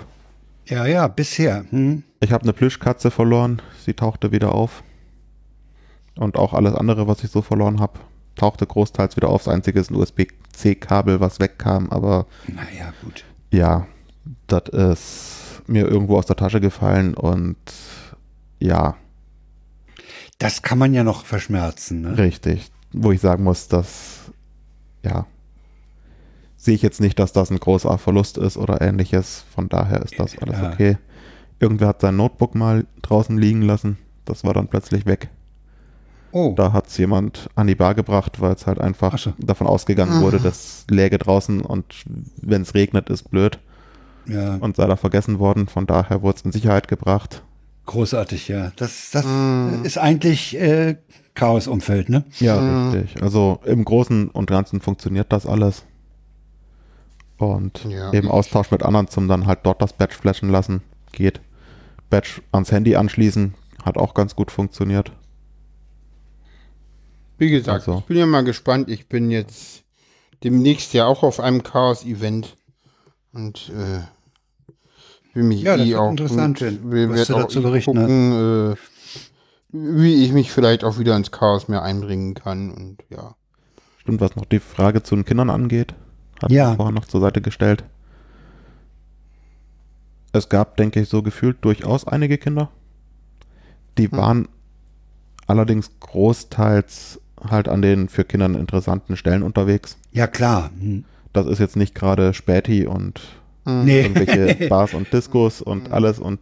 Ja, 0.65 0.85
ja, 0.85 1.07
bisher. 1.07 1.65
Hm. 1.69 2.03
Ich 2.19 2.31
habe 2.31 2.43
eine 2.43 2.53
Plüschkatze 2.53 3.11
verloren, 3.11 3.61
sie 3.85 3.93
tauchte 3.93 4.31
wieder 4.31 4.53
auf. 4.55 4.83
Und 6.15 6.35
auch 6.37 6.53
alles 6.53 6.73
andere, 6.73 7.07
was 7.07 7.23
ich 7.23 7.29
so 7.29 7.41
verloren 7.41 7.79
habe, 7.79 7.99
tauchte 8.37 8.65
großteils 8.65 9.15
wieder 9.17 9.29
auf. 9.29 9.43
Das 9.43 9.53
einzige 9.53 9.79
ist 9.79 9.91
ein 9.91 9.95
USB-C-Kabel, 9.95 11.19
was 11.19 11.39
wegkam, 11.39 11.89
aber 11.89 12.25
Naja, 12.47 12.93
gut. 13.03 13.25
ja, 13.51 13.87
das 14.47 14.69
ist 14.69 15.61
mir 15.67 15.85
irgendwo 15.87 16.17
aus 16.17 16.25
der 16.25 16.35
Tasche 16.37 16.61
gefallen 16.61 17.13
und 17.13 17.57
ja, 18.59 18.95
Das 20.39 20.61
kann 20.61 20.77
man 20.77 20.93
ja 20.93 21.03
noch 21.03 21.25
verschmerzen, 21.25 22.01
ne? 22.01 22.17
richtig. 22.17 22.71
Wo 22.93 23.11
ich 23.11 23.19
sagen 23.21 23.43
muss, 23.43 23.67
dass 23.67 24.31
ja, 25.03 25.25
sehe 26.55 26.73
ich 26.75 26.81
jetzt 26.81 27.01
nicht, 27.01 27.19
dass 27.19 27.33
das 27.33 27.49
ein 27.51 27.59
großer 27.59 27.97
Verlust 27.97 28.37
ist 28.37 28.57
oder 28.57 28.81
ähnliches. 28.81 29.45
Von 29.53 29.69
daher 29.69 30.01
ist 30.01 30.17
das 30.19 30.37
alles 30.39 30.59
Ja. 30.59 30.71
okay. 30.73 30.97
Irgendwer 31.59 31.87
hat 31.89 32.01
sein 32.01 32.15
Notebook 32.15 32.55
mal 32.55 32.85
draußen 33.01 33.37
liegen 33.37 33.61
lassen. 33.61 33.97
Das 34.25 34.43
war 34.43 34.53
dann 34.53 34.67
plötzlich 34.67 35.05
weg. 35.05 35.29
Oh, 36.31 36.53
Da 36.55 36.73
hat 36.73 36.87
es 36.87 36.97
jemand 36.97 37.49
an 37.55 37.67
die 37.67 37.75
Bar 37.75 37.95
gebracht, 37.95 38.41
weil 38.41 38.53
es 38.53 38.67
halt 38.67 38.79
einfach 38.79 39.13
Ach 39.13 39.17
so. 39.19 39.33
davon 39.39 39.67
ausgegangen 39.67 40.19
wurde, 40.21 40.39
das 40.39 40.85
läge 40.89 41.17
draußen 41.17 41.61
und 41.61 42.03
wenn 42.41 42.61
es 42.63 42.73
regnet, 42.73 43.09
ist 43.09 43.29
blöd 43.31 43.59
ja, 44.27 44.55
und 44.55 44.75
sei 44.75 44.85
da 44.87 44.95
vergessen 44.97 45.39
worden. 45.39 45.67
Von 45.67 45.87
daher 45.87 46.21
wurde 46.21 46.37
es 46.37 46.41
in 46.45 46.51
Sicherheit 46.51 46.87
gebracht. 46.87 47.43
großartig, 47.85 48.49
ja. 48.49 48.71
Das, 48.75 49.11
das 49.11 49.25
Mm. 49.25 49.85
ist 49.85 49.97
eigentlich 49.97 50.59
äh, 50.59 50.97
Chaosumfeld, 51.35 52.09
ne? 52.09 52.25
Ja, 52.39 52.59
Mhm. 52.61 52.89
richtig. 52.91 53.21
Also 53.23 53.59
im 53.63 53.85
Großen 53.85 54.27
und 54.29 54.49
Ganzen 54.49 54.81
funktioniert 54.81 55.31
das 55.31 55.45
alles. 55.45 55.85
Und 57.37 57.85
Ja. 57.85 58.11
eben 58.13 58.29
Austausch 58.29 58.71
mit 58.71 58.83
anderen 58.83 59.07
zum 59.07 59.27
dann 59.27 59.45
halt 59.45 59.59
dort 59.63 59.81
das 59.81 59.93
Badge 59.93 60.15
flashen 60.15 60.49
lassen, 60.49 60.81
geht. 61.11 61.39
Badge 62.09 62.41
ans 62.51 62.71
Handy 62.71 62.95
anschließen, 62.95 63.53
hat 63.83 63.97
auch 63.97 64.13
ganz 64.13 64.35
gut 64.35 64.51
funktioniert. 64.51 65.11
Wie 67.37 67.49
gesagt, 67.49 67.87
Also. 67.87 67.99
ich 67.99 68.05
bin 68.05 68.17
ja 68.17 68.25
mal 68.25 68.43
gespannt. 68.43 68.89
Ich 68.89 69.07
bin 69.07 69.29
jetzt 69.31 69.83
demnächst 70.43 70.93
ja 70.93 71.05
auch 71.05 71.23
auf 71.23 71.39
einem 71.39 71.63
Chaos-Event 71.63 72.55
und 73.33 73.69
äh, 73.69 74.01
will 75.35 75.43
mich 75.43 75.61
Ja, 75.61 75.77
das 75.77 75.87
eh 75.87 75.95
auch 75.95 76.09
interessant, 76.09 76.61
und 76.61 76.91
will, 76.91 77.09
was 77.09 77.29
auch 77.31 77.41
dazu 77.41 77.59
eh 77.59 77.63
berichten 77.63 77.95
gucken, 77.97 78.71
äh, 78.73 78.75
wie 79.71 80.23
ich 80.23 80.31
mich 80.31 80.51
vielleicht 80.51 80.83
auch 80.83 80.97
wieder 80.97 81.15
ins 81.15 81.31
Chaos 81.31 81.67
mehr 81.67 81.83
einbringen 81.83 82.33
kann 82.33 82.71
und 82.71 82.97
ja. 83.09 83.35
Stimmt, 83.99 84.21
was 84.21 84.35
noch 84.35 84.45
die 84.45 84.59
Frage 84.59 85.03
zu 85.03 85.15
den 85.15 85.25
Kindern 85.25 85.49
angeht, 85.49 85.93
hat 86.41 86.51
Ja. 86.51 86.69
ja. 86.69 86.75
vorher 86.75 86.93
noch 86.93 87.05
zur 87.05 87.21
Seite 87.21 87.41
gestellt. 87.41 87.83
Es 90.33 90.49
gab, 90.49 90.77
denke 90.77 91.01
ich, 91.01 91.09
so 91.09 91.21
gefühlt 91.23 91.57
durchaus 91.61 92.05
einige 92.07 92.37
Kinder. 92.37 92.69
Die 93.97 94.09
Hm. 94.09 94.17
waren 94.17 94.47
allerdings 95.47 95.89
großteils 95.99 97.19
halt 97.49 97.67
an 97.67 97.81
den 97.81 98.09
für 98.09 98.23
Kinder 98.23 98.45
interessanten 98.47 99.15
Stellen 99.17 99.43
unterwegs. 99.43 99.97
Ja, 100.11 100.27
klar. 100.27 100.69
Hm. 100.79 101.05
Das 101.33 101.45
ist 101.45 101.59
jetzt 101.59 101.75
nicht 101.75 101.93
gerade 101.95 102.33
Späti 102.33 102.87
und 102.87 103.21
Nee. 103.65 104.01
irgendwelche 104.01 104.55
Bars 104.69 104.93
und 104.93 105.11
Diskos 105.13 105.61
und 105.61 105.91
alles 105.91 106.19
und 106.19 106.39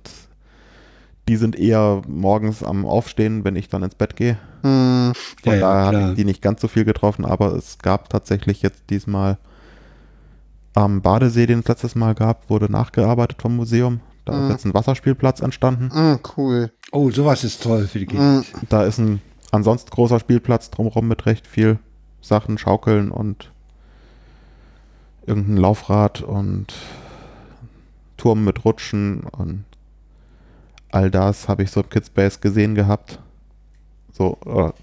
die 1.27 1.37
sind 1.37 1.55
eher 1.57 2.03
morgens 2.07 2.61
am 2.63 2.85
Aufstehen, 2.85 3.43
wenn 3.43 3.55
ich 3.55 3.67
dann 3.67 3.81
ins 3.81 3.95
Bett 3.95 4.15
gehe. 4.15 4.37
Hm, 4.61 5.13
Von 5.43 5.53
Ja, 5.53 5.59
ja, 5.59 5.59
daher 5.61 5.85
habe 5.85 5.97
klar. 5.97 6.09
ich 6.11 6.15
die 6.17 6.25
nicht 6.25 6.41
ganz 6.43 6.61
so 6.61 6.67
viel 6.67 6.85
getroffen, 6.85 7.25
aber 7.25 7.53
es 7.55 7.79
gab 7.79 8.09
tatsächlich 8.09 8.61
jetzt 8.61 8.83
diesmal 8.91 9.37
am 10.75 11.01
Badesee, 11.01 11.45
den 11.47 11.59
es 11.59 11.67
letztes 11.67 11.95
Mal 11.95 12.13
gab, 12.15 12.49
wurde 12.49 12.71
nachgearbeitet 12.71 13.41
vom 13.41 13.55
Museum. 13.55 14.01
Da 14.25 14.33
Mhm. 14.33 14.43
ist 14.45 14.49
jetzt 14.51 14.65
ein 14.65 14.73
Wasserspielplatz 14.73 15.39
entstanden. 15.39 15.89
hm, 15.93 16.19
cool. 16.37 16.71
Oh, 16.91 17.09
sowas 17.09 17.43
ist 17.43 17.63
toll 17.63 17.87
für 17.87 17.99
die 17.99 18.05
Kinder. 18.05 18.37
Hm, 18.37 18.43
Da 18.69 18.83
ist 18.83 18.99
ein 18.99 19.21
ansonsten 19.55 19.89
großer 19.89 20.19
Spielplatz 20.19 20.69
drumherum 20.69 21.07
mit 21.07 21.25
recht 21.25 21.47
viel 21.47 21.79
Sachen, 22.21 22.57
Schaukeln 22.57 23.11
und 23.11 23.51
irgendein 25.25 25.57
Laufrad 25.57 26.21
und 26.21 26.73
Turm 28.17 28.43
mit 28.43 28.65
Rutschen 28.65 29.21
und 29.21 29.65
all 30.91 31.11
das 31.11 31.47
habe 31.47 31.63
ich 31.63 31.71
so 31.71 31.81
im 31.81 31.89
Kidspace 31.89 32.39
gesehen 32.41 32.75
gehabt. 32.75 33.19
So, 34.13 34.37
oder 34.45 34.73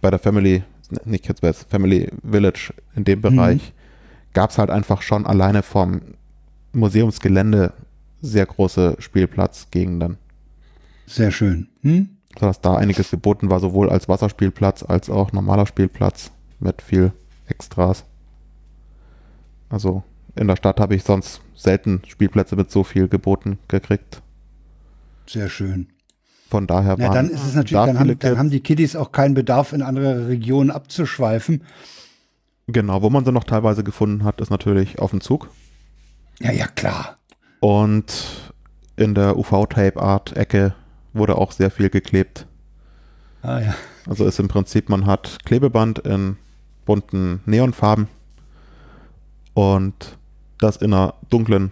bei 0.00 0.10
der 0.10 0.18
Family, 0.18 0.62
nicht 1.04 1.24
Kidspace, 1.24 1.64
Family 1.68 2.10
Village 2.28 2.72
in 2.94 3.04
dem 3.04 3.20
Bereich 3.20 3.72
gab 4.32 4.50
es 4.50 4.58
halt 4.58 4.70
einfach 4.70 5.02
schon 5.02 5.26
alleine 5.26 5.62
vom 5.62 6.00
Museumsgelände 6.72 7.72
sehr 8.22 8.46
große 8.46 8.96
Spielplatzgegenden 8.98 10.18
Sehr 11.10 11.30
schön. 11.30 11.68
Hm? 11.82 12.08
sodass 12.38 12.60
da 12.60 12.76
einiges 12.76 13.10
geboten 13.10 13.50
war, 13.50 13.60
sowohl 13.60 13.90
als 13.90 14.08
Wasserspielplatz 14.08 14.82
als 14.82 15.10
auch 15.10 15.32
normaler 15.32 15.66
Spielplatz 15.66 16.30
mit 16.60 16.82
viel 16.82 17.12
Extras. 17.48 18.04
Also 19.68 20.02
in 20.36 20.46
der 20.46 20.56
Stadt 20.56 20.80
habe 20.80 20.94
ich 20.94 21.02
sonst 21.02 21.40
selten 21.54 22.02
Spielplätze 22.06 22.56
mit 22.56 22.70
so 22.70 22.84
viel 22.84 23.08
geboten 23.08 23.58
gekriegt. 23.68 24.22
Sehr 25.26 25.48
schön. 25.48 25.88
Von 26.48 26.66
daher 26.66 26.98
Ja, 26.98 27.08
waren 27.08 27.14
dann 27.14 27.30
ist 27.30 27.44
es 27.44 27.54
natürlich, 27.54 27.72
da 27.72 27.86
dann 27.86 27.98
haben, 27.98 28.18
dann 28.18 28.38
haben 28.38 28.50
die 28.50 28.60
Kiddies 28.60 28.96
auch 28.96 29.12
keinen 29.12 29.34
Bedarf, 29.34 29.72
in 29.72 29.82
andere 29.82 30.28
Regionen 30.28 30.70
abzuschweifen. 30.70 31.62
Genau, 32.66 33.02
wo 33.02 33.10
man 33.10 33.24
sie 33.24 33.32
noch 33.32 33.44
teilweise 33.44 33.84
gefunden 33.84 34.24
hat, 34.24 34.40
ist 34.40 34.50
natürlich 34.50 34.98
auf 34.98 35.10
dem 35.10 35.20
Zug. 35.20 35.50
Ja, 36.40 36.52
ja, 36.52 36.66
klar. 36.66 37.18
Und 37.60 38.52
in 38.96 39.14
der 39.14 39.36
UV-Tape-Art-Ecke 39.36 40.74
wurde 41.12 41.36
auch 41.36 41.52
sehr 41.52 41.70
viel 41.70 41.90
geklebt. 41.90 42.46
Ah, 43.42 43.60
ja. 43.60 43.74
Also 44.08 44.26
ist 44.26 44.38
im 44.38 44.48
Prinzip, 44.48 44.88
man 44.88 45.06
hat 45.06 45.38
Klebeband 45.44 46.00
in 46.00 46.36
bunten 46.84 47.40
Neonfarben 47.46 48.08
und 49.54 50.18
das 50.58 50.76
in 50.76 50.92
einer 50.92 51.14
dunklen 51.30 51.70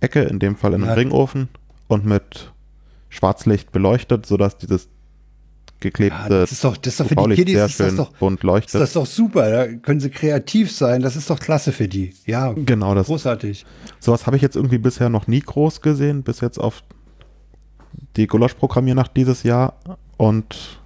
Ecke, 0.00 0.22
in 0.22 0.38
dem 0.38 0.56
Fall 0.56 0.72
in 0.72 0.82
einem 0.82 0.90
Ja. 0.90 0.94
Ringofen 0.94 1.48
und 1.88 2.04
mit 2.06 2.52
Schwarzlicht 3.08 3.72
beleuchtet, 3.72 4.24
sodass 4.26 4.56
dieses 4.56 4.84
ja 4.84 4.90
geklebte 5.80 6.28
das 6.28 6.52
ist 6.52 6.62
doch, 6.62 6.76
das 6.76 6.92
ist 6.94 7.00
doch 7.00 7.06
für 7.08 7.16
die 7.16 7.34
Kiddies 7.36 7.54
sehr 7.54 7.64
ist 7.66 7.80
das 7.80 7.88
schön 7.88 7.96
doch, 7.96 8.12
bunt 8.18 8.40
ist 8.40 8.44
leuchtet. 8.44 8.80
das 8.80 8.92
doch 8.92 9.06
super. 9.06 9.50
Da 9.50 9.66
können 9.66 9.98
sie 10.00 10.10
kreativ 10.10 10.70
sein. 10.70 11.00
Das 11.00 11.16
ist 11.16 11.30
doch 11.30 11.40
klasse 11.40 11.72
für 11.72 11.88
die. 11.88 12.14
Ja, 12.26 12.52
genau, 12.52 12.94
das 12.94 13.06
großartig. 13.06 13.64
Sowas 13.98 14.26
habe 14.26 14.36
ich 14.36 14.42
jetzt 14.42 14.56
irgendwie 14.56 14.78
bisher 14.78 15.08
noch 15.08 15.26
nie 15.26 15.40
groß 15.40 15.80
gesehen, 15.80 16.22
bis 16.22 16.40
jetzt 16.40 16.58
auf 16.58 16.82
die 18.16 18.26
Gulasch-Programmiernacht 18.26 19.16
dieses 19.16 19.42
Jahr 19.42 19.74
und 20.16 20.80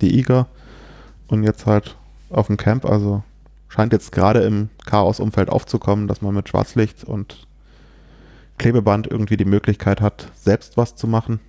die 0.00 0.18
IGA 0.18 0.46
und 1.28 1.44
jetzt 1.44 1.66
halt 1.66 1.96
auf 2.30 2.46
dem 2.46 2.56
Camp. 2.56 2.84
Also 2.84 3.22
scheint 3.68 3.92
jetzt 3.92 4.12
gerade 4.12 4.40
im 4.40 4.68
Chaos-Umfeld 4.84 5.48
aufzukommen, 5.50 6.08
dass 6.08 6.22
man 6.22 6.34
mit 6.34 6.48
Schwarzlicht 6.48 7.04
und 7.04 7.46
Klebeband 8.58 9.06
irgendwie 9.06 9.36
die 9.36 9.44
Möglichkeit 9.44 10.00
hat, 10.00 10.30
selbst 10.34 10.76
was 10.76 10.96
zu 10.96 11.06
machen. 11.06 11.40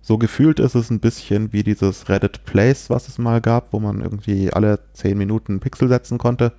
So 0.00 0.16
gefühlt 0.16 0.58
ist 0.58 0.74
es 0.74 0.90
ein 0.90 1.00
bisschen 1.00 1.52
wie 1.52 1.62
dieses 1.62 2.08
Reddit 2.08 2.44
Place, 2.44 2.88
was 2.88 3.08
es 3.08 3.18
mal 3.18 3.40
gab, 3.40 3.72
wo 3.72 3.78
man 3.78 4.00
irgendwie 4.00 4.52
alle 4.52 4.80
10 4.94 5.18
Minuten 5.18 5.60
Pixel 5.60 5.88
setzen 5.88 6.18
konnte 6.18 6.52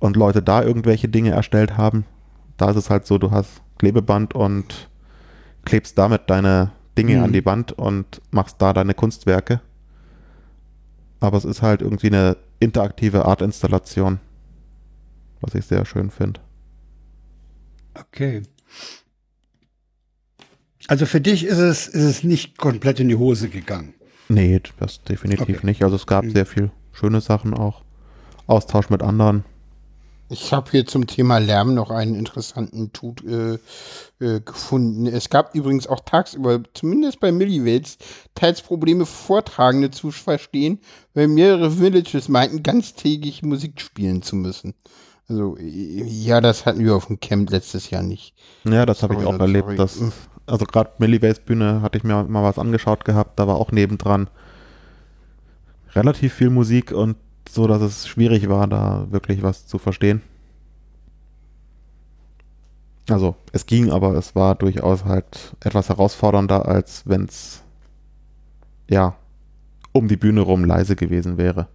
und 0.00 0.16
Leute 0.16 0.42
da 0.42 0.62
irgendwelche 0.62 1.08
Dinge 1.08 1.30
erstellt 1.30 1.76
haben. 1.76 2.04
Da 2.56 2.70
ist 2.70 2.76
es 2.76 2.90
halt 2.90 3.06
so, 3.06 3.18
du 3.18 3.30
hast 3.30 3.62
Klebeband 3.78 4.34
und 4.34 4.88
klebst 5.64 5.96
damit 5.98 6.22
deine 6.28 6.72
Dinge 6.98 7.18
Mhm. 7.18 7.24
an 7.24 7.32
die 7.32 7.44
Wand 7.46 7.72
und 7.72 8.20
machst 8.30 8.56
da 8.60 8.72
deine 8.72 8.94
Kunstwerke. 8.94 9.60
Aber 11.20 11.38
es 11.38 11.44
ist 11.44 11.62
halt 11.62 11.82
irgendwie 11.82 12.08
eine 12.08 12.36
interaktive 12.60 13.24
Artinstallation, 13.24 14.18
was 15.40 15.54
ich 15.54 15.64
sehr 15.66 15.84
schön 15.84 16.10
finde. 16.10 16.40
Okay. 17.94 18.42
Also 20.88 21.06
für 21.06 21.20
dich 21.20 21.44
ist 21.44 21.58
es, 21.58 21.86
ist 21.88 22.02
es 22.02 22.24
nicht 22.24 22.58
komplett 22.58 22.98
in 23.00 23.08
die 23.08 23.14
Hose 23.16 23.48
gegangen. 23.48 23.94
Nee, 24.28 24.60
das 24.78 25.02
definitiv 25.02 25.58
Okay. 25.58 25.66
nicht. 25.66 25.82
Also 25.84 25.96
es 25.96 26.06
gab 26.06 26.24
Mhm. 26.24 26.30
sehr 26.30 26.46
viel 26.46 26.70
schöne 26.92 27.20
Sachen 27.20 27.54
auch. 27.54 27.82
Austausch 28.46 28.90
mit 28.90 29.02
anderen. 29.02 29.44
Ich 30.32 30.52
habe 30.54 30.70
hier 30.70 30.86
zum 30.86 31.06
Thema 31.06 31.36
Lärm 31.38 31.74
noch 31.74 31.90
einen 31.90 32.14
interessanten 32.14 32.90
Tut 32.94 33.22
äh, 33.24 33.58
äh, 34.18 34.40
gefunden. 34.40 35.06
Es 35.06 35.28
gab 35.28 35.54
übrigens 35.54 35.86
auch 35.86 36.00
tagsüber, 36.00 36.62
zumindest 36.72 37.20
bei 37.20 37.30
Milliways, 37.30 37.98
teils 38.34 38.62
Probleme, 38.62 39.04
Vortragende 39.04 39.90
zu 39.90 40.10
verstehen, 40.10 40.80
weil 41.12 41.28
mehrere 41.28 41.78
Villages 41.78 42.30
meinten, 42.30 42.62
ganztägig 42.62 43.42
Musik 43.42 43.80
spielen 43.82 44.22
zu 44.22 44.36
müssen. 44.36 44.72
Also, 45.28 45.58
äh, 45.58 46.04
ja, 46.04 46.40
das 46.40 46.64
hatten 46.64 46.82
wir 46.82 46.96
auf 46.96 47.08
dem 47.08 47.20
Camp 47.20 47.50
letztes 47.50 47.90
Jahr 47.90 48.02
nicht. 48.02 48.34
Ja, 48.64 48.86
das 48.86 49.02
habe 49.02 49.14
ich 49.14 49.20
auch 49.20 49.36
sorry. 49.36 49.42
erlebt. 49.42 49.78
Dass, 49.78 50.00
also 50.46 50.64
gerade 50.64 50.92
Milliways 50.96 51.40
Bühne 51.40 51.82
hatte 51.82 51.98
ich 51.98 52.04
mir 52.04 52.24
mal 52.24 52.42
was 52.42 52.58
angeschaut 52.58 53.04
gehabt. 53.04 53.38
Da 53.38 53.46
war 53.46 53.56
auch 53.56 53.70
nebendran 53.70 54.30
relativ 55.94 56.32
viel 56.32 56.48
Musik 56.48 56.90
und 56.92 57.16
so, 57.48 57.66
dass 57.66 57.82
es 57.82 58.08
schwierig 58.08 58.48
war, 58.48 58.66
da 58.66 59.06
wirklich 59.10 59.42
was 59.42 59.66
zu 59.66 59.78
verstehen. 59.78 60.22
Also 63.08 63.34
es 63.52 63.66
ging, 63.66 63.90
aber 63.90 64.14
es 64.14 64.34
war 64.34 64.54
durchaus 64.54 65.04
halt 65.04 65.56
etwas 65.60 65.88
herausfordernder, 65.88 66.66
als 66.68 67.02
wenn 67.06 67.24
es 67.24 67.62
ja 68.88 69.16
um 69.92 70.08
die 70.08 70.16
Bühne 70.16 70.40
rum 70.40 70.64
leise 70.64 70.94
gewesen 70.96 71.36
wäre. 71.36 71.66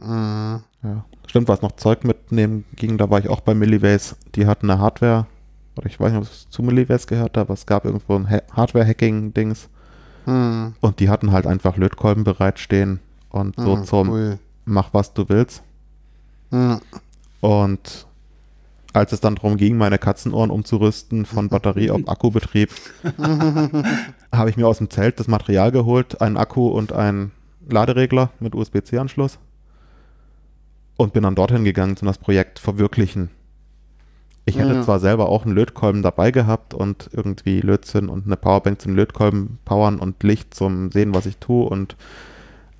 Mhm. 0.00 0.60
Ja. 0.82 1.04
Stimmt, 1.26 1.48
was 1.48 1.62
noch 1.62 1.72
Zeug 1.72 2.04
mitnehmen 2.04 2.64
ging, 2.76 2.98
da 2.98 3.08
war 3.10 3.18
ich 3.18 3.28
auch 3.28 3.40
bei 3.40 3.54
Milliways. 3.54 4.16
Die 4.34 4.46
hatten 4.46 4.70
eine 4.70 4.80
Hardware, 4.80 5.26
oder 5.76 5.86
ich 5.86 5.98
weiß 6.00 6.12
nicht, 6.12 6.18
ob 6.20 6.24
es 6.24 6.48
zu 6.50 6.62
Milliways 6.62 7.06
gehört, 7.06 7.36
aber 7.38 7.54
es 7.54 7.66
gab 7.66 7.84
irgendwo 7.84 8.14
ein 8.16 8.28
Ha- 8.30 8.42
Hardware-Hacking-Dings 8.52 9.68
Mhm. 10.26 10.74
und 10.80 11.00
die 11.00 11.08
hatten 11.10 11.32
halt 11.32 11.46
einfach 11.46 11.76
Lötkolben 11.76 12.24
bereitstehen 12.24 13.00
und 13.34 13.56
so 13.58 13.76
Mhm, 13.76 13.84
zum 13.84 14.08
cool. 14.10 14.38
Mach 14.64 14.94
was 14.94 15.12
du 15.12 15.28
willst. 15.28 15.62
Mhm. 16.50 16.80
Und 17.40 18.06
als 18.94 19.12
es 19.12 19.20
dann 19.20 19.34
darum 19.34 19.56
ging, 19.56 19.76
meine 19.76 19.98
Katzenohren 19.98 20.50
umzurüsten 20.50 21.26
von 21.26 21.48
Batterie 21.50 21.90
auf 21.90 22.00
Akkubetrieb, 22.08 22.70
habe 24.32 24.50
ich 24.50 24.56
mir 24.56 24.66
aus 24.66 24.78
dem 24.78 24.88
Zelt 24.90 25.20
das 25.20 25.28
Material 25.28 25.70
geholt, 25.72 26.20
einen 26.20 26.36
Akku 26.36 26.68
und 26.68 26.92
einen 26.92 27.32
Laderegler 27.68 28.30
mit 28.40 28.54
USB-C-Anschluss 28.54 29.38
und 30.96 31.12
bin 31.12 31.24
dann 31.24 31.34
dorthin 31.34 31.64
gegangen 31.64 31.96
zum 31.96 32.06
das 32.06 32.18
Projekt 32.18 32.58
verwirklichen. 32.58 33.30
Ich 34.46 34.58
hätte 34.58 34.74
Ja. 34.74 34.82
zwar 34.82 35.00
selber 35.00 35.28
auch 35.28 35.44
einen 35.44 35.54
Lötkolben 35.54 36.02
dabei 36.02 36.30
gehabt 36.30 36.74
und 36.74 37.08
irgendwie 37.12 37.60
Lötzinn 37.62 38.08
und 38.08 38.26
eine 38.26 38.36
Powerbank 38.36 38.80
zum 38.80 38.94
Lötkolben 38.94 39.58
powern 39.64 39.98
und 39.98 40.22
Licht 40.22 40.54
zum 40.54 40.90
Sehen, 40.92 41.14
was 41.14 41.26
ich 41.26 41.38
tue 41.38 41.66
und 41.68 41.96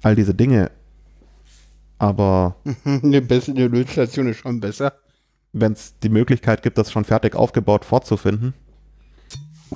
all 0.05 0.15
diese 0.17 0.35
Dinge. 0.35 0.71
Aber 1.99 2.57
Eine 2.85 3.23
bessere 3.23 3.67
Lötstation 3.67 4.27
ist 4.29 4.39
schon 4.39 4.61
besser. 4.61 4.93
wenn 5.53 5.73
es 5.73 5.95
die 6.03 6.09
Möglichkeit 6.09 6.63
gibt, 6.63 6.79
das 6.79 6.91
schon 6.93 7.05
fertig 7.05 7.35
aufgebaut 7.37 7.85
vorzufinden, 7.85 8.55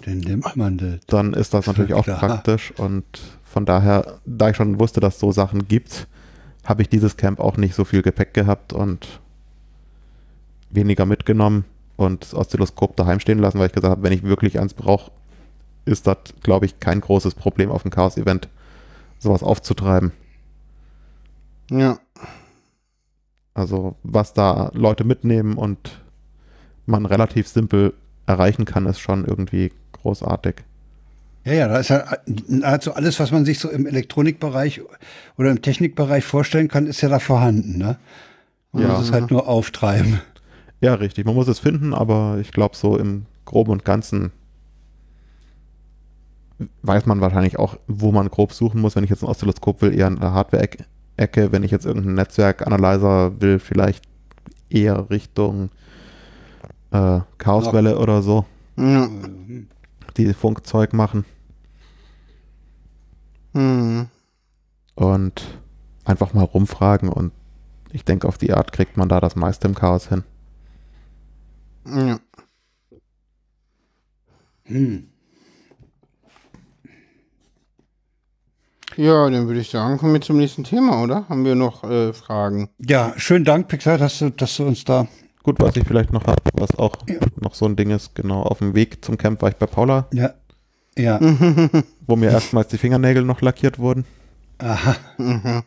Den 0.05 0.19
nimmt 0.21 0.57
man 0.57 0.77
das. 0.79 1.01
dann 1.07 1.33
ist 1.35 1.55
das 1.55 1.67
natürlich 1.67 1.95
auch 1.95 2.05
Klar. 2.05 2.19
praktisch. 2.19 2.73
Und 2.77 3.05
von 3.45 3.65
daher, 3.65 4.19
da 4.27 4.51
ich 4.51 4.57
schon 4.57 4.79
wusste, 4.81 5.01
dass 5.01 5.15
es 5.15 5.21
so 5.21 5.33
Sachen 5.33 5.69
gibt, 5.69 6.07
habe 6.65 6.83
ich 6.83 6.89
dieses 6.89 7.17
Camp 7.17 7.41
auch 7.41 7.57
nicht 7.57 7.75
so 7.75 7.85
viel 7.85 8.03
Gepäck 8.03 8.35
gehabt 8.35 8.73
und 8.73 9.21
weniger 10.71 11.07
mitgenommen 11.07 11.65
und 11.97 12.23
das 12.23 12.35
Oszilloskop 12.35 12.97
daheim 12.97 13.21
stehen 13.21 13.39
lassen, 13.39 13.59
weil 13.59 13.69
ich 13.69 13.73
gesagt 13.73 13.91
habe, 13.91 14.03
wenn 14.03 14.13
ich 14.13 14.23
wirklich 14.23 14.59
eins 14.61 14.75
brauche, 14.75 15.11
ist 15.87 16.07
das, 16.07 16.19
glaube 16.43 16.67
ich, 16.67 16.79
kein 16.81 17.01
großes 17.01 17.35
Problem 17.35 17.71
auf 17.71 17.83
dem 17.83 17.91
Chaos-Event, 17.91 18.49
sowas 19.19 19.43
aufzutreiben. 19.43 20.13
Ja. 21.71 21.99
Also 23.55 23.97
was 24.03 24.33
da 24.35 24.71
Leute 24.75 25.05
mitnehmen 25.05 25.57
und 25.57 26.03
man 26.87 27.07
relativ 27.07 27.49
simpel 27.49 27.95
erreichen 28.27 28.65
kann, 28.65 28.87
ist 28.87 29.01
schon 29.01 29.25
irgendwie 29.25 29.73
großartig. 29.93 30.57
Ja, 31.45 31.53
ja, 31.55 31.69
da 31.69 31.79
ist 31.79 31.89
ja 31.89 32.05
nahezu 32.47 32.95
alles, 32.95 33.19
was 33.21 33.33
man 33.33 33.45
sich 33.45 33.59
so 33.59 33.71
im 33.71 33.87
Elektronikbereich 33.87 34.83
oder 35.37 35.51
im 35.51 35.63
Technikbereich 35.63 36.25
vorstellen 36.25 36.69
kann, 36.69 36.87
ist 36.87 37.01
ja 37.01 37.09
da 37.09 37.19
vorhanden, 37.19 37.79
ne? 37.79 37.99
Man 38.73 38.83
Ja. 38.83 38.89
muss 38.91 39.07
es 39.07 39.13
halt 39.13 39.31
nur 39.31 39.49
auftreiben. 39.49 40.21
Ja, 40.81 40.95
richtig. 40.95 41.25
Man 41.25 41.35
muss 41.35 41.49
es 41.49 41.59
finden, 41.59 41.95
aber 41.95 42.39
ich 42.41 42.53
glaube, 42.53 42.77
so 42.77 42.97
im 42.99 43.27
Groben 43.47 43.73
und 43.73 43.85
Ganzen 43.85 44.31
weiß 46.83 47.07
man 47.07 47.21
wahrscheinlich 47.21 47.59
auch, 47.59 47.79
wo 47.87 48.13
man 48.13 48.29
grob 48.29 48.53
suchen 48.53 48.81
muss. 48.81 48.97
Wenn 48.97 49.05
ich 49.05 49.11
jetzt 49.11 49.23
ein 49.23 49.29
Oszilloskop 49.29 49.81
will, 49.83 49.95
eher 49.95 50.09
in 50.09 50.19
der 50.21 50.33
Hardware-Ecke. 50.33 51.53
Wenn 51.53 51.63
ich 51.63 51.71
jetzt 51.71 51.87
irgendeinen 51.87 52.17
Netzwerk-Analyzer 52.17 53.41
will, 53.41 53.59
vielleicht 53.59 54.05
eher 54.71 55.09
Richtung 55.11 55.71
äh, 56.91 57.21
Chaoswelle 57.39 57.99
oder 57.99 58.23
so, 58.23 58.45
Ja. 58.77 59.09
die 60.17 60.33
Funkzeug 60.35 60.93
machen. 60.93 61.25
Hm. 63.55 64.09
Und 64.95 65.59
einfach 66.05 66.35
mal 66.35 66.45
rumfragen 66.45 67.09
und 67.09 67.33
ich 67.93 68.05
denke, 68.05 68.29
auf 68.29 68.37
die 68.39 68.53
Art 68.53 68.73
kriegt 68.73 68.97
man 68.97 69.09
da 69.09 69.21
das 69.21 69.37
meiste 69.37 69.69
im 69.69 69.75
Chaos 69.75 70.09
hin. 70.09 70.25
Ja. 71.87 72.19
Hm. 74.65 75.09
Ja, 78.99 79.31
dann 79.31 79.47
würde 79.47 79.61
ich 79.61 79.71
sagen, 79.71 79.97
kommen 79.99 80.13
wir 80.15 80.21
zum 80.21 80.37
nächsten 80.39 80.65
Thema, 80.65 81.03
oder? 81.03 81.29
Haben 81.29 81.45
wir 81.45 81.55
noch 81.55 81.85
äh, 81.85 82.13
Fragen? 82.13 82.69
Ja, 82.79 83.13
schönen 83.17 83.45
Dank, 83.45 83.69
Pixar, 83.69 83.97
dass 83.99 84.19
du, 84.19 84.31
dass 84.31 84.57
du 84.57 84.65
uns 84.67 84.85
da. 84.85 85.07
Gut, 85.43 85.57
was 85.61 85.77
ich 85.77 85.85
vielleicht 85.87 86.13
noch 86.13 86.27
habe, 86.27 86.43
was 86.55 86.77
auch 86.79 86.95
Ja. 87.09 87.21
noch 87.41 87.55
so 87.55 87.65
ein 87.67 87.77
Ding 87.77 87.91
ist, 87.91 88.15
genau, 88.15 88.43
auf 88.43 88.59
dem 88.59 88.75
Weg 88.75 89.05
zum 89.05 89.17
Camp 89.17 89.41
war 89.41 89.49
ich 89.51 89.57
bei 89.57 89.67
Paula, 89.67 90.07
Ja. 90.13 90.35
Ja. 90.97 91.21
wo 92.07 92.17
mir 92.17 92.31
erstmals 92.31 92.69
die 92.69 92.79
Fingernägel 92.79 93.23
noch 93.25 93.41
lackiert 93.41 93.79
wurden. 93.79 94.05
Aha. 94.59 94.97
Mhm. 95.17 95.63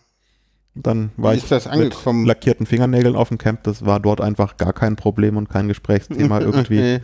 Dann 0.76 1.12
war 1.18 1.34
ich 1.34 1.44
ist 1.44 1.52
das 1.52 1.68
angekommen? 1.68 2.20
mit 2.22 2.28
lackierten 2.28 2.66
Fingernägeln 2.66 3.16
auf 3.16 3.30
dem 3.30 3.38
Camp. 3.38 3.64
Das 3.64 3.86
war 3.86 4.00
dort 4.00 4.22
einfach 4.22 4.58
gar 4.58 4.74
kein 4.74 4.96
Problem 4.98 5.38
und 5.38 5.50
kein 5.50 5.68
Gesprächsthema 5.70 6.40
irgendwie. 6.42 7.00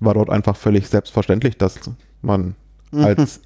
War 0.00 0.14
dort 0.14 0.30
einfach 0.30 0.56
völlig 0.56 0.88
selbstverständlich, 0.88 1.56
dass 1.56 1.78
man 2.22 2.54
als 2.92 3.40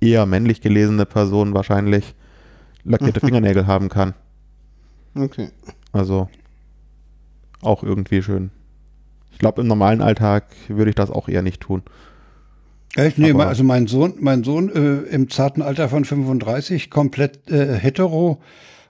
eher 0.00 0.26
männlich 0.26 0.60
gelesene 0.60 1.06
Person 1.06 1.54
wahrscheinlich 1.54 2.14
lackierte 2.84 3.20
Fingernägel 3.26 3.66
haben 3.66 3.88
kann. 3.88 4.14
Okay. 5.14 5.48
Also 5.92 6.28
auch 7.62 7.82
irgendwie 7.82 8.22
schön. 8.22 8.50
Ich 9.32 9.38
glaube, 9.38 9.60
im 9.60 9.66
normalen 9.66 10.00
Alltag 10.00 10.46
würde 10.68 10.90
ich 10.90 10.94
das 10.94 11.10
auch 11.10 11.28
eher 11.28 11.42
nicht 11.42 11.60
tun. 11.60 11.82
Echt? 12.94 13.18
Nee, 13.18 13.32
also 13.32 13.62
mein 13.64 13.86
Sohn, 13.86 14.14
mein 14.20 14.44
Sohn 14.44 14.70
äh, 14.70 15.14
im 15.14 15.28
zarten 15.28 15.60
Alter 15.60 15.88
von 15.90 16.04
35, 16.04 16.90
komplett 16.90 17.50
äh, 17.50 17.78
hetero 17.78 18.40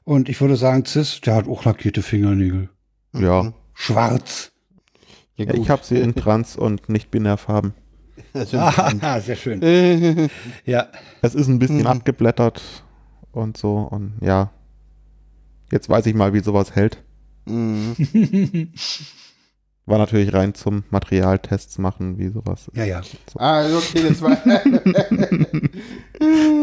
und 0.04 0.28
ich 0.28 0.40
würde 0.40 0.54
sagen 0.54 0.84
cis, 0.84 1.20
der 1.20 1.34
hat 1.34 1.48
auch 1.48 1.64
lackierte 1.64 2.02
Fingernägel. 2.02 2.68
Ja. 3.12 3.52
Schwarz. 3.74 4.52
Ja, 5.34 5.46
ja 5.46 5.54
ich 5.54 5.68
habe 5.68 5.84
sie 5.84 5.98
in 5.98 6.14
Trans- 6.14 6.56
und 6.56 6.88
nicht-binär-Farben. 6.88 7.72
Also, 7.72 7.85
Ah, 9.00 9.20
sehr 9.20 9.36
schön. 9.36 9.60
Ja. 10.64 10.88
Es 11.22 11.34
ist 11.34 11.48
ein 11.48 11.58
bisschen 11.58 11.80
Mhm. 11.80 11.86
abgeblättert 11.86 12.62
und 13.32 13.56
so 13.56 13.76
und 13.78 14.14
ja. 14.20 14.50
Jetzt 15.72 15.88
weiß 15.88 16.06
ich 16.06 16.14
mal, 16.14 16.32
wie 16.32 16.40
sowas 16.40 16.74
hält. 16.74 17.02
mh. 17.46 17.94
War 19.88 19.98
natürlich 19.98 20.32
rein 20.34 20.52
zum 20.54 20.82
Materialtests 20.90 21.78
machen, 21.78 22.18
wie 22.18 22.28
sowas. 22.28 22.68
Ja, 22.74 22.84
ja. 22.84 23.02
ah, 23.36 23.64
okay, 23.76 24.02
das 24.08 24.20
war. 24.20 24.36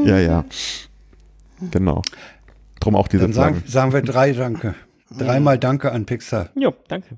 Ja, 0.06 0.20
ja. 0.20 0.46
Genau. 1.72 2.02
Drum 2.82 2.98
auch 2.98 3.08
diese 3.08 3.24
Dann 3.24 3.32
sagen, 3.32 3.64
sagen 3.66 3.94
wir 3.94 4.02
drei 4.02 4.34
Danke. 4.34 4.76
Dreimal 5.10 5.58
Danke 5.58 5.94
an 5.94 6.06
Pixar. 6.06 6.50
Jo, 6.56 6.74
danke. 6.90 7.16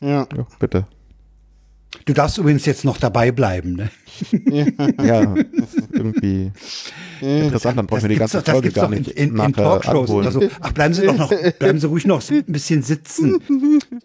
ja. 0.00 0.28
Ja, 0.36 0.46
bitte. 0.60 0.86
Du 2.04 2.12
darfst 2.12 2.38
übrigens 2.38 2.66
jetzt 2.66 2.84
noch 2.84 2.98
dabei 2.98 3.32
bleiben, 3.32 3.74
ne? 3.74 3.90
Ja, 5.02 5.24
das 5.56 5.74
ist 5.74 5.88
irgendwie 5.92 6.52
interessant, 7.20 7.78
dann 7.78 7.86
brauchen 7.86 8.02
wir 8.02 8.08
die 8.10 8.16
ganze 8.16 8.42
doch- 8.42 8.52
Folge 8.52 8.70
gar 8.70 8.92
in, 8.92 8.98
nicht 8.98 9.10
in, 9.10 9.30
in 9.30 9.34
nachher 9.34 9.52
Talkshows 9.80 10.10
oder 10.10 10.30
so. 10.30 10.42
Ach, 10.60 10.72
bleiben 10.72 10.94
Sie 10.94 11.04
doch 11.04 11.16
noch, 11.16 11.32
bleiben 11.58 11.78
Sie 11.80 11.86
ruhig 11.86 12.06
noch 12.06 12.22
ein 12.30 12.44
bisschen 12.46 12.82
sitzen. 12.82 13.40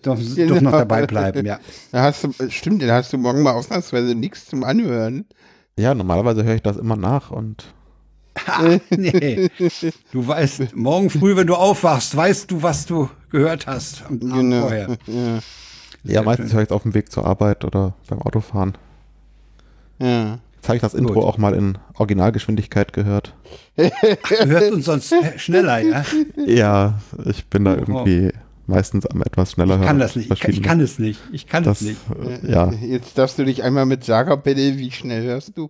Doch, 0.02 0.18
doch 0.48 0.62
noch 0.62 0.72
dabei 0.72 1.06
bleiben, 1.06 1.46
ja. 1.46 1.60
Da 1.92 2.04
hast 2.04 2.24
du, 2.24 2.34
stimmt, 2.50 2.82
da 2.82 2.96
hast 2.96 3.14
du 3.14 3.18
morgen 3.18 3.44
mal 3.44 3.54
ausnahmsweise 3.54 4.16
nichts 4.16 4.48
zum 4.48 4.64
Anhören. 4.64 5.26
Ja, 5.78 5.94
normalerweise 5.94 6.44
höre 6.44 6.56
ich 6.56 6.62
das 6.64 6.78
immer 6.78 6.96
nach 6.96 7.32
und 7.32 7.66
Ha, 8.48 8.80
nee. 8.90 9.50
Du 10.12 10.28
weißt, 10.28 10.76
morgen 10.76 11.10
früh, 11.10 11.38
wenn 11.38 11.48
du 11.48 11.56
aufwachst, 11.56 12.16
weißt 12.18 12.52
du, 12.52 12.62
was 12.62 12.86
du 12.86 13.10
gehört 13.30 13.66
hast 13.68 14.04
am 14.08 14.16
Abend 14.16 14.34
Genau. 14.34 14.62
vorher. 14.62 14.98
Ja. 15.08 15.40
Ja, 16.06 16.22
meistens 16.24 16.54
höre 16.54 16.62
ich 16.62 16.70
es 16.70 16.72
auf 16.72 16.84
dem 16.84 16.94
Weg 16.94 17.12
zur 17.12 17.26
Arbeit 17.26 17.66
oder 17.66 17.94
beim 18.10 18.22
Autofahren. 18.22 18.78
ja. 20.00 20.40
Jetzt 20.58 20.70
habe 20.70 20.78
ich 20.78 20.82
das 20.82 20.94
Intro 20.96 21.14
Gut. 21.14 21.24
auch 21.26 21.38
mal 21.38 21.54
in 21.54 21.78
Originalgeschwindigkeit 21.94 22.92
gehört. 22.92 23.36
Du 23.78 24.46
hörst 24.48 24.72
uns 24.72 24.86
sonst 24.86 25.12
äh, 25.12 25.38
schneller, 25.38 25.78
ja? 25.78 26.04
Ja, 26.44 27.00
ich 27.26 27.46
bin 27.52 27.66
da 27.66 27.76
irgendwie 27.76 28.32
meistens 28.66 29.06
am 29.06 29.22
etwas 29.22 29.52
schneller 29.52 29.76
Ich 29.76 29.82
kann 29.82 29.90
hören. 29.90 30.00
das 30.00 30.16
nicht. 30.16 30.32
Ich 30.32 30.40
kann, 30.40 30.52
ich 30.52 30.64
kann 30.64 30.80
es 30.80 30.98
nicht. 30.98 31.20
Ich 31.32 31.46
kann 31.46 31.64
das, 31.64 31.82
es 31.82 31.88
nicht. 31.90 32.00
äh, 32.44 32.52
ja, 32.52 32.72
Jetzt 32.72 33.16
darfst 33.16 33.38
du 33.38 33.46
dich 33.46 33.62
einmal 33.62 33.86
mit 33.86 34.06
Sarah 34.06 34.38
bitte, 34.38 34.80
wie 34.80 34.90
schnell 34.90 35.22
hörst 35.24 35.56
du? 35.56 35.70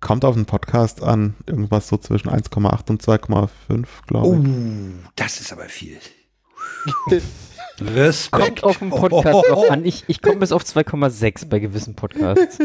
kommt 0.00 0.24
auf 0.24 0.34
den 0.34 0.46
Podcast 0.46 1.02
an, 1.02 1.34
irgendwas 1.46 1.88
so 1.88 1.96
zwischen 1.98 2.30
1,8 2.30 2.90
und 2.90 3.02
2,5, 3.02 3.48
glaube 4.06 4.26
Oh, 4.26 4.42
ich. 4.42 5.10
das 5.16 5.40
ist 5.40 5.52
aber 5.52 5.64
viel. 5.64 5.98
Respekt. 7.80 8.62
Kommt 8.62 8.64
auf 8.64 8.78
den 8.78 8.90
Podcast 8.90 9.48
noch 9.50 9.70
an. 9.70 9.84
Ich, 9.84 10.04
ich 10.06 10.22
komme 10.22 10.36
bis 10.36 10.52
auf 10.52 10.62
2,6 10.62 11.48
bei 11.48 11.58
gewissen 11.58 11.94
Podcasts. 11.94 12.58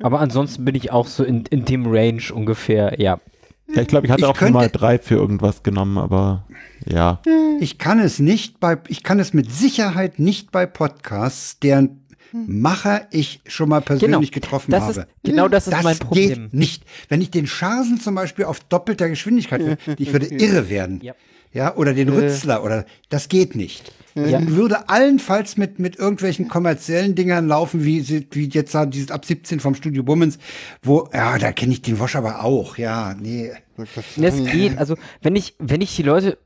Aber 0.00 0.20
ansonsten 0.20 0.64
bin 0.64 0.74
ich 0.74 0.90
auch 0.90 1.06
so 1.06 1.24
in, 1.24 1.44
in 1.46 1.64
dem 1.64 1.86
Range 1.86 2.22
ungefähr, 2.32 3.00
ja. 3.00 3.20
Ja, 3.68 3.82
ich 3.82 3.88
glaube, 3.88 4.06
ich 4.06 4.12
hatte 4.12 4.22
Ich 4.22 4.28
auch 4.28 4.36
schon 4.36 4.52
mal 4.52 4.68
drei 4.70 4.98
für 4.98 5.16
irgendwas 5.16 5.62
genommen, 5.62 5.98
aber 5.98 6.46
ja. 6.84 7.20
Ich 7.60 7.78
kann 7.78 7.98
es 7.98 8.18
nicht 8.18 8.60
bei, 8.60 8.78
ich 8.88 9.02
kann 9.02 9.18
es 9.18 9.34
mit 9.34 9.50
Sicherheit 9.50 10.18
nicht 10.18 10.52
bei 10.52 10.66
Podcasts, 10.66 11.58
deren 11.58 12.02
Macher 12.32 13.06
ich 13.10 13.40
schon 13.46 13.68
mal 13.68 13.80
persönlich 13.80 14.30
getroffen 14.30 14.70
das 14.70 14.82
habe. 14.82 15.00
Ist, 15.00 15.06
genau 15.24 15.48
das 15.48 15.66
ist 15.66 15.72
das 15.72 15.82
mein 15.82 15.98
Problem. 15.98 16.28
geht 16.28 16.54
nicht. 16.54 16.84
Wenn 17.08 17.20
ich 17.22 17.30
den 17.30 17.46
Scharsen 17.46 17.98
zum 17.98 18.14
Beispiel 18.14 18.44
auf 18.44 18.60
doppelter 18.60 19.08
Geschwindigkeit 19.08 19.60
höre, 19.62 19.76
ich 19.98 20.12
würde 20.12 20.26
irre 20.26 20.68
werden. 20.68 21.00
Ja. 21.02 21.14
Ja, 21.56 21.74
oder 21.74 21.94
den 21.94 22.10
Rützler 22.10 22.62
oder 22.62 22.84
das 23.08 23.28
geht 23.30 23.56
nicht. 23.56 23.90
Ja. 24.14 24.40
Ich 24.40 24.50
würde 24.50 24.90
allenfalls 24.90 25.56
mit, 25.56 25.78
mit 25.78 25.96
irgendwelchen 25.96 26.48
kommerziellen 26.48 27.14
Dingern 27.14 27.48
laufen, 27.48 27.82
wie, 27.82 28.26
wie 28.30 28.48
jetzt 28.48 28.74
da 28.74 28.84
dieses 28.84 29.10
ab 29.10 29.24
17 29.24 29.60
vom 29.60 29.74
Studio 29.74 30.02
Bummens, 30.02 30.38
wo, 30.82 31.08
ja, 31.14 31.38
da 31.38 31.52
kenne 31.52 31.72
ich 31.72 31.80
den 31.80 31.98
Wosch 31.98 32.14
aber 32.14 32.44
auch, 32.44 32.76
ja, 32.76 33.14
nee. 33.18 33.52
Ne, 33.76 33.86
Es 34.22 34.44
geht, 34.44 34.76
also 34.76 34.96
wenn 35.22 35.34
ich, 35.34 35.54
wenn 35.58 35.80
ich 35.80 35.96
die 35.96 36.02
Leute 36.02 36.36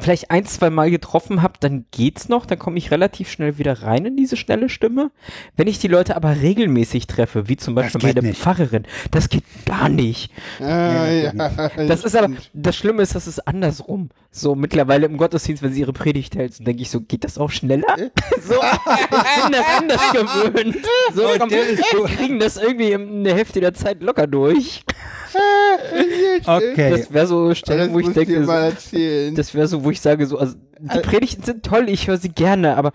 vielleicht 0.00 0.30
ein, 0.30 0.44
zwei 0.46 0.70
Mal 0.70 0.90
getroffen 0.90 1.42
habe, 1.42 1.54
dann 1.60 1.84
geht's 1.90 2.28
noch, 2.28 2.46
dann 2.46 2.58
komme 2.58 2.78
ich 2.78 2.90
relativ 2.90 3.30
schnell 3.30 3.58
wieder 3.58 3.82
rein 3.82 4.04
in 4.06 4.16
diese 4.16 4.36
schnelle 4.36 4.68
Stimme. 4.68 5.10
Wenn 5.56 5.68
ich 5.68 5.78
die 5.78 5.88
Leute 5.88 6.16
aber 6.16 6.40
regelmäßig 6.40 7.06
treffe, 7.06 7.48
wie 7.48 7.56
zum 7.56 7.74
Beispiel 7.74 8.00
meine 8.02 8.22
nicht. 8.22 8.40
Pfarrerin, 8.40 8.84
das 9.10 9.28
geht 9.28 9.44
gar 9.66 9.88
nicht. 9.88 10.32
Ah, 10.60 11.06
ja, 11.06 11.32
Das 11.88 12.04
ist 12.04 12.16
aber, 12.16 12.34
das 12.52 12.76
Schlimme 12.76 13.02
ist, 13.02 13.14
das 13.14 13.26
ist 13.26 13.46
andersrum. 13.46 14.10
So 14.30 14.54
mittlerweile 14.54 15.06
im 15.06 15.16
Gottesdienst, 15.16 15.62
wenn 15.62 15.72
sie 15.72 15.80
ihre 15.80 15.92
Predigt 15.92 16.36
hält, 16.36 16.58
dann 16.58 16.64
denke 16.64 16.82
ich 16.82 16.90
so, 16.90 17.00
geht 17.00 17.24
das 17.24 17.38
auch 17.38 17.50
schneller? 17.50 17.96
so, 18.42 18.54
ich 18.54 19.42
bin 19.42 19.52
das 19.52 19.66
anders 19.76 20.12
gewöhnt. 20.12 20.86
So, 21.14 21.22
komm, 21.38 21.50
wir 21.50 22.04
kriegen 22.16 22.38
das 22.38 22.56
irgendwie 22.56 22.92
in 22.92 23.24
der 23.24 23.34
Hälfte 23.34 23.60
der 23.60 23.74
Zeit 23.74 24.02
locker 24.02 24.26
durch. 24.26 24.84
Okay. 26.46 26.90
Das 26.90 27.12
wäre 27.12 27.26
so 27.26 27.54
Stellen, 27.54 27.88
Das 27.88 27.92
wo 27.92 27.98
ich 28.00 28.06
denke, 28.14 28.32
dir 28.32 28.40
so, 28.40 28.46
mal 28.46 28.64
erzählen. 28.64 29.34
das 29.34 29.54
wäre 29.54 29.66
so, 29.68 29.84
wo 29.84 29.90
ich 29.90 30.00
sage, 30.00 30.26
so, 30.26 30.38
also 30.38 30.54
die 30.80 30.98
Predigten 31.00 31.42
sind 31.42 31.64
toll, 31.64 31.88
ich 31.88 32.08
höre 32.08 32.16
sie 32.18 32.30
gerne, 32.30 32.76
aber 32.76 32.92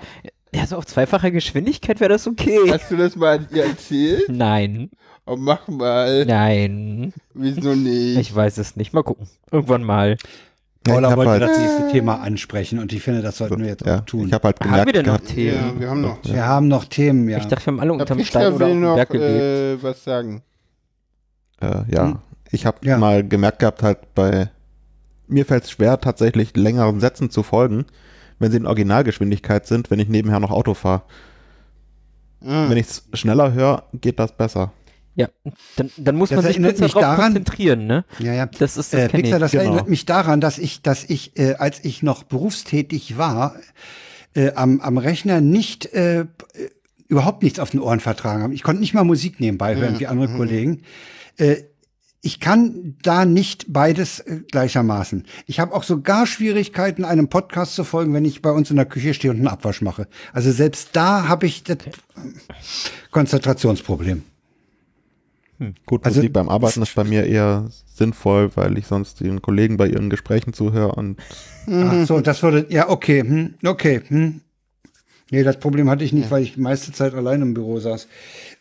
Ja, 0.54 0.66
so 0.66 0.78
auf 0.78 0.86
zweifacher 0.86 1.32
Geschwindigkeit 1.32 2.00
wäre 2.00 2.10
das 2.14 2.28
okay. 2.28 2.60
Hast 2.72 2.90
du 2.92 2.98
das 2.98 3.16
mal 3.16 3.40
dir 3.40 3.66
erzählt? 3.66 4.24
Nein, 4.30 4.90
Oh, 5.28 5.36
mach 5.38 5.68
mal. 5.68 6.24
nein. 6.26 7.12
Wieso 7.34 7.74
nicht? 7.76 8.18
Ich 8.20 8.36
weiß 8.36 8.58
es 8.60 8.76
nicht. 8.76 8.94
Mal 8.94 9.04
gucken. 9.04 9.28
Irgendwann 9.52 9.84
mal. 9.84 10.18
Paula 10.84 11.16
wollte 11.18 11.32
halt- 11.32 11.42
das 11.42 11.58
nächste 11.58 11.88
Thema 11.92 12.22
ansprechen 12.22 12.78
und 12.78 12.94
ich 12.94 13.02
finde, 13.02 13.24
das 13.24 13.38
sollten 13.40 13.60
wir 13.60 13.70
jetzt 13.70 13.84
ja, 13.88 13.98
auch 13.98 14.06
tun. 14.06 14.28
ich 14.28 14.34
habe 14.34 14.44
halt 14.46 14.60
Haben 14.60 14.70
gemerkt, 14.70 14.86
wir 14.86 14.94
denn 14.94 15.06
noch 15.08 15.18
gehabt, 15.20 15.34
Themen? 15.36 15.56
ja, 15.74 15.80
wir 15.80 15.90
haben 15.90 16.02
noch. 16.02 16.18
wir 16.24 16.46
haben 16.46 16.68
noch 16.68 16.86
Themen, 16.86 17.28
ja. 17.28 17.38
Ich 17.40 17.46
dachte, 17.48 17.66
wir 17.66 17.72
haben 17.74 17.80
alle 17.80 17.94
unterm 17.94 18.24
Stein 18.24 18.54
oder 18.54 18.66
auf 18.68 18.72
dem 18.72 18.82
noch 18.82 18.96
Berg 18.96 19.10
gelebt. 19.10 19.82
äh, 19.82 19.84
was 19.84 20.04
sagen. 20.04 20.44
äh, 21.60 21.66
ja, 21.92 22.04
Hm. 22.06 22.20
Ich 22.52 22.66
habe 22.66 22.78
Ja. 22.86 22.98
mal 22.98 23.28
gemerkt 23.28 23.60
gehabt, 23.60 23.84
halt 23.84 24.14
bei 24.16 24.50
mir 25.28 25.46
fällt 25.46 25.64
es 25.64 25.72
schwer, 25.72 26.00
tatsächlich 26.00 26.56
längeren 26.56 27.00
Sätzen 27.00 27.30
zu 27.30 27.42
folgen, 27.44 27.86
wenn 28.40 28.52
sie 28.52 28.58
in 28.58 28.66
Originalgeschwindigkeit 28.68 29.66
sind, 29.66 29.90
wenn 29.92 30.00
ich 30.00 30.08
nebenher 30.10 30.40
noch 30.40 30.52
Auto 30.52 30.74
fahre. 30.74 31.04
Ah. 32.46 32.70
Wenn 32.70 32.78
ich 32.78 32.88
es 32.88 33.04
schneller 33.14 33.54
höre, 33.54 33.84
geht 33.94 34.20
das 34.20 34.36
besser. 34.38 34.72
Ja, 35.16 35.30
dann, 35.78 35.90
dann 35.98 36.16
muss 36.18 36.30
Das 36.30 36.44
man 36.44 36.46
sich 36.46 36.60
mich 36.60 36.76
darauf 36.76 37.02
daran- 37.02 37.18
konzentrieren, 37.34 37.88
ne? 37.88 38.04
ja, 38.20 38.34
ja. 38.34 38.46
Das 38.48 38.76
ist 38.76 38.94
das 38.94 39.04
Äh, 39.04 39.08
Pixar, 39.10 39.38
ich. 39.38 39.40
das 39.40 39.52
genau. 39.52 39.64
erinnert 39.64 39.90
mich 39.90 40.06
daran, 40.06 40.42
dass 40.42 40.58
ich, 40.58 40.82
dass 40.82 41.06
ich, 41.06 41.40
äh, 41.40 41.54
als 41.56 41.84
ich 41.86 42.04
noch 42.04 42.24
berufstätig 42.24 43.18
war, 43.18 43.56
äh, 44.36 44.52
am, 44.56 44.82
am 44.82 44.98
Rechner 44.98 45.40
nicht 45.40 45.86
äh, 45.94 46.20
äh, 46.22 46.26
überhaupt 47.08 47.44
nichts 47.44 47.60
auf 47.60 47.70
den 47.70 47.80
Ohren 47.80 48.02
vertragen 48.02 48.44
habe. 48.44 48.54
Ich 48.54 48.62
konnte 48.62 48.82
nicht 48.82 48.94
mal 48.94 49.06
Musik 49.06 49.40
nebenbei 49.40 49.76
hören, 49.78 49.98
wie 50.00 50.08
andere 50.08 50.36
Kollegen. 50.36 50.82
Äh, 51.38 51.64
ich 52.26 52.40
kann 52.40 52.96
da 53.04 53.24
nicht 53.24 53.72
beides 53.72 54.20
äh, 54.20 54.40
gleichermaßen. 54.52 55.26
Ich 55.46 55.60
habe 55.60 55.76
auch 55.76 55.84
sogar 55.84 56.26
Schwierigkeiten, 56.26 57.06
einem 57.06 57.28
Podcast 57.30 57.76
zu 57.76 57.84
folgen, 57.84 58.16
wenn 58.16 58.26
ich 58.26 58.42
bei 58.42 58.50
uns 58.50 58.72
in 58.72 58.78
der 58.78 58.86
Küche 58.88 59.14
stehe 59.14 59.32
und 59.32 59.38
einen 59.38 59.48
Abwasch 59.48 59.84
mache. 59.84 60.08
Also 60.34 60.52
selbst 60.52 60.90
da 60.94 61.28
habe 61.28 61.46
ich 61.46 61.64
das 61.64 61.78
äh, 61.86 61.92
Konzentrationsproblem. 63.12 64.24
Gut, 65.86 66.04
Also- 66.04 66.20
Musik 66.20 66.34
beim 66.34 66.50
Arbeiten 66.50 66.82
ist 66.82 66.96
bei 66.96 67.04
mir 67.04 67.26
eher 67.26 67.70
sinnvoll, 67.86 68.50
weil 68.56 68.78
ich 68.80 68.88
sonst 68.88 69.20
den 69.20 69.42
Kollegen 69.44 69.78
bei 69.78 69.88
ihren 69.88 70.10
Gesprächen 70.10 70.52
zuhöre 70.52 70.94
und 70.94 71.18
Ach 71.72 72.06
so, 72.08 72.20
das 72.22 72.42
würde, 72.44 72.66
ja, 72.70 72.90
okay, 72.90 73.22
hm, 73.22 73.54
okay, 73.64 74.02
hm. 74.08 74.42
Nee, 75.32 75.44
das 75.44 75.58
Problem 75.60 75.90
hatte 75.90 76.04
ich 76.04 76.14
nicht, 76.14 76.30
weil 76.30 76.44
ich 76.44 76.54
die 76.54 76.60
meiste 76.62 76.92
Zeit 76.92 77.14
allein 77.16 77.42
im 77.42 77.54
Büro 77.56 77.80
saß. 77.80 78.08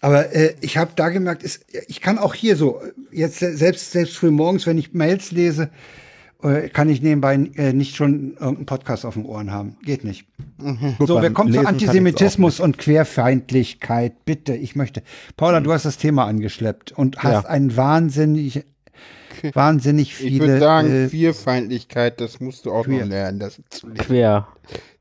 Aber 0.01 0.35
äh, 0.35 0.55
ich 0.63 0.79
habe 0.79 0.93
da 0.97 1.11
gemerkt, 1.11 1.43
ist, 1.43 1.65
ich 1.89 2.01
kann 2.01 2.19
auch 2.19 2.35
hier 2.35 2.57
so, 2.57 2.81
äh, 2.81 2.93
jetzt 3.13 3.39
se- 3.39 3.57
selbst, 3.57 3.93
selbst 3.93 4.17
früh 4.17 4.31
morgens, 4.31 4.67
wenn 4.67 4.79
ich 4.79 4.95
Mails 4.95 5.31
lese, 5.31 5.69
äh, 6.43 6.69
kann 6.71 6.89
ich 6.89 7.03
nebenbei 7.03 7.35
äh, 7.57 7.73
nicht 7.75 7.97
schon 7.97 8.33
irgendeinen 8.39 8.65
Podcast 8.67 9.05
auf 9.05 9.13
den 9.15 9.27
Ohren 9.27 9.51
haben. 9.51 9.77
Geht 9.83 10.05
nicht. 10.05 10.27
Gut, 10.99 11.07
So, 11.09 11.21
wir 11.21 11.31
kommen 11.33 11.53
zu 11.53 11.61
Antisemitismus 11.67 12.61
und 12.61 12.79
Querfeindlichkeit. 12.79 14.25
Bitte, 14.25 14.55
ich 14.55 14.75
möchte. 14.75 15.03
Paula, 15.37 15.61
du 15.61 15.71
hast 15.73 15.85
das 15.85 15.99
Thema 15.99 16.25
angeschleppt 16.25 16.93
und 16.93 17.19
hast 17.23 17.45
Ja. 17.45 17.51
ein 17.51 17.77
wahnsinnig, 17.77 18.65
wahnsinnig 19.53 20.09
Ich 20.09 20.15
viele. 20.17 20.41
würde 20.47 20.59
sagen, 20.61 21.05
äh, 21.05 21.09
Queerfeindlichkeit, 21.09 22.21
das 22.21 22.41
musst 22.41 22.65
du 22.67 22.73
auch 22.73 22.85
Queer. 22.85 23.01
noch 23.01 23.09
lernen. 23.11 23.39
Das 23.39 23.61
zu 23.71 23.87
lernen. 23.89 23.99
Quer. 24.01 24.49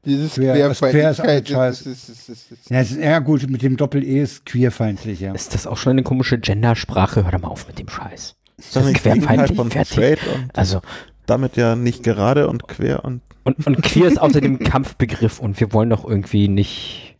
Dieses 0.05 0.33
Queer- 0.33 0.69
ist 0.69 0.81
ist, 1.87 2.09
ist, 2.09 2.29
ist, 2.51 2.69
ja, 2.69 2.81
ist, 3.17 3.25
gut, 3.25 3.49
mit 3.49 3.61
dem 3.61 3.77
Doppel-E 3.77 4.21
ist 4.21 4.45
queerfeindlich, 4.45 5.21
ja. 5.21 5.33
Ist 5.33 5.53
das 5.53 5.65
auch 5.65 5.77
schon 5.77 5.91
eine 5.91 6.03
komische 6.03 6.37
Gendersprache? 6.39 7.23
Hör 7.23 7.31
doch 7.31 7.41
mal 7.41 7.47
auf 7.47 7.67
mit 7.67 7.79
dem 7.79 7.87
Scheiß. 7.89 8.35
Ist 8.57 8.75
das 8.75 8.83
das 8.83 8.93
Gegenteil 9.03 9.19
querfeindlich? 9.37 9.57
von 9.57 9.71
Fertig. 9.71 10.19
Also, 10.53 10.81
damit 11.25 11.55
ja 11.55 11.75
nicht 11.75 12.03
gerade 12.03 12.47
und 12.49 12.67
quer 12.67 13.05
und 13.05 13.21
und, 13.45 13.65
und 13.67 13.81
queer 13.83 14.07
ist 14.07 14.21
außerdem 14.21 14.59
Kampfbegriff 14.59 15.39
und 15.39 15.59
wir 15.59 15.73
wollen 15.73 15.89
doch 15.89 16.05
irgendwie 16.07 16.47
nicht 16.47 17.17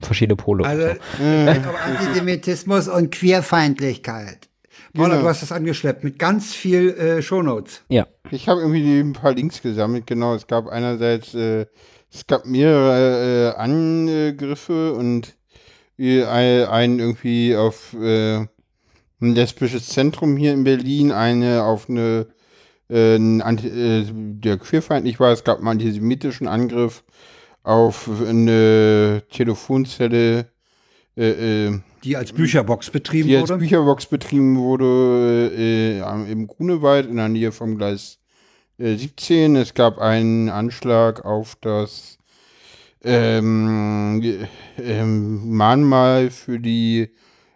verschiedene 0.00 0.36
Pole. 0.36 0.62
und 0.64 0.68
Also, 0.68 0.88
so. 1.18 1.24
Antisemitismus 1.24 2.88
und 2.88 3.10
Queerfeindlichkeit. 3.12 4.48
Paula, 4.94 5.08
Genau. 5.10 5.22
du 5.22 5.28
hast 5.28 5.42
das 5.42 5.52
angeschleppt 5.52 6.04
mit 6.04 6.18
ganz 6.18 6.54
viel 6.54 6.90
äh, 6.90 7.22
Shownotes. 7.22 7.82
Ja. 7.88 8.06
Ich 8.30 8.48
habe 8.48 8.60
irgendwie 8.60 9.00
ein 9.00 9.12
paar 9.12 9.32
Links 9.34 9.62
gesammelt, 9.62 10.06
genau. 10.06 10.34
Es 10.34 10.46
gab 10.46 10.66
einerseits, 10.68 11.34
äh, 11.34 11.66
es 12.12 12.26
gab 12.26 12.46
mehrere 12.46 13.54
äh, 13.54 13.56
Angriffe 13.56 14.94
und 14.94 15.36
äh, 15.98 16.24
einen 16.24 16.98
irgendwie 16.98 17.56
auf 17.56 17.94
äh, 17.94 18.38
ein 19.20 19.34
lesbisches 19.34 19.88
Zentrum 19.88 20.36
hier 20.36 20.52
in 20.52 20.64
Berlin, 20.64 21.12
eine 21.12 21.64
auf 21.64 21.88
eine, 21.88 22.26
äh, 22.88 23.16
äh, 23.16 24.04
der 24.12 24.58
queerfeindlich 24.58 25.20
war. 25.20 25.32
Es 25.32 25.44
gab 25.44 25.58
einen 25.58 25.68
antisemitischen 25.68 26.46
Angriff 26.46 27.04
auf 27.62 28.08
eine 28.26 29.22
Telefonzelle, 29.30 30.46
Die 32.04 32.16
als 32.16 32.32
Bücherbox 32.32 32.90
betrieben 32.90 33.28
die 33.28 33.36
als 33.36 33.50
wurde. 33.50 33.58
Bücherbox 33.58 34.06
betrieben 34.06 34.56
wurde 34.56 35.50
äh, 35.52 36.30
im 36.30 36.46
Grunewald 36.46 37.06
in 37.06 37.16
der 37.16 37.28
Nähe 37.28 37.50
vom 37.50 37.76
Gleis 37.76 38.20
17. 38.78 39.56
Es 39.56 39.74
gab 39.74 39.98
einen 39.98 40.48
Anschlag 40.48 41.24
auf 41.24 41.56
das 41.60 42.18
ähm, 43.02 44.46
ähm, 44.78 45.50
Mahnmal 45.56 46.30
für 46.30 46.60
die 46.60 47.10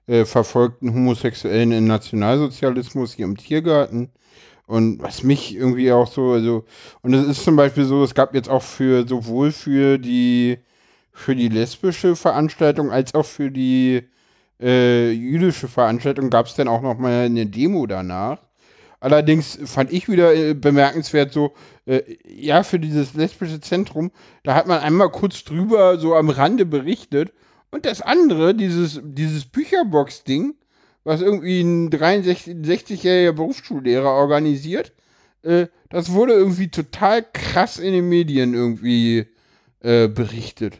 äh, 0.06 0.24
verfolgten 0.24 0.92
Homosexuellen 0.92 1.72
im 1.72 1.86
Nationalsozialismus 1.86 3.14
hier 3.14 3.26
im 3.26 3.36
Tiergarten. 3.36 4.10
Und 4.66 5.02
was 5.02 5.22
mich 5.22 5.54
irgendwie 5.54 5.92
auch 5.92 6.10
so, 6.10 6.32
also, 6.32 6.64
und 7.02 7.14
es 7.14 7.26
ist 7.26 7.44
zum 7.44 7.56
Beispiel 7.56 7.84
so, 7.84 8.02
es 8.04 8.14
gab 8.14 8.34
jetzt 8.34 8.48
auch 8.48 8.62
für 8.62 9.06
sowohl 9.06 9.52
für 9.52 9.98
die 9.98 10.58
für 11.12 11.36
die 11.36 11.48
lesbische 11.48 12.16
Veranstaltung 12.16 12.90
als 12.90 13.14
auch 13.14 13.26
für 13.26 13.50
die 13.50 14.02
äh, 14.60 15.10
jüdische 15.12 15.68
Veranstaltung 15.68 16.30
gab 16.30 16.46
es 16.46 16.54
dann 16.54 16.68
auch 16.68 16.80
noch 16.82 16.98
mal 16.98 17.26
eine 17.26 17.46
Demo 17.46 17.86
danach. 17.86 18.38
Allerdings 19.02 19.58
fand 19.64 19.92
ich 19.92 20.08
wieder 20.08 20.32
äh, 20.32 20.54
bemerkenswert 20.54 21.32
so, 21.32 21.54
äh, 21.86 22.02
ja, 22.24 22.62
für 22.62 22.78
dieses 22.78 23.14
lesbische 23.14 23.60
Zentrum, 23.60 24.12
da 24.44 24.54
hat 24.54 24.68
man 24.68 24.78
einmal 24.78 25.10
kurz 25.10 25.42
drüber 25.42 25.98
so 25.98 26.14
am 26.14 26.30
Rande 26.30 26.64
berichtet. 26.64 27.32
Und 27.72 27.84
das 27.84 28.00
andere, 28.00 28.54
dieses, 28.54 29.00
dieses 29.02 29.46
Bücherbox-Ding, 29.46 30.54
was 31.02 31.20
irgendwie 31.20 31.62
ein 31.62 31.90
63-jähriger 31.90 33.32
Berufsschullehrer 33.32 34.08
organisiert, 34.08 34.92
äh, 35.42 35.66
das 35.88 36.12
wurde 36.12 36.34
irgendwie 36.34 36.68
total 36.68 37.26
krass 37.32 37.78
in 37.80 37.94
den 37.94 38.08
Medien 38.08 38.54
irgendwie 38.54 39.26
äh, 39.80 40.06
berichtet. 40.06 40.74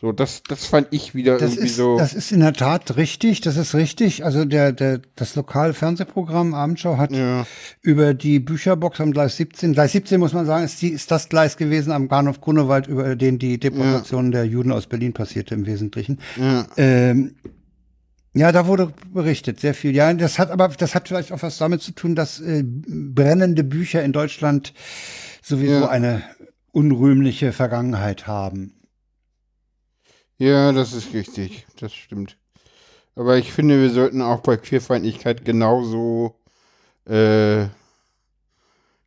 So, 0.00 0.12
das, 0.12 0.42
das 0.48 0.64
fand 0.64 0.88
ich 0.92 1.14
wieder 1.14 1.36
Das 1.36 1.50
irgendwie 1.50 1.66
ist, 1.66 1.76
so. 1.76 1.98
das 1.98 2.14
ist 2.14 2.32
in 2.32 2.40
der 2.40 2.54
Tat 2.54 2.96
richtig, 2.96 3.42
das 3.42 3.58
ist 3.58 3.74
richtig. 3.74 4.24
Also 4.24 4.46
der, 4.46 4.72
der, 4.72 5.02
das 5.14 5.34
lokale 5.34 5.74
Fernsehprogramm 5.74 6.54
Abendschau 6.54 6.96
hat 6.96 7.12
ja. 7.12 7.46
über 7.82 8.14
die 8.14 8.40
Bücherbox 8.40 8.98
am 9.02 9.12
Gleis 9.12 9.36
17, 9.36 9.74
Gleis 9.74 9.92
17 9.92 10.18
muss 10.18 10.32
man 10.32 10.46
sagen, 10.46 10.64
ist, 10.64 10.80
die, 10.80 10.88
ist 10.88 11.10
das 11.10 11.28
Gleis 11.28 11.58
gewesen 11.58 11.92
am 11.92 12.08
Bahnhof 12.08 12.40
Grunewald, 12.40 12.86
über 12.86 13.14
den 13.14 13.38
die 13.38 13.60
Deportation 13.60 14.32
der 14.32 14.44
Juden 14.44 14.72
aus 14.72 14.86
Berlin 14.86 15.12
passierte 15.12 15.54
im 15.54 15.66
Wesentlichen. 15.66 16.18
Ja. 16.36 16.66
Ähm, 16.78 17.34
ja, 18.32 18.52
da 18.52 18.66
wurde 18.66 18.94
berichtet, 19.12 19.60
sehr 19.60 19.74
viel. 19.74 19.94
Ja, 19.94 20.14
das 20.14 20.38
hat 20.38 20.50
aber, 20.50 20.68
das 20.68 20.94
hat 20.94 21.08
vielleicht 21.08 21.30
auch 21.30 21.42
was 21.42 21.58
damit 21.58 21.82
zu 21.82 21.92
tun, 21.92 22.14
dass 22.14 22.40
äh, 22.40 22.62
brennende 22.64 23.64
Bücher 23.64 24.02
in 24.02 24.12
Deutschland 24.12 24.72
sowieso 25.42 25.72
Ja. 25.80 25.88
eine 25.88 26.22
unrühmliche 26.72 27.52
Vergangenheit 27.52 28.26
haben. 28.26 28.79
Ja, 30.40 30.72
das 30.72 30.92
ist 30.92 31.12
richtig. 31.14 31.66
Das 31.78 31.92
stimmt. 31.92 32.36
Aber 33.16 33.36
ich 33.36 33.52
finde, 33.52 33.80
wir 33.80 33.90
sollten 33.90 34.22
auch 34.22 34.40
bei 34.40 34.56
Queerfeindlichkeit 34.56 35.44
genauso 35.44 36.36
äh, 37.08 37.62
äh, 37.62 37.68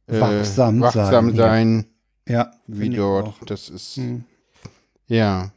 Wachsam 0.07 0.81
wachsam 0.81 1.29
sein, 1.29 1.35
sein, 1.35 1.85
Ja, 2.27 2.51
wie 2.67 2.79
finde 2.81 2.91
ich 2.97 2.97
dort. 3.01 3.33
Das 3.47 3.69
ist, 3.69 3.95
Hm. 3.97 4.23
ja. 5.07 5.51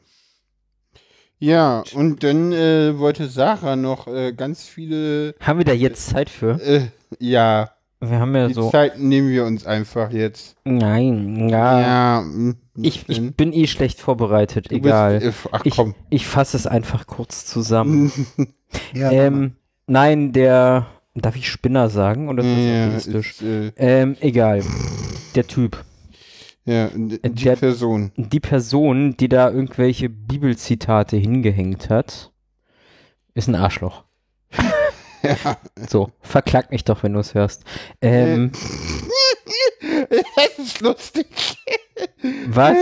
Ja, 1.39 1.83
und 1.95 2.23
dann 2.25 2.53
äh, 2.53 2.99
wollte 2.99 3.29
Sarah 3.29 3.77
noch 3.77 4.07
äh, 4.07 4.33
ganz 4.33 4.63
viele, 4.63 5.35
Haben 5.41 5.59
wir 5.59 5.65
da 5.67 5.73
jetzt 5.75 6.07
Zeit 6.07 6.31
für? 6.31 6.59
äh, 6.63 6.87
ja, 7.19 7.73
Wir 8.01 8.19
haben 8.21 8.35
ja 8.35 8.49
die 8.49 8.55
so. 8.55 8.71
Zeit 8.71 8.99
nehmen 8.99 9.29
wir 9.29 9.45
uns 9.45 9.67
einfach 9.67 10.11
jetzt. 10.13 10.57
Nein, 10.65 11.49
ja. 11.51 11.81
Ja, 11.81 12.21
hm, 12.23 12.57
Ich, 12.83 13.09
ich 13.09 13.35
bin 13.37 13.53
eh 13.53 13.67
schlecht 13.67 14.01
vorbereitet, 14.01 14.71
Du 14.71 14.75
egal. 14.77 15.21
Bist, 15.21 15.47
äh, 15.47 15.49
ach 15.53 15.61
ich 15.65 15.75
komm. 15.77 15.95
ich 16.11 16.27
fasse 16.27 16.57
es 16.57 16.67
einfach 16.67 17.07
kurz 17.07 17.47
zusammen. 17.47 18.13
Ja, 18.93 19.11
ähm, 19.13 19.53
nein, 19.87 20.33
der. 20.33 20.87
Darf 21.15 21.37
ich 21.37 21.49
Spinner 21.49 21.89
sagen? 21.89 22.29
Oder 22.29 22.43
ist 22.43 23.07
das 23.07 23.27
ist, 23.27 23.43
äh, 23.43 23.73
Ähm, 23.77 24.17
egal. 24.21 24.63
Der 25.37 25.47
Typ. 25.47 25.83
ja, 26.67 26.89
die 26.93 27.19
Der- 27.21 27.57
Person. 27.57 28.11
Die 28.17 28.41
Person, 28.41 29.17
die 29.17 29.29
da 29.29 29.49
irgendwelche 29.51 30.11
Bibelzitate 30.11 31.17
hingehängt 31.17 31.89
hat, 31.89 32.33
ist 33.35 33.49
ein 33.49 33.55
Arschloch. 33.55 34.05
Ja. 35.23 35.57
So, 35.89 36.11
verklag 36.21 36.71
mich 36.71 36.85
doch, 36.85 37.03
wenn 37.03 37.15
du 37.15 37.19
es 37.19 37.35
hörst. 37.35 37.65
Ähm, 38.01 38.53
das 40.57 40.67
ist 40.67 40.81
lustig. 40.81 41.27
Was? 42.49 42.77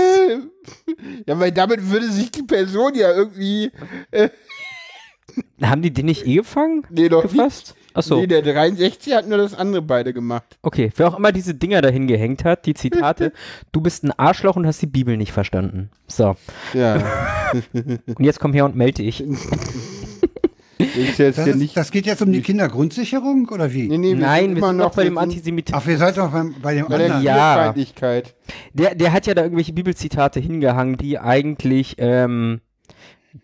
Ja, 1.27 1.39
weil 1.39 1.53
damit 1.53 1.91
würde 1.91 2.11
sich 2.11 2.31
die 2.31 2.43
Person 2.43 2.95
ja 2.95 3.13
irgendwie. 3.13 3.71
Äh, 4.11 4.29
Haben 5.63 5.83
die 5.83 5.93
den 5.93 6.07
nicht 6.07 6.27
eh 6.27 6.37
gefangen? 6.37 6.87
nee, 6.91 7.09
doch 7.09 7.23
Gefasst? 7.23 7.75
Achso. 7.97 8.17
Nee, 8.17 8.27
der 8.27 8.43
63 8.43 9.15
hat 9.15 9.29
nur 9.29 9.39
das 9.39 9.55
andere 9.55 9.81
beide 9.81 10.13
gemacht. 10.13 10.59
Okay, 10.63 10.91
wer 10.97 11.07
auch 11.09 11.17
immer 11.17 11.31
diese 11.31 11.55
Dinger 11.55 11.81
dahin 11.81 12.09
gehängt 12.09 12.45
hat, 12.45 12.67
die 12.67 12.75
Zitate, 12.75 13.33
du 13.73 13.81
bist 13.81 14.03
ein 14.03 14.11
Arschloch 14.11 14.57
und 14.57 14.67
hast 14.67 14.83
die 14.83 14.87
Bibel 14.89 15.17
nicht 15.17 15.31
verstanden. 15.33 15.91
So, 16.09 16.35
Ja. 16.73 17.53
und 17.73 18.19
jetzt 18.19 18.41
komm 18.41 18.53
her 18.53 18.65
und 18.65 18.75
melde 18.75 19.03
dich. 19.05 19.23
Ich 20.79 21.19
jetzt 21.19 21.39
Das, 21.39 21.45
hier 21.45 21.55
ist, 21.55 21.59
nicht. 21.61 21.77
das 21.77 21.91
geht 21.91 22.07
jetzt 22.07 22.21
um 22.23 22.33
die 22.33 22.41
Kindergrundsicherung 22.43 23.49
oder 23.49 23.73
wie? 23.73 23.89
nee, 23.89 23.99
nee, 23.99 24.09
wir 24.11 24.17
Nein, 24.17 24.45
sind 24.51 24.57
wir 24.57 24.67
sind 24.69 24.77
noch 24.79 24.95
bei 24.95 25.05
dem 25.05 25.15
mit- 25.15 25.23
Antisemitismus. 25.23 25.83
Ach, 25.83 25.87
wir 25.87 25.97
seid 25.99 26.17
doch 26.17 26.31
beim, 26.31 26.55
bei 26.61 26.75
dem 26.75 26.87
Bei 26.89 26.99
der 26.99 27.15
anderen. 27.17 27.23
Ja. 27.23 27.75
Der, 28.73 28.95
der 28.95 29.13
hat 29.13 29.27
ja 29.27 29.35
da 29.35 29.43
irgendwelche 29.43 29.73
Bibelzitate 29.73 30.41
hingehangen, 30.41 30.97
die 30.97 31.19
eigentlich 31.19 31.95
ähm, 31.99 32.61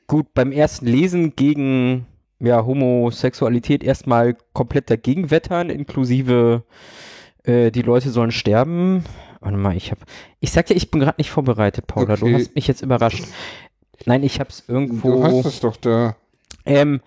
gut 0.06 0.34
beim 0.34 0.52
ersten 0.52 0.86
Lesen 0.86 1.34
gegen 1.36 2.06
ja, 2.40 2.64
Homosexualität 2.64 3.84
erstmal 3.84 4.36
komplett 4.52 4.90
dagegen 4.90 5.30
wettern, 5.30 5.70
inklusive 5.70 6.64
äh, 7.44 7.70
die 7.70 7.82
Leute 7.82 8.10
sollen 8.10 8.30
sterben. 8.32 9.04
Warte 9.40 9.56
mal, 9.56 9.76
ich 9.76 9.90
hab. 9.90 9.98
Ich 10.40 10.50
sag 10.52 10.68
ja, 10.70 10.76
ich 10.76 10.90
bin 10.90 11.00
gerade 11.00 11.18
nicht 11.18 11.30
vorbereitet, 11.30 11.86
Paula. 11.86 12.16
Du 12.16 12.26
Okay. 12.26 12.34
hast 12.34 12.54
mich 12.54 12.66
jetzt 12.66 12.82
überrascht. 12.82 13.24
Nein, 14.06 14.22
ich 14.22 14.40
hab's 14.40 14.64
Du 14.66 14.72
irgendwo. 14.72 15.22
hast 15.24 15.46
es 15.46 15.60
doch 15.60 15.76
da. 15.76 16.16
Ähm, 16.64 17.00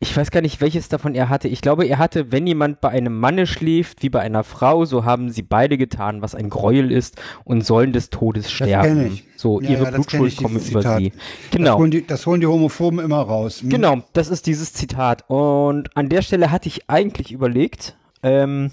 ich 0.00 0.14
weiß 0.14 0.30
gar 0.30 0.42
nicht, 0.42 0.60
welches 0.60 0.88
davon 0.88 1.14
er 1.14 1.30
hatte. 1.30 1.48
Ich 1.48 1.62
glaube, 1.62 1.86
er 1.86 1.98
hatte, 1.98 2.30
wenn 2.30 2.46
jemand 2.46 2.80
bei 2.82 2.90
einem 2.90 3.18
Manne 3.18 3.46
schläft, 3.46 4.02
wie 4.02 4.10
bei 4.10 4.20
einer 4.20 4.44
Frau, 4.44 4.84
so 4.84 5.04
haben 5.04 5.30
sie 5.30 5.42
beide 5.42 5.78
getan, 5.78 6.20
was 6.20 6.34
ein 6.34 6.50
Gräuel 6.50 6.92
ist 6.92 7.20
und 7.44 7.64
sollen 7.64 7.92
des 7.92 8.10
Todes 8.10 8.50
sterben. 8.50 9.20
So, 9.36 9.60
Ja, 9.62 9.70
ihre 9.70 9.84
ja, 9.84 9.90
das 9.90 9.94
Blutschuld 9.94 10.36
komme 10.36 10.58
über 10.58 10.82
sie. 10.98 11.10
Das 11.10 11.50
Genau. 11.52 11.78
holen, 11.78 11.90
die, 11.90 12.06
das 12.06 12.26
holen 12.26 12.40
die 12.40 12.46
Homophoben 12.46 12.98
immer 12.98 13.20
raus. 13.20 13.62
Hm? 13.62 13.70
Genau, 13.70 14.02
das 14.12 14.28
ist 14.28 14.46
dieses 14.46 14.74
Zitat. 14.74 15.24
Und 15.28 15.96
an 15.96 16.10
der 16.10 16.20
Stelle 16.20 16.50
hatte 16.50 16.68
ich 16.68 16.90
eigentlich 16.90 17.32
überlegt, 17.32 17.96
ähm, 18.22 18.72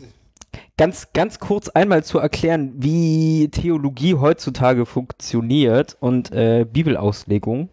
ganz, 0.77 1.13
ganz 1.13 1.39
kurz 1.39 1.69
einmal 1.69 2.03
zu 2.03 2.19
erklären, 2.19 2.73
wie 2.75 3.49
Theologie 3.51 4.15
heutzutage 4.15 4.85
funktioniert 4.85 5.95
und 5.99 6.31
äh, 6.31 6.65
Bibelauslegung. 6.69 7.69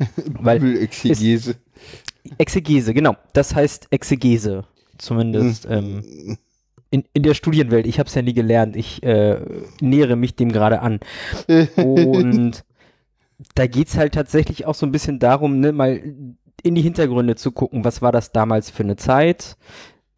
Bibelexegese. 0.40 1.56
Exegese, 2.38 2.94
genau. 2.94 3.16
Das 3.32 3.54
heißt 3.54 3.88
Exegese, 3.90 4.64
zumindest 4.98 5.64
Hm. 5.68 5.72
ähm, 5.72 6.38
in, 6.90 7.04
in 7.12 7.22
der 7.22 7.34
Studienwelt. 7.34 7.86
Ich 7.86 7.98
habe 7.98 8.08
es 8.08 8.14
ja 8.14 8.22
nie 8.22 8.34
gelernt. 8.34 8.74
Ich 8.76 9.02
äh, 9.02 9.40
nähere 9.80 10.16
mich 10.16 10.34
dem 10.34 10.50
gerade 10.52 10.80
an. 10.80 11.00
Und 11.76 12.64
da 13.54 13.66
geht's 13.66 13.96
halt 13.96 14.14
tatsächlich 14.14 14.66
auch 14.66 14.74
so 14.74 14.86
ein 14.86 14.92
bisschen 14.92 15.18
darum, 15.18 15.60
ne, 15.60 15.72
mal 15.72 16.00
in 16.62 16.74
die 16.74 16.82
Hintergründe 16.82 17.36
zu 17.36 17.52
gucken, 17.52 17.84
was 17.84 18.02
war 18.02 18.12
das 18.12 18.32
damals 18.32 18.68
für 18.70 18.82
eine 18.82 18.96
Zeit, 18.96 19.56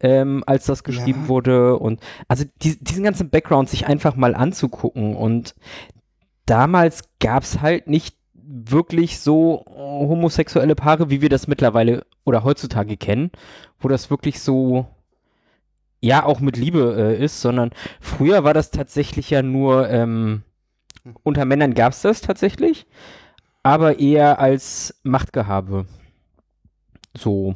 ähm, 0.01 0.43
als 0.45 0.65
das 0.65 0.83
geschrieben 0.83 1.21
Ja. 1.23 1.27
wurde. 1.29 1.77
Und 1.77 2.01
also 2.27 2.43
die, 2.61 2.83
diesen 2.83 3.03
ganzen 3.03 3.29
Background 3.29 3.69
sich 3.69 3.85
einfach 3.85 4.15
mal 4.15 4.35
anzugucken. 4.35 5.15
Und 5.15 5.55
damals 6.45 7.03
gab's 7.19 7.61
halt 7.61 7.87
nicht 7.87 8.17
wirklich 8.53 9.19
so 9.19 9.65
homosexuelle 9.67 10.75
Paare, 10.75 11.09
wie 11.09 11.21
wir 11.21 11.29
das 11.29 11.47
mittlerweile 11.47 12.05
oder 12.23 12.43
heutzutage 12.43 12.97
kennen, 12.97 13.31
wo 13.79 13.87
das 13.87 14.11
wirklich 14.11 14.41
so 14.41 14.85
ja 16.01 16.23
auch 16.23 16.39
mit 16.39 16.57
Liebe 16.57 16.95
äh, 16.97 17.23
ist, 17.23 17.41
sondern 17.41 17.71
früher 17.99 18.43
war 18.43 18.53
das 18.53 18.69
tatsächlich 18.69 19.29
ja 19.31 19.41
nur 19.41 19.89
ähm, 19.89 20.43
unter 21.23 21.45
Männern 21.45 21.73
gab's 21.73 22.01
das 22.01 22.21
tatsächlich, 22.21 22.85
aber 23.63 23.99
eher 23.99 24.39
als 24.39 24.99
Machtgehabe. 25.03 25.85
So. 27.17 27.55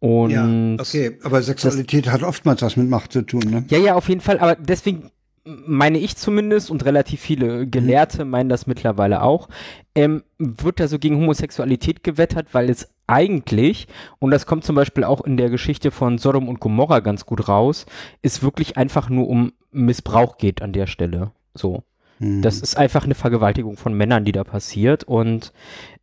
Und 0.00 0.30
Ja, 0.30 0.44
okay, 0.78 1.18
aber 1.22 1.42
Sexualität 1.42 2.10
hat 2.10 2.22
oftmals 2.22 2.60
was 2.60 2.76
mit 2.76 2.90
Macht 2.90 3.12
zu 3.12 3.22
tun, 3.22 3.42
ne? 3.46 3.64
ja, 3.68 3.78
ja, 3.78 3.94
auf 3.94 4.08
jeden 4.10 4.20
Fall, 4.20 4.38
aber 4.38 4.56
deswegen 4.56 5.10
meine 5.44 5.98
ich 5.98 6.16
zumindest 6.16 6.70
und 6.70 6.84
relativ 6.84 7.20
viele 7.20 7.66
Gelehrte 7.66 8.24
meinen 8.24 8.48
das 8.48 8.66
mittlerweile 8.66 9.22
auch, 9.22 9.48
ähm, 9.94 10.22
wird 10.38 10.80
da 10.80 10.88
so 10.88 10.98
gegen 10.98 11.16
Homosexualität 11.16 12.02
gewettert, 12.02 12.48
weil 12.52 12.70
es 12.70 12.88
eigentlich, 13.06 13.86
und 14.18 14.30
das 14.30 14.46
kommt 14.46 14.64
zum 14.64 14.74
Beispiel 14.74 15.04
auch 15.04 15.20
in 15.20 15.36
der 15.36 15.50
Geschichte 15.50 15.90
von 15.90 16.16
Sodom 16.16 16.48
und 16.48 16.60
Gomorra 16.60 17.00
ganz 17.00 17.26
gut 17.26 17.48
raus, 17.48 17.84
es 18.22 18.42
wirklich 18.42 18.78
einfach 18.78 19.10
nur 19.10 19.28
um 19.28 19.52
Missbrauch 19.70 20.38
geht 20.38 20.62
an 20.62 20.72
der 20.72 20.86
Stelle. 20.86 21.32
So. 21.52 21.82
Hm. 22.18 22.40
Das 22.40 22.60
ist 22.60 22.76
einfach 22.76 23.04
eine 23.04 23.14
Vergewaltigung 23.14 23.76
von 23.76 23.92
Männern, 23.92 24.24
die 24.24 24.32
da 24.32 24.44
passiert. 24.44 25.04
Und 25.04 25.52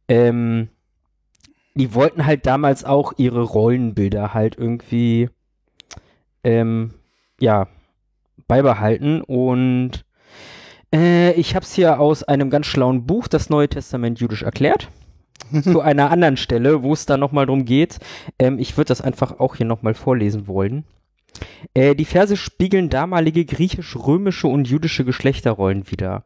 ähm, 0.08 0.70
die 1.74 1.96
wollten 1.96 2.26
halt 2.26 2.46
damals 2.46 2.84
auch 2.84 3.14
ihre 3.18 3.42
Rollenbilder 3.42 4.34
halt 4.34 4.58
irgendwie 4.58 5.30
ähm, 6.44 6.94
ja 7.40 7.68
beibehalten. 8.52 9.22
Und 9.22 10.04
äh, 10.94 11.32
ich 11.34 11.56
habe 11.56 11.64
es 11.64 11.74
hier 11.74 12.02
aus 12.02 12.24
einem 12.24 12.50
ganz 12.50 12.66
schlauen 12.66 13.06
Buch, 13.06 13.30
das 13.30 13.50
Neue 13.50 13.70
Testament 13.70 14.20
jüdisch 14.20 14.44
erklärt. 14.44 14.90
zu 15.64 15.82
einer 15.82 16.12
anderen 16.12 16.38
Stelle, 16.38 16.84
wo 16.84 16.94
es 16.94 17.06
da 17.06 17.18
nochmal 17.18 17.46
drum 17.46 17.64
geht. 17.64 18.00
Ähm, 18.40 18.60
ich 18.60 18.76
würde 18.76 18.90
das 18.90 19.02
einfach 19.02 19.40
auch 19.40 19.56
hier 19.56 19.66
nochmal 19.66 19.94
vorlesen 19.94 20.48
wollen. 20.48 20.84
Äh, 21.74 21.96
die 21.96 22.06
Verse 22.06 22.36
spiegeln 22.36 22.90
damalige 22.90 23.46
griechisch-römische 23.46 24.48
und 24.48 24.70
jüdische 24.70 25.06
Geschlechterrollen 25.06 25.90
wider. 25.90 26.26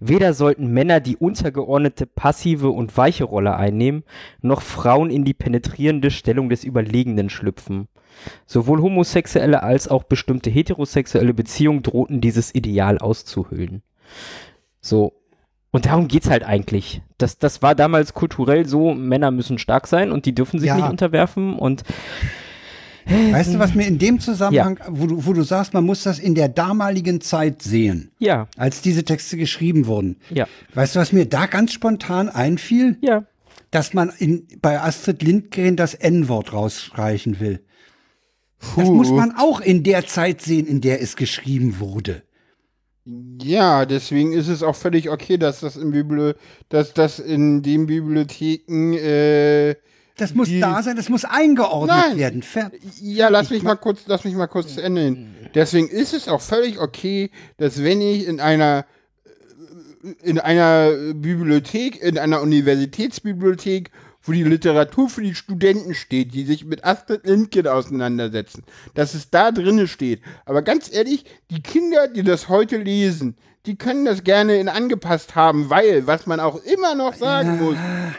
Weder 0.00 0.34
sollten 0.34 0.68
Männer 0.68 1.00
die 1.00 1.16
untergeordnete 1.16 2.04
passive 2.06 2.68
und 2.68 2.94
weiche 2.96 3.24
Rolle 3.24 3.56
einnehmen, 3.56 4.04
noch 4.42 4.60
Frauen 4.60 5.08
in 5.08 5.24
die 5.24 5.34
penetrierende 5.34 6.10
Stellung 6.10 6.50
des 6.50 6.64
Überlegenen 6.64 7.30
schlüpfen. 7.30 7.88
Sowohl 8.46 8.80
homosexuelle 8.80 9.62
als 9.62 9.88
auch 9.88 10.04
bestimmte 10.04 10.50
heterosexuelle 10.50 11.34
Beziehungen 11.34 11.82
drohten 11.82 12.20
dieses 12.20 12.54
Ideal 12.54 12.98
auszuhöhlen. 12.98 13.82
So. 14.80 15.12
Und 15.70 15.86
darum 15.86 16.06
geht's 16.08 16.30
halt 16.30 16.44
eigentlich. 16.44 17.02
Das, 17.18 17.38
das 17.38 17.60
war 17.60 17.74
damals 17.74 18.14
kulturell 18.14 18.66
so, 18.66 18.94
Männer 18.94 19.30
müssen 19.32 19.58
stark 19.58 19.88
sein 19.88 20.12
und 20.12 20.24
die 20.24 20.34
dürfen 20.34 20.60
sich 20.60 20.68
Ja. 20.68 20.76
nicht 20.76 20.88
unterwerfen 20.88 21.54
und 21.58 21.82
Weißt 23.06 23.52
du, 23.52 23.58
was 23.58 23.74
mir 23.74 23.86
in 23.86 23.98
dem 23.98 24.18
Zusammenhang, 24.18 24.78
wo, 24.88 25.06
du, 25.06 25.26
wo 25.26 25.34
du 25.34 25.42
sagst, 25.42 25.74
man 25.74 25.84
muss 25.84 26.04
das 26.04 26.18
in 26.18 26.34
der 26.34 26.48
damaligen 26.48 27.20
Zeit 27.20 27.60
sehen, 27.60 28.12
ja, 28.18 28.48
als 28.56 28.80
diese 28.80 29.04
Texte 29.04 29.36
geschrieben 29.36 29.86
wurden. 29.86 30.16
ja, 30.30 30.46
Weißt 30.72 30.96
du, 30.96 31.00
was 31.00 31.12
mir 31.12 31.26
da 31.26 31.44
ganz 31.46 31.72
spontan 31.72 32.28
einfiel? 32.30 32.96
ja. 33.02 33.24
Dass 33.70 33.92
man 33.92 34.12
in, 34.18 34.46
bei 34.62 34.80
Astrid 34.80 35.20
Lindgren 35.24 35.74
das 35.74 35.94
N-Wort 35.94 36.52
rausstreichen 36.52 37.40
will. 37.40 37.60
Das 38.76 38.88
muss 38.88 39.10
man 39.10 39.34
auch 39.36 39.60
in 39.60 39.82
der 39.82 40.06
Zeit 40.06 40.40
sehen, 40.40 40.66
in 40.66 40.80
der 40.80 41.00
es 41.00 41.16
geschrieben 41.16 41.78
wurde. 41.80 42.22
Ja, 43.06 43.84
deswegen 43.84 44.32
ist 44.32 44.48
es 44.48 44.62
auch 44.62 44.76
völlig 44.76 45.10
okay, 45.10 45.36
dass 45.36 45.60
das 45.60 45.76
in 45.76 45.90
Bibli 45.90 46.32
dass 46.70 46.94
das 46.94 47.18
in 47.18 47.62
den 47.62 47.86
Bibliotheken 47.86 48.94
äh, 48.94 49.74
Das 50.16 50.34
muss 50.34 50.48
da 50.58 50.82
sein, 50.82 50.96
das 50.96 51.10
muss 51.10 51.26
eingeordnet 51.26 51.96
Nein. 51.96 52.16
werden. 52.16 52.42
Fer 52.42 52.70
Ja, 53.02 53.28
lass 53.28 53.50
mich 53.50 53.62
mal 53.62 53.76
kurz, 53.76 54.00
lass 54.06 54.24
mich 54.24 54.34
mal 54.34 54.46
kurz 54.46 54.74
zu 54.74 54.82
Ende 54.82 55.02
hin. 55.02 55.34
Deswegen 55.54 55.88
ist 55.88 56.14
es 56.14 56.28
auch 56.28 56.40
völlig 56.40 56.80
okay, 56.80 57.30
dass 57.58 57.82
wenn 57.82 58.00
ich 58.00 58.26
in 58.26 58.40
einer 58.40 58.86
in 60.22 60.38
einer 60.38 60.90
Bibliothek, 61.14 62.00
in 62.02 62.18
einer 62.18 62.40
Universitätsbibliothek, 62.42 63.90
wo 64.24 64.32
die 64.32 64.42
Literatur 64.42 65.08
für 65.08 65.22
die 65.22 65.34
Studenten 65.34 65.94
steht, 65.94 66.34
die 66.34 66.44
sich 66.44 66.64
mit 66.64 66.84
Astrid 66.84 67.26
Lindgren 67.26 67.66
auseinandersetzen, 67.66 68.64
dass 68.94 69.14
es 69.14 69.30
da 69.30 69.52
drinne 69.52 69.86
steht. 69.86 70.20
Aber 70.46 70.62
ganz 70.62 70.92
ehrlich, 70.92 71.24
die 71.50 71.62
Kinder, 71.62 72.08
die 72.08 72.22
das 72.22 72.48
heute 72.48 72.76
lesen, 72.78 73.36
die 73.66 73.76
können 73.76 74.04
das 74.04 74.24
gerne 74.24 74.56
in 74.56 74.68
angepasst 74.68 75.34
haben, 75.36 75.70
weil, 75.70 76.06
was 76.06 76.26
man 76.26 76.38
auch 76.38 76.62
immer 76.64 76.94
noch 76.94 77.14
sagen 77.14 77.58
muss, 77.58 77.76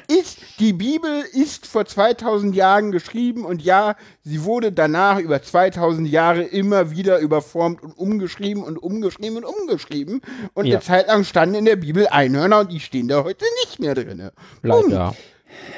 ist, 0.08 0.40
die 0.60 0.74
Bibel 0.74 1.24
ist 1.34 1.68
vor 1.68 1.86
2000 1.86 2.56
Jahren 2.56 2.92
geschrieben 2.92 3.46
und 3.46 3.62
ja, 3.62 3.96
sie 4.24 4.44
wurde 4.44 4.72
danach 4.72 5.20
über 5.20 5.44
2000 5.44 6.10
Jahre 6.10 6.42
immer 6.42 6.90
wieder 6.90 7.20
überformt 7.20 7.84
und 7.84 7.92
umgeschrieben 7.96 8.64
und 8.64 8.78
umgeschrieben 8.78 9.38
und 9.38 9.46
umgeschrieben. 9.46 10.22
Und 10.56 10.66
Ja. 10.66 10.78
eine 10.78 10.84
Zeit 10.84 11.08
lang 11.08 11.24
standen 11.24 11.56
in 11.56 11.66
der 11.66 11.76
Bibel 11.76 12.08
Einhörner 12.08 12.62
und 12.62 12.72
die 12.72 12.80
stehen 12.80 13.08
da 13.08 13.24
heute 13.24 13.46
nicht 13.66 13.80
mehr 13.80 13.94
drin. 13.94 14.32
Leider. 14.64 15.16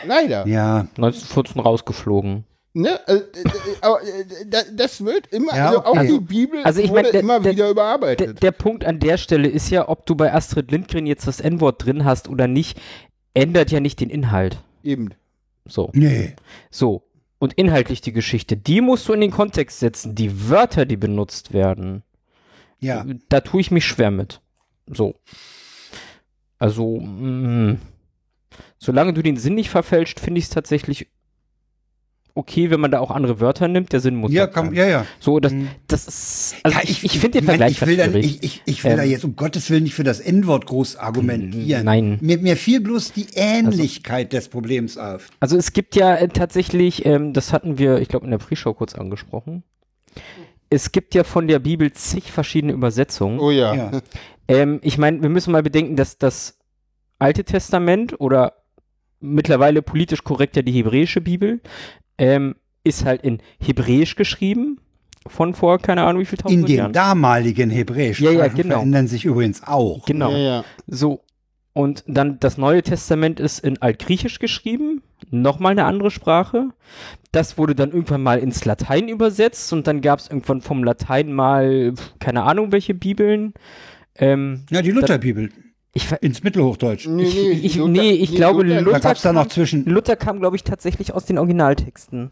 Leider. 0.06 0.48
ja, 0.48 0.88
1914 0.98 1.62
rausgeflogen. 1.62 2.46
Ne? 2.74 3.00
Äh, 3.08 3.14
äh, 3.16 3.18
äh, 3.18 3.22
aber, 3.82 4.00
da- 4.48 4.62
das 4.76 5.04
wird 5.04 5.28
immer, 5.34 5.56
Ja, 5.56 5.68
also 5.70 5.84
auch 5.86 5.92
okay. 5.96 6.08
die 6.08 6.20
Bibel 6.20 6.64
Also 6.64 6.80
ich 6.82 6.90
wurde 6.90 7.04
mein, 7.04 7.12
der- 7.12 7.22
immer 7.22 7.40
der- 7.40 7.52
wieder 7.54 7.64
Der, 7.64 7.72
überarbeitet. 7.72 8.44
der 8.44 8.52
Punkt 8.52 8.86
an 8.86 9.00
der 9.00 9.18
Stelle 9.18 9.48
ist 9.48 9.70
ja, 9.72 9.90
ob 9.90 10.06
du 10.06 10.16
bei 10.16 10.32
Astrid 10.34 10.70
Lindgren 10.72 11.08
jetzt 11.08 11.26
das 11.28 11.40
N-Wort 11.40 11.84
drin 11.86 12.06
hast 12.06 12.30
oder 12.30 12.48
nicht, 12.48 12.80
ändert 13.34 13.72
ja 13.72 13.80
nicht 13.80 14.00
den 14.00 14.10
Inhalt. 14.12 14.60
Eben. 14.84 15.10
So. 15.66 15.90
nee. 15.94 16.36
So. 16.70 17.04
Und 17.40 17.54
inhaltlich 17.54 18.02
die 18.02 18.14
Geschichte, 18.14 18.58
die 18.58 18.82
musst 18.82 19.08
du 19.08 19.14
in 19.14 19.22
den 19.22 19.32
Kontext 19.32 19.80
setzen. 19.80 20.16
Die 20.16 20.50
Wörter, 20.50 20.86
die 20.86 20.98
benutzt 20.98 21.54
werden, 21.54 22.04
Ja. 22.80 23.06
da 23.30 23.42
tue 23.42 23.62
ich 23.62 23.70
mich 23.72 23.86
schwer 23.86 24.12
mit. 24.12 24.40
So. 24.88 25.16
Also, 26.60 27.00
mh, 27.00 27.78
solange 28.78 29.14
du 29.14 29.22
den 29.22 29.38
Sinn 29.38 29.56
nicht 29.56 29.70
verfälscht, 29.70 30.20
finde 30.20 30.40
ich 30.40 30.46
es 30.46 30.50
tatsächlich 30.52 31.08
okay, 32.36 32.70
wenn 32.70 32.80
man 32.80 32.92
da 32.92 33.00
auch 33.00 33.10
andere 33.10 33.40
Wörter 33.40 33.68
nimmt. 33.68 33.92
Der 33.94 34.00
Sinn 34.00 34.16
muss 34.16 34.32
Ja, 34.32 34.44
halt 34.44 34.54
komm, 34.54 34.68
sein. 34.68 34.76
ja, 34.76 34.86
ja. 34.86 35.06
So, 35.20 35.40
das, 35.40 35.54
Mhm. 35.54 35.70
das 35.88 36.08
ist, 36.08 36.56
also 36.62 36.78
Ja, 36.78 36.84
ich, 36.84 37.04
ich 37.04 37.14
finde 37.20 37.40
den 37.40 37.46
mein, 37.46 37.58
Vergleich 37.58 37.72
ich 37.82 37.88
will, 37.88 37.96
schwierig. 37.96 38.26
ich, 38.26 38.44
ich, 38.44 38.62
ich 38.66 38.84
will 38.84 38.96
da 38.96 39.02
Ähm, 39.04 39.10
jetzt 39.10 39.26
um 39.26 39.36
Gottes 39.36 39.72
Willen 39.72 39.82
nicht 39.84 39.96
für 39.96 40.04
das 40.04 40.20
N-Wort 40.20 40.68
groß 40.68 40.98
argumentieren. 40.98 41.84
Nein. 41.86 42.20
Mir, 42.22 42.38
mir 42.38 42.56
fiel 42.56 42.80
bloß 42.80 43.14
die 43.14 43.26
Ähnlichkeit 43.34 44.34
des 44.34 44.50
Problems 44.50 45.00
auf. 45.00 45.30
Also 45.40 45.58
es 45.58 45.74
gibt 45.74 45.96
ja 45.96 46.14
äh, 46.16 46.28
tatsächlich, 46.28 47.08
ähm, 47.08 47.34
das 47.34 47.54
hatten 47.54 47.80
wir, 47.80 47.98
ich 48.02 48.08
glaube, 48.08 48.26
in 48.26 48.32
der 48.32 48.38
Pre-Show 48.38 48.76
kurz 48.76 48.94
angesprochen. 48.94 49.64
Es 50.70 50.92
gibt 50.92 51.16
ja 51.16 51.24
von 51.24 51.48
der 51.48 51.58
Bibel 51.58 51.92
zig 51.94 52.32
verschiedene 52.32 52.74
Übersetzungen. 52.74 53.40
Oh 53.40 53.50
ja. 53.50 53.74
Ja. 53.74 53.92
Ähm, 54.48 54.80
ich 54.84 55.00
meine, 55.00 55.24
wir 55.24 55.30
müssen 55.30 55.52
mal 55.54 55.64
bedenken, 55.64 55.96
dass 55.96 56.20
das 56.20 56.60
Alte 57.20 57.44
Testament 57.44 58.20
oder 58.20 58.54
mittlerweile 59.20 59.82
politisch 59.82 60.24
korrekt 60.24 60.56
ja 60.56 60.62
die 60.62 60.72
hebräische 60.72 61.22
Bibel 61.22 61.60
ähm, 62.18 62.56
ist 62.84 63.06
halt 63.06 63.24
in 63.24 63.40
Hebräisch 63.60 64.16
geschrieben 64.16 64.80
von 65.26 65.54
vor 65.54 65.80
keine 65.80 66.04
Ahnung 66.04 66.22
wie 66.22 66.26
viel 66.26 66.38
tausend 66.38 66.60
In 66.62 66.66
dem 66.66 66.78
Jahren. 66.78 66.94
damaligen 66.94 67.70
Hebräisch 67.70 68.22
Ja, 68.22 68.32
ja, 68.32 68.48
genau. 68.48 68.76
verändern 68.76 69.08
sich 69.08 69.26
übrigens 69.26 69.64
auch. 69.64 70.06
Genau. 70.06 70.32
Ja, 70.32 70.38
ja. 70.38 70.64
So. 70.88 71.22
Und 71.74 72.04
dann 72.08 72.40
das 72.40 72.58
Neue 72.58 72.82
Testament 72.82 73.40
ist 73.40 73.60
in 73.60 73.80
Altgriechisch 73.82 74.40
geschrieben, 74.40 75.04
nochmal 75.30 75.74
eine 75.74 75.86
andere 75.86 76.10
Sprache. 76.10 76.70
Das 77.32 77.58
wurde 77.60 77.76
dann 77.76 77.92
irgendwann 77.92 78.24
mal 78.24 78.40
ins 78.40 78.66
Latein 78.66 79.08
übersetzt 79.10 79.72
und 79.74 79.86
dann 79.86 80.02
gab 80.02 80.18
es 80.18 80.28
irgendwann 80.28 80.62
vom 80.62 80.84
Latein 80.84 81.32
mal, 81.34 81.94
keine 82.20 82.44
Ahnung, 82.44 82.72
welche 82.72 82.96
Bibeln. 82.96 83.54
Ähm, 84.16 84.66
Ja, 84.72 84.82
die 84.82 84.90
Lutherbibel 84.90 85.52
ich, 85.98 86.12
ins 86.22 86.44
Mittelhochdeutsch. 86.44 87.08
Nee, 87.08 87.24
Ich- 87.24 87.36
nee, 87.36 87.52
ich- 87.52 87.76
nee, 87.78 88.12
ich 88.12 88.36
glaube, 88.36 88.66
Da 88.66 88.80
Luther 88.80 89.00
gab 89.02 89.16
es 89.18 89.22
da 89.22 89.34
noch 89.34 89.48
zwischen. 89.48 89.86
Luther 89.86 90.16
kam, 90.16 90.40
glaube 90.40 90.56
ich, 90.56 90.64
tatsächlich 90.64 91.14
aus 91.14 91.26
den 91.26 91.38
Originaltexten. 91.38 92.32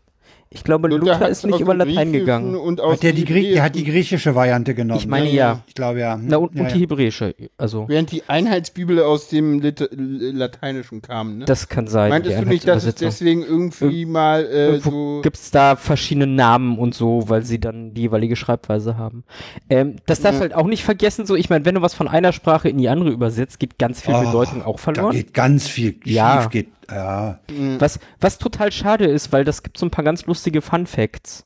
Ich 0.56 0.64
glaube, 0.64 0.88
Luther, 0.88 1.20
hat's 1.20 1.40
ist 1.40 1.46
nicht 1.46 1.60
über 1.60 1.74
Latein 1.74 2.12
gegangen. 2.14 2.56
Hat 2.82 3.04
der, 3.04 3.14
die 3.14 3.26
Grie 3.26 3.54
der 3.54 3.64
hat 3.64 3.76
die 3.76 3.84
griechische 3.84 4.34
Variante 4.36 4.74
genommen. 4.74 5.00
Ich 5.00 5.08
meine 5.08 5.26
ne? 5.26 5.34
ja. 5.34 5.60
Ich 5.68 5.76
glaube 5.76 6.00
ja. 6.00 6.18
Na, 6.20 6.38
und, 6.38 6.56
ja, 6.56 6.62
und 6.62 6.72
die 6.72 6.76
ja. 6.76 6.82
hebräische. 6.82 7.36
Also, 7.58 7.86
Während 7.88 8.12
die 8.12 8.24
Einheitsbibel 8.28 9.02
aus 9.02 9.28
dem 9.28 9.60
Lit 9.60 9.88
Lateinischen 9.92 11.02
kam, 11.02 11.40
ne? 11.40 11.46
das 11.46 11.70
kann 11.70 11.88
sein. 11.88 12.10
Meintest 12.10 12.40
du 12.40 12.46
nicht, 12.46 12.68
dass 12.68 12.86
es 12.86 12.96
deswegen 12.96 13.44
irgendwie 13.44 14.06
mal 14.06 14.46
äh, 14.46 14.80
so. 14.80 15.22
gibt 15.22 15.36
es 15.38 15.52
da 15.52 15.76
verschiedene 15.76 16.28
Namen 16.28 16.78
und 16.78 16.96
so, 16.96 17.28
weil 17.28 17.44
sie 17.44 17.60
dann 17.60 17.94
die 17.94 18.02
jeweilige 18.02 18.36
Schreibweise 18.36 18.98
haben. 18.98 19.24
Ähm, 19.70 19.98
das 20.06 20.22
darfst 20.22 20.40
Ja. 20.40 20.42
halt 20.42 20.56
auch 20.56 20.68
nicht 20.68 20.84
vergessen, 20.84 21.26
so, 21.26 21.36
ich 21.36 21.50
meine, 21.50 21.66
wenn 21.66 21.76
du 21.76 21.82
was 21.82 21.94
von 21.94 22.08
einer 22.08 22.32
Sprache 22.32 22.70
in 22.70 22.78
die 22.78 22.90
andere 22.90 23.10
übersetzt, 23.10 23.60
geht 23.60 23.78
ganz 23.78 24.02
viel 24.02 24.14
Oh, 24.16 24.22
Bedeutung 24.26 24.64
auch 24.64 24.78
Da 24.78 24.82
verloren. 24.94 25.12
geht 25.16 25.34
ganz 25.34 25.68
viel 25.68 25.96
Ja. 26.06 26.42
schief. 26.42 26.50
Geht, 26.52 26.68
ja. 26.90 27.40
Was, 27.80 28.00
was 28.20 28.38
total 28.38 28.72
schade 28.72 29.06
ist, 29.06 29.32
weil 29.32 29.44
das 29.44 29.64
gibt 29.64 29.78
so 29.78 29.86
ein 29.86 29.92
paar 29.92 30.04
ganz 30.06 30.26
lustige 30.26 30.62
Fun 30.62 30.86
Facts. 30.88 31.46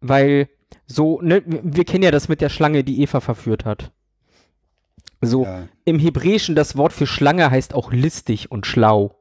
Weil 0.00 0.48
so, 0.86 1.20
ne, 1.22 1.42
wir 1.46 1.84
kennen 1.84 2.04
ja 2.04 2.10
das 2.10 2.28
mit 2.28 2.40
der 2.40 2.48
Schlange, 2.50 2.84
die 2.84 3.00
Eva 3.02 3.20
verführt 3.20 3.64
hat. 3.64 3.90
So, 5.20 5.44
Ja. 5.44 5.68
im 5.84 5.98
Hebräischen 5.98 6.54
das 6.54 6.76
Wort 6.76 6.92
für 6.92 7.06
Schlange 7.06 7.50
heißt 7.50 7.74
auch 7.74 7.92
listig 7.92 8.50
und 8.50 8.66
schlau. 8.66 9.16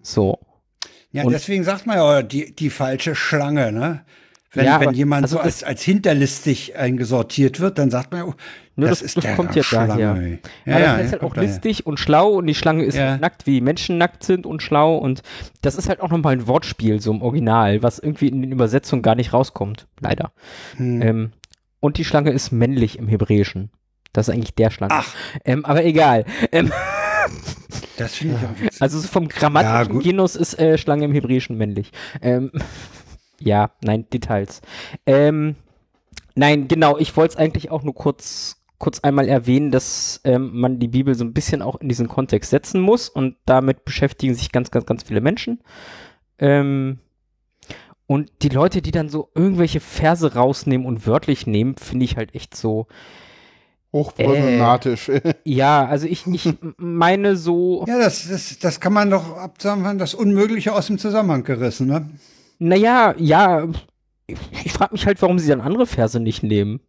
So. 0.00 0.38
Ja, 1.12 1.24
Und- 1.24 1.32
deswegen 1.32 1.62
sagt 1.64 1.86
man 1.86 1.96
ja 1.98 2.22
die, 2.22 2.54
die 2.54 2.70
falsche 2.70 3.14
Schlange, 3.14 3.70
ne? 3.72 4.04
Wenn, 4.52 4.64
Ja, 4.64 4.80
wenn 4.80 4.88
aber- 4.88 4.96
jemand 4.96 5.24
also 5.24 5.36
so 5.36 5.42
als, 5.42 5.62
als 5.62 5.82
hinterlistig 5.82 6.76
eingesortiert 6.76 7.60
wird, 7.60 7.78
dann 7.78 7.90
sagt 7.90 8.10
man 8.12 8.20
ja, 8.20 8.26
oh, 8.26 8.34
Ne, 8.78 8.86
das, 8.86 9.00
das- 9.00 9.02
ist 9.02 9.16
das 9.24 9.36
kommt 9.36 9.54
ja 9.56 9.62
Schlange. 9.62 9.88
daher. 9.88 10.14
Ja, 10.16 10.22
Ja, 10.22 10.38
das 10.38 10.40
ja, 10.66 10.74
heißt 10.74 10.82
ja, 10.88 10.96
halt 11.12 11.14
auch 11.14 11.20
kommt 11.20 11.36
daher. 11.38 11.48
listig 11.48 11.86
und 11.86 11.98
schlau 11.98 12.28
und 12.34 12.46
die 12.46 12.54
Schlange 12.54 12.84
ist 12.84 12.94
Ja. 12.96 13.10
halt 13.10 13.20
nackt, 13.20 13.46
wie 13.46 13.60
Menschen 13.60 13.98
nackt 13.98 14.22
sind 14.24 14.46
und 14.46 14.62
schlau 14.62 14.96
und 14.96 15.22
das 15.62 15.74
ist 15.74 15.88
halt 15.88 16.00
auch 16.00 16.10
nochmal 16.10 16.34
ein 16.34 16.46
Wortspiel, 16.46 17.00
so 17.00 17.10
im 17.10 17.20
Original, 17.22 17.82
was 17.82 17.98
irgendwie 17.98 18.28
in 18.28 18.40
den 18.42 18.52
Übersetzungen 18.52 19.02
gar 19.02 19.14
nicht 19.16 19.32
rauskommt, 19.32 19.86
leider. 20.00 20.32
Hm. 20.76 21.02
Ähm, 21.02 21.32
und 21.80 21.98
die 21.98 22.04
Schlange 22.04 22.30
ist 22.30 22.52
männlich 22.52 22.98
im 22.98 23.08
Hebräischen. 23.08 23.70
Das 24.12 24.28
ist 24.28 24.34
eigentlich 24.34 24.54
der 24.54 24.70
Schlange. 24.70 24.94
Ach. 24.94 25.14
Ähm, 25.44 25.64
aber 25.64 25.84
egal. 25.84 26.24
Ähm, 26.52 26.72
Das 27.96 28.14
finde 28.14 28.36
ich 28.40 28.46
auch 28.48 28.60
witzig. 28.62 28.80
also 28.82 28.98
so 29.00 29.08
vom 29.08 29.24
Ja, 29.24 29.28
grammatischen 29.28 29.92
gut. 29.94 30.02
Genus 30.04 30.36
ist 30.36 30.58
äh, 30.58 30.78
Schlange 30.78 31.04
im 31.04 31.12
Hebräischen 31.12 31.56
männlich. 31.58 31.90
Ähm, 32.22 32.50
ja, 33.40 33.70
nein, 33.82 34.06
Details. 34.12 34.60
Ähm, 35.06 35.56
nein, 36.34 36.68
genau, 36.68 36.96
ich 36.98 37.16
wollte 37.16 37.32
es 37.34 37.36
eigentlich 37.38 37.70
auch 37.70 37.82
nur 37.82 37.94
kurz, 37.94 38.57
kurz 38.78 39.00
einmal 39.00 39.28
erwähnen, 39.28 39.70
dass 39.70 40.20
ähm, 40.24 40.50
man 40.58 40.78
die 40.78 40.88
Bibel 40.88 41.14
so 41.14 41.24
ein 41.24 41.32
bisschen 41.32 41.62
auch 41.62 41.76
in 41.76 41.88
diesen 41.88 42.08
Kontext 42.08 42.50
setzen 42.50 42.80
muss 42.80 43.08
und 43.08 43.36
damit 43.44 43.84
beschäftigen 43.84 44.34
sich 44.34 44.52
ganz, 44.52 44.70
ganz, 44.70 44.86
ganz 44.86 45.02
viele 45.02 45.20
Menschen. 45.20 45.60
Ähm, 46.38 46.98
und 48.06 48.30
die 48.42 48.48
Leute, 48.48 48.80
die 48.80 48.92
dann 48.92 49.08
so 49.08 49.30
irgendwelche 49.34 49.80
Verse 49.80 50.34
rausnehmen 50.34 50.86
und 50.86 51.06
wörtlich 51.06 51.46
nehmen, 51.46 51.76
finde 51.76 52.04
ich 52.04 52.16
halt 52.16 52.34
echt 52.34 52.56
so, 52.56 52.86
Hochproblematisch. 53.92 55.10
ja, 55.44 55.86
also 55.86 56.06
ich, 56.06 56.26
ich 56.26 56.54
meine 56.76 57.36
so, 57.36 57.84
Ja, 57.88 57.98
das, 57.98 58.28
das, 58.28 58.58
das 58.58 58.80
kann 58.80 58.92
man 58.92 59.10
doch 59.10 59.36
ab, 59.36 59.60
sagen 59.60 59.82
wir, 59.82 59.94
das 59.94 60.14
Unmögliche 60.14 60.74
aus 60.74 60.88
dem 60.88 60.98
Zusammenhang 60.98 61.42
gerissen, 61.42 61.86
ne? 61.86 62.10
Naja, 62.58 63.14
ja, 63.16 63.66
ich, 64.26 64.38
ich 64.64 64.72
frage 64.72 64.92
mich 64.92 65.06
halt, 65.06 65.22
warum 65.22 65.38
sie 65.38 65.48
dann 65.48 65.62
andere 65.62 65.86
Verse 65.86 66.20
nicht 66.20 66.42
nehmen. 66.42 66.80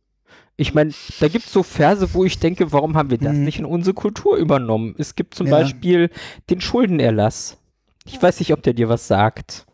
Ich 0.60 0.74
meine, 0.74 0.92
da 1.22 1.30
gibt 1.30 1.46
es 1.46 1.54
so 1.54 1.64
Verse, 1.64 2.14
wo 2.14 2.26
ich 2.26 2.38
denke, 2.38 2.72
warum 2.74 2.98
haben 2.98 3.10
wir 3.10 3.18
das 3.18 3.34
Mhm. 3.34 3.44
nicht 3.46 3.60
in 3.60 3.66
unsere 3.66 3.94
Kultur 3.94 4.36
übernommen? 4.36 4.94
Es 4.98 5.16
gibt 5.16 5.34
zum 5.34 5.48
Ja. 5.48 5.54
Beispiel 5.60 6.10
den 6.50 6.60
Schuldenerlass. 6.60 7.58
Ich 8.06 8.22
weiß 8.22 8.40
nicht, 8.40 8.52
ob 8.52 8.62
der 8.64 8.74
dir 8.74 8.90
was 8.90 9.08
sagt. 9.08 9.66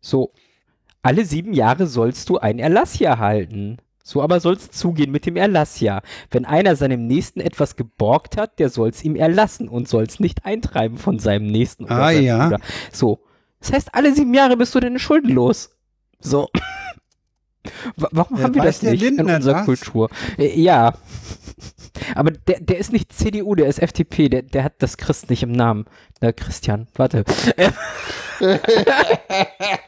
So, 0.00 0.32
alle 1.02 1.24
sieben 1.24 1.52
Jahre 1.54 1.86
sollst 1.86 2.28
du 2.28 2.38
ein 2.38 2.58
Erlassjahr 2.58 3.18
halten. 3.18 3.78
So 4.04 4.22
aber 4.22 4.38
soll's 4.40 4.70
zugehen 4.70 5.10
mit 5.10 5.24
dem 5.26 5.36
Erlassjahr. 5.36 6.02
Wenn 6.30 6.44
einer 6.44 6.76
seinem 6.76 7.06
Nächsten 7.06 7.40
etwas 7.40 7.74
geborgt 7.74 8.36
hat, 8.36 8.58
der 8.58 8.68
soll's 8.68 9.02
ihm 9.02 9.16
erlassen 9.16 9.66
und 9.68 9.88
soll's 9.88 10.20
nicht 10.20 10.44
eintreiben 10.44 10.98
von 10.98 11.18
seinem 11.18 11.46
Nächsten. 11.46 11.84
oder 11.84 11.96
Ah, 11.96 12.10
ja. 12.10 12.44
Bruder. 12.48 12.60
So. 12.92 13.20
Das 13.60 13.72
heißt, 13.72 13.94
alle 13.94 14.14
sieben 14.14 14.34
Jahre 14.34 14.56
bist 14.58 14.74
du 14.74 14.80
deine 14.80 14.98
Schulden 14.98 15.30
los. 15.30 15.70
So. 16.20 16.48
Wa- 17.96 18.08
Warum 18.12 18.38
Ja, 18.38 18.44
haben 18.44 18.54
wir 18.54 18.62
das 18.62 18.82
nicht 18.82 19.02
in 19.02 19.16
Lindner 19.16 19.36
unserer 19.36 19.54
das? 19.54 19.64
Kultur? 19.64 20.08
Äh, 20.38 20.58
ja. 20.60 20.94
Aber 22.14 22.30
der, 22.30 22.60
der 22.60 22.78
ist 22.78 22.92
nicht 22.92 23.12
CDU, 23.12 23.54
der 23.54 23.66
ist 23.68 23.80
FDP, 23.80 24.28
der, 24.28 24.42
der 24.42 24.64
hat 24.64 24.74
das 24.80 24.96
Christ 24.98 25.30
nicht 25.30 25.42
im 25.42 25.52
Namen. 25.52 25.86
Na, 26.20 26.32
Christian, 26.32 26.86
warte. 26.94 27.24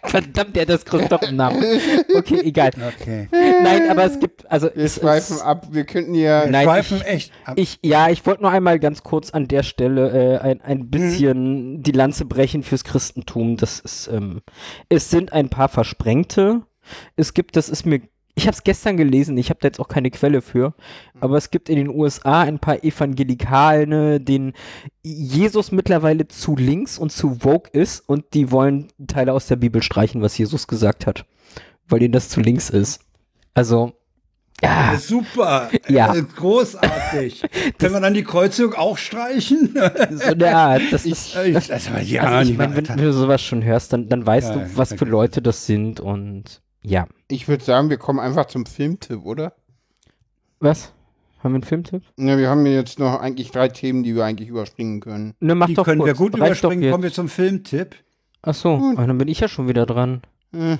Verdammt, 0.04 0.56
der 0.56 0.62
hat 0.62 0.68
das 0.68 0.84
Christ 0.84 1.10
doch 1.12 1.22
im 1.22 1.36
Namen. 1.36 1.62
Okay, 2.14 2.40
egal. 2.44 2.70
Okay. 3.00 3.28
Nein, 3.30 3.90
aber 3.90 4.04
es 4.04 4.18
gibt, 4.18 4.50
also 4.50 4.68
Wir 4.74 4.88
schweifen 4.88 5.36
es, 5.36 5.42
ab. 5.42 5.68
Wir 5.70 5.84
könnten 5.84 6.14
ja. 6.14 6.46
Nein, 6.46 6.64
Schweifen 6.64 6.98
ich- 6.98 7.06
echt 7.06 7.32
ab. 7.44 7.54
ich, 7.58 7.78
ja, 7.82 8.08
ich 8.08 8.24
wollte 8.26 8.42
nur 8.42 8.50
einmal 8.50 8.78
ganz 8.78 9.02
kurz 9.02 9.30
an 9.30 9.48
der 9.48 9.62
Stelle 9.62 10.38
äh, 10.38 10.38
ein, 10.38 10.60
ein 10.62 10.88
bisschen 10.90 11.82
die 11.82 11.92
Lanze 11.92 12.24
brechen 12.24 12.62
fürs 12.62 12.84
Christentum. 12.84 13.56
Das 13.56 13.80
ist, 13.80 14.08
ähm, 14.08 14.40
es 14.88 15.10
sind 15.10 15.32
ein 15.32 15.48
paar 15.50 15.68
Versprengte. 15.68 16.62
Es 17.16 17.34
gibt, 17.34 17.56
das 17.56 17.68
ist 17.68 17.86
mir, 17.86 18.00
ich 18.34 18.46
habe 18.46 18.54
es 18.54 18.62
gestern 18.62 18.96
gelesen, 18.96 19.36
ich 19.36 19.50
habe 19.50 19.58
da 19.60 19.66
jetzt 19.68 19.80
auch 19.80 19.88
keine 19.88 20.10
Quelle 20.10 20.42
für, 20.42 20.74
aber 21.20 21.36
es 21.36 21.50
gibt 21.50 21.68
in 21.68 21.76
den 21.76 21.88
USA 21.88 22.42
ein 22.42 22.58
paar 22.60 22.84
Evangelikale, 22.84 24.20
denen 24.20 24.52
Jesus 25.02 25.72
mittlerweile 25.72 26.28
zu 26.28 26.56
links 26.56 26.98
und 26.98 27.10
zu 27.10 27.42
woke 27.44 27.70
ist 27.76 28.00
und 28.08 28.34
die 28.34 28.50
wollen 28.52 28.88
Teile 29.08 29.32
aus 29.32 29.46
der 29.48 29.56
Bibel 29.56 29.82
streichen, 29.82 30.22
was 30.22 30.38
Jesus 30.38 30.66
gesagt 30.68 31.06
hat, 31.06 31.24
weil 31.88 32.02
ihnen 32.02 32.12
das 32.12 32.28
zu 32.28 32.40
links 32.40 32.70
ist. 32.70 33.00
Also, 33.54 33.92
ja. 34.62 34.96
Super. 34.98 35.70
Ja. 35.88 36.14
Äh, 36.16 36.22
großartig. 36.22 37.42
Können 37.78 37.94
wir 37.94 38.00
dann 38.00 38.14
die 38.14 38.24
Kreuzung 38.24 38.74
auch 38.74 38.98
streichen? 38.98 39.72
So 40.10 40.24
eine 40.32 40.56
Art. 40.56 40.82
Das 40.90 41.06
ist, 41.06 41.36
Äh, 41.36 41.52
das 41.52 41.92
war 41.92 42.00
ja 42.00 42.22
also 42.24 42.50
ich 42.50 42.58
meine, 42.58 42.74
wenn, 42.76 42.88
wenn 42.88 42.96
du 42.98 43.12
sowas 43.12 43.40
schon 43.40 43.62
hörst, 43.62 43.92
dann, 43.92 44.08
dann 44.08 44.26
weißt 44.26 44.48
Ja, 44.50 44.54
du, 44.56 44.76
was 44.76 44.94
für. 44.94 45.04
Leute 45.04 45.42
das 45.42 45.66
sind 45.66 46.00
und 46.00 46.60
ja. 46.88 47.06
Ich 47.28 47.48
würde 47.48 47.64
sagen, 47.64 47.90
wir 47.90 47.98
kommen 47.98 48.18
einfach 48.20 48.46
zum 48.46 48.66
Filmtipp, 48.66 49.24
oder? 49.24 49.52
Was? 50.60 50.92
Haben 51.42 51.52
wir 51.52 51.56
einen 51.56 51.62
Filmtipp? 51.62 52.02
Ja, 52.18 52.36
wir 52.36 52.48
haben 52.48 52.66
jetzt 52.66 52.98
noch 52.98 53.20
eigentlich 53.20 53.50
drei 53.52 53.68
Themen, 53.68 54.02
die 54.02 54.14
wir 54.16 54.24
eigentlich 54.24 54.48
überspringen 54.48 55.00
können. 55.00 55.34
Ne, 55.40 55.54
mach 55.54 55.66
die 55.68 55.74
doch 55.74 55.84
können 55.84 56.00
kurz. 56.00 56.08
wir 56.08 56.14
gut 56.14 56.34
Reicht 56.34 56.60
überspringen. 56.62 56.90
Kommen 56.90 57.04
wir 57.04 57.12
zum 57.12 57.28
Filmtipp. 57.28 57.94
Ach 58.42 58.54
so, 58.54 58.80
ah, 58.96 59.06
dann 59.06 59.18
bin 59.18 59.28
ich 59.28 59.40
ja 59.40 59.48
schon 59.48 59.68
wieder 59.68 59.86
dran. 59.86 60.22
Äh, 60.52 60.78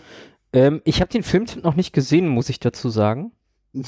Ähm, 0.52 0.80
ich 0.84 1.00
habe 1.00 1.10
den 1.12 1.22
Filmtipp 1.22 1.62
noch 1.62 1.76
nicht 1.76 1.92
gesehen, 1.92 2.26
muss 2.28 2.48
ich 2.48 2.58
dazu 2.60 2.88
sagen. 2.88 3.32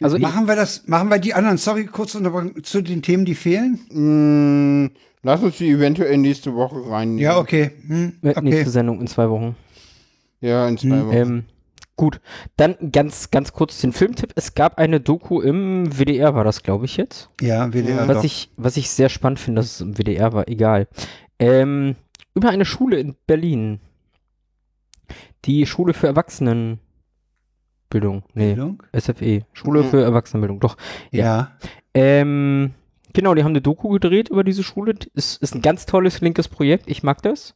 Also 0.00 0.18
Machen 0.18 0.46
wir 0.46 0.54
das, 0.56 0.86
machen 0.86 1.10
wir 1.10 1.18
die 1.18 1.34
anderen, 1.34 1.58
sorry, 1.58 1.84
kurz 1.86 2.12
zu 2.12 2.80
den 2.82 3.02
Themen, 3.02 3.24
die 3.26 3.34
fehlen? 3.34 3.80
mh, 3.90 4.90
lass 5.22 5.42
uns 5.42 5.58
die 5.58 5.68
eventuell 5.70 6.16
nächste 6.16 6.54
Woche 6.54 6.88
reinnehmen. 6.88 7.18
Ja, 7.20 7.38
okay. 7.38 7.72
Hm, 7.86 8.12
äh, 8.22 8.30
okay. 8.30 8.40
nächste 8.42 8.70
Sendung 8.70 9.00
in 9.00 9.06
zwei 9.08 9.28
Wochen. 9.28 9.56
Ja, 10.40 10.66
in 10.68 10.78
zwei 10.78 10.88
Hm, 11.00 11.06
Wochen. 11.08 11.16
Ähm, 11.16 11.44
Gut, 11.96 12.20
dann 12.58 12.76
ganz, 12.92 13.30
ganz 13.30 13.54
kurz 13.54 13.80
den 13.80 13.92
Filmtipp. 13.92 14.32
Es 14.36 14.54
gab 14.54 14.76
eine 14.78 15.00
Doku 15.00 15.40
im 15.40 15.86
WDR, 15.98 16.34
war 16.34 16.44
das, 16.44 16.62
glaube 16.62 16.84
ich, 16.84 16.98
jetzt. 16.98 17.30
Ja, 17.40 17.72
WDR. 17.72 18.06
was, 18.06 18.18
doch. 18.18 18.24
ich, 18.24 18.50
was 18.58 18.76
ich 18.76 18.90
sehr 18.90 19.08
spannend 19.08 19.40
finde, 19.40 19.60
dass 19.60 19.72
es 19.76 19.80
im 19.80 19.96
WDR 19.96 20.34
war, 20.34 20.46
egal. 20.48 20.88
Ähm, 21.38 21.96
über 22.34 22.50
eine 22.50 22.66
Schule 22.66 22.98
in 22.98 23.16
Berlin. 23.26 23.80
Die 25.46 25.64
Schule 25.64 25.94
für 25.94 26.06
Erwachsenenbildung. 26.08 26.80
Nee, 28.34 28.54
Bildung? 28.54 28.82
SFE. 28.94 29.46
Schule 29.54 29.82
Mhm. 29.82 29.88
für 29.88 30.02
Erwachsenenbildung, 30.02 30.60
doch. 30.60 30.76
Ja. 31.12 31.52
Ähm, 31.94 32.74
genau, 33.14 33.34
die 33.34 33.42
haben 33.42 33.52
eine 33.52 33.62
Doku 33.62 33.88
gedreht 33.88 34.28
über 34.28 34.44
diese 34.44 34.62
Schule. 34.62 34.94
Ist, 35.14 35.40
ist 35.42 35.54
ein 35.54 35.62
ganz 35.62 35.86
tolles 35.86 36.20
linkes 36.20 36.48
Projekt. 36.48 36.90
Ich 36.90 37.02
mag 37.02 37.22
das. 37.22 37.54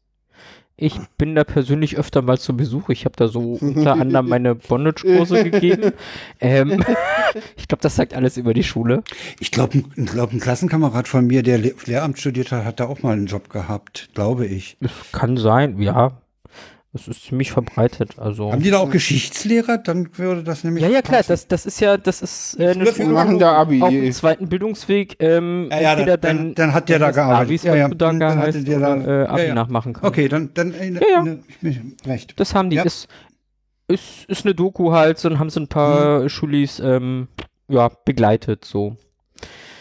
Ich 0.80 0.98
bin 1.18 1.34
da 1.34 1.44
persönlich 1.44 1.98
öfter 1.98 2.22
mal 2.22 2.38
zu 2.38 2.56
Besuch. 2.56 2.88
Ich 2.88 3.04
habe 3.04 3.14
da 3.14 3.28
so 3.28 3.58
unter 3.60 3.92
anderem 3.92 4.28
meine 4.30 4.54
Bondage-Kurse 4.54 5.44
gegeben. 5.44 5.92
Ähm, 6.40 6.82
ich 7.56 7.68
glaube, 7.68 7.82
das 7.82 7.96
sagt 7.96 8.14
alles 8.14 8.38
über 8.38 8.54
die 8.54 8.64
Schule. 8.64 9.02
Ich 9.38 9.50
glaube, 9.50 9.78
ein, 9.78 10.06
glaub, 10.06 10.32
ein 10.32 10.40
Klassenkamerad 10.40 11.06
von 11.06 11.26
mir, 11.26 11.42
der 11.42 11.58
Le 11.58 11.74
Lehramt 11.84 12.18
studiert 12.18 12.50
hat, 12.50 12.64
hat 12.64 12.80
da 12.80 12.86
auch 12.86 13.02
mal 13.02 13.12
einen 13.12 13.26
Job 13.26 13.50
gehabt, 13.50 14.08
glaube 14.14 14.46
ich. 14.46 14.78
Es 14.80 14.90
kann 15.12 15.36
sein, 15.36 15.80
ja. 15.82 16.12
Es 16.92 17.06
ist 17.06 17.22
ziemlich 17.22 17.52
verbreitet. 17.52 18.18
Also. 18.18 18.50
Haben 18.52 18.62
die 18.62 18.70
da 18.70 18.78
auch 18.78 18.90
Geschichtslehrer? 18.90 19.78
Dann 19.78 20.08
würde 20.18 20.42
das 20.42 20.64
nämlich. 20.64 20.82
Ja, 20.82 20.90
ja, 20.90 21.02
klar, 21.02 21.18
passen. 21.18 21.28
das, 21.30 21.46
das 21.46 21.64
ist 21.64 21.80
ja, 21.80 21.96
das 21.96 22.20
ist 22.20 22.58
äh, 22.58 22.70
eine 22.70 22.84
Schule 22.92 23.10
machen 23.10 23.38
da 23.38 23.52
Abi. 23.52 23.80
auf 23.80 23.90
dem 23.90 24.12
zweiten 24.12 24.48
Bildungsweg. 24.48 25.14
Ähm, 25.20 25.68
Ja, 25.70 25.80
ja, 25.80 25.96
dann, 26.04 26.20
dann, 26.20 26.54
dann 26.56 26.74
hat 26.74 26.88
der 26.88 26.98
da 26.98 27.06
das 27.06 27.14
gearbeitet. 27.14 27.60
Abi, 27.60 27.68
ja, 27.68 27.74
ja, 27.76 27.84
heutzutage 27.84 28.18
dann, 28.18 28.38
heißt, 28.40 28.66
der 28.66 28.80
da, 28.80 28.94
oder, 28.96 29.22
äh, 29.22 29.26
Abi 29.28 29.40
ja, 29.42 29.46
ja. 29.48 29.54
nachmachen 29.54 29.92
kann. 29.92 30.04
Okay, 30.04 30.28
dann, 30.28 30.50
dann 30.52 30.74
äh, 30.74 30.90
Ja, 30.94 31.24
ja. 31.24 31.36
ich- 31.62 31.80
recht. 32.06 32.40
Das 32.40 32.54
haben 32.56 32.70
die. 32.70 32.76
Ja. 32.76 32.82
Ist, 32.82 33.06
ist, 33.86 34.24
ist 34.26 34.44
eine 34.44 34.56
Doku 34.56 34.90
halt, 34.92 35.24
dann 35.24 35.38
haben 35.38 35.50
sie 35.50 35.60
ein 35.60 35.68
paar 35.68 36.28
Schulis 36.28 36.80
ähm, 36.80 37.28
ja, 37.68 37.88
begleitet. 38.04 38.64
So. 38.64 38.96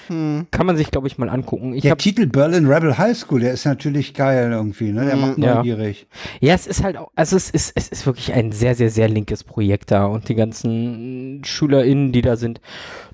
Hm. 0.09 0.47
Kann 0.51 0.65
man 0.65 0.75
sich, 0.75 0.91
glaube 0.91 1.07
ich, 1.07 1.17
mal 1.17 1.29
angucken. 1.29 1.73
Ich 1.73 1.83
der 1.83 1.91
hab, 1.91 1.99
Titel 1.99 2.25
Berlin 2.25 2.65
Rebel 2.67 2.97
High 2.97 3.15
School, 3.17 3.39
der 3.39 3.53
ist 3.53 3.65
natürlich 3.65 4.13
geil 4.13 4.51
irgendwie, 4.51 4.91
ne? 4.91 5.05
Der 5.05 5.15
Mhm. 5.15 5.21
macht 5.21 5.37
Ja. 5.37 5.55
neugierig. 5.55 6.07
ja, 6.41 6.53
es 6.53 6.67
ist 6.67 6.83
halt 6.83 6.97
auch, 6.97 7.11
also 7.15 7.35
es 7.37 7.49
ist, 7.49 7.71
es 7.75 7.87
ist 7.89 8.05
wirklich 8.05 8.33
ein 8.33 8.51
sehr, 8.51 8.75
sehr, 8.75 8.89
sehr 8.89 9.07
linkes 9.07 9.43
Projekt 9.43 9.91
da 9.91 10.05
und 10.05 10.27
die 10.29 10.35
ganzen 10.35 11.41
SchülerInnen, 11.45 12.11
die 12.11 12.21
da 12.21 12.35
sind, 12.35 12.59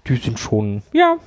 die 0.07 0.15
sind 0.15 0.39
schon, 0.39 0.81
ja. 0.93 1.17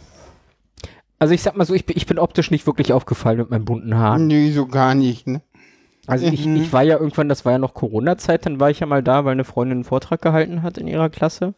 Also 1.18 1.34
ich 1.34 1.42
sag 1.42 1.56
mal 1.56 1.64
so, 1.64 1.74
ich, 1.74 1.84
bin- 1.84 1.96
ich 1.96 2.06
bin 2.06 2.18
optisch 2.18 2.50
nicht 2.50 2.66
wirklich 2.66 2.92
aufgefallen 2.92 3.38
mit 3.38 3.50
meinen 3.50 3.64
bunten 3.64 3.94
Haaren. 3.96 4.26
Nee, 4.28 4.50
so 4.52 4.66
gar 4.66 4.94
nicht, 4.94 5.26
ne? 5.26 5.42
Also 6.06 6.26
ich, 6.26 6.46
Mhm. 6.46 6.56
ich 6.56 6.72
war 6.72 6.82
ja 6.84 6.96
irgendwann, 6.96 7.28
das 7.28 7.44
war 7.44 7.52
ja 7.52 7.58
noch 7.58 7.74
Corona-Zeit, 7.74 8.46
dann 8.46 8.60
war 8.60 8.70
ich 8.70 8.80
ja 8.80 8.86
mal 8.86 9.02
da, 9.02 9.24
weil 9.24 9.32
eine 9.32 9.44
Freundin 9.44 9.78
einen 9.78 9.84
Vortrag 9.84 10.22
gehalten 10.22 10.62
hat 10.62 10.78
in 10.78 10.86
ihrer 10.86 11.10
Klasse. 11.10 11.54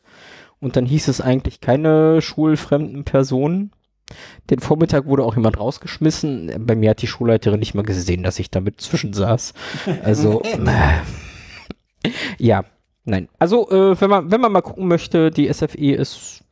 Und 0.59 0.77
dann 0.77 0.87
hieß 0.87 1.09
es 1.09 1.21
eigentlich 1.21 1.61
keine 1.61 2.21
schulfremden 2.21 3.05
Personen. 3.05 3.71
Den 4.51 4.59
Vormittag 4.61 5.07
wurde 5.07 5.25
auch 5.25 5.37
jemand 5.37 5.59
rausgeschmissen. 5.59 6.53
Bei 6.67 6.75
mir 6.75 6.91
hat 6.91 7.03
die 7.03 7.07
Schulleiterin 7.07 7.61
nicht 7.61 7.75
mal 7.75 7.83
gesehen, 7.83 8.23
dass 8.23 8.39
ich 8.39 8.51
damit 8.51 8.81
zwischen 8.81 9.13
saß. 9.13 9.55
Also, 10.03 10.43
äh, 12.03 12.11
ja, 12.39 12.65
nein. 13.05 13.29
Also, 13.39 13.71
äh, 13.71 14.01
wenn 14.01 14.11
man, 14.11 14.31
wenn 14.31 14.41
man 14.41 14.53
mal 14.53 14.63
gucken 14.63 14.89
möchte, 14.89 15.31
die 15.31 15.53
SFE 15.53 15.95
ist 15.95 16.45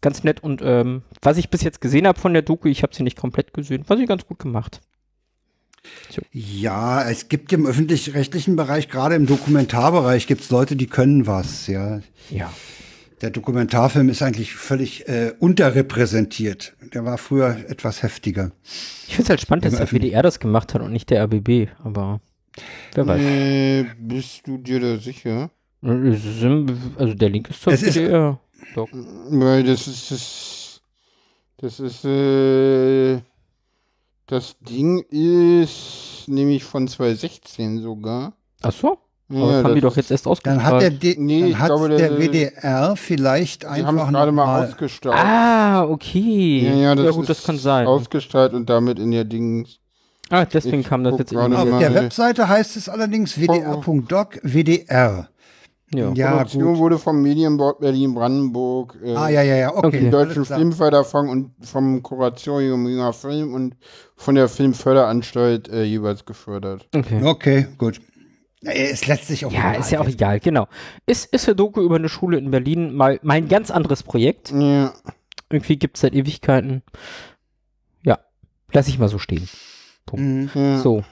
ganz 0.00 0.24
nett 0.24 0.42
und 0.42 0.60
ähm, 0.62 1.02
was 1.22 1.38
ich 1.38 1.50
bis 1.50 1.62
jetzt 1.62 1.80
gesehen 1.80 2.06
habe 2.06 2.20
von 2.20 2.32
der 2.32 2.42
Doku, 2.42 2.68
ich 2.68 2.82
habe 2.82 2.94
sie 2.94 3.02
nicht 3.02 3.16
komplett 3.16 3.52
gesehen, 3.52 3.88
war 3.88 3.96
sie 3.96 4.06
ganz 4.06 4.26
gut 4.26 4.38
gemacht. 4.38 4.80
Ja, 6.32 7.08
es 7.08 7.28
gibt 7.28 7.52
im 7.52 7.66
öffentlich-rechtlichen 7.66 8.56
Bereich, 8.56 8.88
gerade 8.88 9.14
im 9.14 9.26
Dokumentarbereich, 9.26 10.26
gibt 10.26 10.42
es 10.42 10.50
Leute, 10.50 10.76
die 10.76 10.86
können 10.86 11.26
was, 11.26 11.66
ja. 11.66 12.00
Ja. 12.30 12.52
Der 13.20 13.30
Dokumentarfilm 13.30 14.08
ist 14.08 14.22
eigentlich 14.22 14.54
völlig 14.54 15.08
äh, 15.08 15.32
unterrepräsentiert. 15.40 16.74
Der 16.94 17.04
war 17.04 17.18
früher 17.18 17.56
etwas 17.68 18.02
heftiger. 18.02 18.52
Ich 19.08 19.14
finde 19.16 19.22
es 19.24 19.30
halt 19.30 19.40
spannend, 19.40 19.64
dass 19.64 19.76
der. 19.76 19.88
WDR 19.90 20.22
das 20.22 20.38
gemacht 20.38 20.74
hat 20.74 20.82
und 20.82 20.92
nicht 20.92 21.10
der 21.10 21.24
RBB, 21.24 21.68
aber 21.82 22.20
wer 22.94 23.06
weiß. 23.06 23.20
Äh, 23.20 23.84
bist 23.98 24.46
du 24.46 24.58
dir 24.58 24.80
da 24.80 24.98
sicher? 24.98 25.50
Also 25.82 27.14
der 27.14 27.28
Link 27.30 27.50
ist 27.50 27.62
zur 27.62 27.72
Es 27.72 27.82
ist- 27.82 27.96
WDR. 27.96 28.40
Doch. 28.74 28.88
Weil 28.92 29.64
das 29.64 29.86
ist 29.88 30.10
das. 30.10 30.80
Das 31.58 31.80
ist 31.80 32.04
äh. 32.04 33.20
Das 34.26 34.56
Ding 34.60 35.00
ist 35.08 36.24
nämlich 36.26 36.62
von 36.62 36.86
2016 36.86 37.80
sogar. 37.80 38.34
Ach 38.60 38.72
so? 38.72 38.98
Ja, 39.30 39.42
Aber 39.42 39.52
das 39.52 39.64
haben 39.64 39.74
die 39.74 39.80
doch 39.82 39.96
jetzt 39.96 40.10
erst 40.10 40.26
Dann 40.42 40.62
hat 40.64 40.80
der, 40.80 40.88
ausgestrahlt. 40.88 41.02
D 41.02 41.16
Nee, 41.18 41.50
dann 41.52 41.66
glaube, 41.66 41.88
der 41.90 41.98
der- 42.10 42.18
WDR 42.18 42.96
vielleicht 42.96 43.62
Die 43.64 43.66
haben 43.66 43.78
einfach 43.98 44.06
es 44.06 44.12
gerade 44.12 44.32
mal 44.32 44.64
ausgestrahlt. 44.64 45.18
Ah, 45.22 45.84
okay. 45.84 46.66
ja, 46.66 46.74
ja, 46.74 46.94
das, 46.94 47.14
gut, 47.14 47.22
ist 47.28 47.28
das 47.30 47.44
kann 47.44 47.58
sein. 47.58 47.86
Ausgestrahlt 47.86 48.54
und 48.54 48.70
damit 48.70 48.98
in 48.98 49.10
der 49.10 49.24
Dings. 49.24 49.80
Ah, 50.30 50.44
deswegen 50.46 50.80
Ich 50.80 50.86
kam 50.86 51.04
das 51.04 51.18
jetzt 51.18 51.30
gerade 51.32 51.54
in 51.54 51.60
Auf 51.60 51.78
der 51.78 51.94
Webseite 51.94 52.48
heißt 52.48 52.76
es 52.76 52.88
allerdings 52.88 53.38
wdr.doc 53.38 54.40
WDR. 54.42 55.28
ja. 55.94 56.12
Ja, 56.14 56.30
Produktion 56.36 56.64
gut. 56.64 56.78
wurde 56.78 56.98
vom 56.98 57.22
Medienbord 57.22 57.80
Berlin-Brandenburg, 57.80 58.96
äh, 59.02 59.14
Ah, 59.14 59.28
ja, 59.28 59.42
ja, 59.42 59.56
ja, 59.56 59.74
okay. 59.74 59.86
Okay. 59.86 60.00
dem 60.00 60.10
Deutschen. 60.10 60.44
Filmförderfonds 60.44 61.32
und 61.32 61.50
vom 61.66 62.02
Kuratorium 62.02 62.86
Junger 62.88 63.12
Film 63.14 63.54
und 63.54 63.74
von 64.16 64.34
der 64.34 64.48
Filmförderanstalt 64.48 65.68
äh, 65.68 65.84
jeweils 65.84 66.24
gefördert. 66.26 66.86
Okay. 66.94 67.22
Okay, 67.24 67.66
gut. 67.78 68.00
Ja, 68.62 68.72
Ist 68.72 69.06
letztlich 69.06 69.44
auch 69.46 69.52
Ja, 69.52 69.70
egal 69.70 69.80
ist 69.80 69.90
ja 69.92 70.00
auch 70.00 70.08
egal, 70.08 70.40
genau. 70.40 70.66
Ist, 71.06 71.32
ist 71.32 71.46
eine 71.46 71.54
Doku 71.56 71.80
über 71.80 71.96
eine 71.96 72.08
Schule 72.08 72.38
in 72.38 72.50
Berlin 72.50 72.94
mal, 72.94 73.20
mal 73.22 73.34
ein 73.34 73.48
ganz 73.48 73.70
anderes 73.70 74.02
Projekt. 74.02 74.50
Ja. 74.50 74.92
Irgendwie 75.50 75.76
gibt 75.76 75.96
es 75.96 76.00
seit 76.02 76.12
Ewigkeiten. 76.14 76.82
Ja, 78.02 78.18
lass 78.72 78.88
ich 78.88 78.98
mal 78.98 79.08
so 79.08 79.18
stehen. 79.18 79.48
Mhm. 80.12 80.50
ja. 80.54 80.78
So. 80.78 81.04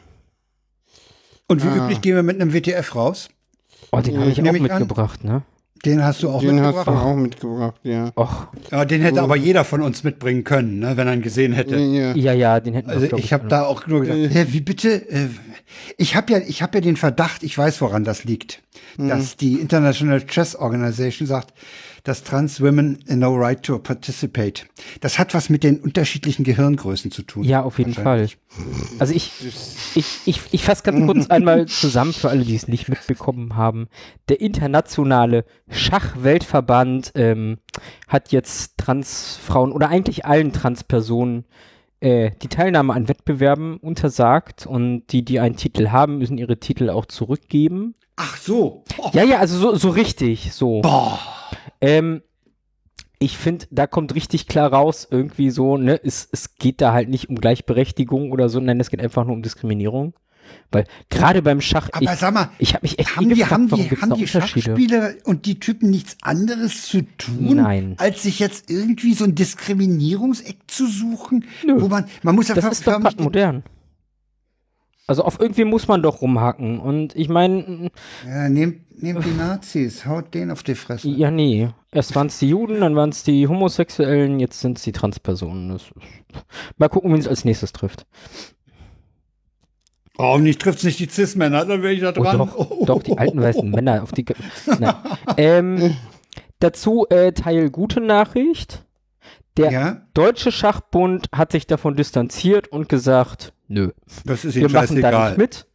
Und 1.48 1.62
wie 1.62 1.68
Ah. 1.68 1.77
üblich 1.85 2.01
gehen 2.01 2.16
wir 2.16 2.23
mit 2.24 2.40
einem 2.40 2.52
WTF 2.52 2.94
raus. 2.97 3.28
Oh, 3.93 4.01
den 4.01 4.18
habe 4.18 4.31
ich 4.31 4.39
auch 4.40 4.43
nehm 4.43 4.56
an. 4.56 4.62
mitgebracht, 4.62 5.23
ne? 5.23 5.43
Den 5.85 6.03
hast 6.03 6.23
du 6.23 6.31
auch 6.31 6.40
Den 6.40 6.61
hast 6.61 6.73
du 6.74 6.77
mitgebracht. 6.78 7.05
auch 7.05 7.16
mitgebracht, 7.16 7.81
ja. 7.85 8.11
Och, 8.16 8.47
Ja, 8.70 8.85
den 8.85 9.03
hätte 9.03 9.23
aber 9.23 9.36
jeder 9.36 9.65
von 9.65 9.82
uns 9.82 10.03
mitbringen 10.05 10.43
können, 10.44 10.78
ne, 10.81 10.97
wenn 10.97 11.07
er 11.07 11.15
ihn 11.15 11.23
gesehen 11.23 11.53
hätte. 11.53 11.77
Ja, 11.77 12.12
ja. 12.15 12.32
ja, 12.32 12.61
den 12.61 12.74
hätten 12.74 12.89
wir, 12.89 12.94
Also 12.97 13.16
ich 13.16 13.32
habe 13.32 13.47
da 13.48 13.65
auch 13.65 13.86
nur 13.86 14.01
gedacht, 14.01 14.19
Äh. 14.19 14.28
hä, 14.31 14.47
wie 14.51 14.61
bitte? 14.61 15.09
Äh, 15.11 15.28
Ich 15.98 16.16
habe 16.16 16.32
ja, 16.32 16.39
ich 16.39 16.62
habe 16.62 16.78
ja 16.78 16.81
den 16.81 16.97
Verdacht, 16.97 17.43
ich 17.43 17.57
weiß, 17.57 17.81
woran 17.81 18.05
das 18.05 18.24
liegt, 18.24 18.62
Mhm. 18.97 19.09
dass 19.09 19.36
die 19.36 19.55
International 19.55 20.24
Chess 20.27 20.57
Organization 20.57 21.27
sagt, 21.28 21.53
dass 22.07 22.23
Trans 22.23 22.61
Women 22.61 22.99
no 23.09 23.35
right 23.35 23.61
to 23.65 23.81
participate. 23.81 24.66
Das 25.01 25.19
hat 25.19 25.35
was 25.35 25.51
mit 25.51 25.65
den 25.65 25.81
unterschiedlichen 25.81 26.45
Gehirngrößen 26.45 27.11
zu 27.11 27.24
tun. 27.24 27.43
Ja, 27.43 27.62
auf 27.62 27.78
jeden 27.81 27.95
Fall. 27.95 28.28
Also 29.01 29.12
ich, 29.12 29.33
ich, 29.97 30.20
ich, 30.24 30.41
ich 30.53 30.65
fasse 30.65 30.85
ganz 30.85 31.05
kurz 31.05 31.27
einmal 31.31 31.66
zusammen 31.66 32.12
für 32.12 32.28
alle, 32.28 32.45
die 32.45 32.55
es 32.55 32.69
nicht 32.69 32.89
mitbekommen 32.89 33.57
haben. 33.57 33.89
Der 34.28 34.41
internationale 34.41 35.45
Schachweltverband 35.69 37.11
ähm, 37.16 37.59
hat 38.07 38.31
jetzt 38.31 38.78
Transfrauen 38.78 39.73
oder 39.73 39.89
eigentlich 39.89 40.24
allen 40.24 40.53
Transpersonen 40.53 41.45
äh, 41.99 42.31
die 42.41 42.49
Teilnahme 42.49 42.95
an 42.95 43.09
Wettbewerben 43.09 43.78
untersagt 43.78 44.65
und 44.65 45.09
die, 45.09 45.24
die 45.24 45.41
einen 45.41 45.57
Titel 45.57 45.89
haben, 45.89 46.19
müssen 46.19 46.39
ihre 46.39 46.61
Titel 46.61 46.89
auch 46.89 47.07
zurückgeben. 47.07 47.97
Ach 48.15 48.37
so. 48.37 48.85
Oh, 48.97 49.11
Ja, 49.12 49.24
ja, 49.24 49.39
also 49.39 49.59
so, 49.59 49.74
so 49.74 49.91
richtig, 49.91 50.53
so. 50.53 50.83
boah. 50.83 51.19
Ähm, 51.87 52.23
ich 53.19 53.39
finde, 53.39 53.67
da 53.71 53.87
kommt 53.87 54.15
richtig 54.15 54.47
klar 54.49 54.73
raus, 54.73 55.07
irgendwie 55.09 55.51
so, 55.51 55.77
ne, 55.77 55.99
es, 56.03 56.29
es 56.33 56.57
geht 56.57 56.81
da 56.81 56.93
halt 56.93 57.09
nicht 57.09 57.29
um 57.29 57.37
Gleichberechtigung 57.37 58.33
oder 58.33 58.49
so, 58.49 58.61
nein, 58.61 58.81
es 58.81 58.91
geht 58.91 59.01
einfach 59.01 59.25
nur 59.25 59.35
um 59.35 59.43
Diskriminierung. 59.43 60.15
Weil 60.71 60.85
gerade 61.11 61.43
beim 61.43 61.61
Schach, 61.61 61.89
Aber 61.93 62.03
ich, 62.03 62.11
sag 62.11 62.35
mal, 62.35 62.51
ich 62.59 62.75
habe 62.75 62.85
mich 62.85 62.99
echt 62.99 63.17
haben 63.17 63.25
nie 63.25 63.35
die, 63.35 63.41
gefragt, 63.41 63.53
haben 63.53 63.71
warum 63.71 63.89
die, 63.89 63.97
haben 63.97 64.15
die? 64.15 64.27
Schachspieler 64.27 65.15
und 65.25 65.47
die 65.47 65.59
Typen 65.59 65.91
nichts 65.91 66.17
anderes 66.23 66.87
zu 66.87 67.03
tun, 67.17 67.57
Nein. 67.57 67.95
als 67.99 68.23
sich 68.23 68.39
jetzt 68.39 68.71
irgendwie 68.71 69.15
so 69.15 69.25
ein 69.25 69.35
Diskriminierungseck 69.35 70.57
zu 70.67 70.87
suchen, 70.87 71.45
Nö. 71.65 71.81
wo 71.81 71.89
man, 71.89 72.07
man 72.23 72.35
muss 72.35 72.49
ja 72.49 72.55
Das 72.55 72.65
ist 72.67 72.87
doch 72.87 73.01
modern. 73.19 73.63
Also 75.09 75.23
auf 75.23 75.39
irgendwie 75.39 75.65
muss 75.65 75.87
man 75.89 76.03
doch 76.03 76.20
rumhacken. 76.20 76.81
Und 76.81 77.15
ich 77.15 77.28
meine, 77.28 77.91
Ja, 78.27 78.49
nehmt, 78.49 79.01
nehmt 79.03 79.24
die 79.24 79.31
Nazis, 79.37 80.05
haut 80.05 80.35
denen 80.35 80.51
auf 80.51 80.62
die 80.65 80.74
Fresse. 80.74 81.09
ja, 81.09 81.31
nee. 81.31 81.69
Erst 81.93 82.15
waren 82.16 82.27
es 82.27 82.39
die 82.39 82.49
Juden, 82.49 82.81
dann 82.81 82.97
waren 82.97 83.11
es 83.11 83.23
die 83.23 83.47
Homosexuellen, 83.47 84.41
jetzt 84.41 84.61
sind 84.61 84.78
es 84.78 84.85
die 84.85 84.93
Transpersonen. 84.93 85.69
Das 85.70 85.83
ist, 85.83 85.93
mal 86.77 86.89
gucken, 86.89 87.12
wen 87.12 87.20
es 87.20 87.28
als 87.28 87.45
nächstes 87.45 87.73
trifft. 87.73 88.05
Oh, 90.19 90.39
nicht 90.39 90.61
trifft's 90.62 90.83
nicht 90.83 90.99
die 90.99 91.09
Cis-Männer, 91.09 91.66
dann 91.66 91.83
wäre 91.83 91.93
ich 91.93 92.01
da 92.01 92.09
Oh, 92.11 92.23
dran. 92.23 92.39
doch, 92.39 92.87
doch, 92.87 93.03
die 93.03 93.16
alten 93.19 93.41
weißen 93.41 93.70
Männer 93.70 94.03
auf 94.03 94.12
die. 94.12 94.24
Nein. 94.78 94.95
Ähm, 95.37 95.97
dazu 96.59 97.07
äh, 97.11 97.33
Teil 97.33 97.70
gute 97.70 98.01
Nachricht. 98.01 98.85
Der 99.59 99.70
Ja, 99.70 100.03
Deutsche 100.15 100.53
Schachbund 100.53 101.28
hat 101.33 101.53
sich 101.53 101.66
davon 101.66 101.97
distanziert 101.97 102.69
und 102.69 102.89
gesagt, 102.89 103.53
nö, 103.68 103.90
das 104.24 104.44
ist 104.44 104.55
wir 104.55 104.64
machen 104.70 104.74
da 104.74 104.80
nicht 104.80 105.02
scheißegal. 105.02 105.36
mit. 105.36 105.66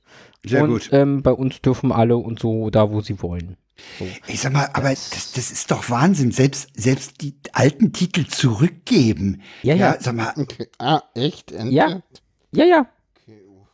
Sehr 0.45 0.63
und 0.63 0.69
gut. 0.69 0.89
Ähm, 0.91 1.21
bei 1.21 1.31
uns 1.31 1.61
dürfen 1.61 1.91
alle 1.91 2.17
und 2.17 2.39
so 2.39 2.69
da, 2.71 2.89
wo 2.91 3.01
sie 3.01 3.21
wollen. 3.21 3.57
So. 3.99 4.07
Ich 4.27 4.41
sag 4.41 4.53
mal, 4.53 4.69
aber 4.73 4.89
das, 4.89 5.31
das 5.33 5.51
ist 5.51 5.71
doch 5.71 5.89
Wahnsinn. 5.89 6.31
Selbst, 6.31 6.69
selbst 6.75 7.21
die 7.21 7.35
alten 7.53 7.93
Titel 7.93 8.25
zurückgeben. 8.27 9.41
Ja, 9.63 9.75
ja. 9.75 9.95
sag 9.99 10.15
mal, 10.15 10.33
Okay. 10.35 10.67
Ah, 10.77 11.01
echt? 11.15 11.51
Ernsthaft? 11.51 12.21
Ja. 12.53 12.65
Ja, 12.65 12.65
ja. 12.65 12.87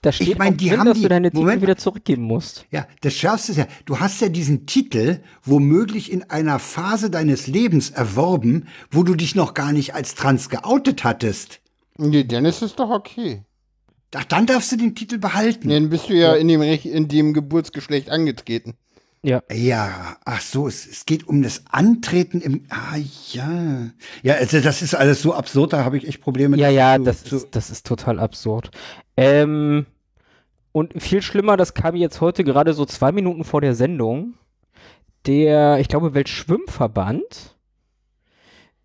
Da 0.03 0.11
steht 0.11 0.27
Ich 0.27 0.37
mein, 0.37 0.55
die 0.55 0.69
drin, 0.69 0.79
haben 0.79 0.85
dass 0.85 0.97
die- 0.97 1.03
du 1.03 1.09
deine 1.09 1.29
Titel 1.31 1.41
Moment. 1.41 1.61
wieder 1.61 1.75
zurückgeben 1.75 2.21
musst. 2.23 2.65
ja, 2.71 2.85
das 3.01 3.13
Schärfste 3.15 3.51
ist 3.53 3.57
ja, 3.57 3.67
du 3.85 3.99
hast 3.99 4.21
ja 4.21 4.29
diesen 4.29 4.65
Titel 4.67 5.21
womöglich 5.43 6.11
in 6.11 6.29
einer 6.29 6.59
Phase 6.59 7.09
deines 7.09 7.47
Lebens 7.47 7.89
erworben, 7.89 8.67
wo 8.91 9.03
du 9.03 9.15
dich 9.15 9.33
noch 9.35 9.53
gar 9.55 9.71
nicht 9.73 9.95
als 9.95 10.13
trans 10.15 10.49
geoutet 10.49 11.03
hattest. 11.03 11.59
Nee, 11.97 12.23
dann 12.25 12.45
ist 12.45 12.61
es 12.61 12.75
doch 12.75 12.91
okay. 12.91 13.41
Ach, 14.15 14.23
dann 14.25 14.45
darfst 14.45 14.71
du 14.71 14.77
den 14.77 14.95
Titel 14.95 15.17
behalten. 15.17 15.69
Dann 15.69 15.89
bist 15.89 16.09
du 16.09 16.13
ja, 16.13 16.35
In, 16.35 16.47
dem, 16.47 16.61
Rech- 16.61 16.85
in 16.89 17.07
dem 17.07 17.33
Geburtsgeschlecht 17.33 18.09
angetreten. 18.09 18.75
Ja. 19.23 19.41
Ja, 19.51 20.17
ach 20.23 20.39
so, 20.41 20.67
es, 20.67 20.85
es 20.87 21.05
geht 21.05 21.27
um 21.27 21.41
das 21.41 21.63
Antreten 21.71 22.39
im. 22.39 22.65
Ah 22.69 22.95
ja. 23.33 23.89
Ja, 24.23 24.35
also 24.35 24.61
das 24.61 24.81
ist 24.81 24.93
alles 24.95 25.21
so 25.21 25.33
absurd, 25.33 25.73
da 25.73 25.83
habe 25.83 25.97
ich 25.97 26.07
echt 26.07 26.21
Probleme. 26.21 26.55
Ja, 26.57 26.69
ja, 26.69 26.97
zu- 26.97 27.03
das 27.03 27.23
zu, 27.23 27.35
ist, 27.37 27.47
das 27.51 27.69
ist 27.69 27.85
total 27.85 28.19
absurd. 28.19 28.69
Ähm, 29.17 29.85
und 30.71 31.01
viel 31.01 31.21
schlimmer, 31.23 31.57
das 31.57 31.73
kam 31.73 31.95
jetzt 31.95 32.21
heute 32.21 32.43
gerade 32.43 32.73
so 32.73 32.85
zwei 32.85 33.11
Minuten 33.11 33.43
vor 33.43 33.59
der 33.61 33.75
Sendung. 33.75 34.35
Der, 35.25 35.79
ich 35.79 35.89
glaube, 35.89 36.13
Weltschwimmverband, 36.13 37.56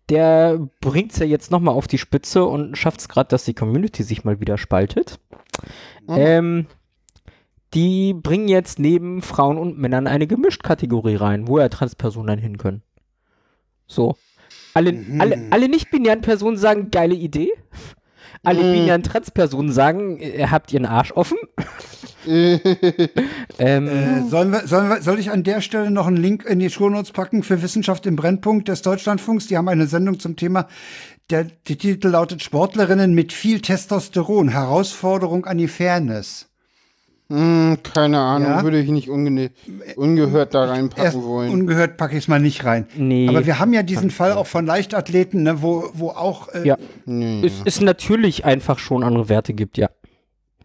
der 0.09 0.59
bringt's 0.81 1.17
ja 1.19 1.25
jetzt 1.25 1.51
nochmal 1.51 1.75
auf 1.75 1.87
die 1.87 1.97
Spitze 1.97 2.43
und 2.45 2.77
schafft's 2.77 3.07
gerade, 3.09 3.29
dass 3.29 3.45
die 3.45 3.53
Community 3.53 4.03
sich 4.03 4.23
mal 4.23 4.39
wieder 4.39 4.57
spaltet. 4.57 5.19
Mhm. 6.07 6.15
Ähm, 6.17 6.65
die 7.73 8.13
bringen 8.13 8.47
jetzt 8.47 8.79
neben 8.79 9.21
Frauen 9.21 9.57
und 9.57 9.77
Männern 9.79 10.05
eine 10.07 10.27
Gemischt-Kategorie 10.27 11.15
rein, 11.15 11.47
wo 11.47 11.57
ja 11.59 11.69
Transpersonen 11.69 12.27
dann 12.27 12.39
hin 12.39 12.57
können. 12.57 12.83
So. 13.87 14.15
Alle, 14.75 14.91
Mhm. 14.91 15.21
alle, 15.21 15.47
alle 15.51 15.69
nicht-binären 15.69 16.21
Personen 16.21 16.57
sagen, 16.57 16.91
geile 16.91 17.15
Idee. 17.15 17.51
Alle 18.43 18.63
Mhm. 18.63 18.73
binären 18.73 19.03
Transpersonen 19.03 19.71
sagen, 19.71 20.19
ihr 20.19 20.51
habt 20.51 20.73
ihren 20.73 20.85
Arsch 20.85 21.11
offen. 21.13 21.37
Ähm, 22.27 23.87
Äh, 23.87 24.21
sollen 24.29 24.51
wir, 24.51 24.67
sollen 24.67 24.89
wir, 24.89 25.01
soll 25.01 25.19
ich 25.19 25.31
an 25.31 25.43
der 25.43 25.61
Stelle 25.61 25.91
noch 25.91 26.07
einen 26.07 26.17
Link 26.17 26.45
in 26.45 26.59
die 26.59 26.69
Shownotes 26.69 27.11
packen 27.11 27.43
für 27.43 27.61
Wissenschaft 27.61 28.05
im 28.05 28.15
Brennpunkt 28.15 28.67
des 28.67 28.81
Deutschlandfunks? 28.81 29.47
Die 29.47 29.57
haben 29.57 29.67
eine 29.67 29.87
Sendung 29.87 30.19
zum 30.19 30.35
Thema, 30.35 30.67
der, 31.29 31.45
der 31.45 31.77
Titel 31.77 32.09
lautet 32.09 32.41
Sportlerinnen 32.43 33.13
mit 33.13 33.31
viel 33.33 33.61
Testosteron, 33.61 34.49
Herausforderung 34.49 35.45
an 35.45 35.57
die 35.57 35.67
Fairness. 35.67 36.49
Hm, 37.29 37.77
keine 37.83 38.19
Ahnung, 38.19 38.49
Ja? 38.49 38.63
würde 38.63 38.79
ich 38.81 38.89
nicht 38.89 39.09
unge 39.09 39.49
ungehört 39.95 40.53
da 40.53 40.63
Erst 40.65 40.73
reinpacken 40.73 41.23
wollen. 41.23 41.51
ungehört 41.51 41.95
packe 41.95 42.17
ich 42.17 42.23
es 42.25 42.27
mal 42.27 42.39
nicht 42.39 42.65
rein. 42.65 42.85
Nee. 42.97 43.29
Aber 43.29 43.45
wir 43.45 43.59
haben 43.59 43.71
ja 43.73 43.81
diesen 43.81 44.11
Fall 44.11 44.33
auch 44.33 44.45
von 44.45 44.65
Leichtathleten, 44.65 45.41
ne, 45.43 45.61
wo, 45.61 45.89
wo 45.93 46.09
auch, 46.09 46.49
äh, 46.49 46.67
ja, 46.67 46.77
Nee. 47.05 47.41
es 47.45 47.61
ist 47.63 47.81
natürlich 47.81 48.43
einfach 48.43 48.77
schon 48.77 49.03
andere 49.03 49.29
Werte 49.29 49.53
gibt, 49.53 49.77
ja. 49.77 49.89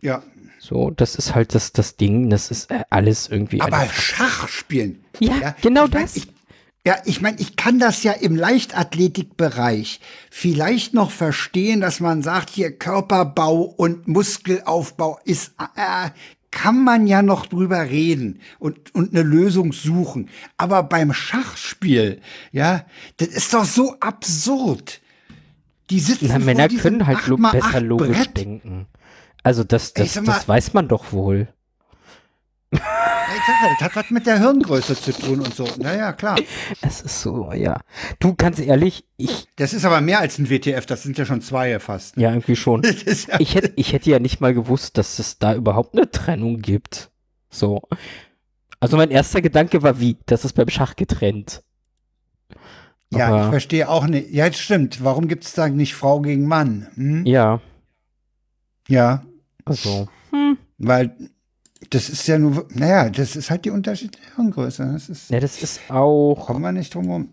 ja. 0.03 0.23
So, 0.69 0.91
das 0.91 1.15
ist 1.15 1.35
halt 1.35 1.55
das, 1.55 1.73
das 1.73 1.97
Ding, 1.97 2.29
das 2.29 2.51
ist 2.51 2.71
äh, 2.71 2.83
alles 2.91 3.29
irgendwie. 3.29 3.63
Aber 3.63 3.87
Schach 3.91 4.49
spielen. 4.49 5.03
Ja, 5.19 5.57
genau 5.63 5.87
ich 5.87 5.93
mein, 5.93 6.03
das. 6.03 6.17
Ich, 6.17 6.29
ja, 6.87 6.97
ich 7.07 7.23
meine, 7.23 7.39
ich 7.41 7.57
kann 7.57 7.79
das 7.79 8.03
ja 8.03 8.13
im 8.13 8.37
Leichtathletikbereich 8.37 10.01
vielleicht 10.31 10.93
noch 10.93 11.11
verstehen, 11.11 11.81
dass 11.81 12.01
man 12.01 12.23
sagt, 12.23 12.51
hier 12.51 12.71
Körperbau 12.71 13.63
und 13.63 14.09
Muskelaufbau 14.09 15.19
ist, 15.25 15.53
äh, 15.75 16.11
kann 16.51 16.85
man 16.85 17.07
ja 17.07 17.23
noch 17.23 17.47
drüber 17.47 17.89
reden 17.89 18.41
und, 18.59 18.95
und 18.95 19.15
eine 19.15 19.23
Lösung 19.23 19.73
suchen. 19.73 20.29
Aber 20.59 20.83
beim 20.83 21.15
Schachspiel, 21.15 22.21
ja, 22.53 22.85
das 23.17 23.29
ist 23.29 23.55
doch 23.55 23.65
so 23.65 23.97
absurd. 24.01 25.01
Die 25.89 26.01
sitzen 26.01 26.29
Na, 26.29 26.39
Männer 26.39 26.69
können 26.69 27.07
halt 27.07 27.27
lo 27.27 27.37
8x8 27.37 27.53
besser 27.53 27.81
logisch 27.81 28.19
Brett. 28.19 28.37
denken. 28.37 28.87
Also 29.43 29.65
das, 29.65 29.93
das, 29.95 30.15
mal- 30.17 30.25
das 30.27 30.49
weiß 30.49 30.75
man 30.75 30.89
doch 30.89 31.13
wohl. 31.13 31.49
Ja, 32.71 32.81
ich 32.81 33.43
sag 33.47 33.63
ja, 33.63 33.71
Das 33.79 33.81
hat 33.89 33.97
was 33.97 34.11
mit 34.11 34.27
der 34.27 34.39
Hirngröße 34.39 34.95
zu 34.95 35.13
tun 35.13 35.41
und 35.41 35.55
so. 35.55 35.67
Naja, 35.79 36.13
klar. 36.13 36.37
Es 36.83 37.01
ist 37.01 37.23
so, 37.23 37.51
ja. 37.53 37.81
Du, 38.19 38.35
ganz 38.35 38.59
ehrlich, 38.59 39.05
ich, 39.17 39.47
Das 39.57 39.73
ist 39.73 39.85
aber 39.87 40.01
mehr 40.03 40.21
als 40.21 40.39
ein 40.39 40.51
WTF, 40.51 40.85
das 40.85 41.03
sind 41.03 41.17
ja 41.17 41.25
schon 41.25 41.41
zwei 41.41 41.79
fast. 41.79 42.17
ja, 42.19 42.31
irgendwie 42.31 42.57
schon. 42.57 42.83
Ja 43.29 43.41
Ich 43.41 43.55
hätte, 43.55 43.73
ich 43.77 43.93
hätte 43.95 44.11
ja 44.11 44.19
nicht 44.19 44.41
mal 44.41 44.53
gewusst, 44.53 44.99
dass 44.99 45.19
es 45.19 45.39
da 45.39 45.55
überhaupt 45.55 45.95
eine 45.97 46.11
Trennung 46.11 46.61
gibt. 46.61 47.11
So. 47.51 47.81
Also 48.81 48.97
mein 48.99 49.11
erster 49.11 49.41
Gedanke 49.41 49.83
war 49.83 49.99
wie? 49.99 50.19
Das 50.27 50.45
ist 50.45 50.53
beim 50.53 50.69
Schach 50.69 50.95
getrennt. 50.97 51.63
Ja, 53.11 53.29
Aber- 53.29 53.45
ich 53.45 53.49
verstehe 53.51 53.89
auch 53.89 54.07
nicht. 54.07 54.31
Ja, 54.31 54.53
stimmt. 54.53 55.03
Warum 55.03 55.27
gibt 55.29 55.45
es 55.45 55.55
da 55.55 55.69
nicht 55.69 55.95
Frau 55.95 56.21
gegen 56.21 56.47
Mann? 56.47 56.89
Hm? 56.95 57.25
Ja, 57.25 57.61
Ja, 58.89 59.23
also. 59.65 60.09
weil 60.79 61.17
das 61.91 62.09
ist 62.09 62.27
ja 62.27 62.39
nur, 62.39 62.67
naja, 62.75 63.09
das 63.11 63.37
ist 63.37 63.51
halt 63.51 63.65
die 63.65 63.71
unterschiedliche 63.71 64.35
Hirngröße. 64.35 64.91
Das 64.93 65.09
ist, 65.09 65.31
Ja, 65.31 65.41
das 65.41 65.63
ist 65.63 65.81
auch. 65.91 66.47
kommen 66.47 66.63
wir 66.63 66.73
nicht 66.73 66.95
drum 66.95 67.11
rum. 67.11 67.29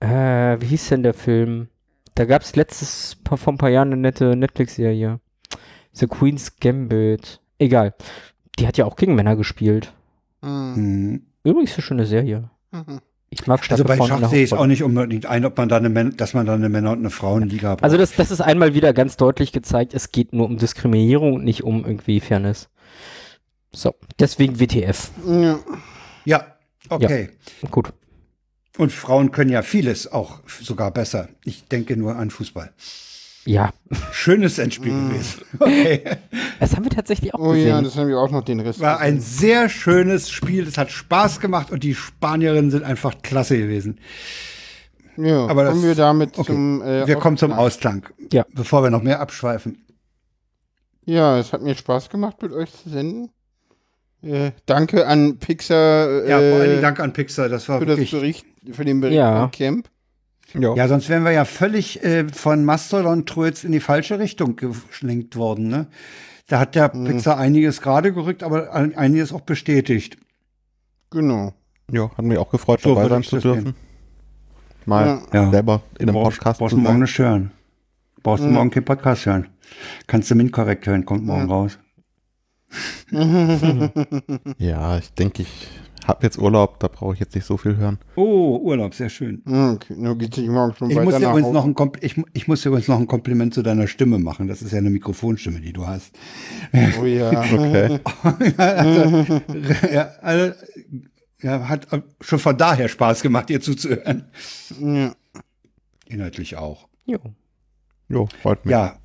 Äh, 0.00 0.60
wie 0.60 0.66
hieß 0.66 0.88
denn 0.90 1.02
der 1.02 1.14
Film? 1.14 1.68
Da 2.14 2.24
gab 2.26 2.42
es 2.42 2.56
letztes 2.56 3.16
paar, 3.24 3.38
vor 3.38 3.52
ein 3.54 3.58
paar 3.58 3.70
Jahren 3.70 3.88
eine 3.92 4.00
nette 4.00 4.36
Netflix-Serie. 4.36 5.20
The 5.92 6.06
Queen's 6.06 6.56
Gambit. 6.58 7.40
Egal. 7.58 7.94
Die 8.58 8.66
hat 8.66 8.76
ja 8.76 8.84
auch 8.84 8.96
gegen 8.96 9.14
Männer 9.14 9.36
gespielt. 9.36 9.94
Hm. 10.42 10.74
Hm. 10.74 11.26
Übrigens 11.44 11.74
eine 11.74 11.82
schöne 11.82 12.06
Serie. 12.06 12.50
Mhm. 12.70 13.00
Ich 13.32 13.46
mag 13.46 13.62
Also 13.70 13.82
bei 13.84 13.96
Schach 13.96 14.28
sehe 14.28 14.44
ich 14.44 14.52
es 14.52 14.58
auch 14.58 14.66
nicht 14.66 14.82
unbedingt 14.82 15.24
ein, 15.24 15.46
ob 15.46 15.56
man 15.56 15.68
da 15.70 15.78
eine, 15.78 15.88
Män- 15.88 16.14
dass 16.16 16.34
man 16.34 16.44
da 16.44 16.52
eine 16.54 16.68
Männer- 16.68 16.92
und 16.92 16.98
eine 16.98 17.08
Frauenliga 17.08 17.76
braucht. 17.76 17.82
Also 17.84 17.96
das, 17.96 18.14
das 18.14 18.30
ist 18.30 18.42
einmal 18.42 18.74
wieder 18.74 18.92
ganz 18.92 19.16
deutlich 19.16 19.52
gezeigt, 19.52 19.94
es 19.94 20.12
geht 20.12 20.34
nur 20.34 20.44
um 20.44 20.58
Diskriminierung 20.58 21.32
und 21.34 21.44
nicht 21.44 21.64
um 21.64 21.82
irgendwie 21.86 22.20
Fairness. 22.20 22.68
So, 23.74 23.94
deswegen 24.18 24.60
WTF. 24.60 25.10
Ja. 25.26 25.58
ja, 26.26 26.46
okay. 26.90 27.30
Gut. 27.70 27.94
Und 28.76 28.92
Frauen 28.92 29.30
können 29.32 29.50
ja 29.50 29.62
vieles 29.62 30.12
auch 30.12 30.40
sogar 30.60 30.90
besser. 30.90 31.28
Ich 31.44 31.64
denke 31.68 31.96
nur 31.96 32.16
an 32.16 32.30
Fußball. 32.30 32.70
Ja, 33.44 33.70
Schönes 34.12 34.58
Endspiel 34.58 34.92
gewesen. 34.92 35.42
Okay. 35.58 36.02
das 36.60 36.76
haben 36.76 36.84
wir 36.84 36.90
tatsächlich 36.90 37.34
auch 37.34 37.40
Oh 37.40 37.48
gesehen. 37.52 37.68
ja, 37.68 37.82
das 37.82 37.96
haben 37.96 38.08
wir 38.08 38.18
auch 38.20 38.30
noch 38.30 38.42
den 38.44 38.60
Rest. 38.60 38.78
War 38.80 38.98
ein 39.00 39.16
gesehen. 39.16 39.38
sehr 39.38 39.68
schönes 39.68 40.30
Spiel. 40.30 40.66
Es 40.66 40.78
hat 40.78 40.90
Spaß 40.92 41.40
gemacht 41.40 41.70
und 41.72 41.82
die 41.82 41.94
Spanierinnen 41.94 42.70
sind 42.70 42.84
einfach 42.84 43.14
klasse 43.22 43.58
gewesen. 43.58 43.98
ja, 45.16 45.46
aber 45.46 45.64
das- 45.64 45.72
kommen 45.72 45.84
wir 45.84 45.94
damit 45.96 46.38
okay. 46.38 46.52
zum. 46.52 46.82
Äh, 46.82 47.06
Wir 47.06 47.16
kommen 47.16 47.36
zum 47.36 47.52
Ausklang. 47.52 48.06
Ja. 48.32 48.44
Bevor 48.54 48.82
wir 48.84 48.90
noch 48.90 49.02
mehr 49.02 49.20
abschweifen. 49.20 49.84
Ja, 51.04 51.36
es 51.38 51.52
hat 51.52 51.62
mir 51.62 51.74
Spaß 51.74 52.10
gemacht, 52.10 52.40
mit 52.42 52.52
euch 52.52 52.70
zu 52.72 52.88
senden. 52.90 53.30
Äh, 54.22 54.52
danke 54.66 55.04
an 55.08 55.38
Pixar 55.38 56.24
Ja, 56.28 56.38
vor 56.38 56.46
allen 56.46 56.60
äh, 56.62 56.68
Dingen 56.68 56.82
Dank 56.82 57.00
an 57.00 57.12
Pixar. 57.12 57.48
Das 57.48 57.68
war 57.68 57.80
für, 57.80 57.86
das 57.86 57.96
wirklich. 57.98 58.12
Bericht, 58.12 58.46
für 58.70 58.84
den 58.84 59.00
Bericht 59.00 59.16
Ja. 59.16 59.48
Camp. 59.52 59.88
Ja. 60.54 60.74
Ja, 60.74 60.88
sonst 60.88 61.08
wären 61.08 61.24
wir 61.24 61.32
ja 61.32 61.44
völlig 61.44 62.02
äh, 62.04 62.28
von 62.28 62.64
Mastodon 62.64 63.24
Tröts 63.26 63.64
in 63.64 63.72
die 63.72 63.80
falsche 63.80 64.18
Richtung 64.18 64.56
geschlenkt 64.56 65.36
worden. 65.36 65.68
Ne? 65.68 65.86
Da 66.48 66.58
hat 66.60 66.74
der 66.74 66.94
Mhm. 66.94 67.04
Pixar 67.04 67.38
einiges 67.38 67.80
gerade 67.80 68.12
gerückt, 68.12 68.42
aber 68.42 68.72
ein- 68.74 68.94
einiges 68.96 69.32
auch 69.32 69.40
bestätigt. 69.42 70.18
Genau. 71.10 71.52
ja, 71.90 72.10
hat 72.16 72.24
mich 72.24 72.38
auch 72.38 72.50
gefreut, 72.50 72.80
So 72.82 72.94
dabei 72.94 73.08
sein 73.08 73.20
ich 73.22 73.28
zu 73.28 73.38
dürfen. 73.38 73.74
Mal 74.86 75.20
Ja. 75.32 75.50
Selber 75.50 75.82
in 75.98 76.08
einem 76.08 76.14
brauchst, 76.14 76.38
Podcast 76.38 76.58
brauchst 76.58 76.70
zu 76.70 76.76
du 76.76 76.82
morgen 76.82 77.00
nicht 77.00 77.18
hören. 77.18 77.50
Brauchst 78.22 78.42
du 78.44 78.48
Mhm. 78.48 78.54
morgen 78.54 78.70
keinen 78.70 78.84
Podcast 78.84 79.26
hören. 79.26 79.48
Kannst 80.06 80.30
du 80.30 80.34
MINT-korrekt 80.34 80.86
hören, 80.86 81.04
kommt 81.04 81.24
morgen 81.24 81.48
Ja. 81.48 81.54
raus. 81.54 81.78
Ja, 84.58 84.98
ich 84.98 85.12
denke, 85.14 85.42
ich 85.42 85.68
habe 86.08 86.24
jetzt 86.24 86.38
Urlaub, 86.38 86.80
da 86.80 86.88
brauche 86.88 87.14
ich 87.14 87.20
jetzt 87.20 87.34
nicht 87.34 87.44
so 87.46 87.56
viel 87.56 87.76
hören. 87.76 87.98
Oh, 88.16 88.58
Urlaub, 88.62 88.94
sehr 88.94 89.08
schön. 89.08 89.42
okay, 89.46 89.94
nur 89.96 90.16
geht 90.18 90.34
sich 90.34 90.48
morgen 90.48 90.74
schon 90.74 90.90
Ich 90.90 90.96
weiter 90.96 91.04
muss, 91.04 91.18
dir 91.18 91.28
übrigens 91.30 91.52
noch 91.52 91.64
ein 91.64 91.74
Kompl- 91.74 92.02
ich, 92.02 92.20
ich 92.32 92.48
muss 92.48 92.62
dir 92.62 92.68
übrigens 92.70 92.88
noch 92.88 92.98
ein 92.98 93.06
Kompliment 93.06 93.54
zu 93.54 93.62
deiner 93.62 93.86
Stimme 93.86 94.18
machen. 94.18 94.48
Das 94.48 94.62
ist 94.62 94.72
ja 94.72 94.78
eine 94.78 94.90
Mikrofonstimme, 94.90 95.60
die 95.60 95.72
du 95.72 95.86
hast. 95.86 96.12
Oh 97.00 97.04
ja. 97.04 97.30
Okay. 97.52 98.00
also, 98.56 99.36
ja, 99.92 100.10
also, 100.20 100.54
ja, 101.40 101.68
hat 101.68 101.92
äh, 101.92 102.02
schon 102.20 102.38
von 102.38 102.56
daher 102.56 102.88
Spaß 102.88 103.22
gemacht, 103.22 103.48
dir 103.48 103.60
zuzuhören. 103.60 104.24
ja. 104.80 105.14
Inhaltlich 106.08 106.56
auch. 106.56 106.88
Jo. 107.06 107.18
Jo, 108.08 108.28
freut 108.42 108.64
mich. 108.64 108.72
Ja. 108.72 108.98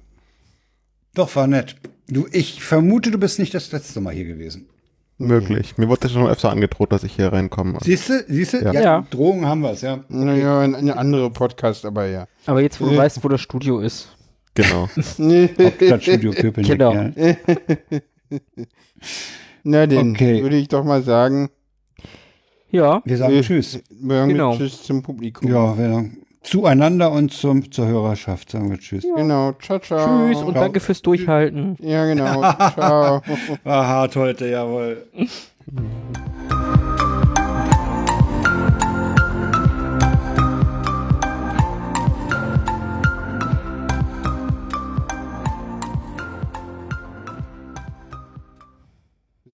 Doch, 1.13 1.35
war 1.35 1.47
nett. 1.47 1.75
Du, 2.09 2.27
ich 2.31 2.61
vermute, 2.63 3.11
du 3.11 3.17
bist 3.17 3.39
nicht 3.39 3.53
das 3.53 3.71
letzte 3.71 4.01
Mal 4.01 4.13
hier 4.13 4.25
gewesen. 4.25 4.67
Möglich. 5.19 5.77
Mir 5.77 5.89
wurde 5.89 6.09
schon 6.09 6.27
öfter 6.27 6.51
angedroht, 6.51 6.91
dass 6.91 7.03
ich 7.03 7.13
hier 7.15 7.33
reinkomme. 7.33 7.79
Siehst 7.81 8.09
du? 8.09 8.23
Siehst 8.27 8.53
du? 8.53 8.57
Ja. 8.59 8.71
Ja. 8.73 9.07
Drohungen 9.09 9.47
haben 9.47 9.61
wir 9.61 9.71
es, 9.71 9.81
ja. 9.81 9.99
Naja, 10.09 10.59
ein, 10.59 10.75
ein 10.75 10.91
anderer 10.91 11.31
Podcast, 11.31 11.85
aber 11.85 12.05
ja. 12.05 12.27
Aber 12.45 12.61
jetzt, 12.61 12.79
wo 12.79 12.85
du 12.85 12.91
Äh. 12.93 12.97
weißt, 12.97 13.23
wo 13.23 13.27
das 13.27 13.41
Studio 13.41 13.79
ist. 13.79 14.15
Genau. 14.53 14.87
Stadtstudio 14.97 16.31
Köpenick. 16.31 16.71
Genau. 16.71 16.93
Ja. 16.93 17.11
Na 19.63 19.85
denn, 19.87 20.11
Okay. 20.11 20.41
würde 20.43 20.55
ich 20.57 20.67
doch 20.67 20.83
mal 20.83 21.01
sagen. 21.03 21.49
Ja, 22.69 23.01
Wir 23.05 23.17
sagen 23.17 23.33
äh, 23.33 23.41
Tschüss. 23.41 23.79
Wir 23.89 24.17
sagen 24.17 24.29
Genau. 24.29 24.55
Tschüss 24.55 24.83
zum 24.83 25.01
Publikum. 25.01 25.49
Ja, 25.49 25.77
wir 25.77 25.89
sagen 25.89 26.17
zueinander 26.47 27.11
und 27.11 27.33
zum, 27.33 27.71
zur 27.71 27.87
Hörerschaft 27.87 28.51
sagen 28.51 28.69
wir 28.71 28.79
Tschüss. 28.79 29.05
Genau. 29.15 29.53
Ciao, 29.53 29.79
ciao. 29.79 30.29
tschüss 30.29 30.41
und 30.41 30.55
danke 30.55 30.79
fürs 30.79 31.01
Durchhalten. 31.01 31.75
Ja, 31.79 32.05
genau. 32.05 32.41
Ciao. 32.73 33.21
War 33.63 33.87
hart 33.87 34.15
heute, 34.15 34.47
jawohl. 34.47 35.05